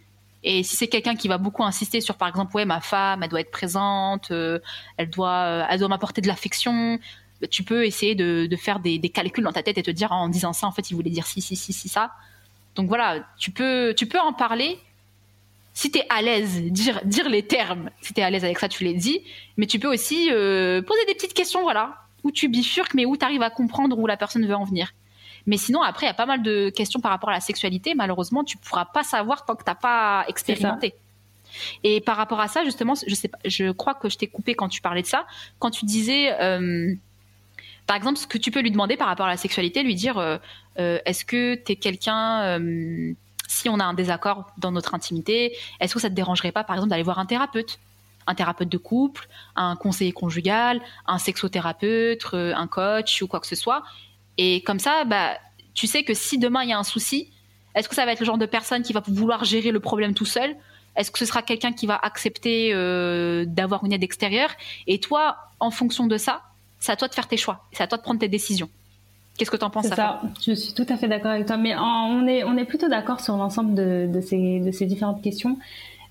Et 0.44 0.64
si 0.64 0.76
c'est 0.76 0.88
quelqu'un 0.88 1.16
qui 1.16 1.28
va 1.28 1.38
beaucoup 1.38 1.64
insister 1.64 2.02
sur, 2.02 2.16
par 2.16 2.28
exemple, 2.28 2.56
ouais, 2.56 2.66
ma 2.66 2.82
femme, 2.82 3.22
elle 3.24 3.30
doit 3.30 3.42
être 3.42 3.52
présente, 3.52 4.32
euh, 4.32 4.60
elle 4.98 5.10
doit, 5.10 5.66
euh, 5.72 5.78
doit 5.78 5.88
m'apporter 5.88 6.22
de 6.22 6.28
l'affection, 6.28 7.00
bah, 7.42 7.48
tu 7.48 7.64
peux 7.64 7.86
essayer 7.86 8.16
de, 8.16 8.56
faire 8.56 8.80
des, 8.80 9.00
calculs 9.10 9.44
dans 9.44 9.52
ta 9.52 9.62
tête 9.62 9.78
et 9.78 9.84
te 9.84 9.92
dire 9.92 10.12
en 10.12 10.30
disant 10.30 10.54
ça, 10.54 10.68
en 10.68 10.72
fait, 10.72 10.90
il 10.90 10.96
voulait 10.96 11.12
dire 11.12 11.28
si, 11.28 11.42
si, 11.42 11.56
si, 11.56 11.74
si, 11.74 11.90
ça. 11.90 12.12
Donc 12.76 12.88
voilà, 12.88 13.26
tu 13.38 13.52
peux, 13.52 13.94
tu 13.96 14.06
peux 14.06 14.20
en 14.20 14.34
parler. 14.34 14.80
Si 15.74 15.90
tu 15.90 16.00
es 16.00 16.06
à 16.10 16.22
l'aise, 16.22 16.62
dire, 16.64 17.02
dire 17.06 17.30
les 17.30 17.44
termes, 17.44 17.90
si 18.02 18.14
tu 18.14 18.20
es 18.20 18.24
à 18.24 18.30
l'aise 18.30 18.44
avec 18.44 18.60
ça, 18.60 18.68
tu 18.68 18.84
les 18.84 18.94
dis. 18.94 19.22
Mais 19.58 19.66
tu 19.66 19.80
peux 19.80 19.92
aussi 19.92 20.30
euh, 20.32 20.82
poser 20.82 21.06
des 21.06 21.14
petites 21.14 21.34
questions, 21.34 21.62
voilà, 21.62 21.96
où 22.24 22.32
tu 22.32 22.50
bifurques, 22.50 22.94
mais 22.94 23.06
où 23.06 23.16
tu 23.16 23.26
arrives 23.26 23.42
à 23.42 23.50
comprendre 23.50 23.98
où 23.98 24.06
la 24.06 24.18
personne 24.18 24.46
veut 24.46 24.56
en 24.56 24.66
venir. 24.66 24.94
Mais 25.48 25.58
sinon, 25.58 25.82
après, 25.82 26.06
il 26.06 26.10
y 26.10 26.12
a 26.12 26.16
pas 26.16 26.26
mal 26.26 26.44
de 26.44 26.70
questions 26.70 27.00
par 27.00 27.12
rapport 27.12 27.30
à 27.30 27.34
la 27.34 27.40
sexualité. 27.40 27.96
Malheureusement, 27.96 28.44
tu 28.44 28.58
pourras 28.58 28.86
pas 28.86 29.04
savoir 29.04 29.46
tant 29.46 29.56
que 29.56 29.64
t'as 29.64 29.76
pas 29.76 30.26
expérimenté. 30.28 30.94
Et 31.84 32.02
par 32.02 32.18
rapport 32.18 32.40
à 32.40 32.48
ça, 32.48 32.64
justement, 32.64 32.94
je 32.96 33.16
sais 33.16 33.28
pas, 33.28 33.40
je 33.46 33.72
crois 33.72 33.94
que 33.94 34.10
je 34.10 34.18
t'ai 34.18 34.28
coupé 34.28 34.54
quand 34.54 34.70
tu 34.70 34.82
parlais 34.82 35.02
de 35.02 35.08
ça. 35.08 35.26
Quand 35.60 35.72
tu 35.72 35.86
disais, 35.86 36.34
euh, 36.40 36.94
par 37.88 37.98
exemple, 37.98 38.20
ce 38.20 38.28
que 38.28 38.38
tu 38.38 38.52
peux 38.52 38.62
lui 38.62 38.72
demander 38.72 38.98
par 38.98 39.08
rapport 39.08 39.26
à 39.26 39.30
la 39.30 39.38
sexualité, 39.38 39.84
lui 39.84 39.96
dire, 39.96 40.18
euh, 40.18 40.38
euh, 40.38 40.38
est-ce 40.78 41.26
que 41.26 41.56
tu 41.56 41.74
es 41.74 41.76
quelqu'un, 41.76 42.60
si 43.48 43.70
on 43.70 43.80
a 43.80 43.84
un 43.84 43.94
désaccord 43.94 44.52
dans 44.58 44.72
notre 44.72 44.96
intimité, 44.96 45.56
est-ce 45.80 45.94
que 45.94 46.00
ça 46.00 46.10
te 46.10 46.16
dérangerait 46.16 46.52
pas, 46.52 46.64
par 46.64 46.76
exemple, 46.76 46.90
d'aller 46.90 47.04
voir 47.04 47.20
un 47.20 47.26
thérapeute? 47.26 47.80
Un 48.28 48.36
thérapeute 48.36 48.70
de 48.70 48.78
couple, 48.78 49.28
un 49.56 49.76
conseiller 49.76 50.12
conjugal, 50.12 50.80
un 51.08 51.18
sexothérapeute, 51.18 52.26
un 52.34 52.68
coach 52.68 53.22
ou 53.22 53.28
quoi 53.28 53.40
que 53.40 53.48
ce 53.48 53.56
soit, 53.56 53.84
et 54.38 54.62
comme 54.62 54.80
ça, 54.80 55.04
bah, 55.06 55.38
tu 55.74 55.88
sais 55.88 56.04
que 56.04 56.14
si 56.14 56.38
demain 56.38 56.64
il 56.64 56.70
y 56.70 56.74
a 56.74 56.80
un 56.80 56.84
souci, 56.84 57.32
est-ce 57.76 57.88
que 57.88 57.96
ça 57.96 58.06
va 58.06 58.12
être 58.12 58.20
le 58.20 58.26
genre 58.26 58.38
de 58.38 58.46
personne 58.46 58.84
qui 58.84 58.94
va 58.94 59.02
vouloir 59.06 59.44
gérer 59.44 59.72
le 59.72 59.80
problème 59.80 60.14
tout 60.14 60.26
seul? 60.26 60.56
Est-ce 60.96 61.12
que 61.12 61.20
ce 61.20 61.26
sera 61.26 61.42
quelqu'un 61.42 61.72
qui 61.72 61.88
va 61.88 61.96
accepter 61.96 62.74
euh, 62.74 63.46
d'avoir 63.46 63.86
une 63.86 63.94
aide 63.94 64.04
extérieure? 64.04 64.50
Et 64.88 65.00
toi, 65.00 65.38
en 65.60 65.72
fonction 65.72 66.08
de 66.08 66.18
ça, 66.18 66.42
c'est 66.80 66.92
à 66.92 66.96
toi 66.96 67.08
de 67.08 67.14
faire 67.14 67.28
tes 67.28 67.38
choix. 67.38 67.66
C'est 67.72 67.84
à 67.84 67.88
toi 67.88 67.98
de 67.98 68.04
prendre 68.04 68.20
tes 68.20 68.28
décisions. 68.28 68.70
Qu'est-ce 69.38 69.50
que 69.50 69.58
tu 69.58 69.64
en 69.64 69.70
penses 69.70 69.88
ça, 69.88 70.22
je 70.46 70.54
suis 70.54 70.74
tout 70.74 70.86
à 70.90 70.98
fait 70.98 71.08
d'accord 71.08 71.32
avec 71.32 71.48
toi. 71.48 71.58
Mais 71.58 71.76
on, 71.76 72.28
est, 72.28 72.44
on 72.44 72.58
est 72.58 72.66
plutôt 72.66 72.90
d'accord 72.90 73.22
sur 73.22 73.38
l'ensemble 73.38 73.74
de, 73.74 74.22
ces, 74.22 74.60
de 74.60 74.72
ces 74.72 74.86
différentes 74.86 75.22
questions. 75.22 75.58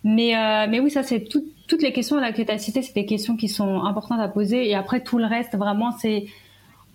Mais, 0.03 0.37
euh, 0.37 0.67
mais 0.69 0.81
oui, 0.81 0.91
ça, 0.91 1.03
c'est 1.03 1.25
toutes 1.25 1.83
les 1.83 1.93
questions 1.93 2.19
là 2.19 2.33
que 2.33 2.43
tu 2.43 2.51
as 2.51 2.59
citées, 2.59 2.83
c'est 2.83 2.95
des 2.95 3.07
questions 3.07 3.37
qui 3.37 3.49
sont 3.49 3.83
importantes 3.83 4.21
à 4.21 4.29
poser. 4.29 4.69
Et 4.69 4.75
après, 4.75 5.01
tout 5.03 5.19
le 5.19 5.27
reste, 5.27 5.57
vraiment, 5.57 5.93
c'est 5.93 6.27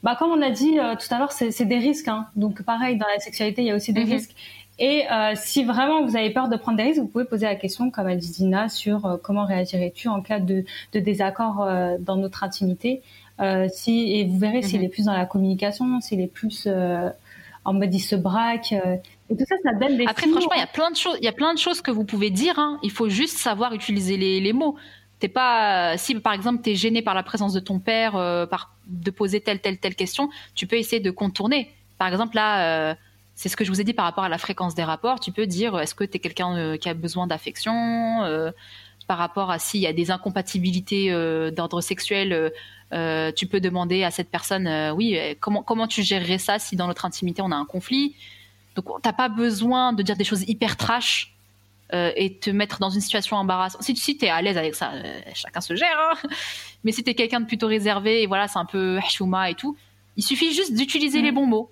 bah, 0.03 0.15
comme 0.17 0.31
on 0.31 0.41
a 0.41 0.49
dit 0.49 0.77
euh, 0.79 0.95
tout 0.95 1.13
à 1.13 1.19
l'heure, 1.19 1.31
c'est 1.31 1.65
des 1.65 1.77
risques. 1.77 2.07
Hein. 2.07 2.27
Donc 2.35 2.63
pareil, 2.63 2.97
dans 2.97 3.07
la 3.07 3.19
sexualité, 3.19 3.61
il 3.61 3.67
y 3.67 3.71
a 3.71 3.75
aussi 3.75 3.93
des 3.93 4.05
mhm. 4.05 4.11
risques. 4.11 4.35
Et 4.77 5.03
euh, 5.09 5.33
si 5.35 5.63
vraiment 5.63 6.05
vous 6.05 6.17
avez 6.17 6.31
peur 6.31 6.49
de 6.49 6.57
prendre 6.57 6.77
des 6.77 6.83
risques, 6.83 6.99
vous 6.99 7.07
pouvez 7.07 7.23
poser 7.25 7.45
la 7.45 7.55
question, 7.55 7.91
comme 7.91 8.07
a 8.07 8.15
dit 8.15 8.29
Dina, 8.29 8.67
sur 8.67 9.19
comment 9.23 9.45
réagirais-tu 9.45 10.09
en 10.09 10.21
cas 10.21 10.39
de, 10.39 10.65
de 10.91 10.99
désaccord 10.99 11.65
dans 11.99 12.17
notre 12.17 12.43
intimité. 12.43 13.01
Si, 13.69 14.13
et 14.13 14.25
vous 14.25 14.37
verrez 14.39 14.61
s'il 14.61 14.79
mhm. 14.79 14.85
est 14.85 14.89
plus 14.89 15.05
dans 15.05 15.13
la 15.13 15.25
communication, 15.25 15.99
s'il 16.01 16.21
est 16.21 16.27
plus 16.27 16.67
en 17.65 17.73
mode 17.73 17.93
il 17.93 17.99
se 17.99 18.15
braque. 18.15 18.71
et 18.71 19.35
tout 19.35 19.45
ça, 19.47 19.55
ça 19.63 19.73
donne 19.73 19.97
des 19.97 20.05
Après, 20.05 20.27
franchement, 20.27 20.53
il 20.55 20.59
y 20.59 20.63
a 20.63 20.67
plein 20.67 20.91
de 20.91 20.95
choses. 20.95 21.17
Il 21.19 21.25
y 21.25 21.29
a 21.29 21.33
plein 21.33 21.53
de 21.53 21.59
choses 21.59 21.81
que 21.81 21.91
vous 21.91 22.03
pouvez 22.03 22.29
dire. 22.29 22.59
Hein. 22.59 22.79
Il 22.83 22.91
faut 22.91 23.09
juste 23.09 23.37
savoir 23.37 23.73
utiliser 23.73 24.17
les, 24.17 24.39
les 24.39 24.53
mots. 24.53 24.75
T'es 25.19 25.29
pas 25.29 25.97
si 25.97 26.15
par 26.15 26.33
exemple 26.33 26.61
tu 26.63 26.71
es 26.71 26.75
gêné 26.75 27.01
par 27.01 27.15
la 27.15 27.23
présence 27.23 27.53
de 27.53 27.59
ton 27.59 27.79
père 27.79 28.13
par 28.49 28.75
de 28.87 29.11
poser 29.11 29.41
telle, 29.41 29.59
telle, 29.59 29.77
telle 29.77 29.95
question, 29.95 30.29
tu 30.53 30.67
peux 30.67 30.77
essayer 30.77 31.01
de 31.01 31.11
contourner. 31.11 31.71
Par 31.97 32.07
exemple, 32.07 32.35
là, 32.35 32.91
euh, 32.91 32.95
c'est 33.35 33.49
ce 33.49 33.57
que 33.57 33.63
je 33.63 33.69
vous 33.69 33.81
ai 33.81 33.83
dit 33.83 33.93
par 33.93 34.05
rapport 34.05 34.23
à 34.23 34.29
la 34.29 34.37
fréquence 34.37 34.75
des 34.75 34.83
rapports. 34.83 35.19
Tu 35.19 35.31
peux 35.31 35.47
dire, 35.47 35.79
est-ce 35.79 35.95
que 35.95 36.03
tu 36.03 36.17
es 36.17 36.19
quelqu'un 36.19 36.55
euh, 36.55 36.77
qui 36.77 36.89
a 36.89 36.93
besoin 36.93 37.27
d'affection 37.27 38.23
euh, 38.23 38.51
Par 39.07 39.17
rapport 39.17 39.51
à 39.51 39.59
s'il 39.59 39.81
y 39.81 39.87
a 39.87 39.93
des 39.93 40.09
incompatibilités 40.09 41.11
d'ordre 41.51 41.81
sexuel, 41.81 42.51
tu 42.91 43.47
peux 43.47 43.59
demander 43.59 44.03
à 44.03 44.11
cette 44.11 44.29
personne, 44.29 44.67
oui, 44.95 45.17
comment, 45.39 45.61
comment 45.61 45.87
tu 45.87 46.01
gérerais 46.01 46.39
ça 46.39 46.57
si 46.57 46.75
dans 46.75 46.87
notre 46.87 47.05
intimité 47.05 47.41
on 47.43 47.51
a 47.51 47.55
un 47.55 47.65
conflit? 47.65 48.15
Donc, 48.75 48.85
t'as 49.01 49.13
pas 49.13 49.29
besoin 49.29 49.93
de 49.93 50.03
dire 50.03 50.17
des 50.17 50.23
choses 50.23 50.43
hyper 50.47 50.75
trash 50.75 51.35
euh, 51.93 52.11
et 52.15 52.37
te 52.37 52.49
mettre 52.49 52.79
dans 52.79 52.89
une 52.89 53.01
situation 53.01 53.37
embarrassante. 53.37 53.83
Si, 53.83 53.95
si 53.95 54.17
tu 54.17 54.25
es 54.25 54.29
à 54.29 54.41
l'aise 54.41 54.57
avec 54.57 54.75
ça, 54.75 54.91
euh, 54.93 55.21
chacun 55.33 55.61
se 55.61 55.75
gère. 55.75 55.97
Hein. 55.97 56.27
Mais 56.83 56.91
si 56.91 57.03
tu 57.03 57.09
es 57.09 57.13
quelqu'un 57.13 57.39
de 57.39 57.45
plutôt 57.45 57.67
réservé 57.67 58.23
et 58.23 58.27
voilà, 58.27 58.47
c'est 58.47 58.59
un 58.59 58.65
peu 58.65 58.99
chouma 59.07 59.49
et 59.49 59.55
tout, 59.55 59.77
il 60.17 60.23
suffit 60.23 60.53
juste 60.53 60.73
d'utiliser 60.73 61.21
les 61.21 61.31
mm. 61.31 61.35
bons 61.35 61.45
mots 61.45 61.71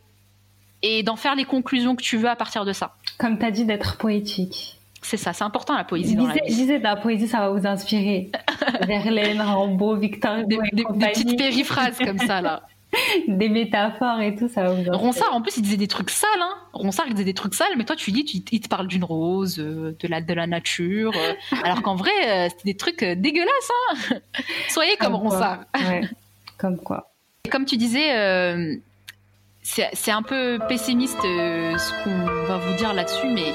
et 0.81 1.03
d'en 1.03 1.15
faire 1.15 1.35
les 1.35 1.45
conclusions 1.45 1.95
que 1.95 2.03
tu 2.03 2.17
veux 2.17 2.29
à 2.29 2.35
partir 2.35 2.63
de 2.63 2.73
ça. 2.73 2.95
Comme 3.17 3.39
tu 3.39 3.45
as 3.45 3.51
dit, 3.51 3.65
d'être 3.65 3.97
poétique. 3.97 4.77
C'est 5.03 5.17
ça, 5.17 5.33
c'est 5.33 5.43
important 5.43 5.75
la 5.75 5.83
poésie 5.83 6.15
dans 6.15 6.27
la 6.27 6.33
vie. 6.33 6.39
Disais, 6.47 6.79
la 6.79 6.95
poésie, 6.95 7.27
ça 7.27 7.39
va 7.39 7.49
vous 7.49 7.67
inspirer. 7.67 8.31
Verlaine, 8.87 9.41
Rambo, 9.41 9.95
Victor 9.95 10.45
des, 10.45 10.57
des, 10.71 10.83
des 10.93 11.05
petites 11.07 11.37
périphrases 11.37 11.97
comme 11.99 12.19
ça, 12.19 12.41
là. 12.41 12.63
des 13.27 13.49
métaphores 13.49 14.21
et 14.21 14.35
tout, 14.35 14.47
ça 14.47 14.63
va 14.63 14.73
vous 14.73 14.91
Ronsard, 14.91 15.33
en 15.33 15.41
plus, 15.41 15.57
il 15.57 15.63
disait 15.63 15.77
des 15.77 15.87
trucs 15.87 16.09
sales. 16.09 16.29
Hein. 16.39 16.55
Ronsard, 16.73 17.05
il 17.07 17.13
disait 17.13 17.25
des 17.25 17.33
trucs 17.33 17.53
sales, 17.53 17.73
mais 17.77 17.85
toi, 17.85 17.95
tu 17.95 18.11
dis, 18.11 18.25
tu, 18.25 18.37
il 18.51 18.61
te 18.61 18.67
parle 18.67 18.87
d'une 18.87 19.03
rose, 19.03 19.59
euh, 19.59 19.95
de 19.99 20.07
la, 20.07 20.21
de 20.21 20.33
la 20.33 20.47
nature, 20.47 21.11
euh, 21.15 21.33
alors 21.63 21.81
qu'en 21.81 21.95
vrai, 21.95 22.11
euh, 22.27 22.49
c'était 22.49 22.71
des 22.71 22.77
trucs 22.77 23.03
dégueulasses. 23.03 23.71
Hein. 24.11 24.15
Soyez 24.69 24.95
comme, 24.97 25.15
Ronsard. 25.15 25.65
Comme 26.57 26.77
quoi. 26.77 27.11
Et 27.45 27.49
comme 27.49 27.65
tu 27.65 27.77
disais, 27.77 28.79
c'est 29.61 30.11
un 30.11 30.23
peu 30.23 30.59
pessimiste 30.67 31.21
ce 31.21 32.03
qu'on 32.03 32.47
va 32.47 32.57
vous 32.57 32.75
dire 32.77 32.93
là-dessus, 32.93 33.27
mais 33.27 33.53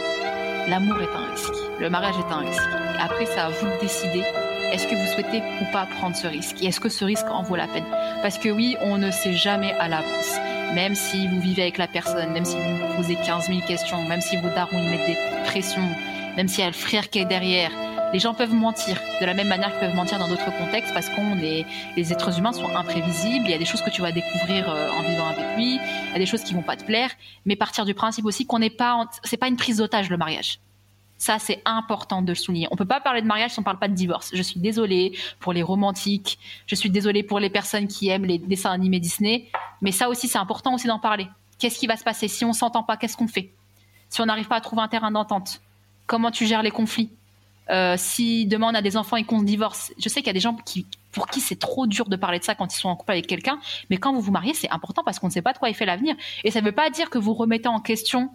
l'amour 0.66 0.97
est 1.01 1.16
un 1.16 1.30
risque. 1.32 1.55
Le 1.80 1.90
mariage 1.90 2.16
est 2.18 2.32
un 2.32 2.39
risque. 2.39 2.62
Après, 3.01 3.26
c'est 3.26 3.40
à 3.40 3.48
vous 3.48 3.66
de 3.66 3.80
décider 3.80 4.24
est-ce 4.72 4.86
que 4.86 4.94
vous 4.94 5.06
souhaitez 5.14 5.43
ou 5.62 5.72
pas 5.72 5.86
prendre 5.86 6.14
ce 6.14 6.26
risque? 6.26 6.62
Et 6.62 6.66
est-ce 6.66 6.78
que 6.78 6.90
ce 6.90 7.05
risque 7.05 7.26
en 7.30 7.43
vaut 7.43 7.56
la 7.56 7.66
peine? 7.66 7.86
Parce 8.20 8.36
que 8.36 8.51
oui, 8.51 8.76
on 8.82 8.98
ne 8.98 9.10
sait 9.10 9.32
jamais 9.32 9.72
à 9.72 9.89
l'avance. 9.89 10.36
Même 10.74 10.94
si 10.94 11.26
vous 11.26 11.40
vivez 11.40 11.62
avec 11.62 11.78
la 11.78 11.86
personne, 11.86 12.32
même 12.32 12.44
si 12.44 12.56
vous 12.56 12.76
vous 12.76 12.97
posez 12.97 13.16
15 13.16 13.47
000 13.47 13.60
questions, 13.66 14.05
même 14.06 14.20
si 14.20 14.36
vos 14.36 14.48
darons 14.48 14.78
y 14.78 14.90
mettent 14.90 15.06
des 15.06 15.16
pressions, 15.47 15.89
même 16.39 16.47
s'il 16.47 16.60
y 16.60 16.62
a 16.62 16.69
le 16.69 16.73
frère 16.73 17.10
qui 17.10 17.19
est 17.19 17.24
derrière, 17.24 17.73
les 18.12 18.20
gens 18.20 18.32
peuvent 18.32 18.55
mentir 18.55 18.97
de 19.20 19.27
la 19.27 19.35
même 19.35 19.48
manière 19.48 19.73
qu'ils 19.73 19.81
peuvent 19.81 19.97
mentir 19.97 20.20
dans 20.20 20.28
d'autres 20.28 20.56
contextes 20.56 20.94
parce 20.94 21.09
qu'on 21.09 21.36
est 21.39 21.66
les 21.97 22.12
êtres 22.12 22.39
humains 22.39 22.52
sont 22.52 22.77
imprévisibles. 22.77 23.44
Il 23.44 23.51
y 23.51 23.55
a 23.55 23.59
des 23.59 23.65
choses 23.65 23.82
que 23.82 23.90
tu 23.90 24.02
vas 24.02 24.12
découvrir 24.12 24.70
euh, 24.70 24.89
en 24.93 25.02
vivant 25.02 25.27
avec 25.27 25.56
lui, 25.56 25.74
il 25.74 26.12
y 26.12 26.15
a 26.15 26.19
des 26.19 26.27
choses 26.27 26.44
qui 26.44 26.55
vont 26.55 26.62
pas 26.62 26.77
te 26.77 26.85
plaire, 26.85 27.10
mais 27.44 27.56
partir 27.56 27.85
du 27.85 27.93
principe 27.93 28.24
aussi 28.24 28.47
qu'on 28.47 28.60
n'est 28.60 28.70
pas, 28.70 29.10
c'est 29.24 29.36
pas 29.36 29.48
une 29.48 29.56
prise 29.56 29.78
d'otage 29.78 30.10
le 30.10 30.16
mariage. 30.16 30.60
Ça, 31.16 31.40
c'est 31.40 31.60
important 31.65 32.23
de 32.23 32.28
le 32.28 32.36
souligner. 32.36 32.69
On 32.70 32.77
peut 32.77 32.85
pas 32.85 33.01
parler 33.01 33.20
de 33.20 33.27
mariage 33.27 33.51
si 33.51 33.59
on 33.59 33.65
parle 33.65 33.81
pas 33.81 33.89
de 33.89 33.94
divorce. 33.94 34.31
Je 34.32 34.43
suis 34.43 34.60
désolée 34.60 35.19
pour 35.40 35.52
les 35.52 35.65
romantiques. 35.65 36.39
Je 36.69 36.77
suis 36.77 36.90
désolée 36.90 37.24
pour 37.24 37.40
les 37.40 37.51
personnes 37.51 37.89
qui 37.89 38.10
aiment 38.10 38.27
les 38.27 38.39
dessins 38.39 38.70
animés 38.70 39.01
Disney. 39.01 39.51
Mais 39.82 39.90
ça 39.90 40.09
aussi, 40.09 40.28
c'est 40.28 40.39
important 40.39 40.74
aussi 40.74 40.86
d'en 40.86 41.01
parler. 41.01 41.27
Qu'est-ce 41.59 41.81
qui 41.81 41.89
va 41.89 41.97
se 41.97 42.05
passer 42.05 42.28
si 42.28 42.44
on 42.44 42.52
s'entend 42.52 42.85
pas? 42.85 42.97
Qu'est-ce 42.97 43.16
qu'on 43.16 43.27
fait? 43.27 43.51
Si 44.09 44.20
on 44.20 44.27
n'arrive 44.27 44.47
pas 44.47 44.55
à 44.55 44.60
trouver 44.60 44.82
un 44.82 44.89
terrain 44.89 45.10
d'entente? 45.10 45.60
Comment 46.09 46.32
tu 46.32 46.44
gères 46.47 46.64
les 46.64 46.72
conflits 46.72 47.10
euh, 47.70 47.94
Si 47.97 48.47
demain 48.47 48.70
on 48.72 48.74
a 48.74 48.82
des 48.82 48.97
enfants 48.97 49.16
et 49.16 49.22
qu'on 49.22 49.39
se 49.39 49.44
divorce, 49.44 49.93
je 49.97 50.09
sais 50.09 50.20
qu'il 50.20 50.26
y 50.26 50.30
a 50.30 50.35
des 50.35 50.40
gens 50.40 50.56
qui, 50.56 50.85
pour 51.12 51.28
qui 51.28 51.40
c'est 51.40 51.60
trop 51.60 51.86
dur 51.86 52.09
de 52.09 52.16
parler 52.16 52.40
de 52.40 52.44
ça 52.44 52.56
quand 52.56 52.74
ils 52.74 52.78
sont 52.78 52.89
en 52.89 52.97
couple 52.97 53.12
avec 53.12 53.28
quelqu'un. 53.28 53.60
Mais 53.90 53.98
quand 53.98 54.12
vous 54.12 54.20
vous 54.20 54.32
mariez, 54.32 54.55
c'est 54.55 54.70
important 54.70 55.05
parce 55.05 55.20
qu'on 55.20 55.28
ne 55.28 55.32
sait 55.32 55.43
pas 55.43 55.52
de 55.52 55.59
quoi 55.59 55.68
il 55.68 55.76
fait 55.76 55.86
l'avenir. 55.86 56.16
Et 56.43 56.51
ça 56.51 56.60
ne 56.60 56.64
veut 56.66 56.72
pas 56.72 56.90
dire 56.90 57.10
que 57.10 57.18
vous 57.18 57.35
remettez 57.35 57.68
en 57.68 57.78
question 57.78 58.30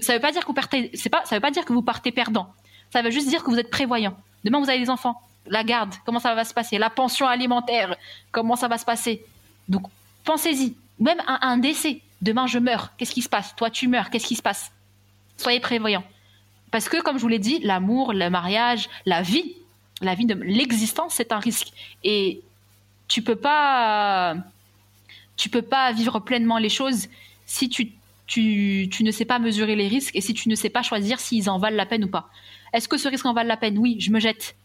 ça 0.00 0.14
veut 0.14 0.20
pas 0.20 0.32
dire 0.32 0.42
que 0.42 0.46
vous 0.46 0.54
partez, 0.54 0.90
veut 0.92 1.40
pas 1.40 1.50
dire 1.50 1.64
que 1.64 1.72
vous 1.72 1.82
partez 1.82 2.12
perdant. 2.12 2.52
Ça 2.90 3.02
veut 3.02 3.10
juste 3.10 3.28
dire 3.28 3.44
que 3.44 3.50
vous 3.50 3.58
êtes 3.58 3.70
prévoyant. 3.70 4.16
Demain, 4.44 4.60
vous 4.60 4.68
avez 4.68 4.78
des 4.78 4.90
enfants. 4.90 5.20
La 5.46 5.62
garde, 5.62 5.94
comment 6.04 6.18
ça 6.18 6.34
va 6.34 6.44
se 6.44 6.54
passer? 6.54 6.78
La 6.78 6.90
pension 6.90 7.26
alimentaire, 7.26 7.96
comment 8.32 8.56
ça 8.56 8.68
va 8.68 8.78
se 8.78 8.84
passer? 8.84 9.24
Donc, 9.68 9.84
pensez-y. 10.24 10.74
Même 10.98 11.20
un, 11.26 11.38
un 11.40 11.58
décès. 11.58 12.00
Demain, 12.22 12.46
je 12.46 12.58
meurs. 12.58 12.92
Qu'est-ce 12.96 13.12
qui 13.12 13.22
se 13.22 13.28
passe? 13.28 13.54
Toi, 13.54 13.70
tu 13.70 13.86
meurs. 13.86 14.10
Qu'est-ce 14.10 14.26
qui 14.26 14.36
se 14.36 14.42
passe? 14.42 14.72
Soyez 15.36 15.60
prévoyant. 15.60 16.02
Parce 16.70 16.88
que, 16.88 17.00
comme 17.02 17.16
je 17.16 17.22
vous 17.22 17.28
l'ai 17.28 17.38
dit, 17.38 17.60
l'amour, 17.60 18.12
le 18.12 18.28
mariage, 18.28 18.88
la 19.04 19.22
vie, 19.22 19.54
la 20.02 20.14
vie 20.14 20.26
de 20.26 20.34
l'existence, 20.34 21.14
c'est 21.14 21.32
un 21.32 21.38
risque. 21.38 21.68
Et 22.04 22.42
tu 23.08 23.22
peux 23.22 23.36
pas, 23.36 24.36
tu 25.36 25.48
peux 25.48 25.62
pas 25.62 25.92
vivre 25.92 26.18
pleinement 26.20 26.58
les 26.58 26.68
choses 26.68 27.08
si 27.46 27.68
tu 27.68 27.92
tu, 28.26 28.88
ne 29.02 29.10
sais 29.10 29.24
pas 29.24 29.38
mesurer 29.38 29.76
les 29.76 29.88
risques 29.88 30.16
et 30.16 30.20
si 30.20 30.34
tu 30.34 30.48
ne 30.48 30.54
sais 30.54 30.70
pas 30.70 30.82
choisir 30.82 31.20
s'ils 31.20 31.48
en 31.48 31.58
valent 31.58 31.76
la 31.76 31.86
peine 31.86 32.04
ou 32.04 32.08
pas. 32.08 32.28
Est-ce 32.72 32.88
que 32.88 32.98
ce 32.98 33.08
risque 33.08 33.24
en 33.24 33.32
valent 33.32 33.48
la 33.48 33.56
peine? 33.56 33.78
Oui, 33.78 33.96
je 34.00 34.10
me 34.10 34.20
jette. 34.20 34.56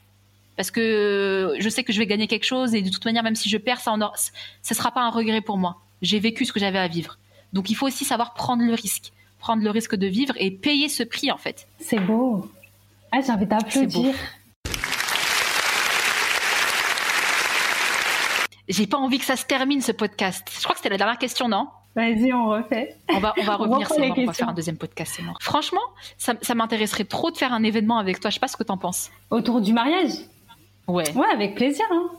parce 0.58 0.72
que 0.72 1.56
je 1.60 1.70
sais 1.70 1.84
que 1.84 1.94
je 1.94 2.00
vais 2.00 2.08
gagner 2.08 2.28
quelque 2.28 2.44
chose 2.44 2.74
et 2.76 2.82
de 2.82 2.90
toute 2.90 3.06
manière, 3.06 3.24
même 3.24 3.36
si 3.36 3.50
je 3.50 3.58
perds, 3.58 3.80
ça 3.80 3.96
ne 3.96 4.76
sera 4.76 4.92
pas 4.92 5.02
un 5.02 5.10
regret 5.10 5.42
pour 5.42 5.58
moi. 5.58 5.82
J'ai 6.02 6.20
vécu 6.20 6.46
ce 6.46 6.54
que 6.54 6.60
j'avais 6.60 6.80
à 6.80 6.88
vivre. 6.88 7.18
Donc 7.54 7.70
il 7.70 7.76
faut 7.76 7.88
aussi 7.88 8.06
savoir 8.06 8.34
prendre 8.34 8.64
le 8.64 8.74
risque, 8.74 9.12
prendre 9.42 9.64
le 9.64 9.70
risque 9.72 9.96
de 9.96 10.08
vivre 10.08 10.34
et 10.38 10.52
payer 10.52 10.88
ce 10.88 11.04
prix 11.04 11.32
en 11.32 11.38
fait. 11.38 11.68
C'est 11.80 12.00
beau. 12.00 12.50
Ah, 13.12 13.20
j'ai 13.26 13.32
envie 13.32 13.46
d'applaudir. 13.46 14.16
J'ai 18.70 18.88
pas 18.88 18.98
envie 18.98 19.20
que 19.20 19.26
ça 19.26 19.36
se 19.36 19.46
termine 19.46 19.82
ce 19.82 19.92
podcast. 19.92 20.48
Je 20.56 20.64
crois 20.64 20.74
que 20.74 20.78
c'était 20.78 20.90
la 20.90 20.98
dernière 20.98 21.18
question, 21.18 21.50
non? 21.50 21.68
Vas-y, 21.94 22.32
on 22.32 22.48
refait. 22.48 22.96
On 23.10 23.20
va, 23.20 23.34
on 23.38 23.44
va 23.44 23.56
revenir, 23.58 23.90
c'est 23.90 24.10
on 24.10 24.26
va 24.26 24.32
faire 24.32 24.48
un 24.48 24.54
deuxième 24.54 24.78
podcast, 24.78 25.14
c'est 25.18 25.24
Franchement, 25.42 25.82
ça, 26.18 26.36
ça 26.42 26.56
m'intéresserait 26.56 27.04
trop 27.04 27.32
de 27.32 27.38
faire 27.38 27.52
un 27.52 27.64
événement 27.64 27.98
avec 27.98 28.22
toi. 28.22 28.30
Je 28.30 28.36
sais 28.36 28.40
pas 28.40 28.48
ce 28.48 28.56
que 28.56 28.64
t'en 28.64 28.78
penses. 28.78 29.12
Autour 29.30 29.60
du 29.60 29.74
mariage? 29.74 30.12
Ouais. 30.88 31.12
Ouais, 31.16 31.28
avec 31.34 31.56
plaisir. 31.56 31.86
Hein. 31.92 32.10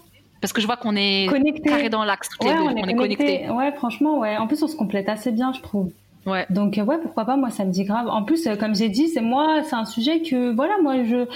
Parce 0.42 0.52
que 0.52 0.60
je 0.60 0.66
vois 0.66 0.76
qu'on 0.76 0.96
est 0.96 1.26
connecté. 1.30 1.70
carré 1.70 1.88
dans 1.88 2.04
l'axe 2.04 2.28
On 2.40 2.76
est, 2.76 2.94
connecté. 2.94 3.48
Ouais, 3.48 3.72
franchement, 3.72 4.18
ouais. 4.18 4.36
En 4.36 4.46
plus, 4.48 4.62
on 4.62 4.66
se 4.66 4.76
complète 4.76 5.08
assez 5.08 5.30
bien, 5.30 5.52
je 5.52 5.60
trouve. 5.60 5.92
Ouais. 6.26 6.46
Donc 6.50 6.78
ouais, 6.84 6.98
pourquoi 7.02 7.24
pas 7.24 7.36
Moi, 7.36 7.50
ça 7.50 7.64
me 7.64 7.70
dit 7.70 7.84
grave. 7.84 8.08
En 8.08 8.22
plus, 8.22 8.46
euh, 8.46 8.56
comme 8.56 8.74
j'ai 8.74 8.88
dit, 8.88 9.08
c'est 9.08 9.20
moi, 9.20 9.62
c'est 9.64 9.76
un 9.76 9.84
sujet 9.84 10.22
que 10.22 10.54
voilà, 10.54 10.74
moi, 10.82 11.02
je 11.04 11.26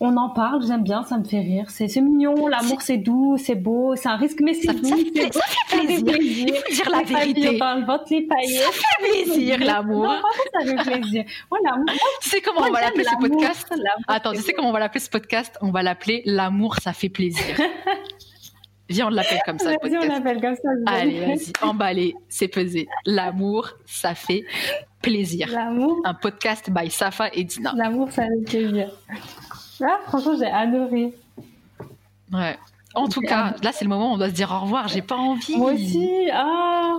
on 0.00 0.16
en 0.16 0.28
parle, 0.28 0.64
j'aime 0.64 0.84
bien, 0.84 1.02
ça 1.02 1.18
me 1.18 1.24
fait 1.24 1.40
rire. 1.40 1.64
C'est 1.68 1.88
mignon, 2.00 2.46
l'amour 2.46 2.82
c'est 2.82 2.98
doux, 2.98 3.36
c'est 3.36 3.56
beau, 3.56 3.96
c'est 3.96 4.08
un 4.08 4.16
risque, 4.16 4.40
mais 4.40 4.54
c'est 4.54 4.72
doux. 4.72 4.86
Ça, 4.86 4.96
fait, 4.96 5.32
ça 5.32 5.40
fait 5.42 5.76
plaisir. 5.80 6.46
Il 6.46 6.54
faut 6.54 6.72
dire 6.72 6.90
la 6.90 7.02
vérité. 7.02 7.58
Dans 7.58 7.74
le 7.74 7.84
ventre, 7.84 8.04
les 8.10 8.22
paillettes. 8.22 8.62
Ça 8.62 8.70
fait 8.72 9.24
plaisir, 9.24 9.58
l'amour. 9.58 10.14
Ça 10.52 10.66
fait 10.66 10.90
plaisir. 10.90 11.24
Voilà. 11.50 11.76
Sais 12.20 12.40
comment 12.40 12.60
on 12.60 12.70
va 12.70 12.80
l'appeler 12.82 13.04
ce 13.04 13.16
podcast? 13.16 13.74
Attends, 14.06 14.32
tu 14.32 14.42
sais 14.42 14.52
comment 14.52 14.68
on 14.68 14.72
va 14.72 14.78
l'appeler 14.78 15.00
ce 15.00 15.10
podcast? 15.10 15.58
On 15.62 15.72
va 15.72 15.82
l'appeler 15.82 16.22
L'amour, 16.26 16.76
ça 16.76 16.92
fait 16.92 17.08
plaisir. 17.08 17.56
Viens, 18.88 19.08
on 19.08 19.10
l'appelle 19.10 19.40
comme 19.44 19.58
ça. 19.58 19.70
Vas-y, 19.82 19.98
on 19.98 20.08
l'appelle 20.08 20.40
comme 20.40 20.54
ça. 20.54 20.68
Allez, 20.86 21.20
vas-y, 21.20 21.52
emballé, 21.62 22.14
c'est 22.28 22.48
pesé. 22.48 22.88
L'amour, 23.04 23.70
ça 23.86 24.14
fait 24.14 24.44
plaisir. 25.02 25.48
L'amour. 25.52 26.00
Un 26.04 26.14
podcast 26.14 26.70
by 26.70 26.90
Safa 26.90 27.28
et 27.32 27.44
Dina. 27.44 27.74
L'amour, 27.76 28.10
ça 28.10 28.24
fait 28.24 28.44
plaisir. 28.44 28.90
Ah, 29.82 29.98
franchement, 30.06 30.36
j'ai 30.38 30.46
adoré. 30.46 31.12
Ouais. 32.32 32.56
En 32.94 33.08
tout 33.08 33.20
cas, 33.20 33.54
là, 33.62 33.70
c'est 33.72 33.84
le 33.84 33.90
moment 33.90 34.12
où 34.12 34.14
on 34.14 34.18
doit 34.18 34.28
se 34.28 34.34
dire 34.34 34.50
au 34.50 34.60
revoir. 34.60 34.88
J'ai 34.88 35.02
pas 35.02 35.16
envie. 35.16 35.56
Moi 35.56 35.72
aussi. 35.72 36.28
Ah. 36.32 36.96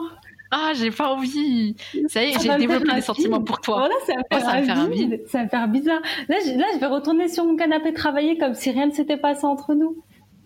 Ah, 0.52 0.72
j'ai 0.74 0.90
pas 0.90 1.14
envie. 1.14 1.76
Ça 2.08 2.24
y 2.24 2.30
est, 2.30 2.40
j'ai 2.40 2.56
développé 2.56 2.92
des 2.94 3.02
sentiments 3.02 3.42
pour 3.42 3.62
toi. 3.62 3.80
Voilà, 3.80 3.96
ça 4.06 4.14
me 4.16 4.40
fait, 4.40 4.66
faire 4.66 4.80
un 4.80 4.88
vide. 4.88 5.22
Ça 5.28 5.44
me 5.44 5.50
fait 5.50 5.68
bizarre. 5.68 6.02
Là, 6.28 6.38
là, 6.56 6.66
je 6.74 6.80
vais 6.80 6.86
retourner 6.88 7.28
sur 7.28 7.46
mon 7.46 7.56
canapé 7.56 7.94
travailler 7.94 8.38
comme 8.38 8.56
si 8.56 8.72
rien 8.72 8.88
ne 8.88 8.92
s'était 8.92 9.18
passé 9.18 9.46
entre 9.46 9.74
nous. 9.76 9.98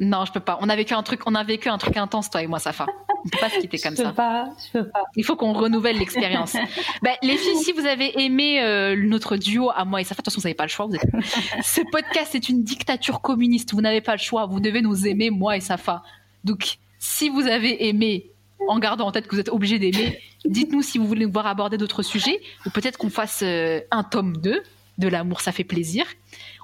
Non, 0.03 0.25
je 0.25 0.31
peux 0.31 0.39
pas. 0.39 0.57
On 0.61 0.69
a 0.69 0.75
vécu 0.75 0.93
un 0.93 1.03
truc, 1.03 1.21
on 1.25 1.35
a 1.35 1.43
vécu 1.43 1.69
un 1.69 1.77
truc 1.77 1.97
intense, 1.97 2.29
toi 2.29 2.41
et 2.41 2.47
moi, 2.47 2.59
Safa. 2.59 2.85
On 3.25 3.29
peut 3.29 3.39
pas 3.39 3.49
se 3.49 3.59
quitter 3.59 3.79
comme 3.79 3.95
je 3.95 4.03
ça. 4.03 4.09
Peux 4.09 4.15
pas, 4.15 4.49
je 4.57 4.79
peux 4.79 4.89
pas. 4.89 5.03
Il 5.15 5.23
faut 5.23 5.35
qu'on 5.35 5.53
renouvelle 5.53 5.97
l'expérience. 5.97 6.53
ben, 7.01 7.13
les 7.21 7.37
filles, 7.37 7.57
si 7.63 7.71
vous 7.71 7.85
avez 7.85 8.21
aimé 8.21 8.61
euh, 8.61 8.95
notre 8.95 9.37
duo 9.37 9.69
à 9.73 9.85
moi 9.85 10.01
et 10.01 10.03
Safa, 10.03 10.15
de 10.15 10.17
toute 10.17 10.25
façon, 10.25 10.41
vous 10.41 10.47
n'avez 10.47 10.55
pas 10.55 10.65
le 10.65 10.69
choix. 10.69 10.85
Vous 10.87 10.95
êtes... 10.95 11.05
Ce 11.63 11.81
podcast 11.91 12.35
est 12.35 12.49
une 12.49 12.63
dictature 12.63 13.21
communiste. 13.21 13.73
Vous 13.73 13.81
n'avez 13.81 14.01
pas 14.01 14.13
le 14.13 14.21
choix. 14.21 14.45
Vous 14.45 14.59
devez 14.59 14.81
nous 14.81 15.07
aimer, 15.07 15.29
moi 15.29 15.55
et 15.55 15.61
Safa. 15.61 16.03
Donc, 16.43 16.77
si 16.99 17.29
vous 17.29 17.47
avez 17.47 17.87
aimé, 17.87 18.31
en 18.67 18.79
gardant 18.79 19.07
en 19.07 19.11
tête 19.11 19.27
que 19.27 19.35
vous 19.35 19.41
êtes 19.41 19.49
obligé 19.49 19.79
d'aimer, 19.79 20.19
dites-nous 20.45 20.81
si 20.81 20.97
vous 20.97 21.07
voulez 21.07 21.25
nous 21.25 21.31
voir 21.31 21.47
aborder 21.47 21.77
d'autres 21.77 22.03
sujets, 22.03 22.41
ou 22.65 22.69
peut-être 22.69 22.97
qu'on 22.97 23.09
fasse 23.09 23.41
euh, 23.43 23.81
un 23.91 24.03
tome 24.03 24.37
2 24.37 24.63
de 24.97 25.07
l'amour, 25.07 25.41
ça 25.41 25.51
fait 25.51 25.63
plaisir. 25.63 26.05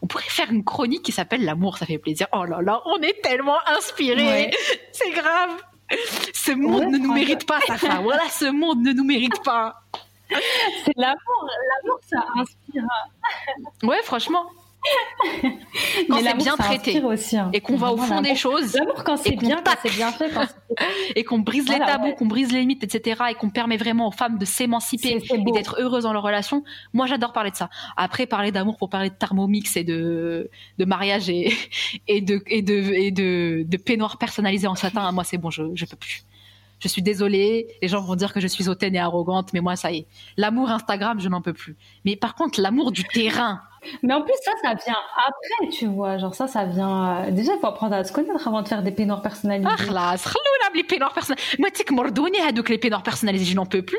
On 0.02 0.08
pourrait 0.08 0.24
faire 0.24 0.52
une 0.52 0.64
chronique 0.64 1.04
qui 1.04 1.12
s'appelle 1.12 1.44
L'amour, 1.44 1.78
ça 1.78 1.86
fait 1.86 1.98
plaisir. 1.98 2.28
Oh 2.34 2.46
là 2.46 2.62
là, 2.62 2.82
on 2.86 3.02
est 3.02 3.22
tellement 3.22 3.58
inspirés. 3.68 4.52
C'est 4.92 5.12
grave. 5.12 5.52
Ce 6.34 6.52
monde 6.52 6.92
ne 6.92 6.98
nous 6.98 7.14
mérite 7.14 7.46
pas, 7.46 7.60
Safa. 7.62 8.00
Voilà, 8.02 8.28
ce 8.30 8.46
monde 8.46 8.82
ne 8.82 8.94
nous 8.94 9.04
mérite 9.04 9.44
pas. 9.44 9.82
C'est 10.30 10.94
l'amour. 10.96 11.48
L'amour, 11.84 12.00
ça 12.08 12.26
inspire. 12.36 12.84
Ouais, 13.84 14.02
franchement. 14.04 14.46
Quand 16.10 16.20
c'est 16.22 16.38
bien 16.38 16.56
traité 16.56 17.02
aussi, 17.04 17.38
hein. 17.38 17.50
et 17.54 17.60
qu'on 17.60 17.76
va 17.76 17.92
au 17.92 17.98
fond 17.98 18.22
des 18.22 18.36
choses 18.36 18.74
l'amour 18.74 19.04
quand 19.04 19.18
c'est 19.18 19.36
bien 19.36 19.62
quand 19.64 19.76
c'est 19.84 19.92
bien 19.96 20.12
fait 20.12 20.32
et 21.16 21.24
qu'on 21.24 21.40
brise 21.40 21.68
les 21.68 21.80
tabous 21.80 22.14
qu'on 22.14 22.26
brise 22.26 22.52
les 22.52 22.62
limites 22.62 22.84
etc 22.84 23.22
et 23.32 23.34
qu'on 23.36 23.50
permet 23.50 23.78
vraiment 23.78 24.08
aux 24.08 24.12
femmes 24.12 24.38
de 24.38 24.46
s'émanciper 24.46 25.18
et 25.22 25.52
d'être 25.52 25.80
heureuses 25.80 26.04
dans 26.04 26.14
leur 26.14 26.24
relation 26.24 26.64
moi 26.94 27.08
j'adore 27.08 27.34
parler 27.34 27.52
de 27.52 27.56
ça. 27.56 27.70
Après 27.98 28.26
parler 28.26 28.52
d'amour 28.52 28.78
pour 28.78 28.90
parler 28.90 29.10
de 29.10 29.16
thermomix 29.16 29.76
et 29.76 29.84
de 29.84 30.50
de 30.78 30.86
mariage 30.86 31.30
et 31.30 31.54
et 32.08 32.22
de 32.22 32.42
et 32.48 32.62
de 32.62 32.74
et 32.74 33.12
de, 33.12 33.66
de 33.68 33.78
peignoir 33.78 34.18
personnalisé 34.18 34.68
en 34.68 34.76
satin 34.76 35.12
moi 35.12 35.24
c'est 35.24 35.38
bon 35.38 35.50
je 35.50 35.64
je 35.74 35.86
peux 35.86 35.98
plus. 35.98 36.24
Je 36.82 36.88
suis 36.88 37.02
désolée, 37.02 37.68
les 37.82 37.90
gens 37.90 38.02
vont 38.02 38.16
dire 38.16 38.32
que 38.34 38.40
je 38.40 38.48
suis 38.48 38.70
hautaine 38.70 38.96
et 38.96 39.00
arrogante, 39.00 39.52
mais 39.52 39.60
moi, 39.60 39.76
ça 39.76 39.92
y 39.92 39.98
est. 39.98 40.08
L'amour 40.38 40.72
Instagram, 40.72 41.20
je 41.20 41.28
n'en 41.28 41.42
peux 41.42 41.52
plus. 41.52 41.76
Mais 42.06 42.16
par 42.16 42.36
contre, 42.36 42.62
l'amour 42.62 42.94
du 42.94 43.04
terrain, 43.04 43.62
mais 44.04 44.14
en 44.14 44.22
plus, 44.22 44.34
ça, 44.44 44.52
ça 44.62 44.74
vient 44.74 44.98
après, 45.28 45.70
tu 45.72 45.88
vois. 45.88 46.18
Genre, 46.18 46.34
ça, 46.34 46.48
ça 46.48 46.66
vient. 46.66 47.26
Euh, 47.28 47.32
déjà, 47.32 47.54
il 47.54 47.60
faut 47.60 47.68
apprendre 47.68 47.96
à 47.96 48.04
se 48.04 48.12
connaître 48.12 48.48
avant 48.48 48.62
de 48.62 48.68
faire 48.68 48.84
des 48.84 48.92
peignoirs 48.92 49.22
personnalisés. 49.22 49.70
Ah, 49.70 49.92
là, 49.92 50.16
les 50.76 50.84
peignoirs 50.84 51.14
personnalisés. 51.14 51.58
Moi, 51.60 51.70
tu 51.72 51.78
sais 51.78 51.84
que 51.84 51.94
Mordoni 51.94 52.38
a 52.40 52.52
les 52.52 52.78
peignoirs 52.78 53.04
personnalisés, 53.04 53.46
je 53.46 53.56
n'en 53.56 53.66
peux 53.66 53.82
plus. 53.82 53.98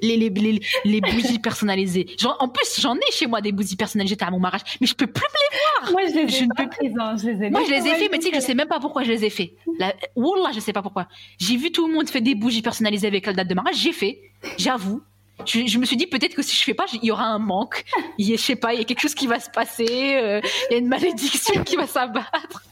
Les, 0.00 0.16
les, 0.16 0.30
les, 0.30 0.60
les 0.84 1.00
bougies 1.00 1.40
personnalisées. 1.40 2.06
Genre, 2.18 2.36
en 2.38 2.48
plus, 2.48 2.80
j'en 2.80 2.94
ai 2.94 3.10
chez 3.10 3.26
moi 3.26 3.40
des 3.40 3.50
bougies 3.50 3.74
personnalisées 3.74 4.16
à 4.20 4.30
mon 4.30 4.38
mariage, 4.38 4.60
mais 4.80 4.86
je 4.86 4.94
peux 4.94 5.08
plus 5.08 5.24
me 5.24 5.38
les 5.42 5.58
voir. 5.58 5.92
Moi, 5.92 6.02
je 6.08 6.14
les 6.14 6.34
ai 6.36 6.44
je 6.44 6.48
pas 6.56 6.66
prises, 6.68 6.94
hein, 7.00 7.16
je 7.20 7.30
les 7.30 7.46
ai 7.46 7.50
Moi, 7.50 7.62
je 7.66 7.70
les 7.72 7.84
ai 7.84 7.94
fait, 7.96 8.08
mais 8.08 8.18
tu 8.18 8.26
sais 8.26 8.30
que 8.30 8.36
je 8.36 8.40
sais 8.40 8.54
même 8.54 8.68
pas 8.68 8.78
pourquoi 8.78 9.02
je 9.02 9.10
les 9.10 9.24
ai 9.24 9.30
fait. 9.30 9.54
La... 9.80 9.92
Wallah, 10.14 10.52
je 10.54 10.60
sais 10.60 10.72
pas 10.72 10.82
pourquoi. 10.82 11.08
J'ai 11.40 11.56
vu 11.56 11.72
tout 11.72 11.88
le 11.88 11.94
monde 11.94 12.08
faire 12.08 12.22
des 12.22 12.36
bougies 12.36 12.62
personnalisées 12.62 13.08
avec 13.08 13.26
la 13.26 13.32
date 13.32 13.48
de 13.48 13.54
mariage, 13.54 13.76
j'ai 13.76 13.92
fait. 13.92 14.20
J'avoue 14.56 15.02
je, 15.46 15.78
me 15.78 15.84
suis 15.84 15.96
dit 15.96 16.06
peut-être 16.06 16.34
que 16.34 16.42
si 16.42 16.56
je 16.56 16.62
fais 16.62 16.74
pas, 16.74 16.86
il 16.92 17.04
y 17.04 17.10
aura 17.10 17.24
un 17.24 17.38
manque. 17.38 17.84
Il 18.18 18.28
y 18.28 18.34
a, 18.34 18.36
je 18.36 18.42
sais 18.42 18.56
pas, 18.56 18.74
il 18.74 18.78
y 18.78 18.82
a 18.82 18.84
quelque 18.84 19.00
chose 19.00 19.14
qui 19.14 19.26
va 19.26 19.40
se 19.40 19.50
passer. 19.50 20.16
Euh, 20.16 20.40
il 20.70 20.72
y 20.72 20.74
a 20.76 20.78
une 20.78 20.88
malédiction 20.88 21.62
qui 21.64 21.76
va 21.76 21.86
s'abattre. 21.86 22.62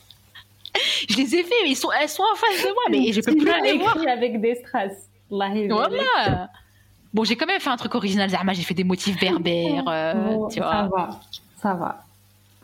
Je 1.09 1.17
les 1.17 1.35
ai 1.37 1.43
fait, 1.43 1.55
ils 1.67 1.77
sont, 1.77 1.89
elles 2.01 2.09
sont 2.09 2.23
en 2.23 2.37
face 2.37 2.63
de 2.63 2.69
moi, 2.69 2.83
mais 2.91 3.13
je 3.13 3.21
peux 3.21 3.35
plus 3.35 3.63
les 3.63 3.79
voir. 3.79 3.97
avec 4.09 4.41
des 4.41 4.57
strass. 4.57 4.93
Voilà. 5.31 6.51
Bon, 7.15 7.25
j'ai 7.25 7.37
quand 7.37 7.47
même 7.47 7.61
fait 7.61 7.71
un 7.71 7.77
truc 7.77 7.95
original, 7.95 8.29
Zama. 8.29 8.53
J'ai 8.53 8.63
fait 8.63 8.75
des 8.75 8.85
motifs 8.85 9.19
berbères. 9.19 9.85
Euh, 9.89 10.49
tu 10.51 10.61
vois. 10.61 10.71
Ça 10.71 10.89
va, 10.95 11.21
ça 11.63 11.75
va. 11.75 12.03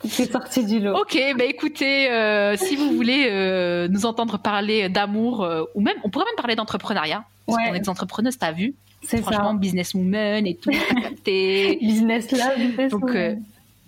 C'est 0.05 0.31
sorti 0.31 0.67
du 0.67 0.81
lot. 0.81 0.99
Ok, 0.99 1.17
bah 1.39 1.45
écoutez, 1.45 2.11
euh, 2.11 2.57
si 2.57 2.77
vous 2.77 2.93
voulez 2.93 3.89
nous 3.89 4.05
entendre 4.05 4.39
parler 4.39 4.89
d'amour, 4.89 5.49
ou 5.75 5.81
même, 5.81 5.97
on 6.05 6.11
pourrait 6.11 6.27
même 6.27 6.37
parler 6.37 6.57
d'entrepreneuriat. 6.57 7.25
Parce 7.47 7.59
qu'on 7.59 7.75
est 7.75 7.81
des 7.81 7.89
entrepreneuses, 7.89 8.39
t'as 8.39 8.53
vu 8.53 8.75
c'est 9.03 9.21
Franchement, 9.21 9.55
businesswoman 9.55 10.47
et 10.47 10.55
tout, 10.55 10.71
business 11.25 12.31
love, 12.31 12.59
business 12.59 12.93
Donc, 12.93 13.11
euh, 13.11 13.35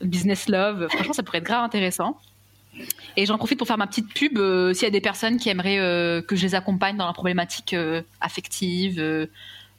business 0.02 0.48
love, 0.48 0.88
franchement, 0.88 1.12
ça 1.12 1.22
pourrait 1.22 1.38
être 1.38 1.44
grave 1.44 1.62
intéressant. 1.62 2.18
Et 3.16 3.24
j'en 3.24 3.38
profite 3.38 3.56
pour 3.58 3.68
faire 3.68 3.78
ma 3.78 3.86
petite 3.86 4.12
pub. 4.12 4.36
Euh, 4.38 4.74
s'il 4.74 4.82
y 4.82 4.86
a 4.86 4.90
des 4.90 5.00
personnes 5.00 5.36
qui 5.36 5.48
aimeraient 5.48 5.78
euh, 5.78 6.20
que 6.20 6.34
je 6.34 6.42
les 6.42 6.56
accompagne 6.56 6.96
dans 6.96 7.06
la 7.06 7.12
problématique 7.12 7.76
affective 8.20 9.28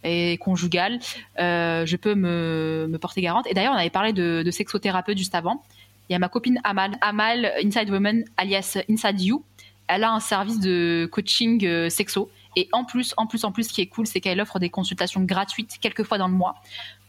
et 0.05 0.37
conjugale, 0.37 0.99
je 1.37 1.95
peux 1.97 2.15
me, 2.15 2.87
me, 2.89 2.97
porter 2.97 3.21
garante. 3.21 3.45
Et 3.47 3.53
d'ailleurs, 3.53 3.73
on 3.73 3.77
avait 3.77 3.89
parlé 3.89 4.13
de, 4.13 4.41
de 4.45 4.51
sexothérapeute 4.51 5.17
juste 5.17 5.35
avant. 5.35 5.63
Il 6.07 6.13
y 6.13 6.15
a 6.15 6.19
ma 6.19 6.29
copine 6.29 6.61
Amal, 6.63 6.97
Amal 7.01 7.51
Inside 7.61 7.89
Woman, 7.89 8.23
alias 8.37 8.77
Inside 8.89 9.19
You. 9.19 9.43
Elle 9.87 10.03
a 10.03 10.11
un 10.11 10.19
service 10.19 10.59
de 10.59 11.09
coaching 11.11 11.89
sexo 11.89 12.29
et 12.55 12.69
en 12.71 12.85
plus, 12.85 13.13
en 13.17 13.27
plus, 13.27 13.43
en 13.43 13.51
plus, 13.51 13.67
ce 13.67 13.73
qui 13.73 13.81
est 13.81 13.87
cool, 13.87 14.07
c'est 14.07 14.21
qu'elle 14.21 14.39
offre 14.39 14.59
des 14.59 14.69
consultations 14.69 15.21
gratuites 15.21 15.77
quelques 15.81 16.03
fois 16.03 16.17
dans 16.17 16.27
le 16.27 16.33
mois 16.33 16.55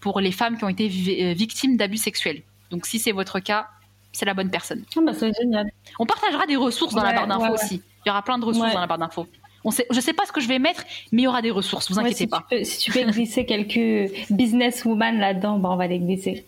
pour 0.00 0.20
les 0.20 0.32
femmes 0.32 0.56
qui 0.56 0.64
ont 0.64 0.68
été 0.68 0.86
euh, 0.86 1.32
victimes 1.32 1.76
d'abus 1.76 1.98
sexuels. 1.98 2.42
Donc 2.70 2.86
si 2.86 2.98
c'est 2.98 3.12
votre 3.12 3.38
cas, 3.40 3.68
c'est 4.12 4.24
la 4.24 4.34
bonne 4.34 4.50
personne. 4.50 4.84
Ah 4.96 5.00
bah 5.04 5.12
c'est 5.14 5.32
génial. 5.34 5.70
On 5.98 6.06
partagera 6.06 6.46
des 6.46 6.56
ressources 6.56 6.94
dans 6.94 7.02
la 7.02 7.12
barre 7.12 7.26
d'infos 7.26 7.54
aussi. 7.54 7.82
Il 8.04 8.08
y 8.08 8.10
aura 8.10 8.22
plein 8.22 8.38
de 8.38 8.44
ressources 8.44 8.72
dans 8.72 8.80
la 8.80 8.86
barre 8.86 8.98
d'infos. 8.98 9.26
On 9.64 9.70
sait, 9.70 9.86
je 9.90 10.00
sais 10.00 10.12
pas 10.12 10.24
ce 10.26 10.32
que 10.32 10.40
je 10.40 10.46
vais 10.46 10.60
mettre, 10.60 10.84
mais 11.10 11.22
il 11.22 11.24
y 11.24 11.28
aura 11.28 11.42
des 11.42 11.50
ressources, 11.50 11.90
vous 11.90 11.98
inquiétez 11.98 12.28
pas. 12.28 12.46
si 12.62 12.78
tu 12.78 12.92
peux 12.92 13.02
glisser 13.10 13.44
quelques 13.46 14.12
businesswoman 14.30 15.18
là-dedans, 15.18 15.58
bah 15.58 15.70
on 15.72 15.76
va 15.76 15.88
les 15.88 15.98
glisser. 15.98 16.44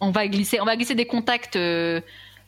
On 0.00 0.10
va 0.12 0.28
glisser, 0.28 0.60
on 0.60 0.64
va 0.64 0.76
glisser 0.76 0.94
des 0.94 1.06
contacts 1.06 1.56
euh, 1.56 2.00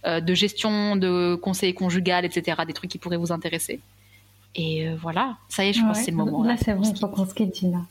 euh, 0.06 0.20
de 0.20 0.34
gestion, 0.34 0.94
de 0.94 1.34
conseil 1.34 1.74
conjugal, 1.74 2.24
etc. 2.24 2.62
Des 2.66 2.72
trucs 2.72 2.90
qui 2.90 2.98
pourraient 2.98 3.16
vous 3.16 3.32
intéresser. 3.32 3.80
Et 4.54 4.88
euh, 4.88 4.96
voilà, 5.00 5.36
ça 5.48 5.64
y 5.64 5.68
est, 5.68 5.72
je 5.72 5.80
pense 5.80 5.98
que 5.98 6.04
c'est 6.04 6.10
le 6.10 6.16
moment. 6.16 6.42
Là, 6.42 6.56
c'est 6.56 6.74
bon, 6.74 6.94
faut 6.94 7.08
qu'on 7.08 7.26
se 7.26 7.34
quitte, 7.34 7.54
Gina. 7.54 7.82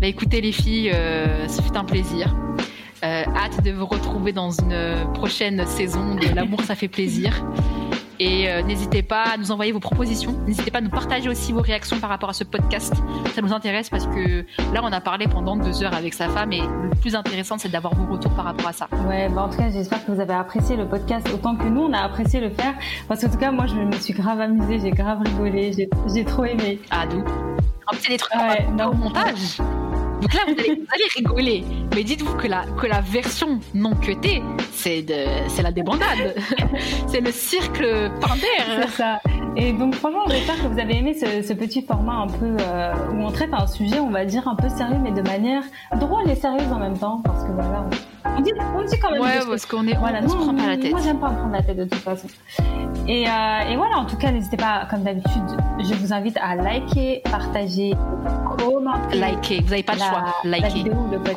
Bah 0.00 0.08
écoutez, 0.08 0.40
les 0.40 0.52
filles, 0.52 0.90
euh, 0.92 1.46
ça 1.48 1.62
fait 1.62 1.76
un 1.76 1.84
plaisir. 1.84 2.34
Euh, 3.04 3.24
hâte 3.36 3.62
de 3.62 3.70
vous 3.70 3.86
retrouver 3.86 4.32
dans 4.32 4.50
une 4.50 5.12
prochaine 5.14 5.64
saison 5.66 6.14
de 6.16 6.34
L'amour, 6.34 6.62
ça 6.62 6.74
fait 6.74 6.88
plaisir. 6.88 7.44
Et 8.20 8.48
euh, 8.48 8.62
n'hésitez 8.62 9.02
pas 9.02 9.24
à 9.34 9.36
nous 9.36 9.50
envoyer 9.50 9.72
vos 9.72 9.80
propositions. 9.80 10.32
N'hésitez 10.46 10.70
pas 10.70 10.78
à 10.78 10.80
nous 10.80 10.90
partager 10.90 11.28
aussi 11.28 11.52
vos 11.52 11.60
réactions 11.60 11.98
par 11.98 12.10
rapport 12.10 12.28
à 12.28 12.32
ce 12.32 12.44
podcast. 12.44 12.94
Ça 13.34 13.42
nous 13.42 13.52
intéresse 13.52 13.90
parce 13.90 14.06
que 14.06 14.44
là, 14.72 14.80
on 14.82 14.92
a 14.92 15.00
parlé 15.00 15.26
pendant 15.26 15.56
deux 15.56 15.82
heures 15.82 15.94
avec 15.94 16.14
sa 16.14 16.28
femme 16.28 16.52
et 16.52 16.60
le 16.60 16.90
plus 17.00 17.14
intéressant, 17.14 17.58
c'est 17.58 17.68
d'avoir 17.68 17.94
vos 17.94 18.12
retours 18.12 18.34
par 18.34 18.44
rapport 18.44 18.68
à 18.68 18.72
ça. 18.72 18.88
Ouais, 19.08 19.28
bah 19.28 19.42
en 19.42 19.48
tout 19.48 19.58
cas, 19.58 19.70
j'espère 19.70 20.04
que 20.04 20.12
vous 20.12 20.20
avez 20.20 20.34
apprécié 20.34 20.76
le 20.76 20.86
podcast 20.86 21.28
autant 21.32 21.56
que 21.56 21.64
nous, 21.64 21.82
on 21.82 21.92
a 21.92 22.00
apprécié 22.00 22.40
le 22.40 22.50
faire. 22.50 22.74
Parce 23.08 23.22
qu'en 23.22 23.30
tout 23.30 23.38
cas, 23.38 23.50
moi, 23.50 23.66
je 23.66 23.74
me 23.74 23.92
suis 23.92 24.14
grave 24.14 24.40
amusée, 24.40 24.80
j'ai 24.80 24.90
grave 24.90 25.20
rigolé, 25.22 25.72
j'ai 25.72 26.24
trop 26.24 26.44
aimé. 26.44 26.80
Ah, 26.90 27.06
d'où 27.06 27.20
En 27.20 27.92
plus, 27.92 28.04
il 28.04 28.10
des 28.10 28.16
trucs 28.18 28.34
ouais, 28.34 28.66
le 28.76 28.96
montage. 28.96 29.58
Donc 30.20 30.32
là, 30.32 30.40
vous 30.46 30.54
allez, 30.58 30.78
rigoler. 31.16 31.64
Mais 31.94 32.04
dites-vous 32.04 32.36
que 32.36 32.46
la, 32.46 32.64
que 32.78 32.86
la 32.86 33.00
version 33.00 33.60
non 33.74 33.94
cutée, 33.94 34.42
c'est 34.72 35.02
de, 35.02 35.26
c'est 35.48 35.62
la 35.62 35.72
débandade. 35.72 36.34
c'est 37.06 37.20
le 37.20 37.32
cirque 37.32 37.84
pandaire. 38.20 38.82
C'est 38.82 38.90
ça. 38.90 39.20
Et 39.56 39.72
donc, 39.72 39.94
franchement, 39.94 40.24
j'espère 40.28 40.56
que 40.62 40.68
vous 40.68 40.78
avez 40.78 40.96
aimé 40.96 41.14
ce, 41.14 41.52
petit 41.52 41.82
format 41.82 42.14
un 42.14 42.26
peu 42.26 42.56
euh, 42.60 42.92
où 43.12 43.22
on 43.22 43.30
traite 43.30 43.50
un 43.52 43.66
sujet, 43.66 44.00
on 44.00 44.10
va 44.10 44.24
dire, 44.24 44.48
un 44.48 44.56
peu 44.56 44.68
sérieux, 44.68 44.98
mais 45.02 45.12
de 45.12 45.22
manière 45.22 45.62
drôle 45.98 46.28
et 46.28 46.34
sérieuse 46.34 46.72
en 46.72 46.78
même 46.78 46.98
temps. 46.98 47.20
Parce 47.24 47.44
que 47.44 47.52
voilà, 47.52 47.84
dit, 48.40 48.52
on 48.76 48.82
dit 48.82 48.98
quand 48.98 49.10
même. 49.10 49.20
Ouais, 49.20 49.40
parce 49.46 49.66
qu'on 49.66 49.86
est, 49.86 49.96
voilà, 49.96 50.20
on, 50.22 50.28
se 50.28 50.36
prend 50.36 50.54
pas 50.54 50.66
la 50.66 50.76
tête. 50.76 50.90
Moi, 50.90 51.00
j'aime 51.02 51.18
pas 51.18 51.30
me 51.30 51.36
prendre 51.36 51.52
la 51.52 51.62
tête 51.62 51.76
de 51.76 51.84
toute 51.84 52.00
façon. 52.00 52.28
Et, 53.06 53.26
euh, 53.28 53.70
et 53.70 53.76
voilà, 53.76 53.98
en 53.98 54.06
tout 54.06 54.16
cas, 54.16 54.30
n'hésitez 54.30 54.56
pas, 54.56 54.86
comme 54.90 55.02
d'habitude, 55.02 55.42
je 55.78 55.94
vous 55.94 56.12
invite 56.12 56.38
à 56.38 56.56
liker, 56.56 57.22
partager, 57.24 57.94
commenter. 58.58 59.18
Liker, 59.18 59.60
vous 59.60 59.70
n'avez 59.70 59.82
pas 59.82 59.94
le 59.94 59.98
choix. 59.98 60.24
Liker, 60.44 60.84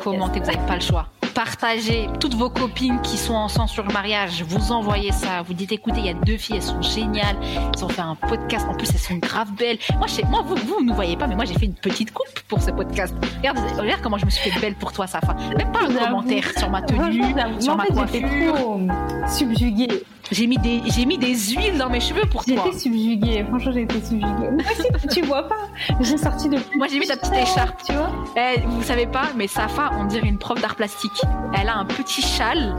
commenter, 0.02 0.40
vous 0.40 0.46
n'avez 0.46 0.66
pas 0.66 0.74
le 0.74 0.80
choix 0.80 1.06
partagez 1.38 2.08
toutes 2.18 2.34
vos 2.34 2.50
copines 2.50 3.00
qui 3.00 3.16
sont 3.16 3.34
ensemble 3.34 3.68
sur 3.68 3.84
le 3.84 3.92
mariage, 3.92 4.42
vous 4.42 4.72
envoyez 4.72 5.12
ça, 5.12 5.42
vous 5.42 5.54
dites 5.54 5.70
écoutez, 5.70 6.00
il 6.00 6.06
y 6.06 6.08
a 6.08 6.14
deux 6.14 6.36
filles, 6.36 6.56
elles 6.56 6.62
sont 6.64 6.82
géniales, 6.82 7.36
elles 7.44 7.84
ont 7.84 7.88
fait 7.88 8.00
un 8.00 8.16
podcast, 8.16 8.66
en 8.68 8.74
plus 8.74 8.90
elles 8.90 8.98
sont 8.98 9.14
grave 9.18 9.52
belles. 9.52 9.78
Moi, 9.98 10.08
je 10.08 10.26
moi 10.26 10.42
vous, 10.44 10.56
vous 10.56 10.82
ne 10.82 10.92
voyez 10.92 11.16
pas, 11.16 11.28
mais 11.28 11.36
moi 11.36 11.44
j'ai 11.44 11.54
fait 11.54 11.66
une 11.66 11.74
petite 11.74 12.12
coupe 12.12 12.40
pour 12.48 12.60
ce 12.60 12.72
podcast. 12.72 13.14
Regarde, 13.36 13.56
regarde 13.78 14.00
comment 14.02 14.18
je 14.18 14.26
me 14.26 14.30
suis 14.30 14.50
fait 14.50 14.58
belle 14.58 14.74
pour 14.74 14.90
toi, 14.90 15.06
Safa. 15.06 15.36
Même 15.56 15.70
pas 15.70 15.84
un 15.84 15.94
commentaire 15.94 16.58
sur 16.58 16.70
ma 16.70 16.82
tenue, 16.82 17.22
sur 17.60 17.76
ma 17.76 17.86
coiffure. 17.86 18.54
Trop 18.56 18.80
subjuguée. 19.28 20.02
J'ai 20.30 20.46
mis 20.46 20.58
des, 20.58 20.82
j'ai 20.86 21.06
mis 21.06 21.16
des 21.16 21.34
huiles 21.34 21.78
dans 21.78 21.88
mes 21.88 22.00
cheveux 22.00 22.26
pour 22.30 22.44
toi. 22.44 22.54
J'ai 22.62 22.68
été 22.68 22.78
subjuguée. 22.78 23.44
Franchement, 23.48 23.72
j'ai 23.72 23.82
été 23.82 23.94
subjuguée. 23.94 24.50
Moi 24.50 24.62
aussi, 24.70 25.08
tu 25.14 25.22
vois 25.22 25.48
pas. 25.48 25.68
J'ai 26.00 26.18
sorti 26.18 26.50
de. 26.50 26.58
Moi, 26.76 26.86
j'ai 26.90 26.98
mis 26.98 27.06
ta 27.06 27.16
petite 27.16 27.34
écharpe, 27.34 27.82
tu 27.84 27.92
vois. 27.92 28.10
Eh, 28.36 28.60
vous 28.66 28.82
savez 28.82 29.06
pas, 29.06 29.28
mais 29.36 29.46
Safa, 29.46 29.90
on 29.98 30.04
dirait 30.04 30.28
une 30.28 30.38
prof 30.38 30.60
d'art 30.60 30.76
plastique. 30.76 31.22
Elle 31.58 31.68
a 31.68 31.76
un 31.76 31.84
petit 31.84 32.22
châle. 32.22 32.74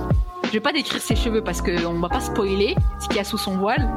Je 0.46 0.50
vais 0.52 0.60
pas 0.60 0.72
décrire 0.72 1.02
ses 1.02 1.16
cheveux 1.16 1.44
parce 1.44 1.62
qu'on 1.62 2.00
va 2.00 2.10
pas 2.10 2.22
spoiler 2.22 2.76
ce 3.00 3.08
qu'il 3.08 3.18
y 3.18 3.20
a 3.20 3.24
sous 3.24 3.38
son 3.38 3.58
voile, 3.58 3.88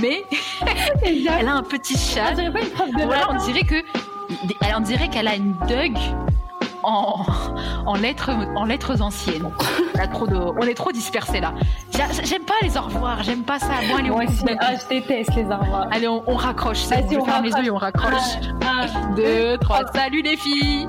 mais 0.00 0.24
elle 1.02 1.48
a 1.48 1.54
un 1.54 1.62
petit 1.62 1.98
châle. 1.98 2.32
On 2.32 2.36
dirait 2.36 2.52
pas 2.52 2.60
une 2.60 2.70
prof 2.70 2.90
de 2.90 3.02
voilà, 3.04 3.30
on 3.30 3.44
dirait 3.44 3.64
que, 3.64 3.84
on 4.76 4.80
dirait 4.80 5.08
qu'elle 5.08 5.28
a 5.28 5.36
une 5.36 5.54
Doug 5.68 5.98
en, 6.82 7.26
en, 7.86 7.94
lettres, 7.96 8.30
en 8.56 8.64
lettres 8.64 9.02
anciennes. 9.02 9.50
trop 10.12 10.26
on 10.30 10.62
est 10.62 10.74
trop 10.74 10.92
dispersés 10.92 11.40
là. 11.40 11.52
J'aime 12.24 12.44
pas 12.44 12.54
les 12.62 12.76
au 12.78 12.82
revoir, 12.82 13.22
j'aime 13.22 13.42
pas 13.42 13.58
ça. 13.58 13.74
Bon, 13.88 13.96
allez, 13.96 14.10
Moi 14.10 14.24
aussi, 14.24 14.44
ah, 14.58 14.72
je 14.76 14.88
déteste 14.88 15.34
les 15.34 15.44
au 15.44 15.56
revoir. 15.56 15.88
Allez, 15.90 16.08
on, 16.08 16.22
on 16.26 16.36
raccroche. 16.36 16.84
On, 16.90 17.16
on 17.16 17.24
ferme 17.24 17.44
les 17.44 17.50
yeux 17.50 17.66
et 17.66 17.70
on 17.70 17.76
raccroche. 17.76 18.38
Un, 18.62 19.14
deux, 19.14 19.58
trois. 19.58 19.82
Salut 19.92 20.22
les 20.22 20.36
filles 20.36 20.88